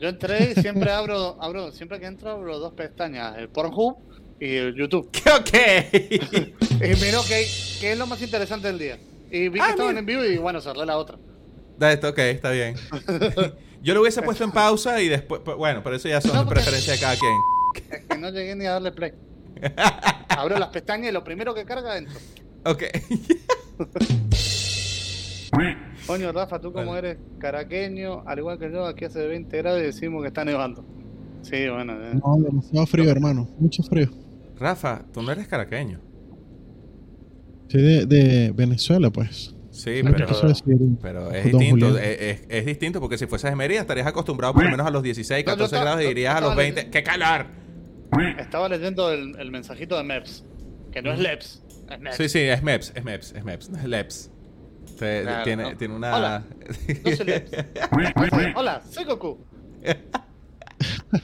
yo 0.00 0.08
entré 0.08 0.52
y 0.56 0.60
siempre 0.60 0.90
abro, 0.90 1.36
abro, 1.40 1.70
siempre 1.72 2.00
que 2.00 2.06
entro 2.06 2.30
abro 2.30 2.58
dos 2.58 2.72
pestañas, 2.72 3.36
el 3.38 3.48
Pornhub 3.48 3.96
y 4.40 4.56
el 4.56 4.74
YouTube. 4.74 5.08
Ok. 5.32 5.54
Y 6.82 6.94
miro 7.04 7.20
que, 7.28 7.46
que 7.80 7.92
es 7.92 7.98
lo 7.98 8.06
más 8.06 8.20
interesante 8.22 8.66
del 8.66 8.78
día. 8.78 8.98
Y 9.30 9.48
vi 9.48 9.60
que 9.60 9.64
Ah, 9.64 9.70
estaban 9.70 9.88
mira. 9.94 10.00
en 10.00 10.06
vivo 10.06 10.24
y 10.24 10.38
bueno, 10.38 10.60
cerré 10.60 10.84
la 10.86 10.96
otra. 10.96 11.18
Da 11.80 11.90
esto, 11.94 12.10
ok, 12.10 12.18
está 12.18 12.50
bien. 12.50 12.74
Yo 13.82 13.94
lo 13.94 14.02
hubiese 14.02 14.20
puesto 14.20 14.44
en 14.44 14.50
pausa 14.52 15.00
y 15.00 15.08
después. 15.08 15.40
pues, 15.42 15.56
Bueno, 15.56 15.80
pero 15.82 15.96
eso 15.96 16.08
ya 16.10 16.20
son 16.20 16.34
No, 16.34 16.44
de 16.44 16.50
cada 17.00 17.16
quien. 17.16 17.32
Es 17.90 18.04
que 18.06 18.18
no 18.18 18.28
llegué 18.28 18.54
ni 18.54 18.66
a 18.66 18.72
darle 18.72 18.92
play. 18.92 19.12
Abro 20.28 20.58
las 20.58 20.68
pestañas 20.68 21.08
y 21.08 21.12
lo 21.12 21.24
primero 21.24 21.54
que 21.54 21.64
carga 21.64 21.94
dentro. 21.94 22.14
Ok. 22.66 22.82
Coño, 26.06 26.32
Rafa, 26.32 26.60
tú 26.60 26.70
como 26.70 26.84
Bueno. 26.92 26.98
eres 26.98 27.16
caraqueño, 27.38 28.24
al 28.26 28.38
igual 28.40 28.58
que 28.58 28.70
yo, 28.70 28.84
aquí 28.84 29.06
hace 29.06 29.26
20 29.26 29.56
grados 29.56 29.80
y 29.80 29.84
decimos 29.84 30.20
que 30.20 30.28
está 30.28 30.44
nevando. 30.44 30.84
Sí, 31.40 31.66
bueno. 31.70 31.94
eh. 31.94 32.20
No, 32.22 32.36
demasiado 32.42 32.86
frío, 32.86 33.10
hermano. 33.10 33.48
Mucho 33.58 33.82
frío. 33.84 34.10
Rafa, 34.58 35.02
tú 35.14 35.22
no 35.22 35.32
eres 35.32 35.48
caraqueño. 35.48 35.98
Soy 37.68 37.80
de, 37.80 38.04
de 38.06 38.52
Venezuela, 38.52 39.08
pues. 39.10 39.54
Sí, 39.82 40.02
pero. 40.02 40.26
Pero 41.02 41.30
es 41.32 41.44
distinto, 41.44 41.86
Julián. 41.88 42.04
es, 42.04 42.20
es- 42.20 42.42
es 42.48 42.66
distinto 42.66 43.00
porque 43.00 43.16
si 43.18 43.26
fueses 43.26 43.50
de 43.50 43.56
Mérida 43.56 43.80
estarías 43.80 44.06
acostumbrado 44.06 44.52
por 44.54 44.64
lo 44.64 44.70
menos 44.70 44.86
a 44.86 44.90
los 44.90 45.02
16, 45.02 45.44
No, 45.46 45.52
yo 45.52 45.56
14 45.56 45.64
estaba- 45.64 45.84
grados 45.84 46.00
y 46.00 46.04
yo 46.04 46.08
dirías 46.08 46.34
a 46.34 46.40
los 46.40 46.50
estaba 46.50 46.62
20, 46.62 46.80
leyendo- 46.82 46.92
¡qué 46.92 47.02
calor! 47.02 47.46
Estaba 48.38 48.68
leyendo 48.68 49.12
el, 49.12 49.36
el 49.38 49.50
mensajito 49.50 49.96
de 49.96 50.02
MEPS, 50.04 50.44
que 50.92 51.00
no 51.02 51.12
es 51.12 51.18
LEPS, 51.20 51.62
es 51.90 52.00
MEPS. 52.00 52.16
Sí, 52.16 52.28
sí, 52.28 52.38
es 52.40 52.62
MEPS, 52.62 52.92
es 52.94 53.04
MEPS, 53.04 53.32
es 53.36 53.44
MEPS, 53.44 53.70
no 53.70 53.78
es 53.78 53.84
LEPS. 53.84 54.30
Te- 54.98 55.22
Claro, 55.22 55.44
tiene, 55.44 55.62
no. 55.62 55.76
tiene 55.76 55.94
una... 55.94 56.16
Hola. 56.16 56.44
No 57.04 57.16
soy 57.16 57.26
LEPS. 57.26 57.50
Hola, 58.56 58.82
soy 58.90 59.04
Goku. 59.04 59.38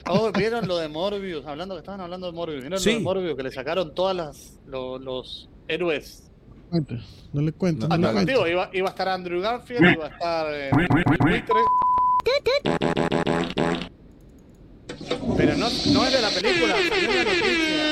Oh, 0.09 0.31
¿vieron 0.31 0.67
lo 0.67 0.77
de 0.77 0.87
Morbius? 0.87 1.45
Hablando 1.45 1.75
que 1.75 1.79
estaban 1.79 2.01
hablando 2.01 2.27
de 2.27 2.33
Morbius. 2.33 2.61
¿Vieron 2.61 2.79
Sí. 2.79 2.91
lo 2.93 2.97
de 2.97 3.03
Morbius? 3.03 3.35
Que 3.37 3.43
le 3.43 3.51
sacaron 3.51 3.93
todas 3.93 4.15
las 4.15 4.59
lo- 4.65 4.97
los 4.99 5.49
héroes. 5.67 6.26
Cuente, 6.69 6.99
No 7.33 7.41
le 7.41 7.51
cuento, 7.53 7.87
No, 7.87 7.97
no. 7.97 8.25
Digo, 8.25 8.45
iba, 8.47 8.69
iba 8.73 8.87
a 8.87 8.91
estar 8.91 9.07
Andrew 9.09 9.39
Garfield, 9.41 9.93
iba 9.93 10.05
a 10.05 10.09
estar 10.09 10.47
eh. 10.53 10.69
Pero 15.37 15.55
no, 15.55 15.67
no 15.69 16.05
es 16.05 16.13
de 16.13 16.21
la 16.21 16.29
película, 16.29 16.75
salió 16.89 17.09
una 17.09 17.23
noticia. 17.23 17.83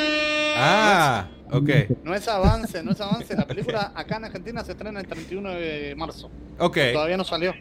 Ah, 0.57 1.27
ok, 1.51 1.69
No 2.03 2.15
es 2.15 2.27
avance, 2.27 2.83
no 2.83 2.91
es 2.91 3.01
avance. 3.01 3.35
La 3.35 3.45
película 3.45 3.91
acá 3.95 4.17
en 4.17 4.25
Argentina 4.25 4.63
se 4.63 4.71
estrena 4.71 4.99
el 4.99 5.07
31 5.07 5.49
de 5.51 5.93
marzo. 5.95 6.29
ok, 6.59 6.77
Todavía 6.93 7.17
no 7.17 7.23
salió. 7.23 7.53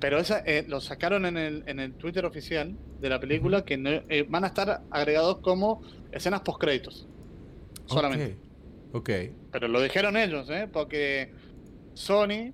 Pero 0.00 0.18
esa 0.18 0.40
eh, 0.46 0.64
lo 0.68 0.80
sacaron 0.80 1.26
en 1.26 1.36
el, 1.36 1.64
en 1.66 1.80
el 1.80 1.92
Twitter 1.94 2.24
oficial 2.24 2.76
de 3.00 3.08
la 3.08 3.18
película 3.18 3.64
que 3.64 3.76
no- 3.76 3.90
eh, 3.90 4.24
van 4.28 4.44
a 4.44 4.48
estar 4.48 4.82
agregados 4.90 5.38
como 5.38 5.82
escenas 6.12 6.42
post 6.42 6.60
créditos. 6.60 7.06
Solamente. 7.86 8.36
Ok. 8.92 9.10
Pero 9.52 9.68
lo 9.68 9.80
dijeron 9.80 10.16
ellos, 10.16 10.48
¿eh? 10.50 10.68
Porque 10.72 11.32
Sony 11.94 12.52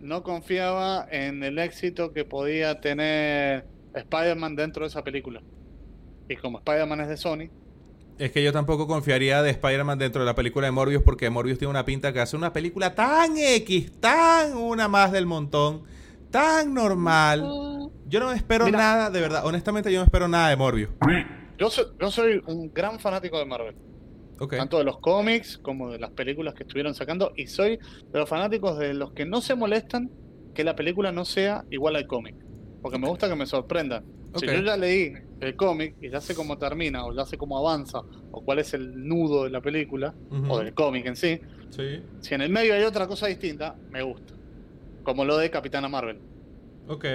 no 0.00 0.22
confiaba 0.22 1.06
en 1.10 1.42
el 1.42 1.58
éxito 1.58 2.12
que 2.12 2.24
podía 2.24 2.80
tener 2.80 3.66
Spider-Man 3.94 4.56
dentro 4.56 4.82
de 4.84 4.88
esa 4.88 5.02
película. 5.04 5.42
Y 6.28 6.36
como 6.36 6.58
Spider-Man 6.58 7.00
es 7.02 7.08
de 7.08 7.16
Sony, 7.16 7.50
Es 8.18 8.30
que 8.30 8.42
yo 8.44 8.52
tampoco 8.52 8.86
confiaría 8.86 9.42
de 9.42 9.50
Spider-Man 9.50 9.98
dentro 9.98 10.22
de 10.22 10.26
la 10.26 10.34
película 10.34 10.66
de 10.66 10.70
Morbius 10.70 11.02
porque 11.02 11.28
Morbius 11.30 11.58
tiene 11.58 11.70
una 11.70 11.84
pinta 11.84 12.12
que 12.12 12.20
hace 12.20 12.36
una 12.36 12.52
película 12.52 12.94
tan 12.94 13.36
X, 13.36 13.92
tan 14.00 14.56
una 14.56 14.86
más 14.88 15.10
del 15.12 15.26
montón, 15.26 15.82
tan 16.30 16.72
normal. 16.74 17.42
Yo 18.06 18.20
no 18.20 18.32
espero 18.32 18.66
Mira. 18.66 18.78
nada, 18.78 19.10
de 19.10 19.20
verdad. 19.20 19.44
Honestamente, 19.46 19.90
yo 19.92 19.98
no 20.00 20.04
espero 20.04 20.28
nada 20.28 20.50
de 20.50 20.56
Morbius. 20.56 20.90
yo 21.58 21.70
soy, 21.70 21.86
yo 22.00 22.10
soy 22.10 22.42
un 22.46 22.72
gran 22.72 22.98
fanático 23.00 23.38
de 23.38 23.46
Marvel. 23.46 23.74
Tanto 24.56 24.78
de 24.78 24.84
los 24.84 24.98
cómics 24.98 25.58
como 25.58 25.90
de 25.90 25.98
las 25.98 26.10
películas 26.10 26.54
que 26.54 26.62
estuvieron 26.64 26.94
sacando. 26.94 27.32
Y 27.36 27.46
soy 27.46 27.78
de 28.12 28.18
los 28.18 28.28
fanáticos 28.28 28.78
de 28.78 28.94
los 28.94 29.12
que 29.12 29.24
no 29.24 29.40
se 29.40 29.54
molestan 29.54 30.10
que 30.54 30.64
la 30.64 30.74
película 30.76 31.12
no 31.12 31.24
sea 31.24 31.64
igual 31.70 31.96
al 31.96 32.06
cómic. 32.06 32.34
Porque 32.82 32.98
me 32.98 33.08
gusta 33.08 33.28
que 33.28 33.36
me 33.36 33.46
sorprendan. 33.46 34.04
Si 34.34 34.46
yo 34.46 34.60
ya 34.62 34.76
leí 34.76 35.12
el 35.40 35.56
cómic 35.56 35.96
y 36.00 36.08
ya 36.10 36.20
sé 36.20 36.34
cómo 36.34 36.56
termina, 36.58 37.04
o 37.04 37.14
ya 37.14 37.24
sé 37.26 37.36
cómo 37.36 37.58
avanza, 37.58 38.00
o 38.30 38.40
cuál 38.42 38.58
es 38.60 38.72
el 38.74 39.06
nudo 39.06 39.44
de 39.44 39.50
la 39.50 39.60
película, 39.60 40.14
o 40.48 40.58
del 40.58 40.72
cómic 40.74 41.06
en 41.06 41.16
sí, 41.16 41.38
Sí. 41.70 42.02
si 42.20 42.34
en 42.34 42.40
el 42.42 42.50
medio 42.50 42.74
hay 42.74 42.82
otra 42.84 43.06
cosa 43.06 43.26
distinta, 43.26 43.76
me 43.90 44.02
gusta. 44.02 44.34
Como 45.04 45.24
lo 45.24 45.36
de 45.38 45.50
Capitana 45.50 45.88
Marvel. 45.88 46.18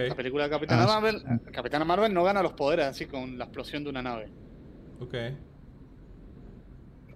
La 0.09 0.15
película 0.15 0.43
de 0.45 0.49
Capitana 0.49 0.83
Ah, 0.83 0.87
sí, 0.87 0.93
Marvel, 0.93 1.41
Capitana 1.51 1.85
Marvel 1.85 2.13
no 2.13 2.23
gana 2.23 2.41
los 2.41 2.53
poderes 2.53 2.85
así 2.85 3.05
con 3.05 3.37
la 3.37 3.45
explosión 3.45 3.83
de 3.83 3.89
una 3.89 4.01
nave. 4.01 4.29
Ok. 4.99 5.13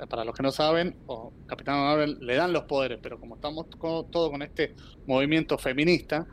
Para 0.07 0.25
los 0.25 0.35
que 0.35 0.43
no 0.43 0.51
saben, 0.51 0.95
o 1.07 1.33
Capitana 1.47 1.79
Marvel 1.79 2.17
le 2.21 2.35
dan 2.35 2.53
los 2.53 2.63
poderes, 2.63 2.99
pero 3.01 3.19
como 3.19 3.35
estamos 3.35 3.67
co- 3.77 4.05
todo 4.11 4.31
con 4.31 4.41
este 4.41 4.75
movimiento 5.05 5.57
feminista, 5.57 6.27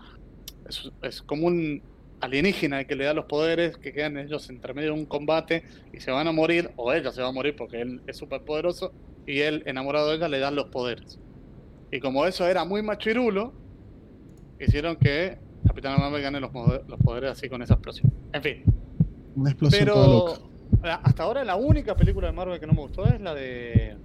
es, 0.69 0.91
es 1.03 1.23
como 1.23 1.47
un 1.47 1.83
alienígena 2.21 2.81
el 2.81 2.87
que 2.87 2.97
le 2.97 3.05
da 3.05 3.15
los 3.15 3.27
poderes, 3.27 3.77
que 3.79 3.93
quedan 3.93 4.19
ellos 4.19 4.49
entre 4.51 4.75
medio 4.75 4.95
de 4.95 5.01
un 5.01 5.07
combate 5.07 5.65
y 5.93 6.01
se 6.01 6.11
van 6.11 6.27
a 6.29 6.33
morir, 6.33 6.73
o 6.77 6.93
ella 6.93 7.13
se 7.13 7.23
va 7.23 7.29
a 7.29 7.33
morir 7.33 7.55
porque 7.57 7.81
él 7.83 8.03
es 8.07 8.17
súper 8.17 8.43
poderoso, 8.45 8.93
y 9.27 9.41
él, 9.41 9.63
enamorado 9.67 10.11
de 10.11 10.17
ella, 10.17 10.29
le 10.29 10.39
dan 10.41 10.57
los 10.57 10.67
poderes. 10.71 11.21
Y 11.91 12.01
como 12.01 12.27
eso 12.27 12.47
era 12.47 12.65
muy 12.65 12.83
machirulo, 12.83 13.53
hicieron 14.59 14.97
que 14.97 15.39
Capitana 15.67 15.99
Marvel 15.99 16.23
gane 16.23 16.41
los, 16.41 16.51
poderes 16.51 17.31
así 17.31 17.49
con 17.49 17.63
esa 17.63 17.75
explosión. 17.75 18.13
En 18.33 18.43
fin, 18.43 18.65
Una 19.35 19.51
explosión 19.51 19.87
toda 19.87 20.09
loca. 20.09 20.48
Hasta 20.83 21.23
ahora 21.23 21.45
la 21.45 21.57
única 21.57 21.97
película 21.97 22.29
de 22.29 22.33
Marvel 22.33 22.61
que 22.61 22.67
no 22.67 22.73
me 22.73 22.81
gustó 22.81 23.05
es 23.07 23.21
la 23.21 23.35
de 23.35 23.97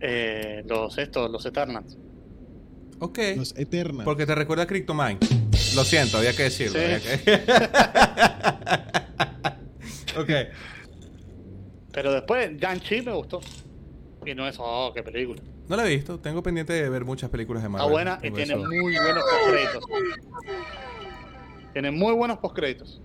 eh, 0.00 0.62
los 0.66 0.96
estos, 0.98 1.30
los 1.30 1.44
Eternals. 1.46 1.96
Ok. 2.98 3.18
Los 3.36 3.56
Eternals. 3.56 4.04
Porque 4.04 4.26
te 4.26 4.34
recuerda 4.34 4.64
a 4.64 4.66
Cryptomine. 4.66 5.18
Lo 5.74 5.84
siento, 5.84 6.18
había 6.18 6.34
que 6.34 6.44
decirlo. 6.44 6.78
Sí. 6.78 6.84
había 6.84 7.00
que- 7.00 7.40
ok. 10.18 10.30
Pero 11.92 12.12
después 12.12 12.56
Shang-Chi 12.58 13.02
me 13.02 13.12
gustó. 13.12 13.40
Y 14.24 14.34
no 14.34 14.46
es, 14.46 14.56
oh, 14.58 14.92
qué 14.94 15.02
película. 15.02 15.40
No 15.68 15.76
la 15.76 15.86
he 15.86 15.88
visto. 15.94 16.18
Tengo 16.18 16.42
pendiente 16.42 16.72
de 16.72 16.88
ver 16.88 17.04
muchas 17.04 17.30
películas 17.30 17.62
de 17.62 17.68
Marvel. 17.68 17.86
Está 17.86 17.92
buena 17.92 18.18
y 18.22 18.30
tiene 18.32 18.56
muy 18.56 18.94
buenos 18.96 19.24
postcréditos. 19.24 19.84
Tiene 21.72 21.90
muy 21.90 22.12
buenos 22.12 22.38
postcréditos. 22.38 23.00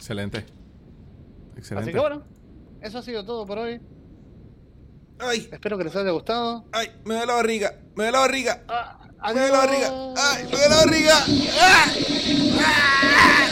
Excelente. 0.00 0.44
Excelente. 1.58 1.90
Así 1.90 1.92
que 1.92 2.00
bueno, 2.00 2.22
eso 2.80 2.98
ha 2.98 3.02
sido 3.02 3.22
todo 3.22 3.44
por 3.46 3.58
hoy. 3.58 3.82
Ay, 5.18 5.46
Espero 5.52 5.76
que 5.76 5.84
les 5.84 5.94
haya 5.94 6.10
gustado. 6.10 6.64
ay, 6.72 6.88
me 7.04 7.12
duele 7.14 7.26
la 7.26 7.34
barriga. 7.34 7.74
Me 7.94 8.04
duele 8.04 8.12
la 8.12 8.18
barriga. 8.20 8.62
Ah, 8.66 8.98
Me 9.28 9.32
duele 9.34 9.52
la 9.52 9.58
barriga. 9.58 9.92
Ay, 10.16 10.44
me 10.44 10.50
duele 10.50 10.68
la 10.70 10.76
barriga. 10.76 11.14
Ah. 11.60 11.84
Ah. 12.62 13.50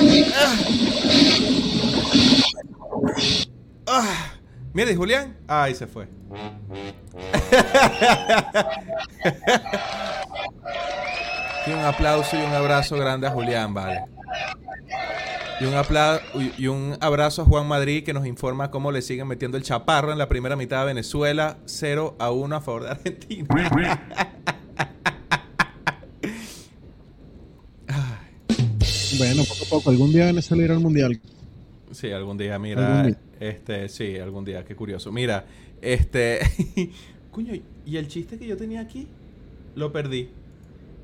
Ah. 3.87 4.33
Mira, 4.73 4.91
¿y 4.91 4.97
Julián? 4.97 5.37
Ay, 5.47 5.75
se 5.75 5.87
fue. 5.87 6.09
y 11.67 11.71
un 11.73 11.81
aplauso 11.81 12.37
y 12.37 12.41
un 12.43 12.53
abrazo 12.55 12.97
grande 12.97 13.27
a 13.27 13.31
Julián, 13.31 13.75
vale. 13.75 14.05
Y 15.61 15.65
un, 15.65 15.75
apla- 15.75 16.21
y 16.57 16.67
un 16.69 16.97
abrazo 17.01 17.43
a 17.43 17.45
Juan 17.45 17.67
Madrid 17.67 18.05
que 18.05 18.13
nos 18.13 18.27
informa 18.27 18.71
cómo 18.71 18.93
le 18.93 19.03
siguen 19.03 19.27
metiendo 19.27 19.57
el 19.57 19.65
chaparro 19.65 20.13
en 20.13 20.19
la 20.19 20.29
primera 20.29 20.55
mitad 20.55 20.81
de 20.81 20.87
Venezuela, 20.87 21.59
0 21.65 22.15
a 22.21 22.31
1 22.31 22.57
a 22.57 22.61
favor 22.61 22.85
de 22.85 22.91
Argentina. 22.91 23.47
Bueno, 29.19 29.43
poco 29.49 29.65
a 29.65 29.69
poco. 29.69 29.91
Algún 29.91 30.13
día 30.13 30.27
Venezuela 30.27 30.65
irá 30.65 30.75
al 30.75 30.81
mundial. 30.81 31.21
Sí, 31.93 32.11
algún 32.13 32.37
día, 32.39 32.59
mira. 32.59 32.87
Algún 33.01 33.13
día. 33.13 33.21
Este, 33.41 33.89
sí, 33.89 34.17
algún 34.19 34.45
día, 34.45 34.65
qué 34.65 34.77
curioso. 34.77 35.11
Mira, 35.11 35.47
este. 35.81 36.41
Coño, 37.31 37.55
¿y 37.87 37.97
el 37.97 38.09
chiste 38.09 38.39
que 38.39 38.47
yo 38.47 38.57
tenía 38.57 38.81
aquí? 38.81 39.07
Lo 39.75 39.93
perdí. 39.93 40.29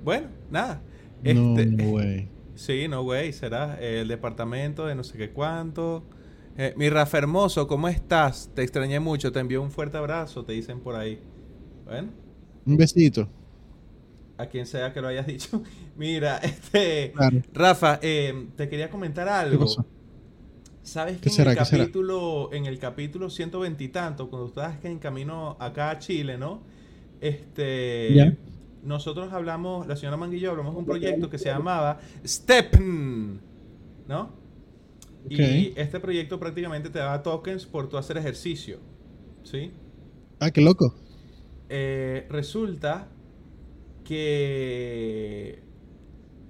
Bueno, 0.05 0.29
nada. 0.51 0.81
No, 1.23 1.59
Este, 1.59 1.67
no, 1.67 1.91
güey. 1.91 2.29
Sí, 2.55 2.87
no, 2.89 3.03
güey, 3.03 3.33
será 3.33 3.79
el 3.81 4.07
departamento 4.09 4.87
de 4.87 4.95
no 4.95 5.03
sé 5.05 5.19
qué 5.19 5.31
cuánto. 5.33 6.05
Eh, 6.57 6.73
mi 6.77 6.89
Rafa 6.89 7.19
Hermoso, 7.19 7.67
¿cómo 7.67 7.89
estás? 7.89 8.51
Te 8.55 8.63
extrañé 8.63 9.01
mucho, 9.01 9.33
te 9.33 9.41
envío 9.41 9.61
un 9.63 9.71
fuerte 9.73 9.97
abrazo, 9.99 10.45
te 10.45 10.53
dicen 10.53 10.81
por 10.81 10.95
ahí. 10.95 11.21
Bueno, 11.85 12.11
Un 12.67 12.77
besito. 12.77 13.29
a 14.39 14.47
quien 14.47 14.67
sea 14.67 14.93
que 14.93 15.01
lo 15.01 15.09
hayas 15.09 15.27
dicho. 15.27 15.63
Mira, 15.97 16.39
este. 16.39 17.13
Claro. 17.13 17.43
Rafa, 17.53 17.99
eh, 18.03 18.49
te 18.57 18.69
quería 18.69 18.91
comentar 18.91 19.29
algo. 19.29 19.59
pasó? 19.61 19.85
¿Sabes 20.83 21.19
que 21.21 21.23
¿Qué 21.23 21.31
en, 21.31 21.35
será? 21.37 21.53
el 21.53 21.57
¿Qué 21.57 21.65
será? 21.65 21.89
capítulo, 21.89 22.53
en 22.53 22.67
el 22.67 22.79
capítulo 22.79 23.31
120 23.31 23.85
y 23.85 23.89
tanto, 23.89 24.29
cuando 24.29 24.49
estabas 24.49 24.85
en 24.85 24.99
camino 24.99 25.57
acá 25.61 25.91
a 25.91 25.99
Chile, 25.99 26.37
¿no? 26.39 26.63
Este. 27.21 28.15
Ya. 28.15 28.37
Nosotros 28.85 29.33
hablamos, 29.33 29.87
la 29.87 29.97
señora 29.97 30.17
Manguillo, 30.17 30.51
hablamos 30.51 30.75
de 30.75 30.79
un 30.79 30.85
proyecto 30.85 31.31
que 31.31 31.39
se 31.39 31.47
llamaba 31.47 31.99
STEPN, 32.25 33.41
¿no? 34.07 34.31
Y 35.29 35.73
este 35.77 36.01
proyecto 36.01 36.39
prácticamente 36.39 36.91
te 36.91 36.99
daba 36.99 37.23
tokens 37.23 37.65
por 37.65 37.89
tu 37.89 37.97
hacer 37.97 38.19
ejercicio, 38.19 38.79
¿sí? 39.43 39.73
Ah, 40.39 40.51
qué 40.51 40.61
loco. 40.61 40.95
Eh, 41.71 42.27
resulta 42.29 43.09
que, 44.05 45.63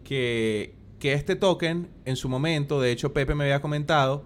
que, 0.02 0.74
que 0.98 1.12
este 1.12 1.36
token, 1.36 1.88
en 2.04 2.16
su 2.16 2.28
momento, 2.28 2.80
de 2.80 2.90
hecho 2.90 3.12
Pepe 3.12 3.36
me 3.36 3.44
había 3.44 3.60
comentado 3.60 4.24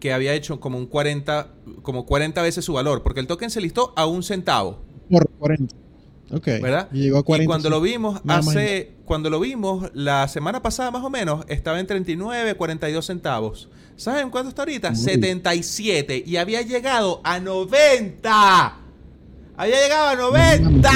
que 0.00 0.12
había 0.12 0.34
hecho 0.34 0.58
como 0.58 0.78
un 0.78 0.86
40, 0.86 1.54
como 1.82 2.06
40 2.06 2.42
veces 2.42 2.64
su 2.64 2.72
valor, 2.72 3.04
porque 3.04 3.20
el 3.20 3.28
token 3.28 3.50
se 3.50 3.60
listó 3.60 3.92
a 3.96 4.06
un 4.06 4.24
centavo, 4.24 4.82
Por 5.08 5.30
40. 5.38 5.85
Ok. 6.32 6.46
¿verdad? 6.60 6.88
Y 6.92 7.02
llegó 7.02 7.18
a 7.18 7.22
40. 7.22 7.44
y 7.44 7.46
cuando 7.46 7.70
lo 7.70 7.80
vimos 7.80 8.20
hace, 8.26 8.92
cuando 9.04 9.30
lo 9.30 9.38
vimos 9.40 9.90
la 9.94 10.26
semana 10.28 10.62
pasada 10.62 10.90
más 10.90 11.04
o 11.04 11.10
menos, 11.10 11.44
estaba 11.48 11.78
en 11.78 11.86
39, 11.86 12.54
42 12.54 13.06
centavos. 13.06 13.68
¿Saben 13.96 14.30
cuánto 14.30 14.50
está 14.50 14.62
ahorita? 14.62 14.90
Uy. 14.90 14.96
77 14.96 16.24
y 16.26 16.36
había 16.36 16.62
llegado 16.62 17.20
a 17.24 17.38
90. 17.38 18.76
Había 19.56 19.82
llegado 19.82 20.08
a 20.08 20.16
90. 20.16 20.90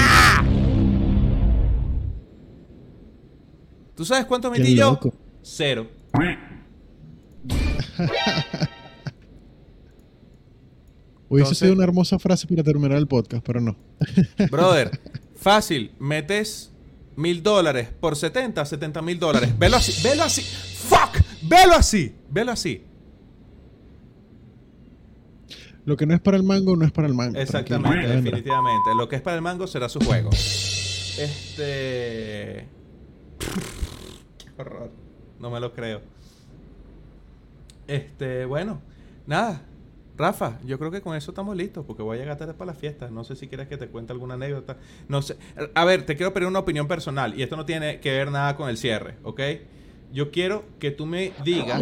¿Tú 3.94 4.04
sabes 4.04 4.26
cuánto 4.26 4.50
metí 4.50 4.74
yo? 4.74 4.98
Cero. 5.42 5.86
Hubiese 11.30 11.54
sido 11.54 11.74
una 11.74 11.84
hermosa 11.84 12.18
frase 12.18 12.44
para 12.48 12.64
terminar 12.64 12.98
el 12.98 13.06
podcast, 13.06 13.46
pero 13.46 13.60
no. 13.60 13.76
Brother, 14.50 14.90
fácil, 15.40 15.92
metes 15.98 16.72
mil 17.16 17.42
dólares 17.42 17.88
por 18.00 18.16
70, 18.16 18.64
70 18.64 19.02
mil 19.02 19.18
dólares. 19.18 19.58
Velo 19.58 19.76
así, 19.76 20.02
velo 20.02 20.22
así. 20.22 20.42
Fuck, 20.42 21.18
velo 21.42 21.74
así, 21.74 22.14
velo 22.28 22.52
así. 22.52 22.84
Lo 25.84 25.96
que 25.96 26.06
no 26.06 26.14
es 26.14 26.20
para 26.20 26.36
el 26.36 26.42
mango, 26.42 26.76
no 26.76 26.84
es 26.84 26.92
para 26.92 27.08
el 27.08 27.14
mango. 27.14 27.38
Exactamente, 27.38 28.06
definitivamente. 28.06 28.94
Lo 28.96 29.08
que 29.08 29.16
es 29.16 29.22
para 29.22 29.36
el 29.36 29.42
mango 29.42 29.66
será 29.66 29.88
su 29.88 29.98
juego. 30.00 30.30
Este. 30.30 31.58
Qué 34.38 34.50
horror. 34.58 34.90
No 35.38 35.50
me 35.50 35.58
lo 35.58 35.72
creo. 35.72 36.02
Este, 37.86 38.44
bueno, 38.44 38.82
nada. 39.26 39.62
Rafa, 40.20 40.58
yo 40.64 40.78
creo 40.78 40.90
que 40.90 41.00
con 41.00 41.16
eso 41.16 41.30
estamos 41.30 41.56
listos, 41.56 41.84
porque 41.86 42.02
voy 42.02 42.18
a 42.18 42.20
llegar 42.20 42.36
tarde 42.36 42.52
para 42.52 42.72
la 42.72 42.78
fiesta. 42.78 43.10
No 43.10 43.24
sé 43.24 43.36
si 43.36 43.48
quieres 43.48 43.68
que 43.68 43.78
te 43.78 43.88
cuente 43.88 44.12
alguna 44.12 44.34
anécdota. 44.34 44.76
No 45.08 45.22
sé. 45.22 45.36
A 45.74 45.84
ver, 45.86 46.04
te 46.04 46.14
quiero 46.14 46.34
pedir 46.34 46.46
una 46.46 46.58
opinión 46.58 46.86
personal, 46.86 47.38
y 47.38 47.42
esto 47.42 47.56
no 47.56 47.64
tiene 47.64 48.00
que 48.00 48.10
ver 48.10 48.30
nada 48.30 48.54
con 48.54 48.68
el 48.68 48.76
cierre, 48.76 49.16
¿ok? 49.24 49.40
Yo 50.12 50.30
quiero 50.30 50.64
que 50.78 50.90
tú 50.90 51.06
me 51.06 51.32
digas, 51.42 51.80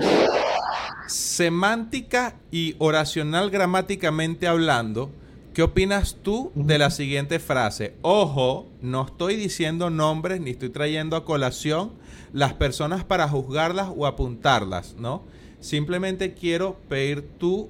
semántica 1.09 2.37
y 2.53 2.77
oracional 2.79 3.51
gramáticamente 3.51 4.47
hablando, 4.47 5.11
¿qué 5.53 5.63
opinas 5.63 6.19
tú 6.23 6.53
de 6.55 6.79
la 6.79 6.91
siguiente 6.91 7.41
frase? 7.41 7.95
Ojo, 8.03 8.69
no 8.81 9.07
estoy 9.07 9.35
diciendo 9.35 9.91
nombres 9.91 10.41
ni 10.41 10.51
estoy 10.51 10.69
trayendo 10.69 11.17
a 11.17 11.25
colación 11.25 11.93
las 12.33 12.53
personas 12.53 13.03
para 13.03 13.29
juzgarlas 13.29 13.89
o 13.97 14.07
apuntarlas, 14.07 14.95
¿no? 14.97 15.25
Simplemente 15.61 16.35
quiero 16.35 16.77
pedir 16.89 17.27
tu 17.39 17.69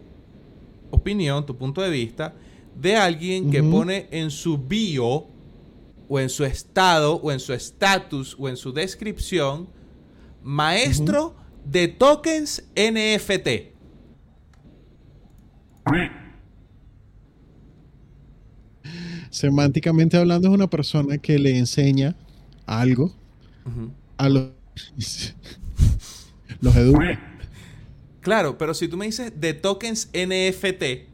opinión, 0.91 1.45
tu 1.47 1.57
punto 1.57 1.81
de 1.81 1.91
vista 1.91 2.35
de 2.81 2.97
alguien 2.97 3.51
que 3.51 3.63
pone 3.63 4.07
en 4.11 4.31
su 4.31 4.57
bio 4.57 5.27
o 6.09 6.21
en 6.21 6.29
su 6.29 6.45
estado 6.45 7.17
o 7.17 7.33
en 7.33 7.41
su 7.41 7.53
estatus 7.53 8.37
o 8.39 8.49
en 8.49 8.57
su 8.57 8.73
descripción 8.73 9.69
maestro 10.43 11.35
de 11.65 11.89
tokens 11.89 12.65
NFT. 12.77 13.49
Semánticamente 19.31 20.17
hablando, 20.17 20.49
es 20.49 20.55
una 20.55 20.71
persona 20.71 21.19
que 21.19 21.39
le 21.39 21.59
enseña 21.59 22.17
algo 22.65 23.13
a 24.17 24.29
los, 24.29 24.51
los 26.61 26.77
educa. 26.77 27.38
Claro, 28.29 28.59
pero 28.59 28.75
si 28.75 28.89
tú 28.89 28.99
me 28.99 29.07
dices 29.07 29.33
de 29.41 29.55
tokens 29.55 30.11
NFT, 30.13 31.09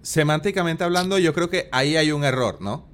semánticamente 0.00 0.84
hablando, 0.84 1.18
yo 1.18 1.34
creo 1.34 1.50
que 1.50 1.68
ahí 1.72 1.96
hay 1.96 2.12
un 2.12 2.24
error, 2.24 2.62
¿no? 2.62 2.88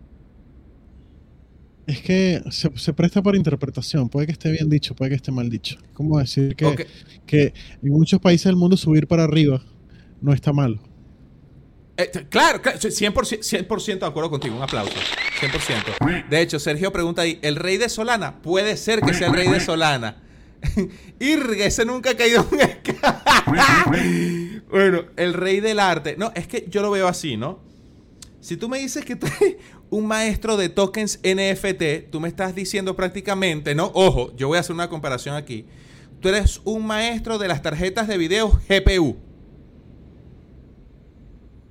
Es 1.86 2.00
que 2.02 2.42
se, 2.50 2.76
se 2.76 2.92
presta 2.92 3.22
para 3.22 3.36
interpretación. 3.36 4.08
Puede 4.08 4.26
que 4.26 4.32
esté 4.32 4.50
bien 4.50 4.68
dicho, 4.68 4.96
puede 4.96 5.10
que 5.10 5.14
esté 5.14 5.30
mal 5.30 5.48
dicho. 5.48 5.78
¿Cómo 5.92 6.18
decir 6.18 6.56
que 6.56 7.54
en 7.84 7.92
muchos 7.92 8.18
países 8.18 8.46
del 8.46 8.56
mundo 8.56 8.76
subir 8.76 9.06
para 9.06 9.22
arriba 9.22 9.62
no 10.20 10.32
está 10.32 10.52
malo? 10.52 10.91
Eh, 11.96 12.10
claro, 12.30 12.62
claro, 12.62 12.78
100%, 12.78 13.42
100% 13.42 13.98
de 13.98 14.06
acuerdo 14.06 14.30
contigo, 14.30 14.56
un 14.56 14.62
aplauso. 14.62 14.92
100%. 15.40 16.28
De 16.28 16.40
hecho, 16.40 16.58
Sergio 16.58 16.92
pregunta 16.92 17.22
ahí, 17.22 17.38
¿el 17.42 17.56
rey 17.56 17.76
de 17.76 17.88
Solana? 17.88 18.40
Puede 18.40 18.76
ser 18.76 19.00
que 19.02 19.14
sea 19.14 19.28
el 19.28 19.34
rey 19.34 19.48
de 19.48 19.60
Solana. 19.60 20.22
Irga, 21.20 21.66
ese 21.66 21.84
nunca 21.84 22.10
ha 22.10 22.16
caído 22.16 22.46
en 22.52 22.60
esca- 22.60 24.62
Bueno, 24.70 25.04
el 25.16 25.34
rey 25.34 25.60
del 25.60 25.80
arte. 25.80 26.16
No, 26.16 26.32
es 26.34 26.46
que 26.46 26.66
yo 26.68 26.82
lo 26.82 26.90
veo 26.90 27.08
así, 27.08 27.36
¿no? 27.36 27.60
Si 28.40 28.56
tú 28.56 28.68
me 28.68 28.78
dices 28.78 29.04
que 29.04 29.16
tú 29.16 29.26
eres 29.40 29.56
un 29.90 30.06
maestro 30.06 30.56
de 30.56 30.68
tokens 30.68 31.20
NFT, 31.22 32.10
tú 32.10 32.20
me 32.20 32.28
estás 32.28 32.54
diciendo 32.54 32.96
prácticamente, 32.96 33.74
¿no? 33.74 33.90
Ojo, 33.94 34.34
yo 34.36 34.48
voy 34.48 34.56
a 34.56 34.60
hacer 34.60 34.74
una 34.74 34.88
comparación 34.88 35.36
aquí. 35.36 35.66
Tú 36.20 36.28
eres 36.28 36.60
un 36.64 36.86
maestro 36.86 37.38
de 37.38 37.48
las 37.48 37.62
tarjetas 37.62 38.08
de 38.08 38.16
video 38.16 38.60
GPU, 38.68 39.16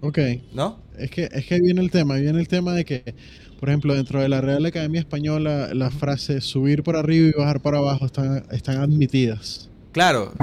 Ok. 0.01 0.19
¿no? 0.53 0.79
Es 0.97 1.09
que, 1.11 1.29
es 1.31 1.45
que 1.45 1.59
viene 1.61 1.81
el 1.81 1.91
tema, 1.91 2.15
viene 2.15 2.39
el 2.39 2.47
tema 2.47 2.73
de 2.73 2.85
que, 2.85 3.15
por 3.59 3.69
ejemplo, 3.69 3.93
dentro 3.95 4.19
de 4.21 4.29
la 4.29 4.41
Real 4.41 4.65
Academia 4.65 4.99
Española, 4.99 5.69
las 5.73 5.93
frases 5.93 6.43
subir 6.43 6.83
para 6.83 6.99
arriba 6.99 7.27
y 7.29 7.39
bajar 7.39 7.61
para 7.61 7.77
abajo 7.77 8.05
están, 8.05 8.45
están 8.51 8.77
admitidas. 8.77 9.69
Claro. 9.91 10.33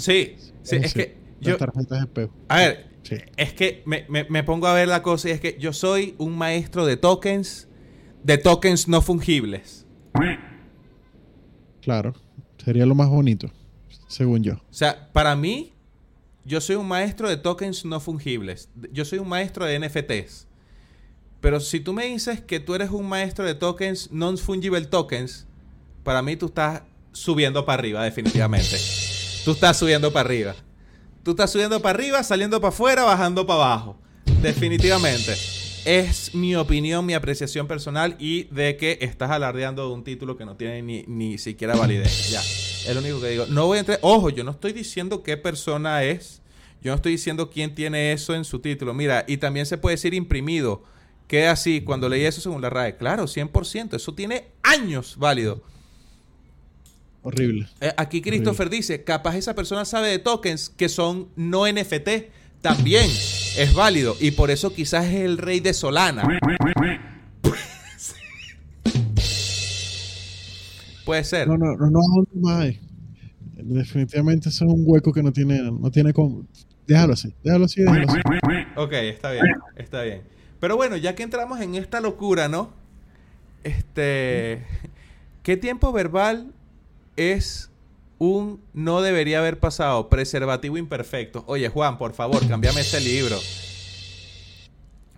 Sí, 0.00 0.34
sí, 0.62 0.76
es 0.76 0.94
que 0.94 1.16
yo... 1.40 1.56
tarjetas 1.56 2.06
de. 2.14 2.28
A 2.48 2.56
ver, 2.58 2.94
Sí. 3.02 3.16
es 3.36 3.52
que 3.52 3.82
me, 3.84 4.06
me- 4.08 4.24
me 4.24 4.42
pongo 4.44 4.66
a 4.66 4.72
ver 4.72 4.88
la 4.88 5.02
cosa 5.02 5.28
y 5.28 5.32
es 5.32 5.40
que 5.40 5.58
yo 5.60 5.74
soy 5.74 6.14
un 6.16 6.34
maestro 6.38 6.86
de 6.86 6.96
tokens, 6.96 7.68
de 8.22 8.38
tokens 8.38 8.88
no 8.88 9.02
fungibles. 9.02 9.84
Claro, 11.82 12.14
sería 12.64 12.86
lo 12.86 12.94
más 12.94 13.10
bonito, 13.10 13.50
según 14.08 14.42
yo. 14.42 14.54
O 14.54 14.60
sea, 14.72 15.12
para 15.12 15.36
mí, 15.36 15.73
yo 16.44 16.60
soy 16.60 16.76
un 16.76 16.86
maestro 16.86 17.28
de 17.28 17.36
tokens 17.36 17.84
no 17.84 18.00
fungibles. 18.00 18.68
Yo 18.92 19.04
soy 19.04 19.18
un 19.18 19.28
maestro 19.28 19.64
de 19.64 19.78
NFTs. 19.78 20.46
Pero 21.40 21.60
si 21.60 21.80
tú 21.80 21.92
me 21.92 22.06
dices 22.06 22.40
que 22.40 22.60
tú 22.60 22.74
eres 22.74 22.90
un 22.90 23.08
maestro 23.08 23.44
de 23.44 23.54
tokens 23.54 24.10
non-fungible 24.10 24.80
tokens, 24.86 25.46
para 26.02 26.22
mí 26.22 26.36
tú 26.36 26.46
estás 26.46 26.82
subiendo 27.12 27.64
para 27.64 27.80
arriba, 27.80 28.02
definitivamente. 28.02 28.78
Tú 29.44 29.52
estás 29.52 29.78
subiendo 29.78 30.12
para 30.12 30.26
arriba. 30.26 30.54
Tú 31.22 31.32
estás 31.32 31.50
subiendo 31.50 31.80
para 31.80 31.98
arriba, 31.98 32.22
saliendo 32.22 32.60
para 32.60 32.70
afuera, 32.70 33.04
bajando 33.04 33.46
para 33.46 33.62
abajo. 33.62 33.98
Definitivamente. 34.42 35.34
Es 35.84 36.34
mi 36.34 36.56
opinión, 36.56 37.04
mi 37.04 37.12
apreciación 37.12 37.66
personal 37.66 38.16
y 38.18 38.44
de 38.44 38.78
que 38.78 38.98
estás 39.02 39.30
alardeando 39.30 39.86
de 39.86 39.94
un 39.94 40.02
título 40.02 40.36
que 40.36 40.46
no 40.46 40.56
tiene 40.56 40.80
ni, 40.82 41.04
ni 41.06 41.36
siquiera 41.36 41.76
validez. 41.76 42.30
Ya. 42.30 42.63
Es 42.86 42.94
lo 42.94 43.00
único 43.00 43.20
que 43.20 43.28
digo. 43.28 43.46
No 43.46 43.66
voy 43.66 43.78
a 43.78 43.80
entrar. 43.80 43.98
Ojo, 44.02 44.30
yo 44.30 44.44
no 44.44 44.52
estoy 44.52 44.72
diciendo 44.72 45.22
qué 45.22 45.36
persona 45.36 46.04
es. 46.04 46.42
Yo 46.82 46.90
no 46.90 46.96
estoy 46.96 47.12
diciendo 47.12 47.50
quién 47.50 47.74
tiene 47.74 48.12
eso 48.12 48.34
en 48.34 48.44
su 48.44 48.58
título. 48.58 48.92
Mira, 48.92 49.24
y 49.26 49.38
también 49.38 49.64
se 49.66 49.78
puede 49.78 49.96
decir 49.96 50.12
imprimido. 50.12 50.82
Queda 51.26 51.52
así. 51.52 51.80
Cuando 51.80 52.08
leí 52.08 52.24
eso 52.24 52.40
según 52.40 52.60
la 52.60 52.68
RAE. 52.68 52.96
Claro, 52.96 53.24
100%. 53.24 53.94
Eso 53.96 54.14
tiene 54.14 54.48
años 54.62 55.16
válido. 55.18 55.62
Horrible. 57.22 57.68
Eh, 57.80 57.92
aquí 57.96 58.20
Christopher 58.20 58.68
dice, 58.68 59.02
capaz 59.02 59.36
esa 59.36 59.54
persona 59.54 59.86
sabe 59.86 60.08
de 60.08 60.18
tokens 60.18 60.68
que 60.68 60.90
son 60.90 61.28
no 61.36 61.66
NFT. 61.66 62.08
También 62.60 63.10
es 63.56 63.72
válido. 63.74 64.14
Y 64.20 64.32
por 64.32 64.50
eso 64.50 64.74
quizás 64.74 65.06
es 65.06 65.14
el 65.14 65.38
rey 65.38 65.60
de 65.60 65.72
Solana. 65.72 66.28
Puede 71.04 71.24
ser. 71.24 71.46
No, 71.48 71.56
no, 71.56 71.74
no, 71.76 71.88
no 71.90 72.00
más. 72.34 72.68
Definitivamente 73.56 74.48
ese 74.48 74.64
es 74.64 74.70
un 74.70 74.82
hueco 74.86 75.12
que 75.12 75.22
no 75.22 75.32
tiene, 75.32 75.60
no 75.62 75.90
tiene 75.90 76.12
como. 76.12 76.46
Déjalo 76.86 77.14
así, 77.14 77.34
déjalo 77.42 77.64
así, 77.64 77.80
déjalo 77.82 78.06
así. 78.08 78.20
Ok, 78.76 78.92
está 78.92 79.30
bien, 79.30 79.44
está 79.76 80.02
bien. 80.02 80.22
Pero 80.60 80.76
bueno, 80.76 80.96
ya 80.96 81.14
que 81.14 81.22
entramos 81.22 81.60
en 81.60 81.74
esta 81.74 82.00
locura, 82.00 82.48
¿no? 82.48 82.72
Este. 83.62 84.64
¿Qué 85.42 85.56
tiempo 85.56 85.92
verbal 85.92 86.52
es 87.16 87.70
un 88.18 88.60
no 88.72 89.00
debería 89.02 89.38
haber 89.38 89.58
pasado? 89.58 90.08
Preservativo 90.08 90.76
imperfecto. 90.78 91.44
Oye, 91.46 91.68
Juan, 91.68 91.96
por 91.98 92.12
favor, 92.14 92.46
cámbiame 92.48 92.80
ese 92.80 93.00
libro. 93.00 93.36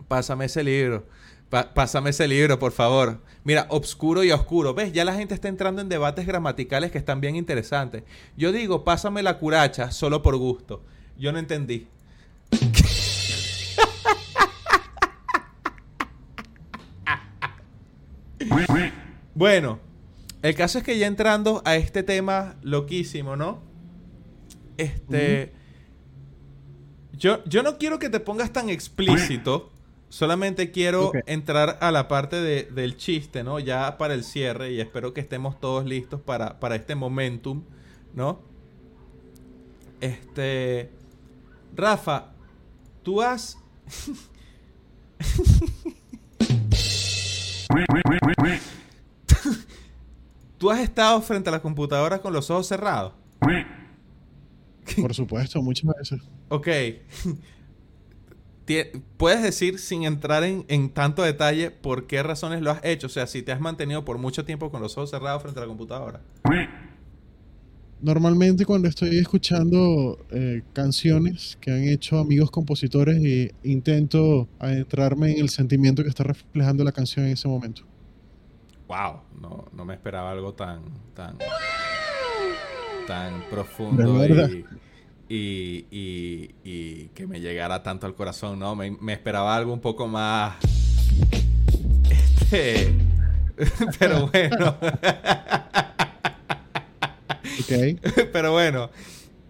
Pásame 0.08 0.44
ese 0.46 0.62
libro. 0.62 1.06
Pa- 1.50 1.72
pásame 1.74 2.10
ese 2.10 2.28
libro, 2.28 2.58
por 2.58 2.72
favor. 2.72 3.20
Mira, 3.47 3.66
obscuro 3.68 4.24
y 4.24 4.32
oscuro. 4.32 4.74
¿Ves? 4.74 4.93
Ya 4.93 5.05
la 5.05 5.14
gente 5.14 5.32
está 5.32 5.47
entrando 5.47 5.81
en 5.81 5.89
debates 5.89 6.27
gramaticales 6.27 6.90
que 6.90 6.98
están 6.98 7.20
bien 7.20 7.36
interesantes. 7.36 8.02
Yo 8.36 8.51
digo, 8.51 8.82
pásame 8.82 9.23
la 9.23 9.39
curacha 9.39 9.93
solo 9.93 10.20
por 10.20 10.36
gusto. 10.36 10.82
Yo 11.16 11.31
no 11.31 11.39
entendí. 11.39 11.86
Bueno, 19.32 19.78
el 20.43 20.55
caso 20.56 20.78
es 20.78 20.85
que 20.85 20.98
ya 20.98 21.06
entrando 21.06 21.62
a 21.64 21.77
este 21.77 22.02
tema 22.02 22.56
loquísimo, 22.62 23.36
¿no? 23.36 23.62
Este. 24.77 25.52
yo, 27.12 27.44
yo 27.44 27.62
no 27.62 27.78
quiero 27.78 28.01
que 28.01 28.09
te 28.09 28.18
pongas 28.18 28.52
tan 28.52 28.70
explícito. 28.70 29.70
Solamente 30.16 30.70
quiero 30.70 31.12
entrar 31.26 31.76
a 31.82 31.90
la 31.90 32.09
parte 32.09 32.36
de- 32.36 32.62
del 32.64 32.97
chiste, 32.97 33.44
¿no? 33.44 33.60
Ya 33.60 33.98
para 33.98 34.14
el 34.14 34.24
cierre. 34.24 34.72
Y 34.72 34.80
espero 34.80 35.12
que 35.12 35.20
estemos 35.20 35.60
todos 35.60 35.84
listos 35.84 36.22
para, 36.22 36.59
para 36.59 36.74
este 36.74 36.94
momentum, 36.94 37.64
¿no? 38.14 38.40
Este. 40.01 40.90
Rafa, 41.74 42.32
tú 43.02 43.20
has. 43.20 43.59
¿Tú 50.59 50.70
has 50.70 50.80
estado 50.80 51.20
frente 51.20 51.48
a 51.51 51.52
la 51.52 51.60
computadora 51.60 52.20
con 52.20 52.32
los 52.32 52.51
ojos 52.51 52.66
cerrados? 52.66 53.12
Por 55.01 55.14
supuesto, 55.14 55.60
muchas 55.62 55.90
veces. 55.98 56.20
Ok. 56.48 56.68
¿Puedes 59.16 59.43
decir, 59.43 59.78
sin 59.78 60.05
entrar 60.05 60.43
en, 60.43 60.64
en 60.68 60.90
tanto 60.90 61.22
detalle, 61.22 61.70
por 61.70 62.06
qué 62.06 62.22
razones 62.22 62.62
lo 62.62 62.70
has 62.70 62.84
hecho? 62.84 63.06
O 63.06 63.10
sea, 63.10 63.26
si 63.26 63.43
te 63.43 63.52
has 63.52 63.60
mantenido 63.60 64.05
por 64.05 64.18
mucho 64.18 64.44
tiempo 64.44 64.70
con 64.70 64.82
los 64.82 64.97
ojos 64.98 65.10
cerrados 65.10 65.43
frente 65.43 65.60
a 65.60 65.62
la 65.62 65.68
computadora. 65.68 66.20
Normalmente 68.01 68.66
cuando 68.66 68.88
estoy 68.88 69.18
escuchando 69.18 70.18
eh, 70.30 70.62
canciones 70.72 71.56
que 71.60 71.70
han 71.70 71.84
hecho 71.84 72.18
amigos 72.18 72.51
compositores 72.51 73.18
y 73.18 73.51
intento 73.62 74.48
adentrarme 74.59 75.32
en 75.32 75.40
el 75.40 75.48
sentimiento 75.48 76.02
que 76.02 76.09
está 76.09 76.24
reflejando 76.24 76.84
la 76.84 76.93
canción 76.93 77.24
en 77.26 77.32
ese 77.32 77.48
momento. 77.48 77.82
Wow, 78.88 79.22
no, 79.40 79.64
no 79.72 79.84
me 79.84 79.94
esperaba 79.94 80.30
algo 80.30 80.55
tan, 80.55 80.82
tan. 81.14 81.38
tan 83.06 83.43
profundo 83.51 84.24
y, 84.26 84.64
y, 85.28 85.86
y- 85.90 86.50
y 86.64 87.06
que 87.14 87.26
me 87.26 87.40
llegara 87.40 87.82
tanto 87.82 88.06
al 88.06 88.14
corazón, 88.14 88.58
¿no? 88.58 88.74
Me, 88.76 88.90
me 88.90 89.12
esperaba 89.12 89.56
algo 89.56 89.72
un 89.72 89.80
poco 89.80 90.06
más... 90.06 90.56
Este... 92.10 92.92
Pero 93.98 94.28
bueno. 94.28 94.76
Pero 98.32 98.52
bueno, 98.52 98.90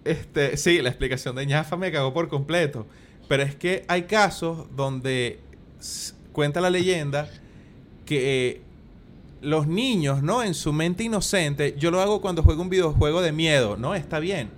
este, 0.04 0.56
sí, 0.56 0.80
la 0.80 0.88
explicación 0.90 1.36
de 1.36 1.46
ñafa 1.46 1.76
me 1.76 1.90
cagó 1.92 2.12
por 2.12 2.28
completo. 2.28 2.86
Pero 3.28 3.42
es 3.42 3.54
que 3.56 3.84
hay 3.88 4.02
casos 4.04 4.66
donde 4.76 5.40
cuenta 6.32 6.60
la 6.60 6.70
leyenda 6.70 7.28
que 8.04 8.48
eh, 8.50 8.60
los 9.42 9.66
niños, 9.66 10.22
¿no? 10.22 10.42
En 10.42 10.54
su 10.54 10.72
mente 10.72 11.02
inocente, 11.02 11.74
yo 11.76 11.90
lo 11.90 12.00
hago 12.00 12.20
cuando 12.20 12.42
juego 12.42 12.62
un 12.62 12.70
videojuego 12.70 13.20
de 13.20 13.32
miedo, 13.32 13.76
¿no? 13.76 13.94
Está 13.94 14.20
bien. 14.20 14.50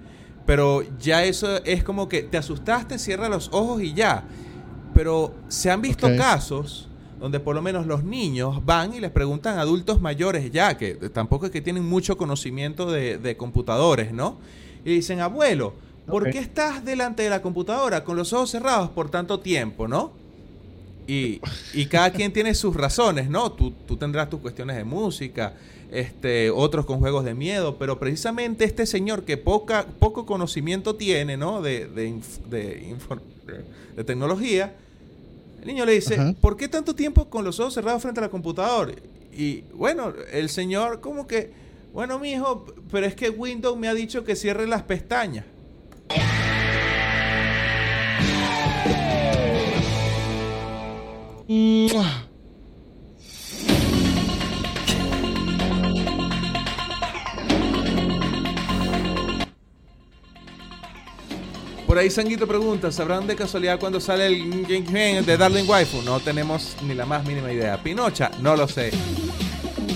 Pero 0.49 0.83
ya 0.99 1.25
eso 1.25 1.63
es 1.63 1.85
como 1.85 2.09
que 2.09 2.23
te 2.23 2.39
asustaste, 2.39 2.99
cierra 2.99 3.29
los 3.29 3.51
ojos 3.53 3.83
y 3.83 3.93
ya. 3.93 4.25
Pero 4.95 5.35
se 5.49 5.71
han 5.71 5.83
visto 5.83 6.09
casos 6.17 6.89
donde 7.21 7.39
por 7.39 7.55
lo 7.55 7.61
menos 7.61 7.85
los 7.85 8.03
niños 8.03 8.65
van 8.65 8.95
y 8.95 9.01
les 9.01 9.11
preguntan 9.11 9.59
a 9.59 9.61
adultos 9.61 10.01
mayores 10.01 10.51
ya, 10.51 10.79
que 10.79 10.95
tampoco 10.95 11.45
es 11.45 11.53
que 11.53 11.61
tienen 11.61 11.87
mucho 11.87 12.17
conocimiento 12.17 12.91
de, 12.91 13.19
de 13.19 13.37
computadores, 13.37 14.11
¿no? 14.15 14.39
Y 14.87 14.95
dicen, 14.95 15.21
abuelo, 15.21 15.75
¿por 16.07 16.31
qué 16.31 16.39
estás 16.39 16.83
delante 16.83 17.25
de 17.25 17.29
la 17.29 17.43
computadora 17.43 18.03
con 18.03 18.17
los 18.17 18.33
ojos 18.33 18.49
cerrados 18.49 18.89
por 18.89 19.11
tanto 19.11 19.41
tiempo, 19.41 19.87
¿no? 19.87 20.15
Y, 21.07 21.43
y 21.75 21.85
cada 21.87 22.11
quien 22.11 22.33
tiene 22.33 22.55
sus 22.55 22.75
razones, 22.75 23.29
¿no? 23.29 23.53
Tú, 23.53 23.75
tú 23.87 23.99
tendrás 23.99 24.31
tus 24.31 24.41
cuestiones 24.41 24.77
de 24.77 24.85
música, 24.85 25.53
este, 25.91 26.51
otros 26.51 26.85
con 26.87 26.99
juegos 26.99 27.25
de 27.25 27.35
miedo, 27.35 27.77
pero 27.79 27.99
precisamente 27.99 28.65
este 28.65 28.87
señor 28.87 29.25
que 29.25 29.37
poca, 29.37 29.87
poco 29.99 30.27
conocimiento 30.27 30.95
tiene, 30.97 31.37
¿no? 31.37 31.63
De, 31.63 31.87
de, 31.87 32.11
inf- 32.11 33.21
de 33.97 34.05
tecnología, 34.05 34.75
el 35.61 35.67
niño 35.67 35.85
le 35.87 35.93
dice, 35.93 36.15
Ajá. 36.15 36.35
¿por 36.41 36.57
qué 36.57 36.69
tanto 36.69 36.95
tiempo 36.95 37.29
con 37.29 37.45
los 37.45 37.59
ojos 37.59 37.75
cerrados 37.75 38.03
frente 38.03 38.21
a 38.21 38.25
la 38.25 38.29
computadora? 38.29 38.93
Y 39.37 39.63
bueno, 39.75 40.13
el 40.33 40.49
señor 40.51 41.01
como 41.01 41.27
que, 41.27 41.51
bueno, 41.93 42.19
mijo, 42.19 42.67
pero 42.91 43.07
es 43.07 43.15
que 43.15 43.31
Windows 43.31 43.79
me 43.79 43.89
ha 43.89 43.95
dicho 43.95 44.25
que 44.25 44.37
cierre 44.37 44.67
las 44.67 44.83
pestañas. 44.83 45.45
Por 61.89 61.97
ahí 61.97 62.11
Sanguito 62.11 62.47
pregunta, 62.47 62.93
¿sabrán 62.93 63.27
de 63.27 63.35
casualidad 63.35 63.81
cuándo 63.81 63.99
sale 63.99 64.27
el 64.27 64.67
de 65.25 65.37
Darling 65.39 65.65
Waifu? 65.67 66.03
No 66.03 66.21
tenemos 66.21 66.77
ni 66.83 66.95
la 66.95 67.07
más 67.07 67.25
mínima 67.25 67.51
idea. 67.51 67.83
Pinocha, 67.83 68.31
no 68.43 68.55
lo 68.55 68.69
sé. 68.69 68.91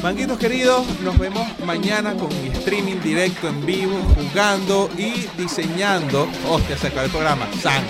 Manguitos 0.03 0.39
queridos, 0.39 0.87
nos 1.03 1.19
vemos 1.19 1.47
mañana 1.67 2.15
con 2.15 2.31
mi 2.43 2.49
streaming 2.49 2.99
directo 3.03 3.47
en 3.47 3.67
vivo, 3.67 4.01
jugando 4.17 4.89
y 4.97 5.27
diseñando. 5.37 6.27
Hostia, 6.49 6.79
se 6.79 6.87
acabó 6.87 7.05
el 7.05 7.11
programa. 7.11 7.47
Sang. 7.61 7.85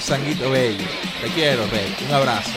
Sanguito 0.00 0.50
bello. 0.50 0.86
Te 1.20 1.28
quiero, 1.34 1.66
Rey. 1.66 1.94
Un 2.08 2.14
abrazo. 2.14 2.52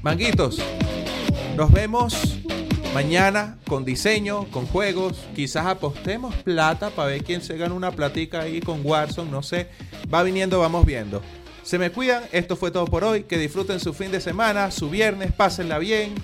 Manguitos, 0.00 0.60
nos 1.56 1.70
vemos 1.70 2.40
mañana 2.94 3.58
con 3.66 3.84
diseño, 3.84 4.44
con 4.50 4.66
juegos. 4.66 5.18
Quizás 5.34 5.66
apostemos 5.66 6.34
plata 6.36 6.90
para 6.90 7.08
ver 7.10 7.24
quién 7.24 7.42
se 7.42 7.56
gana 7.56 7.74
una 7.74 7.92
platica 7.92 8.40
ahí 8.40 8.60
con 8.60 8.80
Warzone. 8.84 9.30
No 9.30 9.42
sé. 9.42 9.68
Va 10.12 10.22
viniendo, 10.22 10.58
vamos 10.60 10.84
viendo. 10.84 11.22
Se 11.62 11.78
me 11.78 11.90
cuidan. 11.90 12.24
Esto 12.32 12.56
fue 12.56 12.70
todo 12.70 12.84
por 12.86 13.04
hoy. 13.04 13.24
Que 13.24 13.38
disfruten 13.38 13.80
su 13.80 13.92
fin 13.94 14.10
de 14.10 14.20
semana, 14.20 14.70
su 14.70 14.90
viernes. 14.90 15.32
Pásenla 15.32 15.78
bien. 15.78 16.14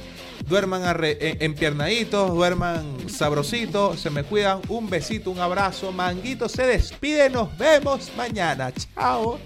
Duerman 0.48 0.82
en- 1.02 1.43
empiernaditos, 1.43 2.30
duerman 2.34 2.84
sabrositos. 3.09 4.01
Se 4.01 4.10
me 4.10 4.22
cuidan. 4.22 4.60
Un 4.68 4.88
besito, 4.90 5.30
un 5.30 5.38
abrazo. 5.40 5.93
Manguito 5.93 6.48
se 6.48 6.66
despide. 6.66 7.30
Nos 7.30 7.56
vemos 7.56 8.10
mañana. 8.16 8.72
Chao. 8.72 9.38